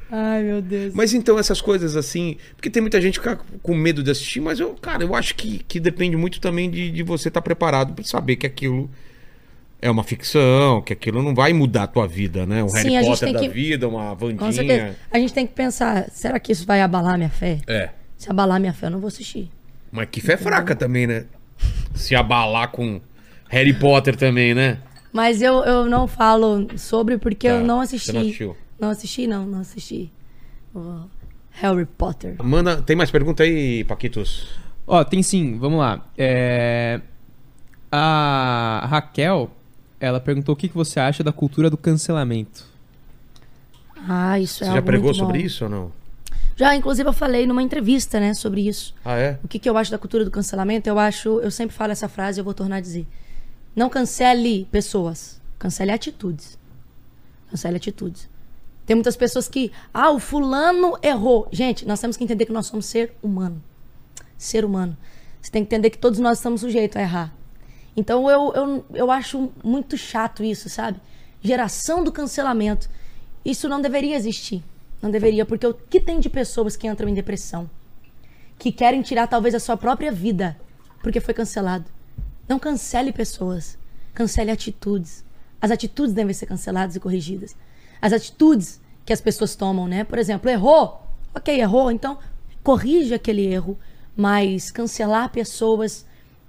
Ai, 0.10 0.44
meu 0.44 0.62
Deus. 0.62 0.94
Mas 0.94 1.14
então 1.14 1.38
essas 1.38 1.60
coisas 1.60 1.98
assim, 1.98 2.38
porque 2.56 2.70
tem 2.70 2.82
muita 2.82 3.02
gente 3.02 3.20
que 3.20 3.30
fica 3.30 3.44
com 3.62 3.76
medo 3.76 4.02
de 4.02 4.10
assistir, 4.10 4.40
mas 4.40 4.60
eu, 4.60 4.74
cara, 4.76 5.04
eu 5.04 5.14
acho 5.14 5.36
que, 5.36 5.60
que 5.68 5.80
depende 5.80 6.16
muito 6.16 6.40
também 6.40 6.70
de, 6.70 6.90
de 6.90 7.04
você 7.04 7.28
estar 7.28 7.42
preparado 7.42 7.94
pra 7.94 8.06
saber 8.06 8.38
que 8.38 8.48
aquilo 8.48 8.90
é 9.82 9.90
uma 9.92 10.04
ficção, 10.04 10.82
que 10.82 10.92
aquilo 10.94 11.22
não 11.22 11.36
vai 11.36 11.54
mudar 11.54 11.84
a 11.84 11.88
tua 11.88 12.08
vida, 12.08 12.46
né? 12.46 12.64
Um 12.64 12.70
Sim, 12.70 12.90
Harry 12.92 13.06
Potter 13.06 13.34
da 13.34 13.40
que- 13.40 13.50
vida, 13.50 13.88
uma 13.88 14.16
Com 14.16 14.28
certeza. 14.52 14.52
Vandinha. 14.52 14.96
A 15.12 15.20
gente 15.20 15.34
tem 15.34 15.46
que 15.46 15.54
pensar, 15.54 16.10
será 16.12 16.40
que 16.40 16.52
isso 16.52 16.66
vai 16.66 16.82
abalar 16.82 17.18
minha 17.18 17.30
fé? 17.30 17.60
É. 17.68 17.90
Se 18.18 18.30
abalar 18.30 18.60
minha 18.60 18.74
fé, 18.74 18.88
eu 18.88 18.92
não 18.92 19.00
vou 19.00 19.08
assistir. 19.10 19.52
Mas 19.92 20.08
que 20.12 20.20
fé 20.20 20.36
fraca 20.36 20.76
também, 20.76 21.06
né? 21.08 21.26
Se 21.94 22.16
abalar 22.16 22.70
com 22.72 23.00
Harry 23.50 23.74
Potter 23.74 24.16
também, 24.16 24.54
né? 24.56 24.80
Mas 25.14 25.42
eu, 25.42 25.64
eu 25.64 25.86
não 25.86 26.08
falo 26.08 26.68
sobre 26.78 27.18
porque 27.18 27.48
Tá, 27.48 27.56
eu 27.56 27.64
não 27.64 27.78
você 27.80 27.96
assisti. 27.96 28.14
não 28.14 28.22
assistiu? 28.22 28.58
Não 28.80 28.90
assisti, 28.90 29.28
não, 29.28 29.46
não 29.46 29.60
assisti. 29.62 30.12
O 30.76 31.02
Harry 31.52 31.86
Potter. 31.86 32.36
Manda, 32.44 32.82
tem 32.82 32.96
mais 32.96 33.10
pergunta 33.10 33.44
aí, 33.44 33.84
Paquitos? 33.86 34.50
Ó, 34.86 35.04
tem 35.04 35.24
sim, 35.24 35.58
vamos 35.58 35.80
lá. 35.80 36.06
É, 36.18 37.00
A 37.92 38.86
Raquel, 38.90 39.50
ela 40.00 40.20
perguntou 40.20 40.54
o 40.54 40.56
que 40.56 40.68
que 40.70 40.76
você 40.76 41.00
acha 41.00 41.24
da 41.24 41.32
cultura 41.32 41.70
do 41.70 41.78
cancelamento. 41.78 42.66
Ah, 44.08 44.40
isso 44.40 44.60
Você 44.60 44.64
é 44.64 44.68
já 44.68 44.74
algo 44.74 44.86
pregou 44.86 45.08
muito 45.08 45.18
sobre 45.18 45.40
bom. 45.40 45.46
isso 45.46 45.64
ou 45.64 45.70
não? 45.70 45.92
Já, 46.56 46.76
inclusive, 46.76 47.08
eu 47.08 47.14
falei 47.14 47.46
numa 47.46 47.62
entrevista, 47.62 48.20
né, 48.20 48.34
sobre 48.34 48.68
isso. 48.68 48.94
Ah, 49.06 49.18
é? 49.18 49.40
O 49.44 49.48
que, 49.48 49.60
que 49.60 49.70
eu 49.70 49.78
acho 49.78 49.92
da 49.92 49.98
cultura 49.98 50.26
do 50.26 50.32
cancelamento? 50.32 50.90
Eu 50.90 50.98
acho, 50.98 51.40
eu 51.40 51.52
sempre 51.52 51.76
falo 51.76 51.92
essa 51.92 52.08
frase 52.08 52.40
e 52.40 52.42
eu 52.42 52.44
vou 52.46 52.54
tornar 52.54 52.78
a 52.78 52.82
dizer. 52.82 53.06
Não 53.76 53.90
cancele 53.90 54.68
pessoas, 54.72 55.40
cancele 55.60 55.92
atitudes. 55.92 56.58
Cancele 57.52 57.78
atitudes. 57.78 58.28
Tem 58.88 58.96
muitas 58.96 59.16
pessoas 59.16 59.48
que, 59.48 59.72
ah, 59.94 60.10
o 60.12 60.20
fulano 60.20 60.98
errou. 61.04 61.48
Gente, 61.52 61.86
nós 61.86 62.00
temos 62.00 62.18
que 62.18 62.24
entender 62.24 62.46
que 62.46 62.54
nós 62.54 62.66
somos 62.68 62.86
ser 62.86 63.14
humano. 63.22 63.62
Ser 64.38 64.64
humano. 64.66 64.98
Você 65.42 65.52
tem 65.52 65.64
que 65.64 65.68
entender 65.68 65.90
que 65.90 65.98
todos 65.98 66.20
nós 66.20 66.38
estamos 66.40 66.62
sujeitos 66.62 66.98
a 66.98 67.02
errar. 67.02 67.34
Então 67.98 68.30
eu, 68.30 68.54
eu, 68.54 68.86
eu 68.94 69.12
acho 69.12 69.52
muito 69.64 69.98
chato 69.98 70.44
isso, 70.44 70.70
sabe? 70.70 71.02
Geração 71.42 72.04
do 72.04 72.12
cancelamento. 72.12 72.88
Isso 73.44 73.68
não 73.68 73.82
deveria 73.82 74.16
existir. 74.16 74.64
Não 75.02 75.12
deveria, 75.12 75.46
porque 75.46 75.68
o 75.68 75.74
que 75.74 76.00
tem 76.00 76.20
de 76.20 76.30
pessoas 76.30 76.76
que 76.76 76.88
entram 76.88 77.10
em 77.10 77.14
depressão? 77.14 77.70
que 78.58 78.72
querem 78.72 79.02
tirar 79.02 79.28
talvez 79.28 79.54
a 79.54 79.60
sua 79.60 79.78
própria 79.78 80.12
vida 80.12 80.58
porque 81.02 81.20
foi 81.20 81.34
cancelado. 81.34 81.86
Não 82.48 82.58
cancele 82.58 83.12
pessoas, 83.12 83.78
cancele 84.14 84.52
atitudes. 84.52 85.24
As 85.62 85.72
atitudes 85.72 86.14
devem 86.14 86.34
ser 86.34 86.46
canceladas 86.46 86.96
e 86.96 87.00
corrigidas. 87.00 87.56
as 88.02 88.14
atitudes 88.14 88.80
que 89.06 89.14
as 89.14 89.22
pessoas 89.22 89.56
tomam, 89.56 89.88
né? 89.88 90.04
Por 90.04 90.20
exemplo, 90.20 90.50
errou, 90.50 91.02
ok, 91.34 91.60
errou, 91.60 91.90
então 91.90 92.20
corrige 92.62 93.14
aquele 93.14 93.46
erro, 93.46 93.78
mas 94.16 94.70
cancelar 94.70 95.32
pessoas, 95.32 96.06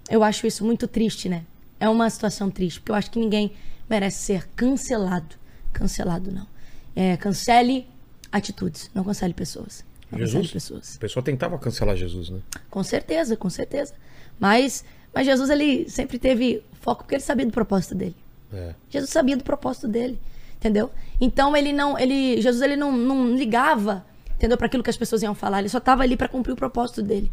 eu 0.09 0.25
acho 0.25 0.47
isso 0.47 0.65
muito 0.65 0.89
triste, 0.89 1.29
né? 1.29 1.45
É 1.79 1.89
uma 1.89 2.09
situação 2.11 2.51
triste, 2.51 2.81
porque 2.81 2.93
eu 2.93 2.97
acho 2.97 3.11
que 3.11 3.19
ninguém 3.19 3.53
merece 3.89 4.19
ser 4.19 4.49
cancelado. 4.57 5.37
Cancelado 5.73 6.33
não. 6.33 6.47
É, 6.95 7.17
cancele 7.17 7.87
atitudes, 8.33 8.91
não 8.95 9.05
cancele 9.05 9.33
pessoas. 9.33 9.85
Não 10.11 10.19
cancele 10.19 10.45
Jesus? 10.45 10.51
pessoas. 10.53 10.97
O 10.97 10.99
pessoal 10.99 11.23
tentava 11.23 11.59
cancelar 11.59 11.97
Jesus, 11.97 12.31
né? 12.31 12.41
Com 12.71 12.83
certeza, 12.83 13.37
com 13.37 13.49
certeza. 13.49 13.95
Mas, 14.41 14.85
mas 15.15 15.27
Jesus, 15.27 15.51
ele 15.51 15.89
sempre 15.89 16.19
teve 16.19 16.63
foco 16.81 17.05
porque 17.05 17.15
ele 17.15 17.23
sabia 17.23 17.47
do 17.47 17.53
propósito 17.53 17.95
dele. 17.95 18.17
É. 18.53 18.75
Jesus 18.89 19.11
sabia 19.11 19.37
do 19.37 19.45
propósito 19.45 19.87
dele, 19.87 20.19
entendeu? 20.57 20.91
Então 21.21 21.57
ele 21.57 21.73
não, 21.73 21.99
ele, 21.99 22.41
Jesus 22.41 22.63
ele 22.63 22.77
não, 22.77 22.91
não 22.93 23.37
ligava, 23.37 24.05
entendeu, 24.35 24.57
para 24.57 24.67
aquilo 24.67 24.83
que 24.83 24.91
as 24.91 24.97
pessoas 24.97 25.23
iam 25.23 25.35
falar. 25.35 25.61
Ele 25.61 25.69
só 25.69 25.79
estava 25.79 26.03
ali 26.03 26.17
para 26.17 26.29
cumprir 26.29 26.53
o 26.53 26.57
propósito 26.57 27.03
dele. 27.03 27.31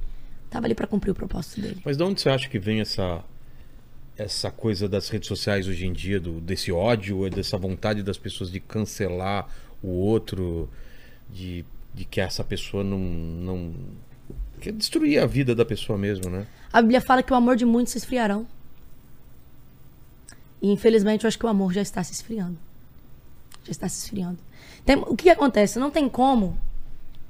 Tava 0.55 0.67
ali 0.67 0.73
para 0.73 0.87
cumprir 0.87 1.11
o 1.11 1.13
propósito 1.13 1.59
dele. 1.59 1.81
Mas 1.83 1.97
de 1.97 2.03
onde 2.03 2.21
você 2.21 2.29
acha 2.29 2.47
que 2.47 2.57
vem 2.57 2.79
essa 2.79 3.21
essa 4.17 4.49
coisa 4.49 4.87
das 4.87 5.09
redes 5.09 5.27
sociais 5.27 5.67
hoje 5.67 5.85
em 5.85 5.91
dia, 5.91 6.17
do, 6.17 6.39
desse 6.39 6.71
ódio, 6.71 7.29
dessa 7.29 7.57
vontade 7.57 8.01
das 8.01 8.17
pessoas 8.17 8.49
de 8.49 8.61
cancelar 8.61 9.49
o 9.83 9.89
outro, 9.89 10.69
de, 11.29 11.65
de 11.93 12.05
que 12.05 12.21
essa 12.21 12.41
pessoa 12.41 12.85
não, 12.85 12.97
não. 12.97 13.73
Quer 14.61 14.71
destruir 14.71 15.21
a 15.21 15.25
vida 15.25 15.53
da 15.53 15.65
pessoa 15.65 15.99
mesmo, 15.99 16.29
né? 16.29 16.47
A 16.71 16.81
Bíblia 16.81 17.01
fala 17.01 17.21
que 17.21 17.33
o 17.33 17.35
amor 17.35 17.57
de 17.57 17.65
muitos 17.65 17.91
se 17.91 17.97
esfriarão. 17.97 18.47
E 20.61 20.71
infelizmente 20.71 21.25
eu 21.25 21.27
acho 21.27 21.37
que 21.37 21.45
o 21.45 21.49
amor 21.49 21.73
já 21.73 21.81
está 21.81 22.01
se 22.01 22.13
esfriando. 22.13 22.57
Já 23.65 23.71
está 23.71 23.89
se 23.89 24.05
esfriando. 24.05 24.39
Tem- 24.85 24.95
o 24.95 25.17
que, 25.17 25.23
que 25.23 25.29
acontece? 25.29 25.77
Não 25.77 25.91
tem 25.91 26.07
como. 26.07 26.57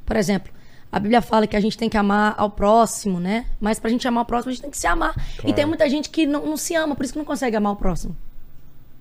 Por 0.06 0.16
exemplo, 0.16 0.54
a 0.96 1.00
Bíblia 1.00 1.22
fala 1.22 1.46
que 1.46 1.58
a 1.58 1.60
gente 1.60 1.78
tem 1.78 1.90
que 1.90 1.98
amar 1.98 2.36
ao 2.38 2.50
próximo, 2.50 3.20
né? 3.20 3.48
Mas 3.60 3.78
pra 3.78 3.90
gente 3.90 4.08
amar 4.08 4.24
o 4.24 4.26
próximo, 4.26 4.50
a 4.50 4.54
gente 4.54 4.62
tem 4.62 4.72
que 4.72 4.78
se 4.78 4.88
amar. 4.88 5.14
E 5.44 5.52
tem 5.52 5.66
muita 5.66 5.90
gente 5.90 6.10
que 6.10 6.26
não, 6.26 6.46
não 6.46 6.56
se 6.56 6.74
ama, 6.74 6.96
por 6.96 7.04
isso 7.04 7.12
que 7.12 7.20
não 7.20 7.26
consegue 7.26 7.54
amar 7.54 7.74
o 7.74 7.76
próximo. 7.76 8.16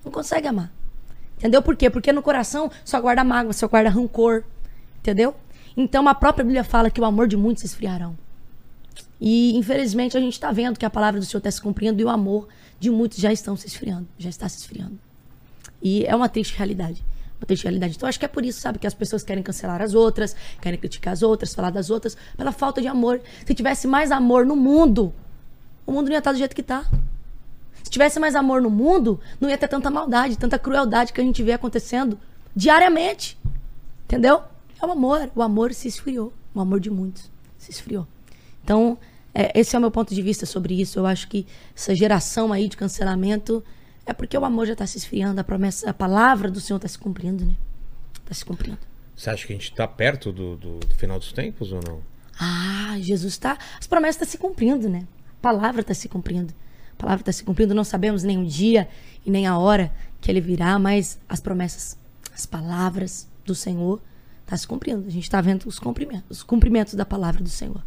Não 0.03 0.11
consegue 0.11 0.45
amar. 0.45 0.73
Entendeu 1.37 1.61
por 1.61 1.73
quê? 1.73 1.89
Porque 1.89 2.11
no 2.11 2.21
coração 2.21 2.69
só 2.83 2.99
guarda 2.99 3.23
mágoa, 3.23 3.53
só 3.53 3.65
guarda 3.69 3.89
rancor. 3.89 4.43
Entendeu? 4.99 5.33
Então 5.77 6.05
a 6.09 6.13
própria 6.13 6.43
Bíblia 6.43 6.65
fala 6.65 6.89
que 6.89 6.99
o 6.99 7.05
amor 7.05 7.29
de 7.29 7.37
muitos 7.37 7.61
se 7.61 7.67
esfriarão. 7.67 8.17
E 9.21 9.55
infelizmente 9.55 10.17
a 10.17 10.19
gente 10.19 10.33
está 10.33 10.51
vendo 10.51 10.77
que 10.77 10.85
a 10.85 10.89
palavra 10.89 11.21
do 11.21 11.25
Senhor 11.25 11.37
está 11.37 11.49
se 11.49 11.61
cumprindo 11.61 12.01
e 12.01 12.03
o 12.03 12.09
amor 12.09 12.49
de 12.77 12.91
muitos 12.91 13.19
já 13.19 13.31
estão 13.31 13.55
se 13.55 13.67
esfriando, 13.67 14.05
já 14.17 14.29
está 14.29 14.49
se 14.49 14.57
esfriando. 14.57 14.99
E 15.81 16.05
é 16.05 16.13
uma 16.13 16.27
triste 16.27 16.57
realidade. 16.57 17.01
Realidade. 17.47 17.95
Então 17.95 18.07
acho 18.07 18.17
que 18.17 18.25
é 18.25 18.27
por 18.27 18.45
isso, 18.45 18.59
sabe, 18.59 18.79
que 18.79 18.87
as 18.87 18.93
pessoas 18.93 19.23
querem 19.23 19.43
cancelar 19.43 19.81
as 19.81 19.93
outras, 19.93 20.35
querem 20.61 20.79
criticar 20.79 21.13
as 21.13 21.21
outras, 21.21 21.53
falar 21.53 21.69
das 21.69 21.89
outras, 21.89 22.17
pela 22.35 22.51
falta 22.51 22.81
de 22.81 22.87
amor. 22.87 23.21
Se 23.45 23.53
tivesse 23.53 23.87
mais 23.87 24.11
amor 24.11 24.45
no 24.45 24.55
mundo, 24.55 25.13
o 25.85 25.91
mundo 25.91 26.05
não 26.05 26.13
ia 26.13 26.19
estar 26.19 26.31
do 26.31 26.37
jeito 26.37 26.55
que 26.55 26.61
está. 26.61 26.85
Se 27.83 27.91
tivesse 27.91 28.19
mais 28.19 28.35
amor 28.35 28.61
no 28.61 28.69
mundo, 28.69 29.19
não 29.39 29.49
ia 29.49 29.57
ter 29.57 29.67
tanta 29.67 29.91
maldade, 29.91 30.37
tanta 30.37 30.57
crueldade 30.57 31.13
que 31.13 31.21
a 31.21 31.23
gente 31.23 31.43
vê 31.43 31.51
acontecendo 31.51 32.17
diariamente. 32.55 33.37
Entendeu? 34.05 34.41
É 34.81 34.85
o 34.85 34.91
amor. 34.91 35.29
O 35.35 35.41
amor 35.41 35.73
se 35.73 35.87
esfriou. 35.87 36.33
O 36.53 36.59
amor 36.59 36.79
de 36.79 36.89
muitos 36.89 37.29
se 37.57 37.69
esfriou. 37.69 38.07
Então, 38.63 38.97
é, 39.33 39.59
esse 39.59 39.75
é 39.75 39.77
o 39.77 39.81
meu 39.81 39.91
ponto 39.91 40.15
de 40.15 40.21
vista 40.21 40.45
sobre 40.45 40.79
isso. 40.79 40.97
Eu 40.97 41.05
acho 41.05 41.27
que 41.27 41.45
essa 41.75 41.93
geração 41.93 42.51
aí 42.51 42.67
de 42.67 42.77
cancelamento 42.77 43.63
é 44.05 44.13
porque 44.13 44.37
o 44.37 44.45
amor 44.45 44.65
já 44.67 44.73
está 44.73 44.85
se 44.87 44.97
esfriando, 44.97 45.39
a 45.41 45.43
promessa, 45.43 45.89
a 45.89 45.93
palavra 45.93 46.49
do 46.51 46.59
Senhor 46.61 46.77
está 46.77 46.87
se 46.87 46.97
cumprindo, 46.97 47.45
né? 47.45 47.55
Está 48.21 48.33
se 48.33 48.45
cumprindo. 48.45 48.77
Você 49.15 49.29
acha 49.29 49.47
que 49.47 49.53
a 49.53 49.55
gente 49.55 49.73
tá 49.73 49.87
perto 49.87 50.31
do, 50.31 50.57
do- 50.57 50.79
do 50.79 50.95
final 50.95 51.17
dos 51.17 51.31
tempos 51.31 51.71
ou 51.71 51.79
não? 51.87 52.01
Ah, 52.39 52.97
Jesus 52.99 53.33
está. 53.33 53.57
As 53.79 53.87
promessas 53.87 54.15
estão 54.17 54.27
se 54.29 54.37
cumprindo, 54.37 54.89
né? 54.89 55.07
A 55.39 55.41
palavra 55.41 55.81
está 55.81 55.93
se 55.93 56.09
cumprindo. 56.09 56.53
A 56.93 56.95
palavra 57.01 57.21
está 57.21 57.31
se 57.31 57.43
cumprindo. 57.43 57.73
Não 57.73 57.83
sabemos 57.83 58.23
nem 58.23 58.37
o 58.37 58.45
dia 58.45 58.87
e 59.25 59.31
nem 59.31 59.47
a 59.47 59.57
hora 59.57 59.93
que 60.19 60.29
ele 60.29 60.41
virá, 60.41 60.77
mas 60.77 61.17
as 61.29 61.39
promessas, 61.39 61.97
as 62.33 62.45
palavras 62.45 63.27
do 63.45 63.55
Senhor 63.55 64.01
estão 64.41 64.57
se 64.57 64.67
cumprindo. 64.67 65.07
A 65.07 65.09
gente 65.11 65.23
está 65.23 65.39
vendo 65.39 65.65
os 65.65 65.79
cumprimentos, 65.79 66.39
os 66.39 66.43
cumprimentos 66.43 66.93
da 66.95 67.05
palavra 67.05 67.41
do 67.41 67.49
Senhor. 67.49 67.81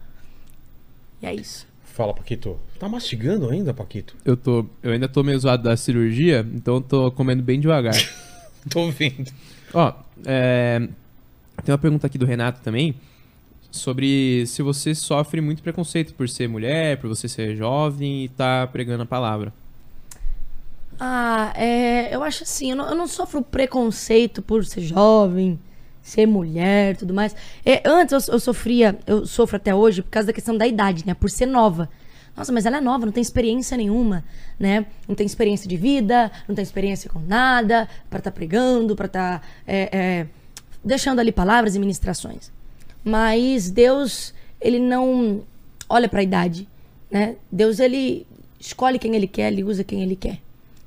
E 1.21 1.27
é 1.27 1.35
isso. 1.35 1.67
Fala, 1.99 2.15
Paquito. 2.15 2.57
Tá 2.79 2.89
mastigando 2.89 3.51
ainda, 3.51 3.75
Paquito? 3.75 4.15
Eu, 4.25 4.37
tô, 4.37 4.65
eu 4.85 4.93
ainda 4.93 5.09
tô 5.09 5.25
meio 5.25 5.37
zoado 5.37 5.65
da 5.65 5.77
cirurgia, 5.77 6.47
então 6.55 6.77
eu 6.77 6.81
tô 6.81 7.11
comendo 7.11 7.43
bem 7.43 7.59
devagar. 7.59 7.97
Tô 8.71 8.83
ouvindo. 8.83 9.29
Ó, 9.75 9.93
é, 10.25 10.79
tem 11.65 11.73
uma 11.73 11.79
pergunta 11.79 12.07
aqui 12.07 12.17
do 12.17 12.25
Renato 12.25 12.61
também 12.61 12.95
sobre 13.69 14.47
se 14.47 14.63
você 14.63 14.95
sofre 14.95 15.41
muito 15.41 15.61
preconceito 15.61 16.15
por 16.15 16.29
ser 16.29 16.49
mulher, 16.49 16.99
por 16.99 17.09
você 17.09 17.29
ser 17.29 17.57
jovem 17.57 18.27
e 18.27 18.29
tá 18.29 18.69
pregando 18.69 19.03
a 19.03 19.07
palavra. 19.07 19.53
Ah, 21.01 21.53
é, 21.57 22.15
eu 22.15 22.23
acho 22.23 22.45
assim, 22.45 22.71
eu 22.71 22.77
não, 22.77 22.89
eu 22.91 22.95
não 22.95 23.09
sofro 23.09 23.43
preconceito 23.43 24.41
por 24.41 24.65
ser 24.65 24.83
jovem, 24.83 25.59
ser 26.03 26.27
mulher 26.27 26.97
tudo 26.97 27.13
mais. 27.13 27.35
É, 27.65 27.83
antes 27.85 28.29
eu, 28.29 28.35
eu 28.35 28.41
sofria, 28.41 28.99
eu 29.07 29.27
sofro 29.27 29.57
até 29.57 29.75
hoje 29.75 30.03
por 30.03 30.11
causa 30.11 30.27
da 30.27 30.33
questão 30.33 30.57
da 30.57 30.67
idade, 30.67 31.07
né? 31.07 31.15
Por 31.15 31.31
ser 31.31 31.47
nova. 31.47 31.89
Nossa, 32.37 32.53
mas 32.53 32.65
ela 32.67 32.77
é 32.77 32.81
nova, 32.81 33.05
não 33.05 33.13
tem 33.13 33.21
experiência 33.21 33.77
nenhuma, 33.77 34.25
né? 34.61 34.87
Não 35.09 35.15
tem 35.15 35.27
experiência 35.27 35.69
de 35.69 35.77
vida, 35.77 36.31
não 36.47 36.55
tem 36.55 36.63
experiência 36.63 37.11
com 37.11 37.19
nada, 37.19 37.89
pra 38.09 38.19
estar 38.21 38.31
pregando, 38.31 38.95
pra 38.95 39.07
estar 39.07 39.43
deixando 40.85 41.19
ali 41.19 41.33
palavras 41.33 41.75
e 41.75 41.81
ministrações. 41.81 42.53
Mas 43.03 43.71
Deus, 43.71 44.33
ele 44.61 44.79
não 44.79 45.43
olha 45.89 46.09
pra 46.09 46.23
idade, 46.23 46.69
né? 47.11 47.35
Deus, 47.51 47.81
ele 47.81 48.25
escolhe 48.61 49.01
quem 49.01 49.17
ele 49.17 49.27
quer, 49.27 49.53
ele 49.53 49.65
usa 49.65 49.83
quem 49.83 50.03
ele 50.03 50.15
quer 50.15 50.39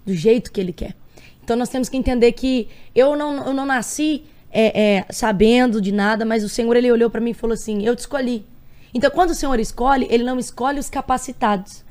do 0.05 0.13
jeito 0.13 0.51
que 0.53 0.61
ele 0.61 0.71
quer. 0.71 0.95
Então 1.43 1.57
nós 1.57 1.67
temos 1.67 1.89
que 1.89 1.97
entender 1.97 2.31
que 2.31 2.69
eu 2.95 3.15
não, 3.17 3.47
eu 3.47 3.53
não 3.53 3.65
nasci 3.65 4.23
é, 4.51 4.97
é, 4.97 5.05
sabendo 5.09 5.79
de 5.81 5.91
nada, 5.91 6.25
mas 6.25 6.43
o 6.43 6.49
Senhor 6.49 6.75
ele 6.75 6.91
olhou 6.91 7.09
para 7.09 7.21
mim 7.21 7.31
e 7.31 7.33
falou 7.33 7.53
assim: 7.53 7.83
Eu 7.85 7.95
te 7.95 7.99
escolhi. 7.99 8.45
Então 8.93 9.09
quando 9.09 9.29
o 9.31 9.35
Senhor 9.35 9.59
escolhe, 9.59 10.07
ele 10.09 10.23
não 10.23 10.37
escolhe 10.37 10.79
os 10.79 10.89
capacitados, 10.89 11.83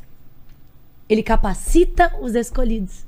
ele 1.09 1.23
capacita 1.23 2.13
os 2.21 2.35
escolhidos. 2.35 3.05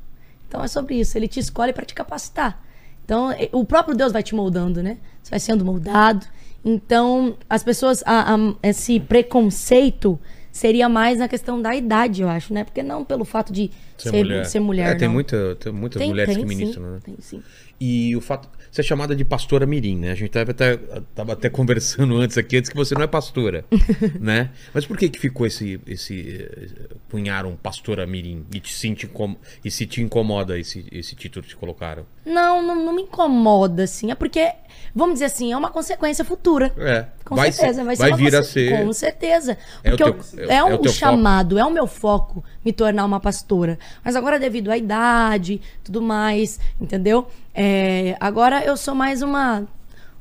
Então 0.48 0.62
é 0.62 0.68
sobre 0.68 0.96
isso. 1.00 1.16
Ele 1.16 1.28
te 1.28 1.40
escolhe 1.40 1.72
para 1.72 1.84
te 1.84 1.94
capacitar. 1.94 2.60
Então 3.04 3.30
o 3.52 3.64
próprio 3.64 3.96
Deus 3.96 4.12
vai 4.12 4.22
te 4.22 4.34
moldando, 4.34 4.82
né? 4.82 4.98
Você 5.22 5.30
vai 5.30 5.40
sendo 5.40 5.64
moldado. 5.64 6.26
Então 6.64 7.36
as 7.48 7.62
pessoas, 7.62 8.02
a- 8.06 8.34
a- 8.34 8.54
esse 8.62 9.00
preconceito 9.00 10.18
seria 10.50 10.88
mais 10.88 11.18
na 11.18 11.28
questão 11.28 11.60
da 11.60 11.74
idade, 11.74 12.22
eu 12.22 12.28
acho, 12.28 12.52
né? 12.52 12.64
Porque 12.64 12.82
não 12.82 13.04
pelo 13.04 13.24
fato 13.24 13.52
de 13.52 13.70
ser, 13.96 14.44
ser 14.46 14.60
mulher. 14.60 14.94
É, 14.94 14.94
tem, 14.94 15.08
muita, 15.08 15.56
tem 15.56 15.72
muitas 15.72 15.98
Tem- 16.00 16.10
mulheres 16.10 16.34
tem 16.34 16.44
que 16.44 16.50
sim, 16.50 16.56
ministram, 16.58 16.90
né? 16.92 16.98
Tem 17.02 17.16
sim. 17.20 17.42
E 17.80 18.14
o 18.16 18.20
fato. 18.20 18.48
Você 18.72 18.80
é 18.80 18.84
chamada 18.84 19.14
de 19.14 19.22
pastora 19.22 19.66
Mirim, 19.66 19.98
né? 19.98 20.12
A 20.12 20.14
gente 20.14 20.30
tava 20.30 20.50
até, 20.50 20.78
tava 21.14 21.34
até 21.34 21.50
conversando 21.50 22.16
antes 22.16 22.38
aqui, 22.38 22.56
antes 22.56 22.70
que 22.70 22.76
você 22.76 22.94
não 22.94 23.02
é 23.02 23.06
pastora, 23.06 23.66
né? 24.18 24.50
Mas 24.72 24.86
por 24.86 24.96
que 24.96 25.10
que 25.10 25.18
ficou 25.18 25.46
esse. 25.46 25.78
esse 25.86 26.38
eh, 26.50 26.86
punharam 27.06 27.54
pastora 27.54 28.06
Mirim 28.06 28.46
e, 28.50 28.60
te, 28.60 28.72
se 28.72 28.94
te 28.94 29.04
incom- 29.04 29.36
e 29.62 29.70
se 29.70 29.84
te 29.84 30.00
incomoda 30.00 30.58
esse, 30.58 30.86
esse 30.90 31.14
título 31.14 31.42
que 31.42 31.50
te 31.50 31.56
colocaram? 31.56 32.06
Não, 32.24 32.62
não, 32.62 32.82
não 32.82 32.94
me 32.94 33.02
incomoda, 33.02 33.82
assim. 33.84 34.10
É 34.10 34.14
porque, 34.14 34.50
vamos 34.94 35.14
dizer 35.14 35.26
assim, 35.26 35.52
é 35.52 35.56
uma 35.56 35.70
consequência 35.70 36.24
futura. 36.24 36.72
É. 36.76 37.06
Com 37.24 37.34
vai 37.36 37.50
certeza, 37.52 37.80
ser, 37.80 37.84
vai 37.84 37.96
ser 37.96 38.00
vai 38.02 38.10
uma 38.10 38.16
vir 38.16 38.36
a 38.36 38.42
ser. 38.42 38.84
Com 38.84 38.92
certeza. 38.92 39.58
É 39.84 39.94
o 39.94 39.96
Porque 39.96 40.04
teu- 40.04 40.42
eu- 40.44 40.50
é- 40.50 40.54
é, 40.54 40.56
é 40.58 40.62
o 40.64 40.66
um 40.66 40.70
teu 40.78 40.92
foco. 40.92 40.98
chamado, 40.98 41.58
é 41.58 41.64
o 41.64 41.70
meu 41.70 41.86
foco 41.86 42.44
me 42.64 42.72
tornar 42.72 43.04
uma 43.04 43.20
pastora. 43.20 43.78
Mas 44.04 44.16
agora, 44.16 44.38
devido 44.38 44.70
à 44.70 44.76
idade, 44.76 45.60
tudo 45.82 46.00
mais, 46.02 46.58
entendeu? 46.80 47.26
É, 47.54 48.16
agora 48.20 48.64
eu 48.64 48.76
sou 48.76 48.94
mais 48.94 49.22
uma, 49.22 49.66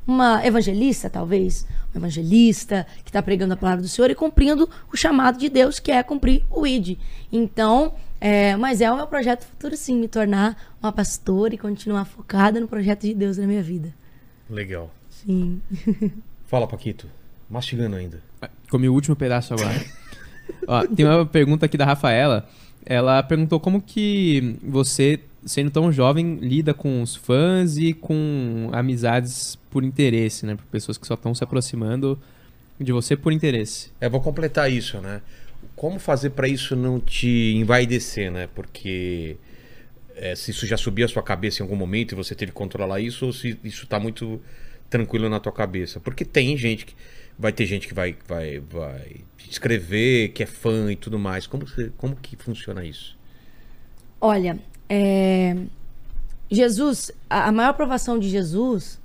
uma 0.07 0.45
evangelista, 0.45 1.09
talvez. 1.09 1.65
Uma 1.93 1.99
evangelista 1.99 2.87
que 3.03 3.09
está 3.09 3.21
pregando 3.21 3.53
a 3.53 3.57
palavra 3.57 3.81
do 3.81 3.87
Senhor 3.89 4.09
e 4.09 4.15
cumprindo 4.15 4.69
o 4.91 4.95
chamado 4.95 5.37
de 5.37 5.49
Deus, 5.49 5.77
que 5.79 5.91
é 5.91 6.01
cumprir 6.01 6.43
o 6.49 6.65
ID. 6.65 6.97
Então, 7.31 7.93
é, 8.19 8.55
mas 8.55 8.79
é 8.79 8.89
o 8.89 8.95
meu 8.95 9.07
projeto 9.07 9.43
futuro, 9.43 9.75
sim, 9.75 9.97
me 9.97 10.07
tornar 10.07 10.55
uma 10.81 10.91
pastora 10.93 11.53
e 11.53 11.57
continuar 11.57 12.05
focada 12.05 12.59
no 12.61 12.67
projeto 12.67 13.01
de 13.01 13.13
Deus 13.13 13.37
na 13.37 13.45
minha 13.45 13.61
vida. 13.61 13.93
Legal. 14.51 14.93
Sim. 15.09 15.61
Fala, 16.45 16.67
Paquito. 16.67 17.07
Mastigando 17.49 17.95
ainda. 17.95 18.21
Comi 18.69 18.89
o 18.89 18.93
último 18.93 19.15
pedaço 19.15 19.53
agora. 19.53 19.83
Ó, 20.67 20.85
tem 20.87 21.05
uma 21.05 21.25
pergunta 21.25 21.65
aqui 21.65 21.77
da 21.77 21.85
Rafaela. 21.85 22.47
Ela 22.85 23.23
perguntou 23.23 23.59
como 23.59 23.81
que 23.81 24.57
você, 24.63 25.19
sendo 25.45 25.71
tão 25.71 25.91
jovem, 25.91 26.35
lida 26.35 26.73
com 26.73 27.01
os 27.01 27.15
fãs 27.15 27.77
e 27.77 27.93
com 27.93 28.69
amizades 28.73 29.57
por 29.69 29.83
interesse, 29.83 30.45
né? 30.45 30.55
Por 30.55 30.65
pessoas 30.65 30.97
que 30.97 31.07
só 31.07 31.13
estão 31.13 31.33
se 31.33 31.43
aproximando 31.43 32.19
de 32.79 32.91
você 32.91 33.15
por 33.15 33.31
interesse. 33.31 33.91
É, 34.01 34.09
vou 34.09 34.19
completar 34.19 34.71
isso, 34.71 34.99
né? 34.99 35.21
Como 35.75 35.99
fazer 35.99 36.31
pra 36.31 36.47
isso 36.47 36.75
não 36.75 36.99
te 36.99 37.53
envaidecer, 37.55 38.31
né? 38.31 38.49
Porque 38.53 39.37
é, 40.21 40.35
se 40.35 40.51
isso 40.51 40.65
já 40.67 40.77
subiu 40.77 41.05
a 41.05 41.09
sua 41.09 41.23
cabeça 41.23 41.61
em 41.61 41.63
algum 41.65 41.75
momento 41.75 42.13
e 42.13 42.15
você 42.15 42.35
teve 42.35 42.51
que 42.51 42.57
controlar 42.57 42.99
isso, 43.01 43.25
ou 43.27 43.33
se 43.33 43.59
isso 43.63 43.87
tá 43.87 43.99
muito 43.99 44.41
tranquilo 44.89 45.29
na 45.29 45.39
tua 45.39 45.51
cabeça. 45.51 45.99
Porque 45.99 46.25
tem 46.25 46.57
gente 46.57 46.85
que. 46.85 46.95
Vai 47.39 47.51
ter 47.51 47.65
gente 47.65 47.87
que 47.87 47.93
vai, 47.93 48.15
vai, 48.27 48.59
vai 48.59 49.21
escrever, 49.49 50.29
que 50.29 50.43
é 50.43 50.45
fã 50.45 50.91
e 50.91 50.95
tudo 50.95 51.17
mais. 51.17 51.47
Como, 51.47 51.65
que- 51.65 51.89
como 51.97 52.15
que 52.15 52.35
funciona 52.35 52.85
isso? 52.85 53.17
Olha, 54.19 54.59
é, 54.89 55.55
Jesus, 56.49 57.11
a, 57.29 57.47
a 57.47 57.51
maior 57.51 57.73
provação 57.73 58.19
de 58.19 58.29
Jesus 58.29 58.99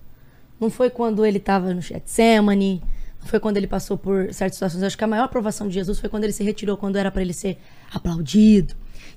não 0.60 0.70
foi 0.70 0.90
quando 0.90 1.24
ele 1.24 1.38
estava 1.38 1.72
no 1.72 1.80
Getsemane, 1.80 2.82
não 3.20 3.28
foi 3.28 3.40
quando 3.40 3.56
ele 3.56 3.66
passou 3.66 3.96
por 3.96 4.32
certas 4.32 4.56
situações. 4.56 4.82
Eu 4.82 4.86
acho 4.88 4.98
que 4.98 5.04
a 5.04 5.08
maior 5.08 5.28
provação 5.28 5.68
de 5.68 5.74
Jesus 5.74 5.98
foi 5.98 6.08
quando 6.10 6.24
ele 6.24 6.32
se 6.32 6.44
retirou, 6.44 6.76
quando 6.76 6.96
era 6.96 7.10
para 7.10 7.22
ele 7.22 7.32
ser 7.32 7.58
aplaudido. 7.92 8.74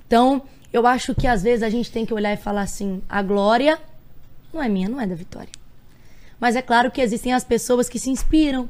Então, 0.08 0.43
eu 0.72 0.86
acho 0.86 1.16
que 1.16 1.28
às 1.28 1.44
vezes 1.44 1.64
a 1.64 1.70
gente 1.70 1.92
tem 1.92 2.06
que 2.06 2.14
olhar 2.14 2.34
e 2.34 2.38
falar 2.38 2.62
assim: 2.62 3.02
a 3.10 3.22
glória 3.22 3.80
não 4.54 4.62
é 4.62 4.70
minha, 4.70 4.90
não 4.90 5.02
é 5.02 5.08
da 5.08 5.16
vitória. 5.16 5.52
Mas 6.40 6.56
é 6.56 6.62
claro 6.62 6.90
que 6.92 7.02
existem 7.02 7.34
as 7.34 7.44
pessoas 7.44 7.90
que 7.90 8.00
se 8.00 8.10
inspiram, 8.10 8.70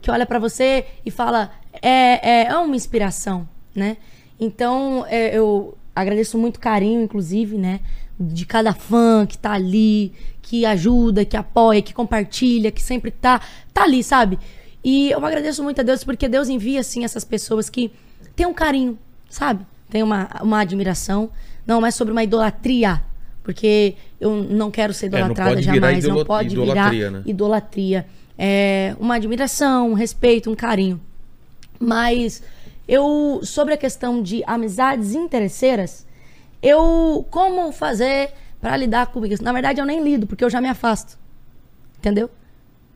que 0.00 0.10
olha 0.10 0.26
pra 0.26 0.38
você 0.38 0.86
e 1.04 1.10
fala 1.10 1.50
é, 1.80 2.42
é, 2.42 2.46
é 2.46 2.56
uma 2.56 2.76
inspiração, 2.76 3.48
né? 3.74 3.96
Então 4.38 5.04
é, 5.08 5.36
eu 5.36 5.76
agradeço 5.94 6.38
muito 6.38 6.58
carinho, 6.58 7.02
inclusive, 7.02 7.56
né? 7.56 7.80
De 8.18 8.46
cada 8.46 8.72
fã 8.72 9.26
que 9.26 9.36
tá 9.36 9.52
ali, 9.52 10.12
que 10.40 10.64
ajuda, 10.64 11.24
que 11.24 11.36
apoia, 11.36 11.82
que 11.82 11.92
compartilha, 11.92 12.70
que 12.70 12.82
sempre 12.82 13.10
tá, 13.10 13.40
tá 13.72 13.84
ali, 13.84 14.02
sabe? 14.02 14.38
E 14.84 15.10
eu 15.10 15.24
agradeço 15.24 15.62
muito 15.62 15.80
a 15.80 15.84
Deus 15.84 16.02
porque 16.02 16.28
Deus 16.28 16.48
envia, 16.48 16.80
assim, 16.80 17.04
essas 17.04 17.24
pessoas 17.24 17.70
que 17.70 17.92
têm 18.34 18.46
um 18.46 18.54
carinho, 18.54 18.98
sabe? 19.28 19.64
Tem 19.92 20.02
uma, 20.02 20.26
uma 20.40 20.60
admiração. 20.60 21.28
Não 21.66 21.84
é 21.84 21.90
sobre 21.90 22.12
uma 22.12 22.24
idolatria, 22.24 23.02
porque 23.44 23.94
eu 24.18 24.34
não 24.42 24.70
quero 24.70 24.94
ser 24.94 25.04
É, 25.04 25.08
idolatrada 25.08 25.54
virar 25.56 25.74
jamais. 25.74 26.04
não 26.06 26.24
pode 26.24 26.54
idolatria, 26.54 26.90
virar 26.90 27.10
né? 27.10 27.22
idolatria. 27.26 28.06
É 28.38 28.96
uma 28.98 29.16
admiração, 29.16 29.90
um 29.90 29.92
respeito, 29.92 30.50
um 30.50 30.54
carinho. 30.54 30.98
Mas 31.78 32.42
eu, 32.88 33.40
sobre 33.42 33.74
a 33.74 33.76
questão 33.76 34.22
de 34.22 34.42
amizades 34.46 35.14
interesseiras, 35.14 36.06
eu, 36.62 37.26
como 37.30 37.70
fazer 37.70 38.30
pra 38.62 38.74
lidar 38.74 39.08
com 39.08 39.26
isso? 39.26 39.44
Na 39.44 39.52
verdade, 39.52 39.78
eu 39.78 39.84
nem 39.84 40.02
lido, 40.02 40.26
porque 40.26 40.42
eu 40.42 40.48
já 40.48 40.58
me 40.58 40.68
afasto. 40.70 41.18
Entendeu? 41.98 42.30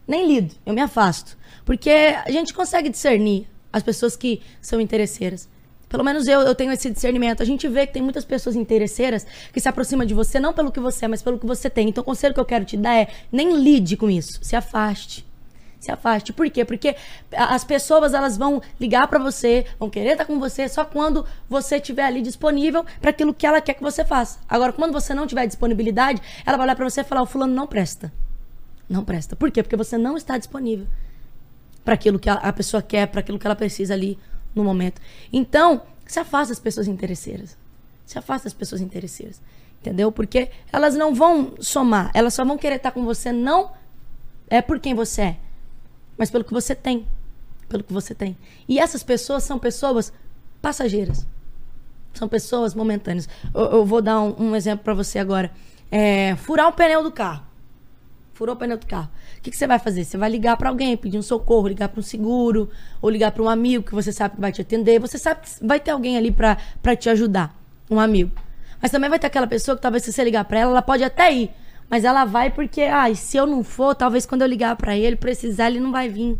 Nem 0.09 0.27
lido, 0.27 0.55
eu 0.65 0.73
me 0.73 0.81
afasto. 0.81 1.37
Porque 1.63 1.91
a 1.91 2.31
gente 2.31 2.55
consegue 2.55 2.89
discernir 2.89 3.47
as 3.71 3.83
pessoas 3.83 4.17
que 4.17 4.41
são 4.63 4.81
interesseiras. 4.81 5.47
Pelo 5.89 6.03
menos 6.03 6.26
eu, 6.26 6.41
eu 6.41 6.55
tenho 6.55 6.72
esse 6.72 6.91
discernimento. 6.91 7.43
A 7.43 7.47
gente 7.47 7.68
vê 7.68 7.87
que 7.87 7.93
tem 7.93 8.03
muitas 8.03 8.24
pessoas 8.24 8.57
interesseiras 8.57 9.26
que 9.53 9.61
se 9.61 9.68
aproximam 9.68 10.05
de 10.05 10.14
você, 10.14 10.41
não 10.41 10.53
pelo 10.53 10.72
que 10.72 10.80
você 10.80 11.05
é, 11.05 11.09
mas 11.09 11.22
pelo 11.22 11.39
que 11.39 11.47
você 11.47 11.70
tem. 11.70 11.89
Então, 11.89 12.03
o 12.03 12.05
conselho 12.05 12.34
que 12.34 12.41
eu 12.41 12.45
quero 12.45 12.64
te 12.64 12.76
dar 12.76 12.95
é: 12.95 13.09
nem 13.30 13.57
lide 13.57 13.97
com 13.97 14.11
isso. 14.11 14.39
Se 14.43 14.57
afaste. 14.57 15.24
Se 15.78 15.93
afaste. 15.93 16.32
Por 16.32 16.51
quê? 16.51 16.64
Porque 16.64 16.97
as 17.32 17.62
pessoas 17.62 18.14
elas 18.14 18.37
vão 18.37 18.61
ligar 18.80 19.07
pra 19.07 19.20
você, 19.20 19.66
vão 19.78 19.89
querer 19.89 20.12
estar 20.12 20.24
com 20.24 20.41
você 20.41 20.68
só 20.68 20.84
quando 20.84 21.24
você 21.49 21.76
estiver 21.76 22.05
ali 22.05 22.20
disponível 22.20 22.84
para 23.01 23.11
aquilo 23.11 23.32
que 23.32 23.47
ela 23.47 23.61
quer 23.61 23.74
que 23.74 23.82
você 23.82 24.05
faça. 24.05 24.41
Agora, 24.49 24.72
quando 24.72 24.93
você 24.93 25.14
não 25.14 25.26
tiver 25.26 25.47
disponibilidade, 25.47 26.20
ela 26.45 26.57
vai 26.57 26.66
olhar 26.66 26.76
pra 26.76 26.89
você 26.89 27.03
e 27.03 27.05
falar: 27.05 27.22
o 27.22 27.26
fulano 27.26 27.55
não 27.55 27.66
presta. 27.66 28.12
Não 28.89 29.05
presta. 29.05 29.37
Por 29.37 29.51
quê? 29.53 29.62
Porque 29.62 29.76
você 29.76 29.97
não 29.97 30.16
está 30.16 30.37
disponível 30.37 30.87
para 31.84 31.95
aquilo 31.95 32.18
que 32.18 32.28
a 32.28 32.53
pessoa 32.53 32.82
quer, 32.82 33.07
para 33.07 33.20
aquilo 33.20 33.39
que 33.39 33.47
ela 33.47 33.55
precisa 33.55 33.95
ali 33.95 34.18
no 34.57 34.65
momento. 34.65 35.01
Então, 35.33 35.83
se 36.07 36.19
afasta 36.19 36.49
das 36.49 36.59
pessoas 36.59 36.89
interesseiras. 36.89 37.57
Se 38.05 38.19
afasta 38.19 38.45
das 38.45 38.55
pessoas 38.55 38.81
interesseiras. 38.81 39.41
Entendeu? 39.81 40.11
Porque 40.11 40.51
elas 40.73 40.97
não 40.97 41.15
vão 41.15 41.55
somar, 41.61 42.11
elas 42.15 42.35
só 42.35 42.45
vão 42.45 42.59
querer 42.59 42.77
estar 42.77 42.91
com 42.91 43.05
você 43.05 43.31
não 43.31 43.71
é 44.49 44.63
por 44.63 44.81
quem 44.81 44.95
você 44.95 45.23
é, 45.23 45.37
mas 46.17 46.31
pelo 46.31 46.45
que 46.45 46.53
você 46.53 46.75
tem. 46.75 47.07
Pelo 47.69 47.85
que 47.85 47.93
você 47.93 48.15
tem. 48.15 48.37
E 48.69 48.79
essas 48.79 49.03
pessoas 49.03 49.43
são 49.43 49.59
pessoas 49.59 50.13
passageiras. 50.63 51.27
São 52.15 52.29
pessoas 52.29 52.75
momentâneas. 52.75 53.29
Eu, 53.53 53.65
eu 53.65 53.85
vou 53.85 54.01
dar 54.01 54.21
um, 54.21 54.51
um 54.51 54.57
exemplo 54.57 54.85
para 54.85 54.95
você 54.95 55.19
agora. 55.19 55.51
É, 55.91 56.35
furar 56.37 56.69
o 56.69 56.73
pneu 56.73 57.03
do 57.03 57.11
carro. 57.11 57.45
Furou 58.33 58.55
o 58.55 58.59
pneu 58.59 58.79
do 58.79 58.87
carro. 58.87 59.11
Que, 59.47 59.53
que 59.53 59.57
você 59.57 59.67
vai 59.69 59.79
fazer? 59.79 60.03
Você 60.03 60.17
vai 60.17 60.29
ligar 60.29 60.57
para 60.57 60.69
alguém, 60.71 60.97
pedir 60.97 61.19
um 61.19 61.23
socorro, 61.23 61.69
ligar 61.69 61.89
para 61.89 62.01
um 62.01 62.03
seguro, 62.03 62.69
ou 63.01 63.09
ligar 63.09 63.31
para 63.31 63.45
um 63.45 63.49
amigo 63.49 63.85
que 63.85 63.95
você 63.95 64.11
sabe 64.11 64.35
que 64.35 64.41
vai 64.41 64.51
te 64.51 64.61
atender. 64.61 64.99
Você 64.99 65.19
sabe 65.19 65.43
que 65.43 65.65
vai 65.65 65.79
ter 65.79 65.93
alguém 65.93 66.17
ali 66.17 66.33
para 66.33 66.97
te 66.97 67.09
ajudar, 67.09 67.57
um 67.89 68.01
amigo. 68.01 68.33
Mas 68.83 68.91
também 68.91 69.09
vai 69.09 69.21
ter 69.21 69.29
aquela 69.29 69.47
pessoa 69.47 69.77
que 69.77 69.83
talvez 69.83 70.03
se 70.03 70.13
você 70.13 70.25
ligar 70.25 70.45
para 70.47 70.59
ela, 70.59 70.73
ela 70.73 70.83
pode 70.83 71.05
até 71.05 71.33
ir, 71.33 71.53
mas 71.89 72.05
ela 72.05 72.25
vai 72.25 72.51
porque, 72.51 72.83
ah, 72.83 73.15
se 73.15 73.37
eu 73.37 73.47
não 73.47 73.63
for, 73.63 73.95
talvez 73.95 74.27
quando 74.27 74.43
eu 74.43 74.49
ligar 74.49 74.75
para 74.75 74.97
ele, 74.97 75.15
precisar, 75.15 75.69
ele 75.69 75.79
não 75.79 75.93
vai 75.93 76.09
vir. 76.09 76.37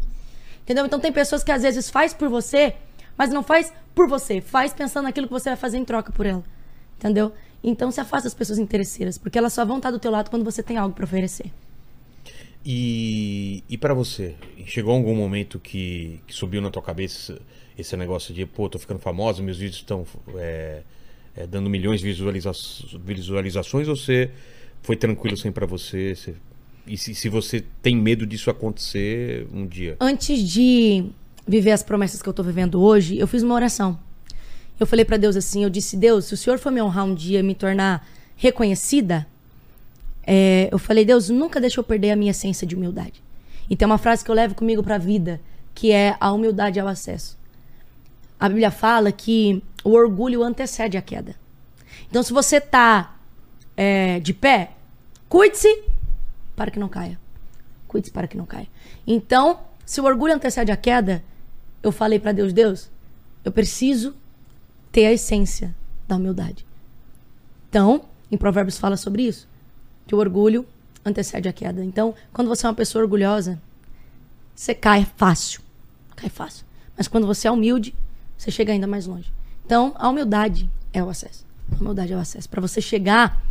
Entendeu? 0.63 0.85
Então 0.85 0.99
tem 0.99 1.13
pessoas 1.13 1.45
que 1.45 1.53
às 1.53 1.63
vezes 1.63 1.89
faz 1.89 2.13
por 2.13 2.29
você, 2.29 2.75
mas 3.17 3.31
não 3.31 3.45
faz 3.45 3.73
por 3.95 4.09
você, 4.09 4.41
faz 4.41 4.73
pensando 4.73 5.05
naquilo 5.05 5.29
que 5.29 5.33
você 5.33 5.51
vai 5.51 5.57
fazer 5.57 5.79
em 5.79 5.85
troca 5.85 6.11
por 6.11 6.27
ela. 6.27 6.43
Entendeu? 6.99 7.33
Então 7.63 7.89
se 7.93 8.01
afasta 8.01 8.25
das 8.25 8.35
pessoas 8.35 8.59
interesseiras, 8.59 9.17
porque 9.17 9.39
elas 9.39 9.53
só 9.53 9.65
vão 9.65 9.77
estar 9.77 9.93
do 9.93 10.01
teu 10.01 10.11
lado 10.11 10.29
quando 10.29 10.45
você 10.45 10.61
tem 10.61 10.77
algo 10.77 10.93
para 10.93 11.05
oferecer. 11.05 11.53
E, 12.69 13.63
e 13.69 13.79
para 13.79 13.95
você? 13.95 14.35
Chegou 14.67 14.93
algum 14.93 15.15
momento 15.15 15.61
que, 15.61 16.19
que 16.27 16.35
subiu 16.35 16.61
na 16.61 16.69
tua 16.69 16.83
cabeça 16.83 17.39
esse 17.79 17.97
negócio 17.97 18.35
de, 18.35 18.45
pô, 18.45 18.69
tô 18.69 18.77
ficando 18.77 18.99
famosa, 18.99 19.41
meus 19.41 19.57
vídeos 19.59 19.77
estão 19.77 20.05
é, 20.35 20.83
é, 21.37 21.47
dando 21.47 21.71
milhões 21.71 22.01
de 22.01 22.07
visualiza 22.07 22.51
visualizações, 23.05 23.87
ou 23.87 23.95
você 23.95 24.33
foi 24.83 24.97
tranquilo 24.97 25.37
sempre 25.37 25.61
pra 25.61 25.67
você? 25.67 26.17
Você- 26.17 26.35
e 26.89 26.99
se, 26.99 27.15
se 27.15 27.29
você 27.29 27.63
tem 27.81 27.95
medo 27.97 28.27
disso 28.27 28.51
acontecer 28.51 29.47
um 29.55 29.65
dia? 29.65 29.97
Antes 30.01 30.41
de 30.41 31.05
viver 31.47 31.71
as 31.71 31.85
promessas 31.85 32.21
que 32.21 32.29
eu 32.29 32.33
tô 32.35 32.43
vivendo 32.43 32.83
hoje, 32.83 33.17
eu 33.17 33.29
fiz 33.29 33.45
uma 33.45 33.55
oração. 33.55 33.97
Eu 34.81 34.89
falei 34.89 35.05
para 35.05 35.17
Deus 35.17 35.37
assim, 35.37 35.63
eu 35.63 35.71
disse, 35.71 35.97
Deus, 35.97 36.25
se 36.25 36.35
o 36.35 36.37
Senhor 36.37 36.59
for 36.59 36.73
me 36.73 36.83
honrar 36.83 37.05
um 37.05 37.15
dia 37.15 37.45
me 37.45 37.55
tornar 37.55 38.05
reconhecida, 38.37 39.25
é, 40.27 40.69
eu 40.73 40.79
falei, 40.79 41.05
Deus, 41.05 41.29
nunca 41.29 41.61
deixa 41.61 41.79
eu 41.79 41.85
perder 41.85 42.11
a 42.11 42.17
minha 42.17 42.33
essência 42.33 42.67
de 42.67 42.75
humildade. 42.75 43.23
E 43.71 43.77
tem 43.77 43.87
uma 43.87 43.99
frase 43.99 44.25
que 44.25 44.31
eu 44.31 44.35
levo 44.35 44.55
comigo 44.55 44.83
pra 44.83 44.99
vida, 44.99 45.41
que 45.75 45.93
é 45.93 46.17
a 46.19 46.33
humildade 46.33 46.81
ao 46.81 46.89
acesso. 46.89 47.39
A 48.39 48.49
Bíblia 48.49 48.71
fala 48.71 49.13
que 49.13 49.63
o 49.85 49.91
orgulho 49.91 50.43
antecede 50.43 50.97
a 50.97 51.03
queda. 51.03 51.37
Então, 52.11 52.23
se 52.23 52.33
você 52.33 52.61
tá 52.61 53.17
é, 53.77 54.19
de 54.21 54.35
pé, 54.35 54.73
cuide-se 55.29 55.85
para 56.55 56.71
que 56.71 56.79
não 56.79 56.89
caia. 56.89 57.19
Cuide-se 57.87 58.13
para 58.13 58.27
que 58.27 58.37
não 58.37 58.47
caia. 58.47 58.69
Então, 59.07 59.61
se 59.85 60.01
o 60.01 60.05
orgulho 60.05 60.35
antecede 60.35 60.73
a 60.73 60.77
queda, 60.77 61.23
eu 61.83 61.93
falei 61.93 62.19
para 62.19 62.33
Deus, 62.33 62.53
Deus, 62.53 62.91
eu 63.45 63.53
preciso 63.53 64.15
ter 64.91 65.07
a 65.07 65.13
essência 65.13 65.75
da 66.09 66.17
humildade. 66.17 66.67
Então, 67.69 68.03
em 68.31 68.37
Provérbios 68.37 68.79
fala 68.79 68.97
sobre 68.97 69.23
isso, 69.23 69.49
que 70.07 70.15
o 70.15 70.19
orgulho 70.19 70.67
antecede 71.05 71.49
a 71.49 71.53
queda. 71.53 71.85
Então, 71.85 72.15
quando 72.33 72.49
você 72.49 72.67
é 72.67 72.69
uma 72.69 72.75
pessoa 72.75 73.03
orgulhosa, 73.03 73.61
você 74.55 74.75
cai 74.75 75.07
fácil. 75.17 75.61
Cai 76.15 76.31
fácil. 76.31 76.65
Mas 76.97 77.09
quando 77.09 77.27
você 77.27 77.47
é 77.47 77.51
humilde, 77.51 77.95
você 78.37 78.51
chega 78.51 78.73
ainda 78.73 78.87
mais 78.87 79.07
longe. 79.07 79.33
Então, 79.65 79.93
a 79.97 80.09
humildade 80.09 80.71
é 80.93 81.03
o 81.03 81.09
acesso. 81.09 81.45
A 81.73 81.81
humildade 81.81 82.13
é 82.13 82.17
o 82.17 82.21
acesso. 82.21 82.49
Para 82.49 82.61
você 82.61 82.81
chegar 82.81 83.43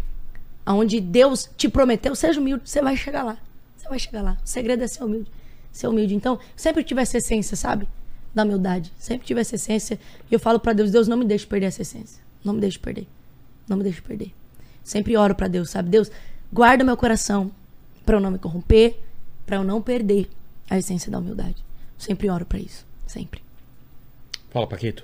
aonde 0.66 1.00
Deus 1.00 1.50
te 1.56 1.70
prometeu, 1.70 2.16
seja 2.16 2.40
humilde, 2.40 2.68
você 2.68 2.82
vai 2.82 2.98
chegar 2.98 3.24
lá. 3.24 3.38
Você 3.78 3.88
vai 3.88 4.00
chegar 4.00 4.22
lá. 4.22 4.38
O 4.44 4.48
segredo 4.48 4.84
é 4.84 4.88
ser 4.88 5.04
humilde. 5.04 5.32
Ser 5.72 5.88
humilde. 5.88 6.16
Então, 6.16 6.40
sempre 6.56 6.84
tive 6.84 7.02
essa 7.02 7.18
essência, 7.18 7.56
sabe? 7.56 7.88
Da 8.34 8.44
humildade. 8.44 8.92
Sempre 8.98 9.28
tive 9.28 9.42
essa 9.42 9.56
essência. 9.56 10.00
E 10.30 10.34
eu 10.34 10.40
falo 10.40 10.60
para 10.60 10.74
Deus, 10.74 10.90
Deus, 10.90 11.08
não 11.08 11.18
me 11.18 11.26
deixe 11.26 11.46
perder 11.46 11.68
essa 11.68 11.84
essência. 11.84 12.22
Não 12.44 12.54
me 12.54 12.62
deixe 12.62 12.80
perder. 12.80 13.08
Não 13.68 13.78
me 13.78 13.84
deixe 13.84 14.02
perder. 14.02 14.34
Sempre 14.84 15.16
oro 15.18 15.36
para 15.36 15.48
Deus, 15.48 15.70
sabe? 15.70 15.90
Deus, 15.90 16.12
guarda 16.56 16.86
meu 16.86 16.96
coração 16.96 17.52
para 18.06 18.16
eu 18.16 18.22
não 18.22 18.32
me 18.32 18.40
corromper, 18.40 18.96
para 19.46 19.58
eu 19.58 19.64
não 19.64 19.82
perder 19.82 20.30
a 20.70 20.78
essência 20.78 21.12
da 21.12 21.20
humildade. 21.20 21.58
Sempre 21.98 22.30
oro 22.30 22.46
para 22.46 22.60
isso. 22.60 22.86
Sempre. 23.06 23.42
Fala, 24.52 24.66
Paquito. 24.66 25.04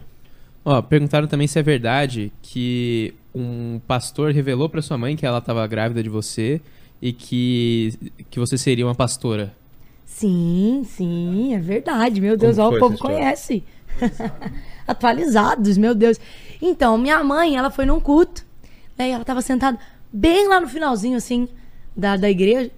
Ó, 0.63 0.81
perguntaram 0.81 1.27
também 1.27 1.47
se 1.47 1.59
é 1.59 1.63
verdade 1.63 2.31
que 2.41 3.13
um 3.35 3.81
pastor 3.85 4.31
revelou 4.31 4.69
pra 4.69 4.81
sua 4.81 4.97
mãe 4.97 5.17
que 5.17 5.25
ela 5.25 5.41
tava 5.41 5.67
grávida 5.67 6.01
de 6.01 6.07
você 6.07 6.61
e 7.01 7.11
que, 7.11 7.93
que 8.29 8.39
você 8.39 8.57
seria 8.57 8.85
uma 8.85 8.95
pastora. 8.95 9.53
Sim, 10.05 10.83
sim, 10.85 11.53
é 11.53 11.59
verdade. 11.59 12.21
Meu 12.21 12.37
Deus, 12.37 12.57
ó, 12.59 12.69
o 12.69 12.79
povo 12.79 12.97
conhece. 12.97 13.61
Atualizados, 14.87 15.77
meu 15.77 15.93
Deus. 15.93 16.17
Então, 16.61 16.97
minha 16.97 17.21
mãe, 17.23 17.57
ela 17.57 17.69
foi 17.71 17.85
num 17.85 17.99
culto, 17.99 18.45
né, 18.97 19.09
e 19.09 19.11
ela 19.11 19.25
tava 19.25 19.41
sentada 19.41 19.77
bem 20.11 20.47
lá 20.47 20.59
no 20.59 20.67
finalzinho, 20.67 21.17
assim, 21.17 21.47
da, 21.95 22.17
da 22.17 22.29
igreja. 22.29 22.71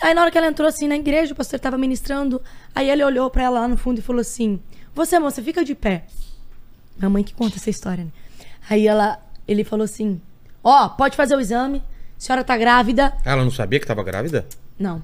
Aí, 0.00 0.12
na 0.12 0.22
hora 0.22 0.30
que 0.30 0.38
ela 0.38 0.46
entrou, 0.46 0.68
assim, 0.68 0.88
na 0.88 0.96
igreja, 0.96 1.32
o 1.32 1.36
pastor 1.36 1.58
tava 1.60 1.78
ministrando, 1.78 2.42
aí 2.74 2.90
ele 2.90 3.04
olhou 3.04 3.30
pra 3.30 3.44
ela 3.44 3.60
lá 3.60 3.68
no 3.68 3.76
fundo 3.76 3.98
e 3.98 4.02
falou 4.02 4.20
assim, 4.20 4.60
você, 4.94 5.18
moça, 5.18 5.42
fica 5.42 5.64
de 5.64 5.74
pé. 5.74 6.06
Minha 6.96 7.10
mãe 7.10 7.22
que 7.22 7.34
conta 7.34 7.56
essa 7.56 7.70
história, 7.70 8.04
né? 8.04 8.10
Aí 8.68 8.86
ela, 8.86 9.20
ele 9.46 9.62
falou 9.64 9.84
assim, 9.84 10.20
Ó, 10.64 10.88
pode 10.88 11.14
fazer 11.14 11.36
o 11.36 11.40
exame. 11.40 11.82
A 12.16 12.20
senhora 12.20 12.42
tá 12.42 12.56
grávida. 12.56 13.14
Ela 13.22 13.44
não 13.44 13.50
sabia 13.50 13.78
que 13.78 13.86
tava 13.86 14.02
grávida? 14.02 14.46
Não. 14.78 15.02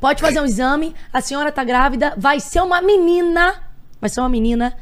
Pode 0.00 0.22
fazer 0.22 0.40
um 0.40 0.46
exame. 0.46 0.94
A 1.12 1.20
senhora 1.20 1.52
tá 1.52 1.62
grávida. 1.62 2.14
Vai 2.16 2.40
ser 2.40 2.62
uma 2.62 2.80
menina. 2.80 3.62
Vai 4.00 4.08
ser 4.08 4.20
uma 4.20 4.28
menina. 4.30 4.74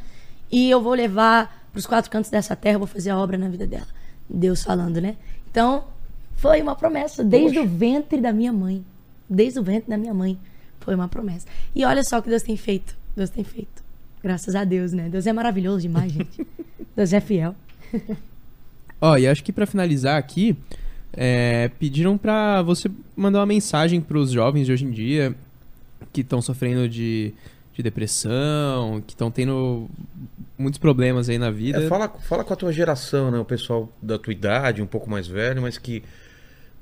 E 0.49 0.69
eu 0.69 0.81
vou 0.81 0.93
levar 0.93 1.67
pros 1.73 1.85
quatro 1.85 2.09
cantos 2.09 2.31
dessa 2.31 2.55
terra. 2.55 2.77
Vou 2.77 2.87
fazer 2.87 3.09
a 3.09 3.17
obra 3.17 3.37
na 3.37 3.49
vida 3.49 3.67
dela. 3.67 3.87
Deus 4.29 4.63
falando, 4.63 5.01
né? 5.01 5.17
Então, 5.51 5.83
foi 6.35 6.61
uma 6.61 6.75
promessa. 6.75 7.23
Desde 7.23 7.59
o 7.59 7.67
ventre 7.67 8.21
da 8.21 8.31
minha 8.31 8.53
mãe. 8.53 8.83
Desde 9.29 9.59
o 9.59 9.63
ventre 9.63 9.89
da 9.89 9.97
minha 9.97 10.13
mãe. 10.13 10.37
Foi 10.79 10.93
uma 10.93 11.07
promessa. 11.07 11.47
E 11.75 11.83
olha 11.83 12.03
só 12.03 12.19
o 12.19 12.21
que 12.21 12.29
Deus 12.29 12.43
tem 12.43 12.55
feito. 12.55 12.95
Deus 13.15 13.29
tem 13.29 13.43
feito. 13.43 13.83
Graças 14.21 14.55
a 14.55 14.63
Deus, 14.63 14.91
né? 14.91 15.09
Deus 15.09 15.25
é 15.25 15.33
maravilhoso 15.33 15.81
demais, 15.81 16.11
gente. 16.13 16.45
Deus 16.95 17.13
é 17.13 17.19
fiel. 17.19 17.55
Ó, 19.01 19.17
e 19.17 19.27
acho 19.27 19.43
que 19.43 19.51
pra 19.51 19.65
finalizar 19.65 20.17
aqui, 20.17 20.55
é, 21.13 21.69
pediram 21.79 22.17
pra 22.17 22.61
você 22.61 22.89
mandar 23.15 23.39
uma 23.39 23.45
mensagem 23.45 24.01
pros 24.01 24.31
jovens 24.31 24.65
de 24.65 24.71
hoje 24.71 24.85
em 24.85 24.91
dia 24.91 25.35
que 26.11 26.21
estão 26.21 26.41
sofrendo 26.41 26.87
de, 26.87 27.33
de 27.73 27.83
depressão, 27.83 29.01
que 29.05 29.13
estão 29.13 29.29
tendo 29.29 29.89
muitos 30.57 30.77
problemas 30.77 31.29
aí 31.29 31.37
na 31.37 31.51
vida. 31.51 31.83
É, 31.83 31.87
fala, 31.87 32.09
fala 32.09 32.43
com 32.43 32.53
a 32.53 32.55
tua 32.55 32.71
geração, 32.71 33.31
né? 33.31 33.39
O 33.39 33.45
pessoal 33.45 33.91
da 34.01 34.17
tua 34.17 34.33
idade, 34.33 34.81
um 34.81 34.87
pouco 34.87 35.09
mais 35.09 35.27
velho, 35.27 35.61
mas 35.61 35.77
que 35.77 36.03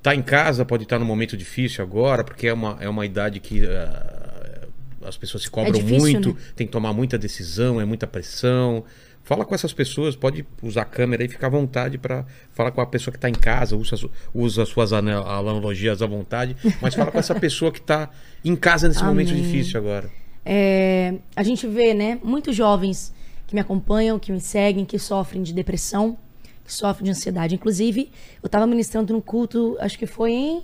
tá 0.04 0.14
em 0.14 0.22
casa, 0.22 0.66
pode 0.66 0.84
estar 0.84 0.99
num 0.99 1.06
momento 1.06 1.36
difícil 1.38 1.84
agora, 1.84 2.24
porque 2.24 2.47
é 2.47 2.54
uma, 2.54 2.78
é 2.82 2.89
uma 2.89 3.06
idade 3.06 3.39
que 3.39 3.66
ah, 3.66 4.68
as 5.06 5.18
pessoas 5.18 5.43
se 5.43 5.49
cobram 5.49 5.72
difícil, 5.72 5.99
muito, 5.99 6.30
né? 6.30 6.36
tem 6.56 6.68
que 6.68 6.74
tomar 6.74 6.93
muita 6.93 7.18
decisão, 7.18 7.80
é 7.80 7.86
muita 7.86 8.06
pressão. 8.06 8.84
Fala 9.24 9.45
com 9.45 9.56
essas 9.56 9.72
pessoas, 9.72 10.18
pode 10.18 10.45
usar 10.62 10.82
a 10.82 10.86
câmera 10.86 11.24
e 11.24 11.30
ficar 11.30 11.47
à 11.47 11.49
vontade 11.49 11.97
para 11.97 12.26
falar 12.51 12.72
com 12.72 12.82
a 12.82 12.86
pessoa 12.86 13.14
que 13.14 13.18
está 13.18 13.30
em 13.30 13.34
casa, 13.34 13.78
usa, 13.78 13.95
usa 14.34 14.66
suas 14.66 14.91
ana- 14.91 15.22
analogias 15.22 16.01
à 16.01 16.06
vontade, 16.06 16.58
mas 16.82 16.93
fala 16.93 17.10
com 17.10 17.18
essa 17.18 17.34
pessoa 17.34 17.72
que 17.72 17.80
está 17.80 18.10
em 18.43 18.54
casa 18.58 18.89
nesse 18.89 19.01
momento 19.01 19.32
Amém. 19.32 19.41
difícil 19.41 19.80
agora. 19.80 20.10
É, 20.45 21.14
a 21.38 21.41
gente 21.41 21.66
vê, 21.66 21.93
né, 21.93 22.20
muitos 22.22 22.54
jovens 22.54 23.14
que 23.47 23.56
me 23.56 23.62
acompanham, 23.62 24.20
que 24.20 24.30
me 24.30 24.41
seguem, 24.41 24.84
que 24.84 24.99
sofrem 24.99 25.41
de 25.41 25.54
depressão, 25.54 26.18
que 26.64 26.74
sofrem 26.74 27.05
de 27.05 27.11
ansiedade. 27.11 27.55
Inclusive, 27.55 28.11
eu 28.41 28.47
estava 28.47 28.66
ministrando 28.66 29.14
num 29.14 29.22
culto, 29.22 29.78
acho 29.80 29.97
que 29.97 30.05
foi 30.05 30.32
em. 30.32 30.64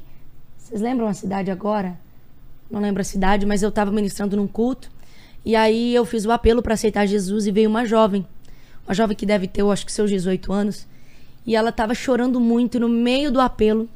Vocês 0.58 0.82
lembram 0.82 1.08
a 1.08 1.14
cidade 1.14 1.52
agora? 1.52 1.98
Não 2.70 2.80
lembro 2.80 3.02
a 3.02 3.04
cidade, 3.04 3.46
mas 3.46 3.64
eu 3.64 3.70
estava 3.70 3.92
ministrando 3.92 4.38
num 4.38 4.48
culto. 4.48 4.90
E 5.44 5.56
aí 5.56 5.96
eu 5.96 6.06
fiz 6.06 6.26
o 6.26 6.32
apelo 6.32 6.62
para 6.62 6.74
aceitar 6.74 7.06
Jesus 7.06 7.48
e 7.48 7.52
veio 7.52 7.70
uma 7.70 7.86
jovem. 7.86 8.26
Uma 8.86 8.94
jovem 8.94 9.16
que 9.16 9.26
deve 9.26 9.48
ter, 9.48 9.62
eu 9.62 9.72
acho 9.72 9.86
que 9.86 9.92
seus 9.92 10.10
18 10.10 10.52
anos. 10.52 10.88
E 11.46 11.56
ela 11.56 11.70
estava 11.70 11.96
chorando 11.96 12.40
muito 12.40 12.80
no 12.80 12.88
meio 12.88 13.32
do 13.32 13.40
apelo. 13.40 13.90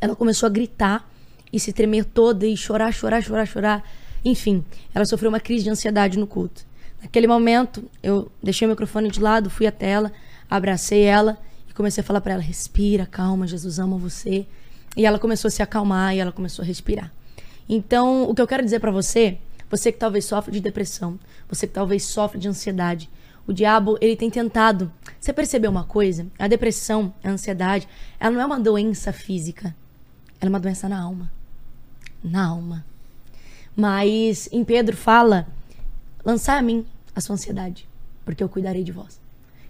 Ela 0.00 0.14
começou 0.14 0.46
a 0.46 0.50
gritar 0.50 1.08
e 1.52 1.58
se 1.58 1.72
tremer 1.72 2.04
toda 2.04 2.46
e 2.46 2.56
chorar, 2.56 2.92
chorar, 2.92 3.22
chorar, 3.22 3.46
chorar. 3.46 3.90
Enfim, 4.24 4.64
ela 4.94 5.04
sofreu 5.04 5.30
uma 5.30 5.40
crise 5.40 5.64
de 5.64 5.70
ansiedade 5.70 6.18
no 6.18 6.26
culto. 6.26 6.66
Naquele 7.02 7.26
momento, 7.26 7.84
eu 8.02 8.30
deixei 8.42 8.66
o 8.66 8.70
microfone 8.70 9.10
de 9.10 9.20
lado, 9.20 9.48
fui 9.48 9.66
até 9.66 9.88
ela, 9.88 10.12
abracei 10.48 11.02
ela 11.02 11.38
e 11.68 11.72
comecei 11.72 12.02
a 12.02 12.04
falar 12.04 12.20
para 12.20 12.34
ela: 12.34 12.42
respira, 12.42 13.06
calma, 13.06 13.46
Jesus 13.46 13.78
ama 13.78 13.96
você. 13.96 14.46
E 14.96 15.06
ela 15.06 15.18
começou 15.18 15.48
a 15.48 15.50
se 15.50 15.62
acalmar 15.62 16.14
e 16.14 16.18
ela 16.18 16.32
começou 16.32 16.62
a 16.62 16.66
respirar. 16.66 17.12
Então, 17.68 18.28
o 18.28 18.34
que 18.34 18.40
eu 18.40 18.46
quero 18.46 18.64
dizer 18.64 18.80
para 18.80 18.90
você, 18.90 19.38
você 19.70 19.92
que 19.92 19.98
talvez 19.98 20.24
sofre 20.24 20.52
de 20.52 20.60
depressão, 20.60 21.18
você 21.48 21.66
que 21.66 21.74
talvez 21.74 22.04
sofre 22.04 22.38
de 22.38 22.48
ansiedade, 22.48 23.10
o 23.46 23.52
diabo, 23.52 23.96
ele 24.00 24.14
tem 24.14 24.28
tentado. 24.28 24.92
Você 25.18 25.32
percebeu 25.32 25.70
uma 25.70 25.84
coisa? 25.84 26.26
A 26.38 26.46
depressão, 26.46 27.14
a 27.24 27.30
ansiedade, 27.30 27.88
ela 28.20 28.30
não 28.30 28.40
é 28.42 28.46
uma 28.46 28.60
doença 28.60 29.12
física. 29.12 29.74
Ela 30.40 30.48
é 30.48 30.50
uma 30.50 30.60
doença 30.60 30.88
na 30.88 31.00
alma. 31.00 31.30
Na 32.22 32.46
alma. 32.46 32.84
Mas 33.74 34.48
em 34.52 34.64
Pedro 34.64 34.96
fala: 34.96 35.46
lançai 36.24 36.58
a 36.58 36.62
mim 36.62 36.86
a 37.14 37.20
sua 37.20 37.34
ansiedade, 37.34 37.88
porque 38.24 38.42
eu 38.42 38.48
cuidarei 38.48 38.84
de 38.84 38.92
vós. 38.92 39.20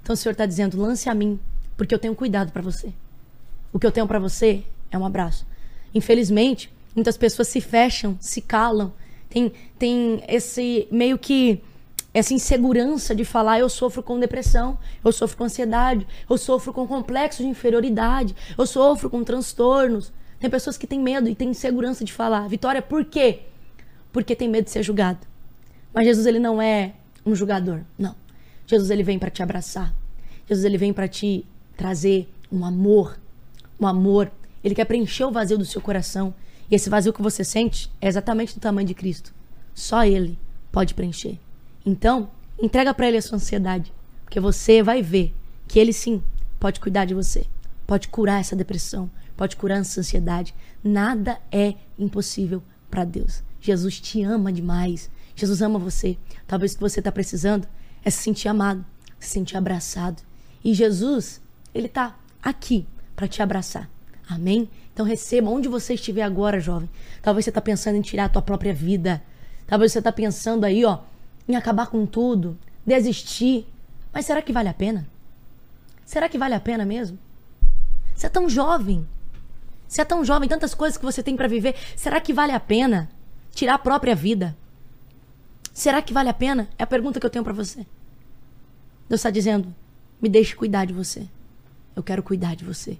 Então 0.09 0.15
o 0.15 0.17
Senhor 0.17 0.33
está 0.33 0.47
dizendo: 0.47 0.81
lance 0.81 1.07
a 1.11 1.15
mim, 1.15 1.39
porque 1.77 1.95
eu 1.95 1.99
tenho 1.99 2.15
cuidado 2.15 2.51
para 2.51 2.63
você. 2.63 2.95
O 3.71 3.79
que 3.79 3.87
eu 3.87 3.93
tenho 3.93 4.07
para 4.07 4.19
você 4.19 4.65
é 4.91 4.97
um 4.97 5.05
abraço. 5.05 5.47
Infelizmente, 5.95 6.73
muitas 6.97 7.19
pessoas 7.19 7.49
se 7.49 7.61
fecham, 7.61 8.17
se 8.19 8.41
calam, 8.41 8.95
tem, 9.29 9.53
tem 9.79 10.25
esse 10.27 10.89
meio 10.91 11.19
que 11.19 11.63
essa 12.15 12.33
insegurança 12.33 13.15
de 13.15 13.23
falar 13.23 13.59
eu 13.59 13.69
sofro 13.69 14.03
com 14.03 14.19
depressão, 14.19 14.79
eu 15.05 15.13
sofro 15.13 15.37
com 15.37 15.45
ansiedade, 15.45 16.07
eu 16.31 16.39
sofro 16.39 16.73
com 16.73 16.87
complexo 16.87 17.43
de 17.43 17.49
inferioridade, 17.51 18.35
eu 18.57 18.67
sofro 18.67 19.11
com 19.11 19.23
transtornos. 19.23 20.11
Tem 20.41 20.49
pessoas 20.49 20.79
que 20.79 20.87
têm 20.87 21.01
medo 21.01 21.29
e 21.29 21.35
têm 21.35 21.51
insegurança 21.51 22.03
de 22.03 22.15
falar. 22.15 22.49
Vitória, 22.49 22.81
por 22.81 23.05
quê? 23.05 23.41
Porque 24.11 24.35
tem 24.35 24.49
medo 24.49 24.65
de 24.65 24.71
ser 24.71 24.83
julgado. 24.83 25.19
Mas 25.93 26.07
Jesus 26.07 26.25
ele 26.25 26.39
não 26.39 26.63
é 26.63 26.95
um 27.27 27.35
julgador, 27.35 27.81
não. 27.99 28.17
Jesus 28.67 28.91
ele 28.91 29.03
vem 29.03 29.19
para 29.19 29.29
te 29.29 29.43
abraçar. 29.43 29.98
Jesus 30.49 30.65
ele 30.65 30.79
vem 30.79 30.93
para 30.93 31.07
te 31.07 31.45
trazer 31.77 32.29
um 32.51 32.65
amor, 32.65 33.19
um 33.79 33.87
amor. 33.87 34.31
Ele 34.65 34.75
quer 34.75 34.87
preencher 34.87 35.25
o 35.25 35.31
vazio 35.31 35.59
do 35.59 35.65
seu 35.65 35.81
coração. 35.81 36.35
E 36.71 36.75
esse 36.75 36.91
vazio 36.91 37.13
que 37.13 37.23
você 37.23 37.45
sente 37.45 37.91
é 38.01 38.09
exatamente 38.09 38.55
do 38.55 38.61
tamanho 38.61 38.87
de 38.87 38.95
Cristo. 38.95 39.35
Só 39.75 40.05
ele 40.05 40.39
pode 40.73 40.95
preencher. 40.95 41.39
Então, 41.85 42.31
entrega 42.61 42.93
para 42.93 43.09
ele 43.09 43.17
a 43.17 43.23
sua 43.23 43.37
ansiedade, 43.37 43.93
porque 44.25 44.41
você 44.41 44.83
vai 44.83 45.03
ver 45.03 45.35
que 45.67 45.79
ele 45.79 45.93
sim 45.93 46.23
pode 46.59 46.81
cuidar 46.81 47.05
de 47.05 47.15
você, 47.15 47.47
pode 47.87 48.09
curar 48.09 48.41
essa 48.41 48.57
depressão, 48.57 49.11
pode 49.37 49.57
curar 49.57 49.79
essa 49.79 50.01
ansiedade. 50.01 50.55
Nada 50.83 51.39
é 51.53 51.75
impossível 51.99 52.63
para 52.91 53.05
Deus. 53.05 53.43
Jesus 53.61 54.01
te 54.01 54.23
ama 54.23 54.53
demais. 54.53 55.11
Jesus 55.35 55.63
ama 55.63 55.79
você. 55.79 56.19
Talvez 56.47 56.73
o 56.73 56.77
que 56.77 56.81
você 56.81 57.01
está 57.01 57.13
precisando 57.13 57.67
é 58.05 58.11
se 58.11 58.23
sentir 58.23 58.49
amado, 58.49 58.85
se 59.19 59.31
sentir 59.31 59.57
abraçado. 59.57 60.28
E 60.65 60.75
Jesus, 60.75 61.41
ele 61.75 61.87
está 61.87 62.17
aqui 62.43 62.87
para 63.15 63.29
te 63.29 63.43
abraçar. 63.43 63.89
Amém? 64.29 64.69
Então 64.93 65.07
receba 65.07 65.49
onde 65.49 65.69
você 65.69 65.95
estiver 65.95 66.23
agora, 66.23 66.61
jovem. 66.61 66.91
Talvez 67.23 67.45
você 67.45 67.51
está 67.51 67.61
pensando 67.61 67.97
em 67.97 68.03
tirar 68.03 68.25
a 68.25 68.29
tua 68.29 68.43
própria 68.43 68.75
vida. 68.75 69.23
Talvez 69.67 69.93
você 69.93 69.99
está 69.99 70.13
pensando 70.13 70.65
aí, 70.65 70.85
ó, 70.85 70.99
em 71.49 71.57
acabar 71.57 71.87
com 71.87 72.05
tudo, 72.05 72.59
desistir. 72.85 73.67
Mas 74.13 74.27
será 74.27 74.43
que 74.43 74.53
vale 74.53 74.69
a 74.69 74.75
pena? 74.75 75.07
Será 76.05 76.29
que 76.29 76.39
vale 76.39 76.55
a 76.55 76.61
pena 76.61 76.85
mesmo? 76.85 77.19
Você 78.15 78.27
é 78.27 78.31
tão 78.31 78.49
jovem. 78.49 79.07
Você 79.87 80.03
é 80.03 80.05
tão 80.05 80.25
jovem, 80.25 80.49
tantas 80.49 80.75
coisas 80.75 80.99
que 80.99 81.05
você 81.05 81.23
tem 81.23 81.37
para 81.37 81.49
viver. 81.49 81.75
Será 81.97 82.21
que 82.21 82.33
vale 82.33 82.53
a 82.53 82.61
pena 82.61 83.09
tirar 83.53 83.75
a 83.75 83.79
própria 83.79 84.15
vida? 84.15 84.57
Será 85.73 86.03
que 86.03 86.13
vale 86.13 86.29
a 86.29 86.35
pena? 86.35 86.69
É 86.79 86.83
a 86.83 86.87
pergunta 86.87 87.21
que 87.21 87.25
eu 87.25 87.31
tenho 87.31 87.45
para 87.45 87.53
você. 87.53 87.87
Deus 89.09 89.21
está 89.21 89.31
dizendo: 89.31 89.75
me 90.21 90.29
deixe 90.29 90.55
cuidar 90.55 90.85
de 90.85 90.93
você. 90.93 91.27
Eu 91.95 92.03
quero 92.03 92.23
cuidar 92.23 92.55
de 92.55 92.65
você. 92.65 92.97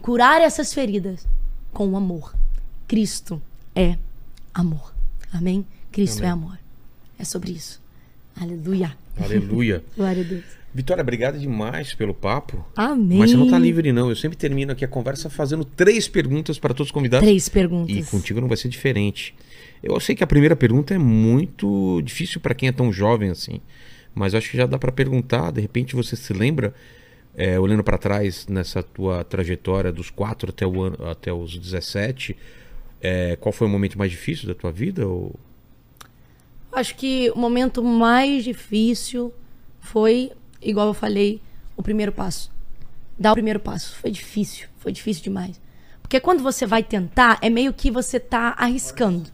Curar 0.00 0.40
essas 0.40 0.72
feridas 0.72 1.26
com 1.72 1.88
o 1.88 1.96
amor. 1.96 2.34
Cristo 2.86 3.40
é 3.74 3.98
amor. 4.54 4.94
Amém? 5.32 5.66
Cristo 5.92 6.18
Amém. 6.18 6.28
é 6.28 6.32
amor. 6.32 6.58
É 7.18 7.24
sobre 7.24 7.52
isso. 7.52 7.80
Aleluia. 8.34 8.96
Aleluia. 9.16 9.84
Glória 9.96 10.22
a 10.22 10.26
Deus. 10.26 10.44
Vitória, 10.72 11.02
obrigado 11.02 11.38
demais 11.38 11.94
pelo 11.94 12.14
papo. 12.14 12.64
Amém. 12.76 13.18
Mas 13.18 13.30
você 13.30 13.36
não 13.36 13.50
tá 13.50 13.58
livre, 13.58 13.90
não. 13.90 14.10
Eu 14.10 14.16
sempre 14.16 14.36
termino 14.36 14.72
aqui 14.72 14.84
a 14.84 14.88
conversa 14.88 15.28
fazendo 15.30 15.64
três 15.64 16.06
perguntas 16.06 16.58
para 16.58 16.74
todos 16.74 16.88
os 16.88 16.92
convidados. 16.92 17.26
Três 17.26 17.48
perguntas. 17.48 17.96
E 17.96 18.02
contigo 18.10 18.40
não 18.40 18.48
vai 18.48 18.56
ser 18.56 18.68
diferente. 18.68 19.34
Eu 19.82 19.98
sei 19.98 20.14
que 20.14 20.22
a 20.22 20.26
primeira 20.26 20.54
pergunta 20.54 20.94
é 20.94 20.98
muito 20.98 22.02
difícil 22.02 22.40
para 22.40 22.54
quem 22.54 22.68
é 22.68 22.72
tão 22.72 22.92
jovem 22.92 23.30
assim. 23.30 23.60
Mas 24.18 24.34
acho 24.34 24.50
que 24.50 24.56
já 24.56 24.66
dá 24.66 24.76
para 24.76 24.90
perguntar. 24.90 25.52
De 25.52 25.60
repente 25.60 25.94
você 25.94 26.16
se 26.16 26.32
lembra, 26.32 26.74
é, 27.36 27.58
olhando 27.58 27.84
para 27.84 27.96
trás 27.96 28.48
nessa 28.48 28.82
tua 28.82 29.22
trajetória 29.22 29.92
dos 29.92 30.10
4 30.10 30.50
até, 30.50 30.66
o 30.66 30.82
ano, 30.82 31.06
até 31.08 31.32
os 31.32 31.56
17, 31.56 32.36
é, 33.00 33.36
qual 33.36 33.52
foi 33.52 33.68
o 33.68 33.70
momento 33.70 33.96
mais 33.96 34.10
difícil 34.10 34.48
da 34.48 34.56
tua 34.56 34.72
vida? 34.72 35.06
Ou... 35.06 35.38
Acho 36.72 36.96
que 36.96 37.30
o 37.30 37.38
momento 37.38 37.82
mais 37.82 38.42
difícil 38.42 39.32
foi, 39.80 40.32
igual 40.60 40.88
eu 40.88 40.94
falei, 40.94 41.40
o 41.76 41.82
primeiro 41.82 42.10
passo. 42.10 42.50
Dar 43.16 43.30
o 43.30 43.34
primeiro 43.34 43.60
passo. 43.60 43.94
Foi 43.96 44.10
difícil. 44.10 44.66
Foi 44.78 44.90
difícil 44.90 45.22
demais. 45.22 45.60
Porque 46.02 46.18
quando 46.18 46.42
você 46.42 46.66
vai 46.66 46.82
tentar, 46.82 47.38
é 47.40 47.48
meio 47.48 47.72
que 47.72 47.88
você 47.88 48.18
tá 48.18 48.54
arriscando. 48.58 49.30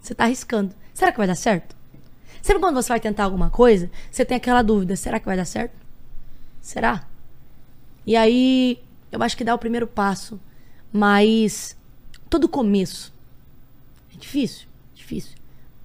Você 0.00 0.14
tá 0.14 0.24
arriscando. 0.24 0.72
Será 0.92 1.10
que 1.10 1.18
vai 1.18 1.26
dar 1.26 1.34
certo? 1.34 1.74
Sempre 2.44 2.60
quando 2.60 2.74
você 2.74 2.90
vai 2.90 3.00
tentar 3.00 3.24
alguma 3.24 3.48
coisa, 3.48 3.90
você 4.10 4.22
tem 4.22 4.36
aquela 4.36 4.60
dúvida: 4.60 4.94
será 4.96 5.18
que 5.18 5.24
vai 5.24 5.34
dar 5.34 5.46
certo? 5.46 5.72
Será? 6.60 7.08
E 8.06 8.14
aí, 8.14 8.82
eu 9.10 9.22
acho 9.22 9.34
que 9.34 9.42
dá 9.42 9.54
o 9.54 9.58
primeiro 9.58 9.86
passo. 9.86 10.38
Mas 10.92 11.74
todo 12.28 12.46
começo 12.46 13.14
é 14.14 14.18
difícil, 14.18 14.68
difícil. 14.94 15.32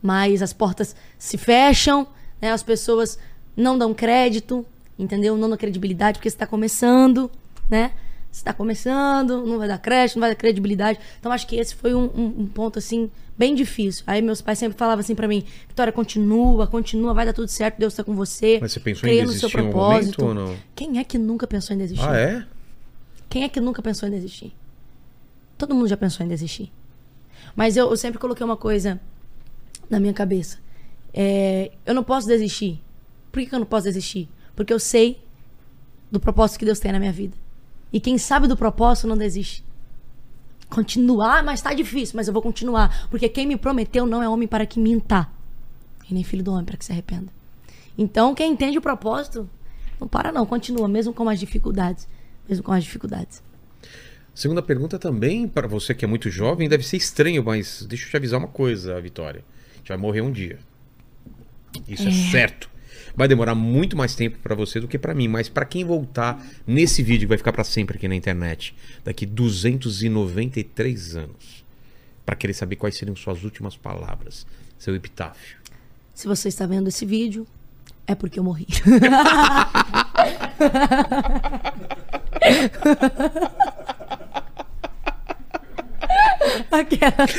Mas 0.02 0.42
as 0.42 0.52
portas 0.52 0.98
se 1.18 1.38
fecham, 1.38 2.06
né? 2.42 2.52
As 2.52 2.62
pessoas 2.62 3.18
não 3.56 3.78
dão 3.78 3.94
crédito, 3.94 4.66
entendeu? 4.98 5.38
Não 5.38 5.48
dão 5.48 5.58
credibilidade 5.58 6.18
porque 6.18 6.30
você 6.30 6.36
está 6.36 6.46
começando, 6.46 7.32
né? 7.70 7.94
Você 8.32 8.44
tá 8.44 8.54
começando, 8.54 9.44
não 9.46 9.58
vai 9.58 9.68
dar 9.68 9.78
crédito, 9.80 10.18
não 10.18 10.22
vai 10.22 10.30
dar 10.30 10.36
credibilidade. 10.36 11.00
Então 11.20 11.32
acho 11.32 11.48
que 11.48 11.56
esse 11.56 11.74
foi 11.76 11.94
um, 11.96 12.04
um- 12.06 12.34
um 12.42 12.48
ponto, 12.48 12.78
assim, 12.78 13.10
bem 13.38 13.56
difícil. 13.56 14.04
Aí 14.06 14.22
meus 14.22 14.40
pais 14.42 14.60
sempre 14.60 14.78
falavam 14.78 15.00
assim 15.00 15.16
pra 15.16 15.28
mim, 15.28 15.44
Vitória, 15.68 15.92
continua, 15.92 16.68
continua, 16.68 17.14
vai 17.14 17.26
dar 17.26 17.34
tudo 17.34 17.48
certo, 17.48 17.80
Deus 17.80 17.94
tá 17.96 18.04
com 18.04 18.14
você. 18.16 18.60
Mas 18.62 18.72
você 18.72 18.80
pensou 18.80 19.00
em 19.10 19.12
creia 19.12 19.24
no 19.24 19.30
seu 19.30 19.50
desistir 19.50 19.58
propósito. 19.58 20.22
momento 20.24 20.40
ou 20.42 20.48
não? 20.54 20.58
Quem 20.76 21.00
é 21.00 21.04
que 21.04 21.18
nunca 21.18 21.48
pensou 21.48 21.76
em 21.76 21.80
desistir? 21.80 22.08
Ah, 22.08 22.18
é? 22.18 22.46
Quem 23.28 23.44
é 23.44 23.50
que 23.50 23.60
nunca 23.60 23.82
pensou 23.82 24.08
em 24.08 24.12
desistir? 24.12 24.54
Todo 25.58 25.74
mundo 25.74 25.88
já 25.88 25.98
pensou 25.98 26.26
em 26.26 26.30
desistir. 26.30 26.72
Mas 27.56 27.76
eu, 27.78 27.90
eu 27.90 27.98
sempre 27.98 28.20
coloquei 28.20 28.46
uma 28.46 28.58
coisa 28.58 29.00
na 29.90 30.00
minha 30.00 30.14
cabeça. 30.14 30.58
É, 31.14 31.72
eu 31.86 31.94
não 31.96 32.04
posso 32.04 32.28
desistir. 32.28 32.80
Por 33.32 33.40
que, 33.42 33.48
que 33.48 33.56
eu 33.56 33.60
não 33.60 33.66
posso 33.66 33.86
desistir? 33.86 34.30
Porque 34.56 34.72
eu 34.72 34.80
sei 34.80 35.20
do 36.12 36.20
propósito 36.20 36.60
que 36.60 36.66
Deus 36.66 36.80
tem 36.80 36.92
na 36.92 37.00
minha 37.00 37.12
vida. 37.12 37.36
E 37.92 38.00
quem 38.00 38.18
sabe 38.18 38.48
do 38.48 38.56
propósito 38.56 39.08
não 39.08 39.18
desiste. 39.18 39.64
Continuar, 40.70 41.44
mas 41.44 41.62
tá 41.62 41.74
difícil, 41.74 42.16
mas 42.16 42.28
eu 42.28 42.34
vou 42.34 42.42
continuar. 42.42 43.08
Porque 43.10 43.28
quem 43.28 43.48
me 43.48 43.58
prometeu 43.58 44.06
não 44.06 44.22
é 44.22 44.30
homem 44.30 44.48
para 44.48 44.66
que 44.66 44.80
minta. 44.80 45.28
E 46.10 46.14
nem 46.14 46.24
filho 46.24 46.44
do 46.44 46.52
homem 46.52 46.66
para 46.66 46.78
que 46.78 46.86
se 46.86 46.92
arrependa. 46.92 47.32
Então, 47.98 48.36
quem 48.36 48.52
entende 48.52 48.78
o 48.78 48.82
propósito, 48.82 49.50
não 50.00 50.08
para 50.08 50.32
não, 50.32 50.46
continua, 50.46 50.88
mesmo 50.88 51.14
com 51.14 51.28
as 51.28 51.40
dificuldades. 51.40 52.08
Mesmo 52.48 52.64
com 52.64 52.72
as 52.72 52.84
dificuldades. 52.84 53.42
Segunda 54.34 54.62
pergunta 54.62 54.98
também, 54.98 55.48
para 55.48 55.68
você 55.68 55.94
que 55.94 56.06
é 56.06 56.08
muito 56.08 56.30
jovem, 56.30 56.70
deve 56.70 56.84
ser 56.84 56.98
estranho, 56.98 57.44
mas 57.44 57.86
deixa 57.88 58.06
eu 58.06 58.10
te 58.10 58.18
avisar 58.18 58.40
uma 58.40 58.48
coisa, 58.48 59.00
Vitória. 59.02 59.44
A 59.74 59.78
gente 59.78 59.90
vai 59.90 59.98
morrer 59.98 60.22
um 60.22 60.32
dia. 60.32 60.60
Isso 61.88 62.08
é, 62.08 62.12
certo. 62.12 62.70
Vai 63.20 63.28
demorar 63.28 63.54
muito 63.54 63.96
mais 63.98 64.16
tempo 64.16 64.40
para 64.40 64.56
você 64.56 64.80
do 64.80 64.88
que 64.88 64.98
para 64.98 65.14
mim, 65.14 65.28
mas 65.28 65.50
para 65.50 65.66
quem 65.66 65.84
voltar 65.84 66.42
nesse 66.66 67.04
vídeo 67.04 67.28
que 67.28 67.28
vai 67.28 67.38
ficar 67.38 67.52
para 67.52 67.66
sempre 67.66 67.98
aqui 67.98 68.08
na 68.08 68.16
internet, 68.16 68.74
daqui 69.04 69.26
293 69.26 71.18
anos, 71.18 71.66
para 72.26 72.38
querer 72.38 72.54
saber 72.54 72.78
quais 72.78 72.96
seriam 72.96 73.18
suas 73.18 73.44
últimas 73.44 73.76
palavras, 73.76 74.48
seu 74.78 74.96
epitáfio. 74.96 75.58
Se 76.14 76.30
você 76.30 76.48
está 76.48 76.66
vendo 76.66 76.88
esse 76.88 77.06
vídeo, 77.06 77.46
é 78.08 78.16
porque 78.16 78.40
eu 78.40 78.44
morri. 78.46 78.68
Aquela. 86.72 87.26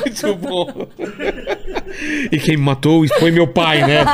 Muito 0.00 0.36
bom. 0.36 0.88
E 2.30 2.38
quem 2.38 2.56
me 2.56 2.62
matou 2.62 3.06
foi 3.18 3.30
meu 3.30 3.46
pai, 3.48 3.80
né? 3.86 4.04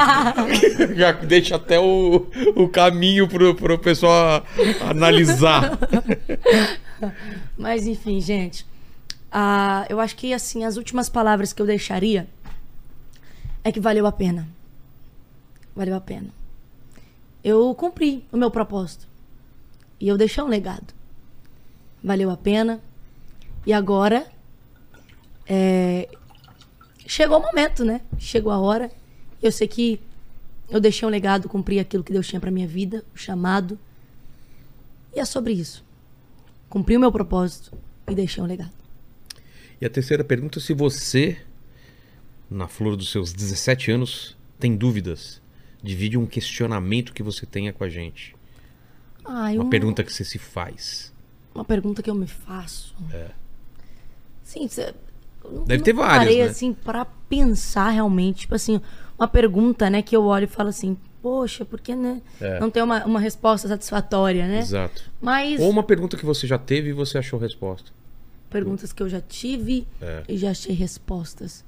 Já 0.96 1.12
deixa 1.12 1.56
até 1.56 1.78
o, 1.78 2.26
o 2.54 2.68
caminho 2.68 3.28
pro, 3.28 3.54
pro 3.54 3.78
pessoal 3.78 4.44
analisar. 4.88 5.78
Mas 7.56 7.86
enfim, 7.86 8.20
gente. 8.20 8.66
ah, 9.30 9.86
eu 9.88 10.00
acho 10.00 10.16
que 10.16 10.32
assim, 10.32 10.64
as 10.64 10.76
últimas 10.76 11.08
palavras 11.08 11.52
que 11.52 11.60
eu 11.60 11.66
deixaria 11.66 12.26
é 13.62 13.72
que 13.72 13.80
valeu 13.80 14.06
a 14.06 14.12
pena. 14.12 14.48
Valeu 15.74 15.94
a 15.94 16.00
pena. 16.00 16.28
Eu 17.44 17.74
cumpri 17.74 18.24
o 18.32 18.36
meu 18.36 18.50
propósito. 18.50 19.06
E 20.00 20.08
eu 20.08 20.16
deixei 20.16 20.42
um 20.42 20.48
legado. 20.48 20.94
Valeu 22.02 22.30
a 22.30 22.36
pena. 22.36 22.80
E 23.66 23.72
agora 23.72 24.26
é, 25.46 26.08
chegou 27.06 27.38
o 27.38 27.42
momento, 27.42 27.84
né? 27.84 28.00
Chegou 28.18 28.52
a 28.52 28.58
hora. 28.58 28.90
Eu 29.42 29.52
sei 29.52 29.68
que 29.68 30.00
eu 30.68 30.80
deixei 30.80 31.06
um 31.06 31.10
legado, 31.10 31.48
cumpri 31.48 31.78
aquilo 31.78 32.02
que 32.02 32.12
Deus 32.12 32.26
tinha 32.26 32.40
pra 32.40 32.50
minha 32.50 32.66
vida, 32.66 33.04
o 33.14 33.18
chamado. 33.18 33.78
E 35.14 35.20
é 35.20 35.24
sobre 35.24 35.52
isso. 35.52 35.84
Cumpri 36.68 36.96
o 36.96 37.00
meu 37.00 37.12
propósito 37.12 37.76
e 38.08 38.14
deixei 38.14 38.42
um 38.42 38.46
legado. 38.46 38.72
E 39.80 39.86
a 39.86 39.90
terceira 39.90 40.24
pergunta: 40.24 40.58
se 40.60 40.72
você, 40.74 41.38
na 42.50 42.66
flor 42.66 42.96
dos 42.96 43.10
seus 43.10 43.32
17 43.32 43.90
anos, 43.90 44.36
tem 44.58 44.74
dúvidas, 44.76 45.40
divide 45.82 46.18
um 46.18 46.26
questionamento 46.26 47.12
que 47.12 47.22
você 47.22 47.46
tenha 47.46 47.72
com 47.72 47.84
a 47.84 47.88
gente. 47.88 48.34
Ai, 49.24 49.56
Uma 49.56 49.64
um- 49.64 49.70
pergunta 49.70 50.02
que 50.02 50.12
você 50.12 50.24
se 50.24 50.38
faz. 50.38 51.12
Uma 51.54 51.64
pergunta 51.64 52.02
que 52.02 52.10
eu 52.10 52.14
me 52.14 52.26
faço. 52.26 52.94
É. 53.12 53.30
Sim, 54.42 54.68
Deve 55.66 55.76
não 55.78 55.84
ter 55.84 55.92
várias, 55.92 56.18
parei, 56.18 56.38
né? 56.42 56.48
assim, 56.48 56.72
pra 56.72 57.04
pensar 57.28 57.90
realmente. 57.90 58.40
Tipo 58.40 58.54
assim, 58.54 58.80
uma 59.18 59.28
pergunta, 59.28 59.88
né, 59.90 60.02
que 60.02 60.16
eu 60.16 60.24
olho 60.24 60.44
e 60.44 60.48
falo 60.48 60.68
assim, 60.68 60.96
poxa, 61.22 61.64
por 61.64 61.80
que, 61.80 61.94
né? 61.94 62.20
É. 62.40 62.60
Não 62.60 62.70
tem 62.70 62.82
uma, 62.82 63.04
uma 63.04 63.18
resposta 63.20 63.66
satisfatória, 63.68 64.46
né? 64.46 64.58
Exato. 64.60 65.02
Mas 65.20 65.60
Ou 65.60 65.70
uma 65.70 65.82
pergunta 65.82 66.16
que 66.16 66.24
você 66.26 66.46
já 66.46 66.58
teve 66.58 66.90
e 66.90 66.92
você 66.92 67.18
achou 67.18 67.38
resposta. 67.38 67.90
perguntas 68.50 68.92
que 68.92 69.02
eu 69.02 69.08
já 69.08 69.20
tive 69.20 69.86
É. 70.00 70.22
e 70.28 70.36
já 70.36 70.50
achei 70.50 70.74
respostas. 70.74 71.64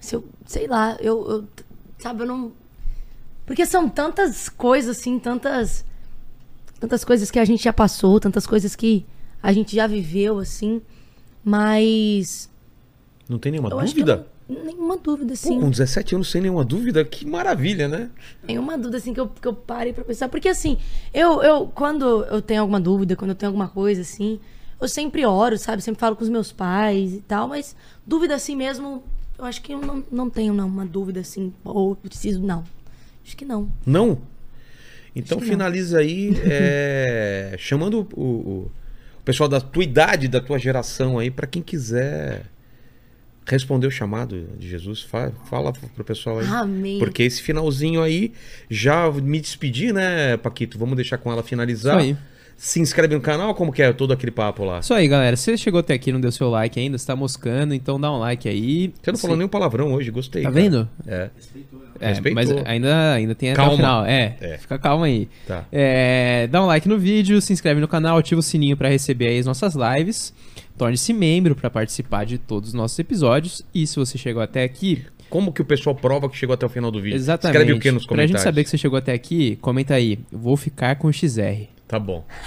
Se 0.00 0.14
eu, 0.16 0.24
sei 0.46 0.66
lá, 0.66 0.96
eu, 1.00 1.28
eu- 1.30 1.44
sabe, 1.98 2.22
eu 2.22 2.26
não 2.26 2.52
porque 3.44 3.64
são 3.64 3.88
tantas 3.88 4.48
coisas 4.48 4.98
assim, 4.98 5.18
tantas 5.18 5.84
tantas 6.78 7.02
coisas 7.04 7.30
que 7.30 7.38
a 7.38 7.44
gente 7.46 7.64
já 7.64 7.72
passou, 7.72 8.20
tantas 8.20 8.46
coisas 8.46 8.76
que 8.76 9.04
a 9.42 9.52
gente 9.52 9.74
já 9.74 9.86
viveu 9.86 10.38
assim, 10.38 10.80
mas 11.42 12.50
Não 13.28 13.38
tem 13.38 13.52
nenhuma 13.52 13.68
eu 13.70 13.78
dúvida? 13.80 14.26
não- 14.48 14.64
nenhuma 14.64 14.96
dúvida 14.96 15.28
Pô, 15.28 15.32
assim. 15.34 15.60
com 15.60 15.68
17 15.70 16.14
anos 16.14 16.30
sem 16.30 16.40
nenhuma 16.40 16.64
dúvida, 16.64 17.04
que 17.04 17.26
maravilha, 17.26 17.86
né? 17.86 18.08
Nenhuma 18.42 18.76
dúvida 18.78 18.96
assim 18.96 19.12
que 19.12 19.20
eu, 19.20 19.28
que 19.28 19.46
eu 19.46 19.52
parei 19.52 19.92
pra 19.92 20.02
pensar. 20.04 20.28
Porque 20.30 20.48
assim, 20.48 20.78
eu, 21.12 21.42
eu, 21.42 21.66
quando 21.66 22.24
eu 22.24 22.40
tenho 22.40 22.62
alguma 22.62 22.80
dúvida, 22.80 23.14
quando 23.14 23.30
eu 23.30 23.34
tenho 23.34 23.50
alguma 23.50 23.68
coisa 23.68 24.00
assim, 24.00 24.40
eu 24.80 24.88
sempre 24.88 25.26
oro, 25.26 25.58
sabe? 25.58 25.82
Sempre 25.82 26.00
falo 26.00 26.16
com 26.16 26.22
os 26.24 26.30
meus 26.30 26.50
pais 26.52 27.12
e 27.12 27.20
tal, 27.20 27.46
mas 27.48 27.76
dúvida 28.06 28.34
assim 28.34 28.56
mesmo, 28.56 29.02
eu 29.38 29.44
acho 29.44 29.60
que 29.60 29.72
eu 29.74 29.80
não, 29.80 30.02
não 30.10 30.30
tenho 30.30 30.54
não, 30.54 30.66
uma 30.66 30.86
dúvida 30.86 31.20
assim, 31.20 31.52
ou 31.62 31.94
preciso, 31.94 32.40
não. 32.40 32.64
Acho 33.26 33.36
que 33.36 33.44
não. 33.44 33.70
Não? 33.84 34.18
Então 35.14 35.36
que 35.38 35.44
não. 35.44 35.50
finaliza 35.50 35.98
aí 35.98 36.30
é, 36.50 37.54
chamando 37.60 38.08
o, 38.16 38.20
o- 38.22 38.70
o 39.20 39.22
pessoal 39.24 39.48
da 39.50 39.60
tua 39.60 39.84
idade, 39.84 40.28
da 40.28 40.40
tua 40.40 40.58
geração 40.58 41.18
aí, 41.18 41.30
para 41.30 41.46
quem 41.46 41.60
quiser 41.60 42.46
responder 43.50 43.86
o 43.86 43.90
chamado 43.90 44.46
de 44.58 44.68
Jesus. 44.68 45.02
Fa- 45.02 45.32
Fala 45.48 45.72
pro 45.72 46.04
pessoal 46.04 46.38
aí. 46.40 46.46
Amém. 46.46 46.98
Porque 46.98 47.22
esse 47.22 47.40
finalzinho 47.42 48.02
aí, 48.02 48.32
já 48.70 49.10
me 49.10 49.40
despedi, 49.40 49.92
né, 49.92 50.36
Paquito? 50.36 50.78
Vamos 50.78 50.96
deixar 50.96 51.18
com 51.18 51.30
ela 51.32 51.42
finalizar. 51.42 51.98
Isso 52.00 52.06
aí. 52.10 52.16
Se 52.60 52.80
inscreve 52.80 53.14
no 53.14 53.20
canal, 53.20 53.54
como 53.54 53.70
que 53.72 53.80
é 53.80 53.92
todo 53.92 54.12
aquele 54.12 54.32
papo 54.32 54.64
lá? 54.64 54.80
Isso 54.80 54.92
aí, 54.92 55.06
galera. 55.06 55.36
Se 55.36 55.44
você 55.44 55.56
chegou 55.56 55.78
até 55.78 55.94
aqui 55.94 56.10
e 56.10 56.12
não 56.12 56.20
deu 56.20 56.32
seu 56.32 56.50
like 56.50 56.80
ainda, 56.80 56.98
você 56.98 57.06
tá 57.06 57.14
moscando, 57.14 57.72
então 57.72 58.00
dá 58.00 58.10
um 58.12 58.18
like 58.18 58.48
aí. 58.48 58.92
Você 59.00 59.12
não 59.12 59.18
falou 59.18 59.36
Se- 59.36 59.38
nenhum 59.38 59.48
palavrão 59.48 59.92
hoje, 59.92 60.10
gostei. 60.10 60.42
Tá 60.42 60.50
cara. 60.50 60.60
vendo? 60.60 60.88
É, 61.06 61.30
É, 62.00 62.08
Respeitou. 62.08 62.34
mas 62.56 62.66
ainda, 62.66 63.12
ainda 63.14 63.34
tem 63.34 63.50
até 63.50 63.56
Calma. 63.56 63.72
o 63.72 63.76
final. 63.76 64.04
É, 64.04 64.36
É. 64.40 64.58
fica 64.58 64.78
calma 64.78 65.06
aí. 65.06 65.28
tá. 65.46 65.64
É, 65.72 66.46
dá 66.48 66.62
um 66.62 66.66
like 66.66 66.88
no 66.88 66.98
vídeo, 66.98 67.40
se 67.40 67.52
inscreve 67.52 67.80
no 67.80 67.88
canal, 67.88 68.18
ativa 68.18 68.38
o 68.38 68.42
sininho 68.42 68.76
pra 68.76 68.88
receber 68.88 69.38
as 69.38 69.46
nossas 69.46 69.74
lives. 69.74 70.32
Torne-se 70.76 71.12
membro 71.12 71.56
pra 71.56 71.68
participar 71.68 72.24
de 72.24 72.38
todos 72.38 72.68
os 72.68 72.74
nossos 72.74 72.98
episódios. 72.98 73.62
E 73.74 73.86
se 73.86 73.96
você 73.96 74.16
chegou 74.16 74.40
até 74.42 74.62
aqui, 74.62 75.04
Como 75.28 75.52
que 75.52 75.60
o 75.60 75.64
pessoal 75.64 75.94
prova 75.94 76.28
que 76.30 76.36
chegou 76.36 76.54
até 76.54 76.64
o 76.64 76.68
final 76.68 76.90
do 76.90 77.02
vídeo? 77.02 77.16
exatamente. 77.16 77.56
Escreve 77.58 77.78
o 77.78 77.80
que 77.80 77.90
nos 77.90 78.04
Pra 78.04 78.10
comentários? 78.14 78.30
gente 78.40 78.44
saber 78.44 78.64
que 78.64 78.70
você 78.70 78.78
chegou 78.78 78.96
até 78.96 79.12
aqui, 79.12 79.56
comenta 79.56 79.94
aí. 79.94 80.18
Vou 80.32 80.56
ficar 80.56 80.96
com 80.96 81.08
o 81.08 81.12
XR. 81.12 81.68
Tá 81.88 81.98
bom. 81.98 82.22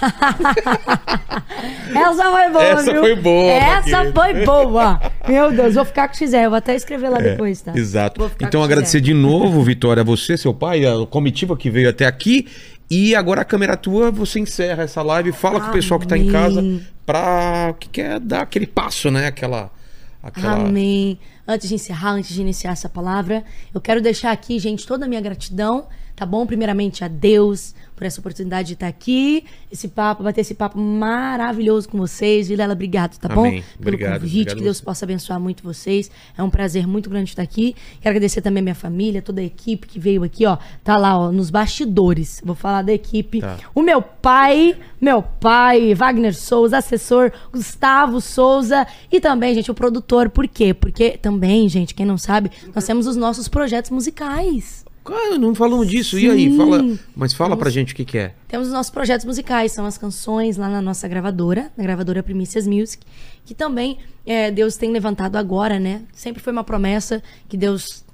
Essa 1.92 2.30
foi 2.30 2.48
boa, 2.50 2.64
Essa 2.64 2.92
viu? 2.92 3.00
foi 3.00 3.16
boa, 3.16 3.50
Essa 3.50 3.90
Paquito. 3.90 4.14
foi 4.14 4.44
boa. 4.44 5.00
Meu 5.26 5.50
Deus, 5.50 5.74
vou 5.74 5.84
ficar 5.84 6.06
com 6.06 6.14
XR. 6.14 6.36
Eu 6.36 6.50
vou 6.50 6.58
até 6.58 6.76
escrever 6.76 7.08
lá 7.08 7.18
depois, 7.18 7.60
tá? 7.60 7.72
É, 7.74 7.78
Exato. 7.78 8.30
Então 8.40 8.62
agradecer 8.62 9.00
de 9.00 9.12
novo, 9.12 9.60
Vitória, 9.64 10.02
a 10.02 10.04
você, 10.04 10.36
seu 10.36 10.54
pai, 10.54 10.86
a 10.86 11.04
comitiva 11.06 11.56
que 11.56 11.68
veio 11.68 11.90
até 11.90 12.06
aqui. 12.06 12.46
E 12.88 13.16
agora 13.16 13.40
a 13.40 13.44
câmera 13.44 13.76
tua, 13.76 14.12
você 14.12 14.38
encerra 14.38 14.84
essa 14.84 15.02
live, 15.02 15.32
fala 15.32 15.60
com 15.60 15.70
o 15.70 15.72
pessoal 15.72 15.98
que 15.98 16.06
tá 16.06 16.16
em 16.16 16.30
casa 16.30 16.60
Amém. 16.60 16.86
pra 17.04 17.74
que 17.80 17.88
quer 17.88 18.20
dar 18.20 18.42
aquele 18.42 18.66
passo, 18.66 19.10
né? 19.10 19.26
Aquela. 19.26 19.72
aquela... 20.22 20.54
Amém. 20.54 21.18
Antes 21.48 21.68
de 21.68 21.74
encerrar, 21.74 22.12
antes 22.12 22.32
de 22.32 22.40
iniciar 22.40 22.70
essa 22.70 22.88
palavra, 22.88 23.42
eu 23.74 23.80
quero 23.80 24.00
deixar 24.00 24.30
aqui, 24.30 24.58
gente, 24.60 24.86
toda 24.86 25.06
a 25.06 25.08
minha 25.08 25.20
gratidão, 25.20 25.88
tá 26.14 26.26
bom? 26.26 26.46
Primeiramente 26.46 27.04
a 27.04 27.08
Deus 27.08 27.74
por 28.02 28.06
essa 28.06 28.18
oportunidade 28.18 28.68
de 28.68 28.74
estar 28.74 28.88
aqui, 28.88 29.44
esse 29.70 29.86
papo, 29.86 30.24
bater 30.24 30.40
esse 30.40 30.54
papo 30.54 30.76
maravilhoso 30.76 31.88
com 31.88 31.98
vocês. 31.98 32.48
Vilela, 32.48 32.72
obrigado, 32.72 33.16
tá 33.16 33.28
bom? 33.28 33.46
Amém. 33.46 33.62
Pelo 33.78 33.94
Obrigado, 33.94 34.12
convite, 34.14 34.32
obrigado 34.32 34.56
que 34.56 34.62
Deus 34.64 34.78
você. 34.78 34.84
possa 34.84 35.04
abençoar 35.04 35.38
muito 35.38 35.62
vocês. 35.62 36.10
É 36.36 36.42
um 36.42 36.50
prazer 36.50 36.84
muito 36.84 37.08
grande 37.08 37.30
estar 37.30 37.42
aqui. 37.42 37.76
Quero 38.00 38.10
agradecer 38.10 38.40
também 38.42 38.60
a 38.60 38.64
minha 38.64 38.74
família, 38.74 39.22
toda 39.22 39.40
a 39.40 39.44
equipe 39.44 39.86
que 39.86 40.00
veio 40.00 40.24
aqui, 40.24 40.44
ó. 40.44 40.58
Tá 40.82 40.96
lá, 40.96 41.16
ó, 41.16 41.30
nos 41.30 41.48
bastidores. 41.48 42.40
Vou 42.44 42.56
falar 42.56 42.82
da 42.82 42.92
equipe. 42.92 43.40
Tá. 43.40 43.58
O 43.72 43.82
meu 43.82 44.02
pai, 44.02 44.76
meu 45.00 45.22
pai, 45.22 45.94
Wagner 45.94 46.34
Souza, 46.34 46.78
assessor 46.78 47.30
Gustavo 47.52 48.20
Souza 48.20 48.84
e 49.12 49.20
também, 49.20 49.54
gente, 49.54 49.70
o 49.70 49.74
produtor. 49.74 50.28
Por 50.28 50.48
quê? 50.48 50.74
Porque 50.74 51.10
também, 51.10 51.68
gente, 51.68 51.94
quem 51.94 52.04
não 52.04 52.18
sabe, 52.18 52.50
nós 52.74 52.84
temos 52.84 53.06
os 53.06 53.14
nossos 53.14 53.46
projetos 53.46 53.92
musicais. 53.92 54.84
Cara, 55.04 55.36
não 55.38 55.54
falamos 55.54 55.88
disso. 55.88 56.18
E 56.18 56.30
aí? 56.30 56.50
Sim. 56.50 56.56
Fala, 56.56 56.98
mas 57.14 57.32
fala 57.32 57.56
pra 57.56 57.70
gente 57.70 57.92
o 57.92 57.96
que, 57.96 58.04
que 58.04 58.18
é. 58.18 58.34
Temos 58.46 58.68
os 58.68 58.72
nossos 58.72 58.90
projetos 58.90 59.26
musicais, 59.26 59.72
são 59.72 59.84
as 59.84 59.98
canções 59.98 60.56
lá 60.56 60.68
na 60.68 60.80
nossa 60.80 61.08
gravadora, 61.08 61.72
na 61.76 61.82
gravadora 61.82 62.22
Primícias 62.22 62.66
Music, 62.66 63.04
que 63.44 63.54
também 63.54 63.98
é, 64.24 64.50
Deus 64.50 64.76
tem 64.76 64.92
levantado 64.92 65.36
agora, 65.36 65.80
né? 65.80 66.02
Sempre 66.12 66.42
foi 66.42 66.52
uma 66.52 66.64
promessa 66.64 67.22
que 67.48 67.56
Deus 67.56 68.04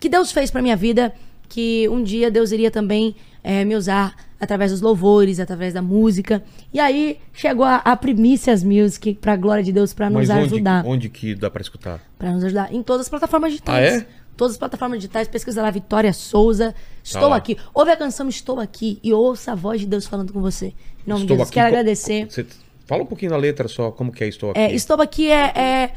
que 0.00 0.08
Deus 0.08 0.30
fez 0.30 0.50
pra 0.50 0.62
minha 0.62 0.76
vida, 0.76 1.12
que 1.48 1.88
um 1.88 2.02
dia 2.02 2.30
Deus 2.30 2.52
iria 2.52 2.70
também 2.70 3.16
é, 3.42 3.64
me 3.64 3.74
usar 3.74 4.14
através 4.40 4.70
dos 4.70 4.80
louvores, 4.80 5.40
através 5.40 5.74
da 5.74 5.82
música. 5.82 6.42
E 6.72 6.78
aí 6.78 7.18
chegou 7.32 7.64
a, 7.64 7.76
a 7.76 7.96
Primícias 7.96 8.62
Music, 8.62 9.14
pra 9.14 9.36
glória 9.36 9.64
de 9.64 9.72
Deus, 9.72 9.92
pra 9.92 10.08
nos 10.08 10.28
Mas 10.28 10.30
onde, 10.30 10.54
ajudar. 10.54 10.86
onde 10.86 11.08
que 11.08 11.34
dá 11.34 11.50
pra 11.50 11.60
escutar? 11.60 12.00
Pra 12.18 12.32
nos 12.32 12.44
ajudar 12.44 12.72
em 12.72 12.82
todas 12.82 13.06
as 13.06 13.08
plataformas 13.08 13.50
digitais. 13.50 13.92
Ah, 13.92 13.96
é? 13.96 14.06
Todas 14.38 14.52
as 14.52 14.58
plataformas 14.58 15.00
digitais, 15.00 15.26
pesquisa 15.26 15.60
lá 15.60 15.68
Vitória 15.70 16.12
Souza. 16.12 16.72
Estou 17.02 17.30
Tá 17.30 17.34
aqui. 17.36 17.56
Ouve 17.74 17.90
a 17.90 17.96
canção 17.96 18.28
Estou 18.28 18.60
Aqui 18.60 19.00
e 19.02 19.12
ouça 19.12 19.50
a 19.50 19.54
voz 19.56 19.80
de 19.80 19.86
Deus 19.86 20.06
falando 20.06 20.32
com 20.32 20.40
você. 20.40 20.66
Em 20.66 20.74
nome 21.10 21.22
de 21.22 21.24
Estou 21.24 21.36
Deus, 21.38 21.48
aqui. 21.48 21.54
quero 21.54 21.66
agradecer. 21.66 22.26
Você- 22.30 22.46
fala 22.86 23.02
um 23.02 23.06
pouquinho 23.06 23.32
da 23.32 23.36
letra 23.36 23.66
só, 23.66 23.90
como 23.90 24.12
que 24.12 24.22
é 24.22 24.28
Estou 24.28 24.52
Aqui. 24.52 24.60
É, 24.60 24.72
estou 24.72 25.00
aqui 25.02 25.28
é, 25.30 25.52
é- 25.58 25.90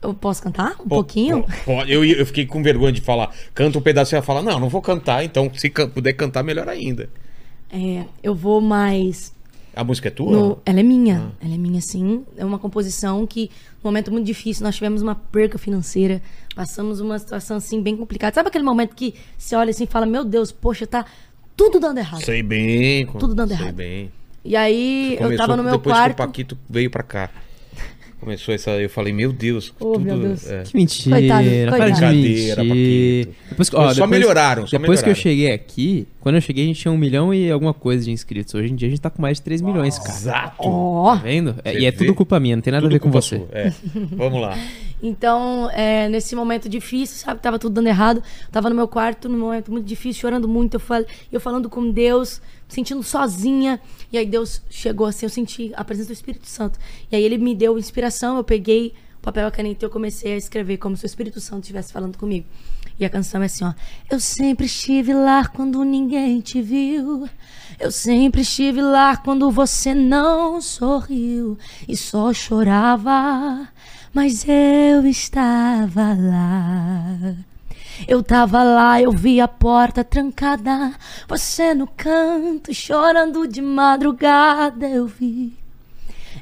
Eu 0.00 0.14
posso 0.14 0.40
cantar 0.42 0.74
um 0.74 0.84
Po- 0.84 0.88
pouquinho? 0.88 1.44
po-. 1.64 1.82
Eu, 1.86 2.04
eu 2.04 2.24
fiquei 2.24 2.46
com 2.46 2.62
vergonha 2.62 2.92
de 2.92 3.00
falar. 3.00 3.34
Canta 3.52 3.76
um 3.76 3.82
pedaço 3.82 4.14
e 4.14 4.16
ia 4.16 4.22
falar, 4.22 4.40
não, 4.42 4.58
não 4.60 4.68
vou 4.68 4.80
cantar, 4.80 5.24
então 5.24 5.50
se 5.52 5.68
puder 5.68 6.12
cantar, 6.12 6.42
melhor 6.44 6.68
ainda. 6.68 7.10
É, 7.72 8.04
eu 8.22 8.34
vou 8.34 8.60
mais. 8.60 9.34
A 9.74 9.84
música 9.84 10.08
é 10.08 10.10
tua? 10.10 10.32
no- 10.32 10.58
Ela 10.66 10.80
é 10.80 10.82
minha. 10.82 11.32
Ah. 11.40 11.44
Ela 11.44 11.54
é 11.54 11.58
minha, 11.58 11.80
sim. 11.80 12.24
É 12.36 12.44
uma 12.44 12.58
composição 12.58 13.26
que, 13.26 13.50
num 13.82 13.88
momento 13.90 14.10
muito 14.10 14.26
difícil, 14.26 14.64
nós 14.64 14.74
tivemos 14.74 15.00
uma 15.02 15.14
perca 15.14 15.58
financeira. 15.58 16.20
Passamos 16.54 17.00
uma 17.00 17.18
situação 17.18 17.56
assim 17.56 17.80
bem 17.82 17.96
complicada. 17.96 18.34
Sabe 18.34 18.48
aquele 18.48 18.64
momento 18.64 18.94
que 18.96 19.14
você 19.38 19.54
olha 19.54 19.70
assim 19.70 19.84
e 19.84 19.86
fala: 19.86 20.06
Meu 20.06 20.24
Deus, 20.24 20.50
poxa, 20.52 20.86
tá 20.86 21.04
tudo 21.56 21.78
dando 21.78 21.98
errado. 21.98 22.24
Sei 22.24 22.42
bem. 22.42 23.06
Tudo 23.06 23.34
dando 23.34 23.48
sei 23.48 23.56
errado. 23.58 23.74
bem. 23.74 24.10
E 24.44 24.56
aí 24.56 25.16
eu 25.20 25.36
tava 25.36 25.56
no 25.56 25.62
meu 25.62 25.72
depois 25.72 25.94
quarto. 25.94 26.16
que 26.16 26.22
o 26.22 26.26
Paquito 26.26 26.58
veio 26.68 26.90
pra 26.90 27.02
cá. 27.02 27.30
Começou 28.20 28.54
essa. 28.54 28.70
Eu 28.72 28.90
falei, 28.90 29.12
meu 29.14 29.32
Deus. 29.32 29.72
Oh, 29.80 29.92
tudo, 29.94 30.00
meu 30.04 30.18
Deus. 30.18 30.46
é. 30.46 30.62
Que 30.62 30.76
mentira. 30.76 31.16
Coitado, 31.16 31.42
de 31.42 31.66
coitado. 31.68 31.84
Brincadeira. 31.90 32.62
Depois, 33.48 33.70
que- 33.70 33.76
Só 33.76 33.82
ó, 33.82 33.92
depois- 33.92 34.10
melhoraram, 34.10 34.66
só 34.66 34.78
Depois 34.78 35.00
que 35.00 35.08
eu 35.08 35.12
melhoraram. 35.14 35.22
cheguei 35.22 35.52
aqui, 35.52 36.06
quando 36.20 36.34
eu 36.34 36.40
cheguei 36.42 36.64
a 36.64 36.66
gente 36.66 36.80
tinha 36.80 36.92
um 36.92 36.98
milhão 36.98 37.32
e 37.32 37.50
alguma 37.50 37.72
coisa 37.72 38.04
de 38.04 38.10
inscritos. 38.10 38.54
Hoje 38.54 38.72
em 38.72 38.76
dia 38.76 38.88
a 38.88 38.90
gente 38.90 39.00
tá 39.00 39.08
com 39.08 39.22
mais 39.22 39.38
de 39.38 39.42
3 39.44 39.62
milhões, 39.62 39.98
cara. 39.98 40.10
Exato. 40.10 40.54
Ó. 40.58 41.16
Tá 41.16 41.22
vendo? 41.22 41.54
É, 41.64 41.72
Você 41.72 41.78
e 41.78 41.86
é 41.86 41.90
vê? 41.90 41.96
tudo 41.96 42.14
culpa 42.14 42.38
minha, 42.38 42.56
não 42.56 42.62
tem 42.62 42.70
nada 42.72 42.82
Tudo 42.82 42.90
a 42.92 42.94
ver 42.94 43.00
com 43.00 43.10
você. 43.10 43.42
É. 43.52 43.72
Vamos 44.12 44.40
lá. 44.40 44.56
Então, 45.02 45.70
é, 45.72 46.10
nesse 46.10 46.36
momento 46.36 46.68
difícil, 46.68 47.16
sabe? 47.24 47.40
Tava 47.40 47.58
tudo 47.58 47.72
dando 47.72 47.86
errado. 47.86 48.22
Tava 48.52 48.68
no 48.68 48.76
meu 48.76 48.86
quarto, 48.86 49.30
num 49.30 49.38
momento 49.38 49.72
muito 49.72 49.86
difícil, 49.86 50.20
chorando 50.20 50.46
muito. 50.46 50.74
Eu, 50.74 50.80
fal... 50.80 51.02
eu 51.32 51.40
falando 51.40 51.70
com 51.70 51.90
Deus, 51.90 52.38
sentindo 52.70 53.02
sozinha. 53.02 53.80
E 54.10 54.16
aí 54.16 54.24
Deus 54.24 54.62
chegou 54.70 55.06
assim, 55.06 55.26
eu 55.26 55.30
senti 55.30 55.72
a 55.76 55.84
presença 55.84 56.08
do 56.08 56.14
Espírito 56.14 56.48
Santo. 56.48 56.78
E 57.10 57.16
aí 57.16 57.22
ele 57.22 57.36
me 57.36 57.54
deu 57.54 57.78
inspiração, 57.78 58.36
eu 58.36 58.44
peguei 58.44 58.94
o 59.18 59.22
papel 59.22 59.44
e 59.44 59.46
a 59.48 59.50
caneta 59.50 59.84
e 59.84 59.86
eu 59.86 59.90
comecei 59.90 60.32
a 60.32 60.36
escrever 60.36 60.78
como 60.78 60.96
se 60.96 61.04
o 61.04 61.06
Espírito 61.06 61.40
Santo 61.40 61.64
estivesse 61.64 61.92
falando 61.92 62.16
comigo. 62.16 62.46
E 62.98 63.04
a 63.04 63.10
canção 63.10 63.42
é 63.42 63.46
assim, 63.46 63.64
ó. 63.64 63.72
Eu 64.10 64.20
sempre 64.20 64.66
estive 64.66 65.14
lá 65.14 65.46
quando 65.46 65.82
ninguém 65.84 66.40
te 66.40 66.60
viu. 66.60 67.28
Eu 67.78 67.90
sempre 67.90 68.42
estive 68.42 68.82
lá 68.82 69.16
quando 69.16 69.50
você 69.50 69.94
não 69.94 70.60
sorriu 70.60 71.58
e 71.88 71.96
só 71.96 72.32
chorava. 72.32 73.68
Mas 74.12 74.44
eu 74.46 75.06
estava 75.06 76.14
lá. 76.14 77.36
Eu 78.08 78.22
tava 78.22 78.62
lá, 78.62 79.00
eu 79.00 79.12
vi 79.12 79.40
a 79.40 79.48
porta 79.48 80.02
trancada. 80.02 80.92
Você 81.28 81.74
no 81.74 81.86
canto, 81.86 82.72
chorando 82.72 83.46
de 83.46 83.60
madrugada, 83.60 84.88
eu 84.88 85.06
vi. 85.06 85.56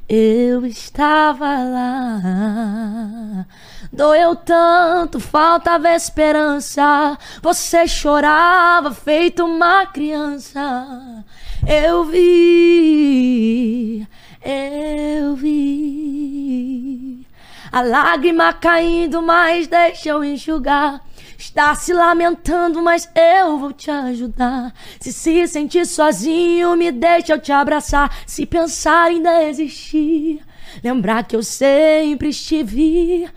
Eu 0.09 0.64
estava 0.64 1.62
lá. 1.64 3.47
Doeu 3.93 4.36
tanto, 4.36 5.20
faltava 5.20 5.90
esperança. 5.90 7.18
Você 7.43 7.86
chorava 7.86 8.93
feito 8.93 9.44
uma 9.44 9.86
criança. 9.86 11.24
Eu 11.66 12.05
vi, 12.05 14.06
eu 14.43 15.36
vi. 15.36 17.26
A 17.70 17.82
lágrima 17.82 18.51
caindo, 18.55 19.20
mas 19.20 19.66
deixa 19.66 20.09
eu 20.09 20.24
enxugar. 20.24 21.02
Está 21.39 21.73
se 21.77 21.93
lamentando, 21.93 22.82
mas 22.82 23.09
eu 23.15 23.59
vou 23.60 23.73
te 23.73 23.89
ajudar. 23.90 24.74
Se 25.01 25.12
se 25.12 25.47
sentir 25.47 25.86
sozinho, 25.86 26.77
me 26.77 26.90
deixa 26.90 27.32
eu 27.35 27.40
te 27.40 27.52
abraçar. 27.52 28.12
Se 28.27 28.44
pensar 28.44 29.12
em 29.12 29.23
desistir, 29.23 30.40
lembrar 30.82 31.23
que 31.28 31.36
eu 31.36 31.43
sempre 31.44 32.31
estive 32.31 33.28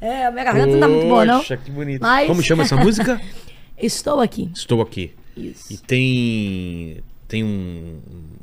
É, 0.00 0.24
a 0.26 0.30
minha 0.30 0.44
garganta 0.44 0.72
não 0.72 0.80
tá 0.80 0.88
muito 0.88 1.06
boa, 1.08 1.24
não. 1.26 1.38
Poxa, 1.40 1.56
que 1.58 1.70
bonito. 1.70 2.00
Mas- 2.00 2.26
Como 2.28 2.42
chama 2.42 2.62
essa 2.62 2.76
música? 2.76 3.20
Estou 3.76 4.20
aqui. 4.20 4.50
Estou 4.54 4.80
aqui. 4.80 5.12
Isso. 5.36 5.72
E 5.72 5.76
tem. 5.76 7.02
Tem 7.28 7.44
um, 7.44 8.00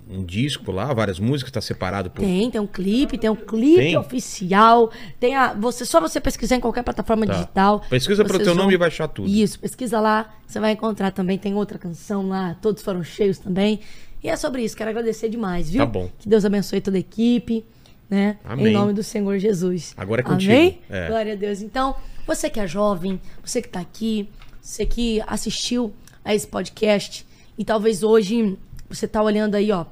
um 0.07 0.24
disco 0.24 0.72
lá, 0.72 0.94
várias 0.94 1.20
músicas, 1.20 1.52
tá 1.52 1.60
separado 1.60 2.12
por. 2.12 2.22
Tem, 2.22 2.52
tem 2.52 2.62
um 2.62 2.68
clipe, 2.68 3.18
tem 3.18 3.30
um 3.32 3.36
clipe 3.36 3.78
Tem? 3.78 3.98
oficial. 3.98 4.91
Tem 5.20 5.36
a. 5.36 5.53
Você, 5.53 5.84
só 5.86 5.99
você 5.99 6.22
pesquisar 6.22 6.56
em 6.57 6.60
qualquer 6.60 6.84
plataforma 6.84 7.26
Tá. 7.26 7.34
digital. 7.34 7.80
Pesquisa 7.90 8.24
pelo 8.24 8.38
teu 8.38 8.53
vão- 8.53 8.64
nome 8.64 8.76
e 8.76 8.78
vai 8.78 8.88
achar 8.90 9.07
tudo. 9.07 9.28
Isso, 9.28 9.60
pesquisa 9.60 9.99
lá, 9.99 10.32
você 10.45 10.60
vai 10.60 10.74
encontrar 10.74 11.10
também. 11.12 11.38
Tem 11.38 11.56
outra 11.56 11.80
canção 11.80 12.28
lá, 12.30 12.56
todos 12.62 12.84
foram 12.84 13.03
cheios 13.03 13.40
também. 13.40 13.80
E 14.24 14.30
é 14.30 14.36
sobre 14.36 14.64
isso, 14.64 14.78
quero 14.78 14.91
agradecer 14.91 15.30
demais, 15.30 15.70
viu? 15.70 15.80
Tá 15.80 15.86
bom. 15.88 16.10
Que 16.20 16.30
Deus 16.30 16.45
abençoe 16.45 16.80
toda 16.80 16.98
a 16.98 16.99
equipe, 16.99 17.66
né? 18.07 18.38
Amém. 18.45 18.68
Em 18.68 18.72
nome 18.72 18.94
do 18.94 19.02
Senhor 19.02 19.38
Jesus. 19.40 19.94
Agora 19.98 20.22
é 20.22 20.24
contigo. 20.24 20.52
Amém? 20.53 20.80
É. 20.90 21.07
Glória 21.07 21.34
a 21.34 21.36
Deus. 21.36 21.62
Então, 21.62 21.95
você 22.28 22.49
que 22.52 22.60
é 22.60 22.68
jovem, 22.68 23.20
você 23.44 23.62
que 23.64 23.68
tá 23.70 23.80
aqui, 23.80 24.30
você 24.62 24.86
que 24.86 25.22
assistiu 25.26 25.91
a 26.24 26.34
esse 26.36 26.48
podcast 26.48 27.26
e 27.57 27.64
talvez 27.64 28.02
hoje 28.03 28.57
você 28.90 29.07
tá 29.07 29.22
olhando 29.22 29.56
aí, 29.56 29.72
ó, 29.72 29.86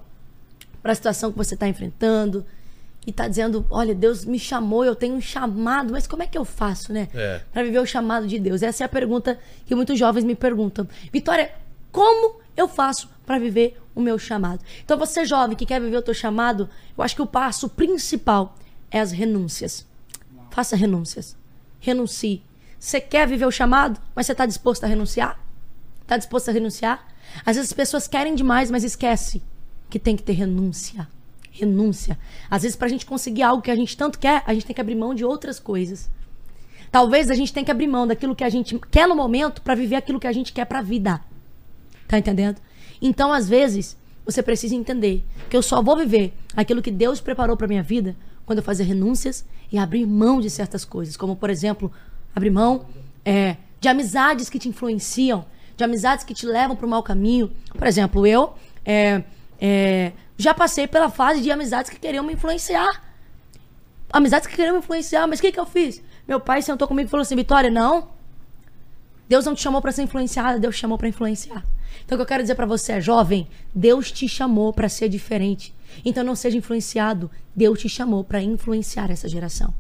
para 0.82 0.92
a 0.92 0.96
situação 0.96 1.32
que 1.32 1.38
você 1.38 1.54
está 1.54 1.68
enfrentando 1.68 2.46
e 3.06 3.12
tá 3.12 3.28
dizendo, 3.28 3.66
olha, 3.70 3.94
Deus 3.94 4.26
me 4.26 4.40
chamou, 4.40 4.86
eu 4.86 4.96
tenho 4.96 5.16
um 5.16 5.22
chamado, 5.22 5.92
mas 5.92 6.08
como 6.08 6.24
é 6.24 6.28
que 6.28 6.38
eu 6.38 6.46
faço, 6.46 6.94
né? 6.94 7.08
É. 7.14 7.42
Para 7.52 7.64
viver 7.64 7.80
o 7.80 7.86
chamado 7.86 8.28
de 8.28 8.40
Deus. 8.40 8.62
Essa 8.62 8.84
é 8.84 8.86
a 8.86 8.90
pergunta 8.90 9.40
que 9.66 9.76
muitos 9.76 9.98
jovens 10.00 10.24
me 10.24 10.36
perguntam. 10.36 10.88
Vitória, 11.12 11.52
como 11.92 12.40
eu 12.56 12.68
faço 12.68 13.10
para 13.26 13.40
viver 13.40 13.80
o 13.94 14.02
meu 14.02 14.18
chamado? 14.18 14.64
Então, 14.84 14.98
você 14.98 15.26
jovem 15.26 15.56
que 15.56 15.66
quer 15.66 15.82
viver 15.82 15.98
o 15.98 16.02
teu 16.02 16.14
chamado, 16.14 16.70
eu 16.98 17.04
acho 17.04 17.16
que 17.16 17.22
o 17.22 17.28
passo 17.28 17.70
principal 17.70 18.56
é 18.90 19.00
as 19.00 19.12
renúncias. 19.12 19.86
Faça 20.50 20.76
renúncias. 20.76 21.36
Renuncie. 21.80 22.44
Você 22.80 23.02
quer 23.02 23.28
viver 23.28 23.46
o 23.46 23.52
chamado, 23.52 24.00
mas 24.16 24.26
você 24.26 24.34
está 24.34 24.46
disposto 24.46 24.84
a 24.84 24.88
renunciar? 24.88 25.40
Está 26.02 26.18
disposto 26.18 26.50
a 26.50 26.52
renunciar? 26.52 27.13
Às 27.46 27.56
vezes 27.56 27.72
as 27.72 27.74
pessoas 27.74 28.08
querem 28.08 28.36
demais, 28.36 28.70
mas 28.70 28.84
esquece 28.84 29.42
que 29.90 30.00
tem 30.00 30.16
que 30.16 30.24
ter 30.24 30.34
renúncia. 30.34 31.08
Renúncia. 31.52 32.18
Às 32.50 32.64
vezes, 32.64 32.76
pra 32.76 32.88
gente 32.88 33.06
conseguir 33.06 33.44
algo 33.44 33.62
que 33.62 33.72
a 33.72 33.76
gente 33.76 33.96
tanto 33.96 34.18
quer, 34.18 34.44
a 34.46 34.54
gente 34.54 34.66
tem 34.66 34.74
que 34.74 34.82
abrir 34.82 34.96
mão 34.96 35.14
de 35.14 35.24
outras 35.24 35.60
coisas. 35.60 36.10
Talvez 36.92 37.30
a 37.30 37.36
gente 37.36 37.54
tenha 37.54 37.66
que 37.66 37.72
abrir 37.72 37.88
mão 37.88 38.06
daquilo 38.06 38.36
que 38.36 38.44
a 38.44 38.50
gente 38.50 38.80
quer 38.92 39.08
no 39.08 39.16
momento 39.16 39.62
pra 39.62 39.76
viver 39.76 39.96
aquilo 39.96 40.20
que 40.20 40.28
a 40.28 40.32
gente 40.32 40.54
quer 40.54 40.66
pra 40.66 40.82
vida. 40.82 41.22
Tá 42.08 42.18
entendendo? 42.18 42.60
Então, 43.02 43.34
às 43.34 43.50
vezes, 43.50 43.98
você 44.26 44.42
precisa 44.42 44.76
entender 44.76 45.26
que 45.50 45.58
eu 45.58 45.62
só 45.62 45.82
vou 45.82 45.98
viver 45.98 46.34
aquilo 46.56 46.82
que 46.82 46.92
Deus 46.92 47.20
preparou 47.20 47.58
pra 47.58 47.68
minha 47.68 47.84
vida 47.84 48.16
quando 48.46 48.60
eu 48.60 48.64
fazer 48.64 48.84
renúncias 48.84 49.46
e 49.72 49.78
abrir 49.78 50.06
mão 50.06 50.40
de 50.40 50.50
certas 50.50 50.86
coisas. 50.86 51.18
Como, 51.18 51.36
por 51.36 51.50
exemplo, 51.50 51.92
abrir 52.36 52.50
mão 52.50 52.86
é, 53.26 53.58
de 53.80 53.88
amizades 53.88 54.50
que 54.50 54.60
te 54.60 54.70
influenciam, 54.70 55.46
de 55.76 55.84
amizades 55.84 56.24
que 56.24 56.34
te 56.34 56.46
levam 56.46 56.76
pro 56.76 56.88
mau 56.88 57.04
caminho. 57.04 57.52
Por 57.78 57.88
exemplo, 57.88 58.26
eu 58.26 58.54
é, 58.86 59.24
é, 59.60 60.12
já 60.38 60.54
passei 60.54 60.88
pela 60.88 61.10
fase 61.10 61.42
de 61.42 61.52
amizades 61.52 61.90
que 61.90 62.00
queriam 62.00 62.24
me 62.24 62.34
influenciar 62.34 63.02
amizades 64.14 64.48
que 64.48 64.56
queriam 64.56 64.74
me 64.74 64.80
influenciar, 64.80 65.28
mas 65.28 65.40
o 65.40 65.42
que, 65.42 65.52
que 65.52 65.60
eu 65.60 65.66
fiz? 65.66 66.02
Meu 66.28 66.40
pai 66.40 66.62
sentou 66.62 66.88
comigo 66.88 67.08
e 67.08 67.10
falou 67.10 67.24
assim: 67.24 67.36
Vitória, 67.36 67.72
não. 67.72 68.14
Deus 69.28 69.46
não 69.46 69.56
te 69.56 69.62
chamou 69.62 69.82
para 69.82 69.92
ser 69.92 70.04
influenciada, 70.04 70.60
Deus 70.60 70.76
te 70.76 70.82
chamou 70.82 70.98
para 70.98 71.08
influenciar. 71.08 71.66
Então 72.06 72.16
o 72.16 72.20
que 72.20 72.22
eu 72.22 72.28
quero 72.28 72.44
dizer 72.44 72.56
para 72.56 72.66
você 72.66 72.94
é, 72.94 73.02
jovem, 73.02 73.48
Deus 73.74 74.12
te 74.12 74.28
chamou 74.28 74.72
para 74.72 74.88
ser 74.88 75.10
diferente. 75.10 75.74
Então 76.06 76.24
não 76.24 76.36
seja 76.36 76.58
influenciado, 76.58 77.32
Deus 77.56 77.80
te 77.80 77.90
chamou 77.90 78.24
para 78.24 78.42
influenciar 78.42 79.10
essa 79.10 79.28
geração. 79.28 79.74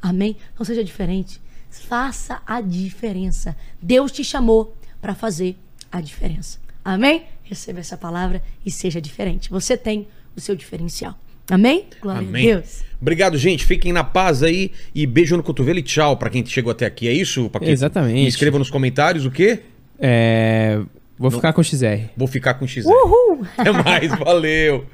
Amém? 0.00 0.36
Não 0.58 0.64
seja 0.64 0.84
diferente. 0.84 1.40
Faça 1.70 2.40
a 2.46 2.60
diferença. 2.60 3.56
Deus 3.80 4.12
te 4.12 4.22
chamou 4.22 4.76
para 5.00 5.14
fazer 5.14 5.56
a 5.90 6.00
diferença. 6.00 6.58
Amém? 6.84 7.24
Receba 7.42 7.80
essa 7.80 7.96
palavra 7.96 8.42
e 8.64 8.70
seja 8.70 9.00
diferente. 9.00 9.50
Você 9.50 9.76
tem 9.76 10.06
o 10.36 10.40
seu 10.40 10.54
diferencial. 10.54 11.18
Amém? 11.50 11.86
Glória 12.00 12.20
Amém. 12.20 12.52
a 12.52 12.54
Deus. 12.56 12.84
Obrigado, 13.00 13.36
gente. 13.36 13.64
Fiquem 13.64 13.92
na 13.92 14.04
paz 14.04 14.42
aí 14.42 14.70
e 14.94 15.04
beijo 15.06 15.36
no 15.36 15.42
cotovelo 15.42 15.78
e 15.80 15.82
tchau 15.82 16.16
pra 16.16 16.30
quem 16.30 16.46
chegou 16.46 16.70
até 16.70 16.86
aqui. 16.86 17.08
É 17.08 17.12
isso, 17.12 17.50
Paquito? 17.50 17.72
Exatamente. 17.72 18.24
E 18.24 18.28
escreva 18.28 18.58
nos 18.58 18.70
comentários 18.70 19.26
o 19.26 19.30
quê? 19.30 19.60
É, 19.98 20.80
Vou 21.18 21.30
ficar 21.30 21.52
com 21.52 21.60
o 21.60 21.64
XR. 21.64 22.08
Vou 22.16 22.26
ficar 22.26 22.54
com 22.54 22.66
XR. 22.66 22.86
Uhul! 22.86 23.46
Até 23.58 23.70
mais, 23.84 24.08
valeu. 24.18 24.86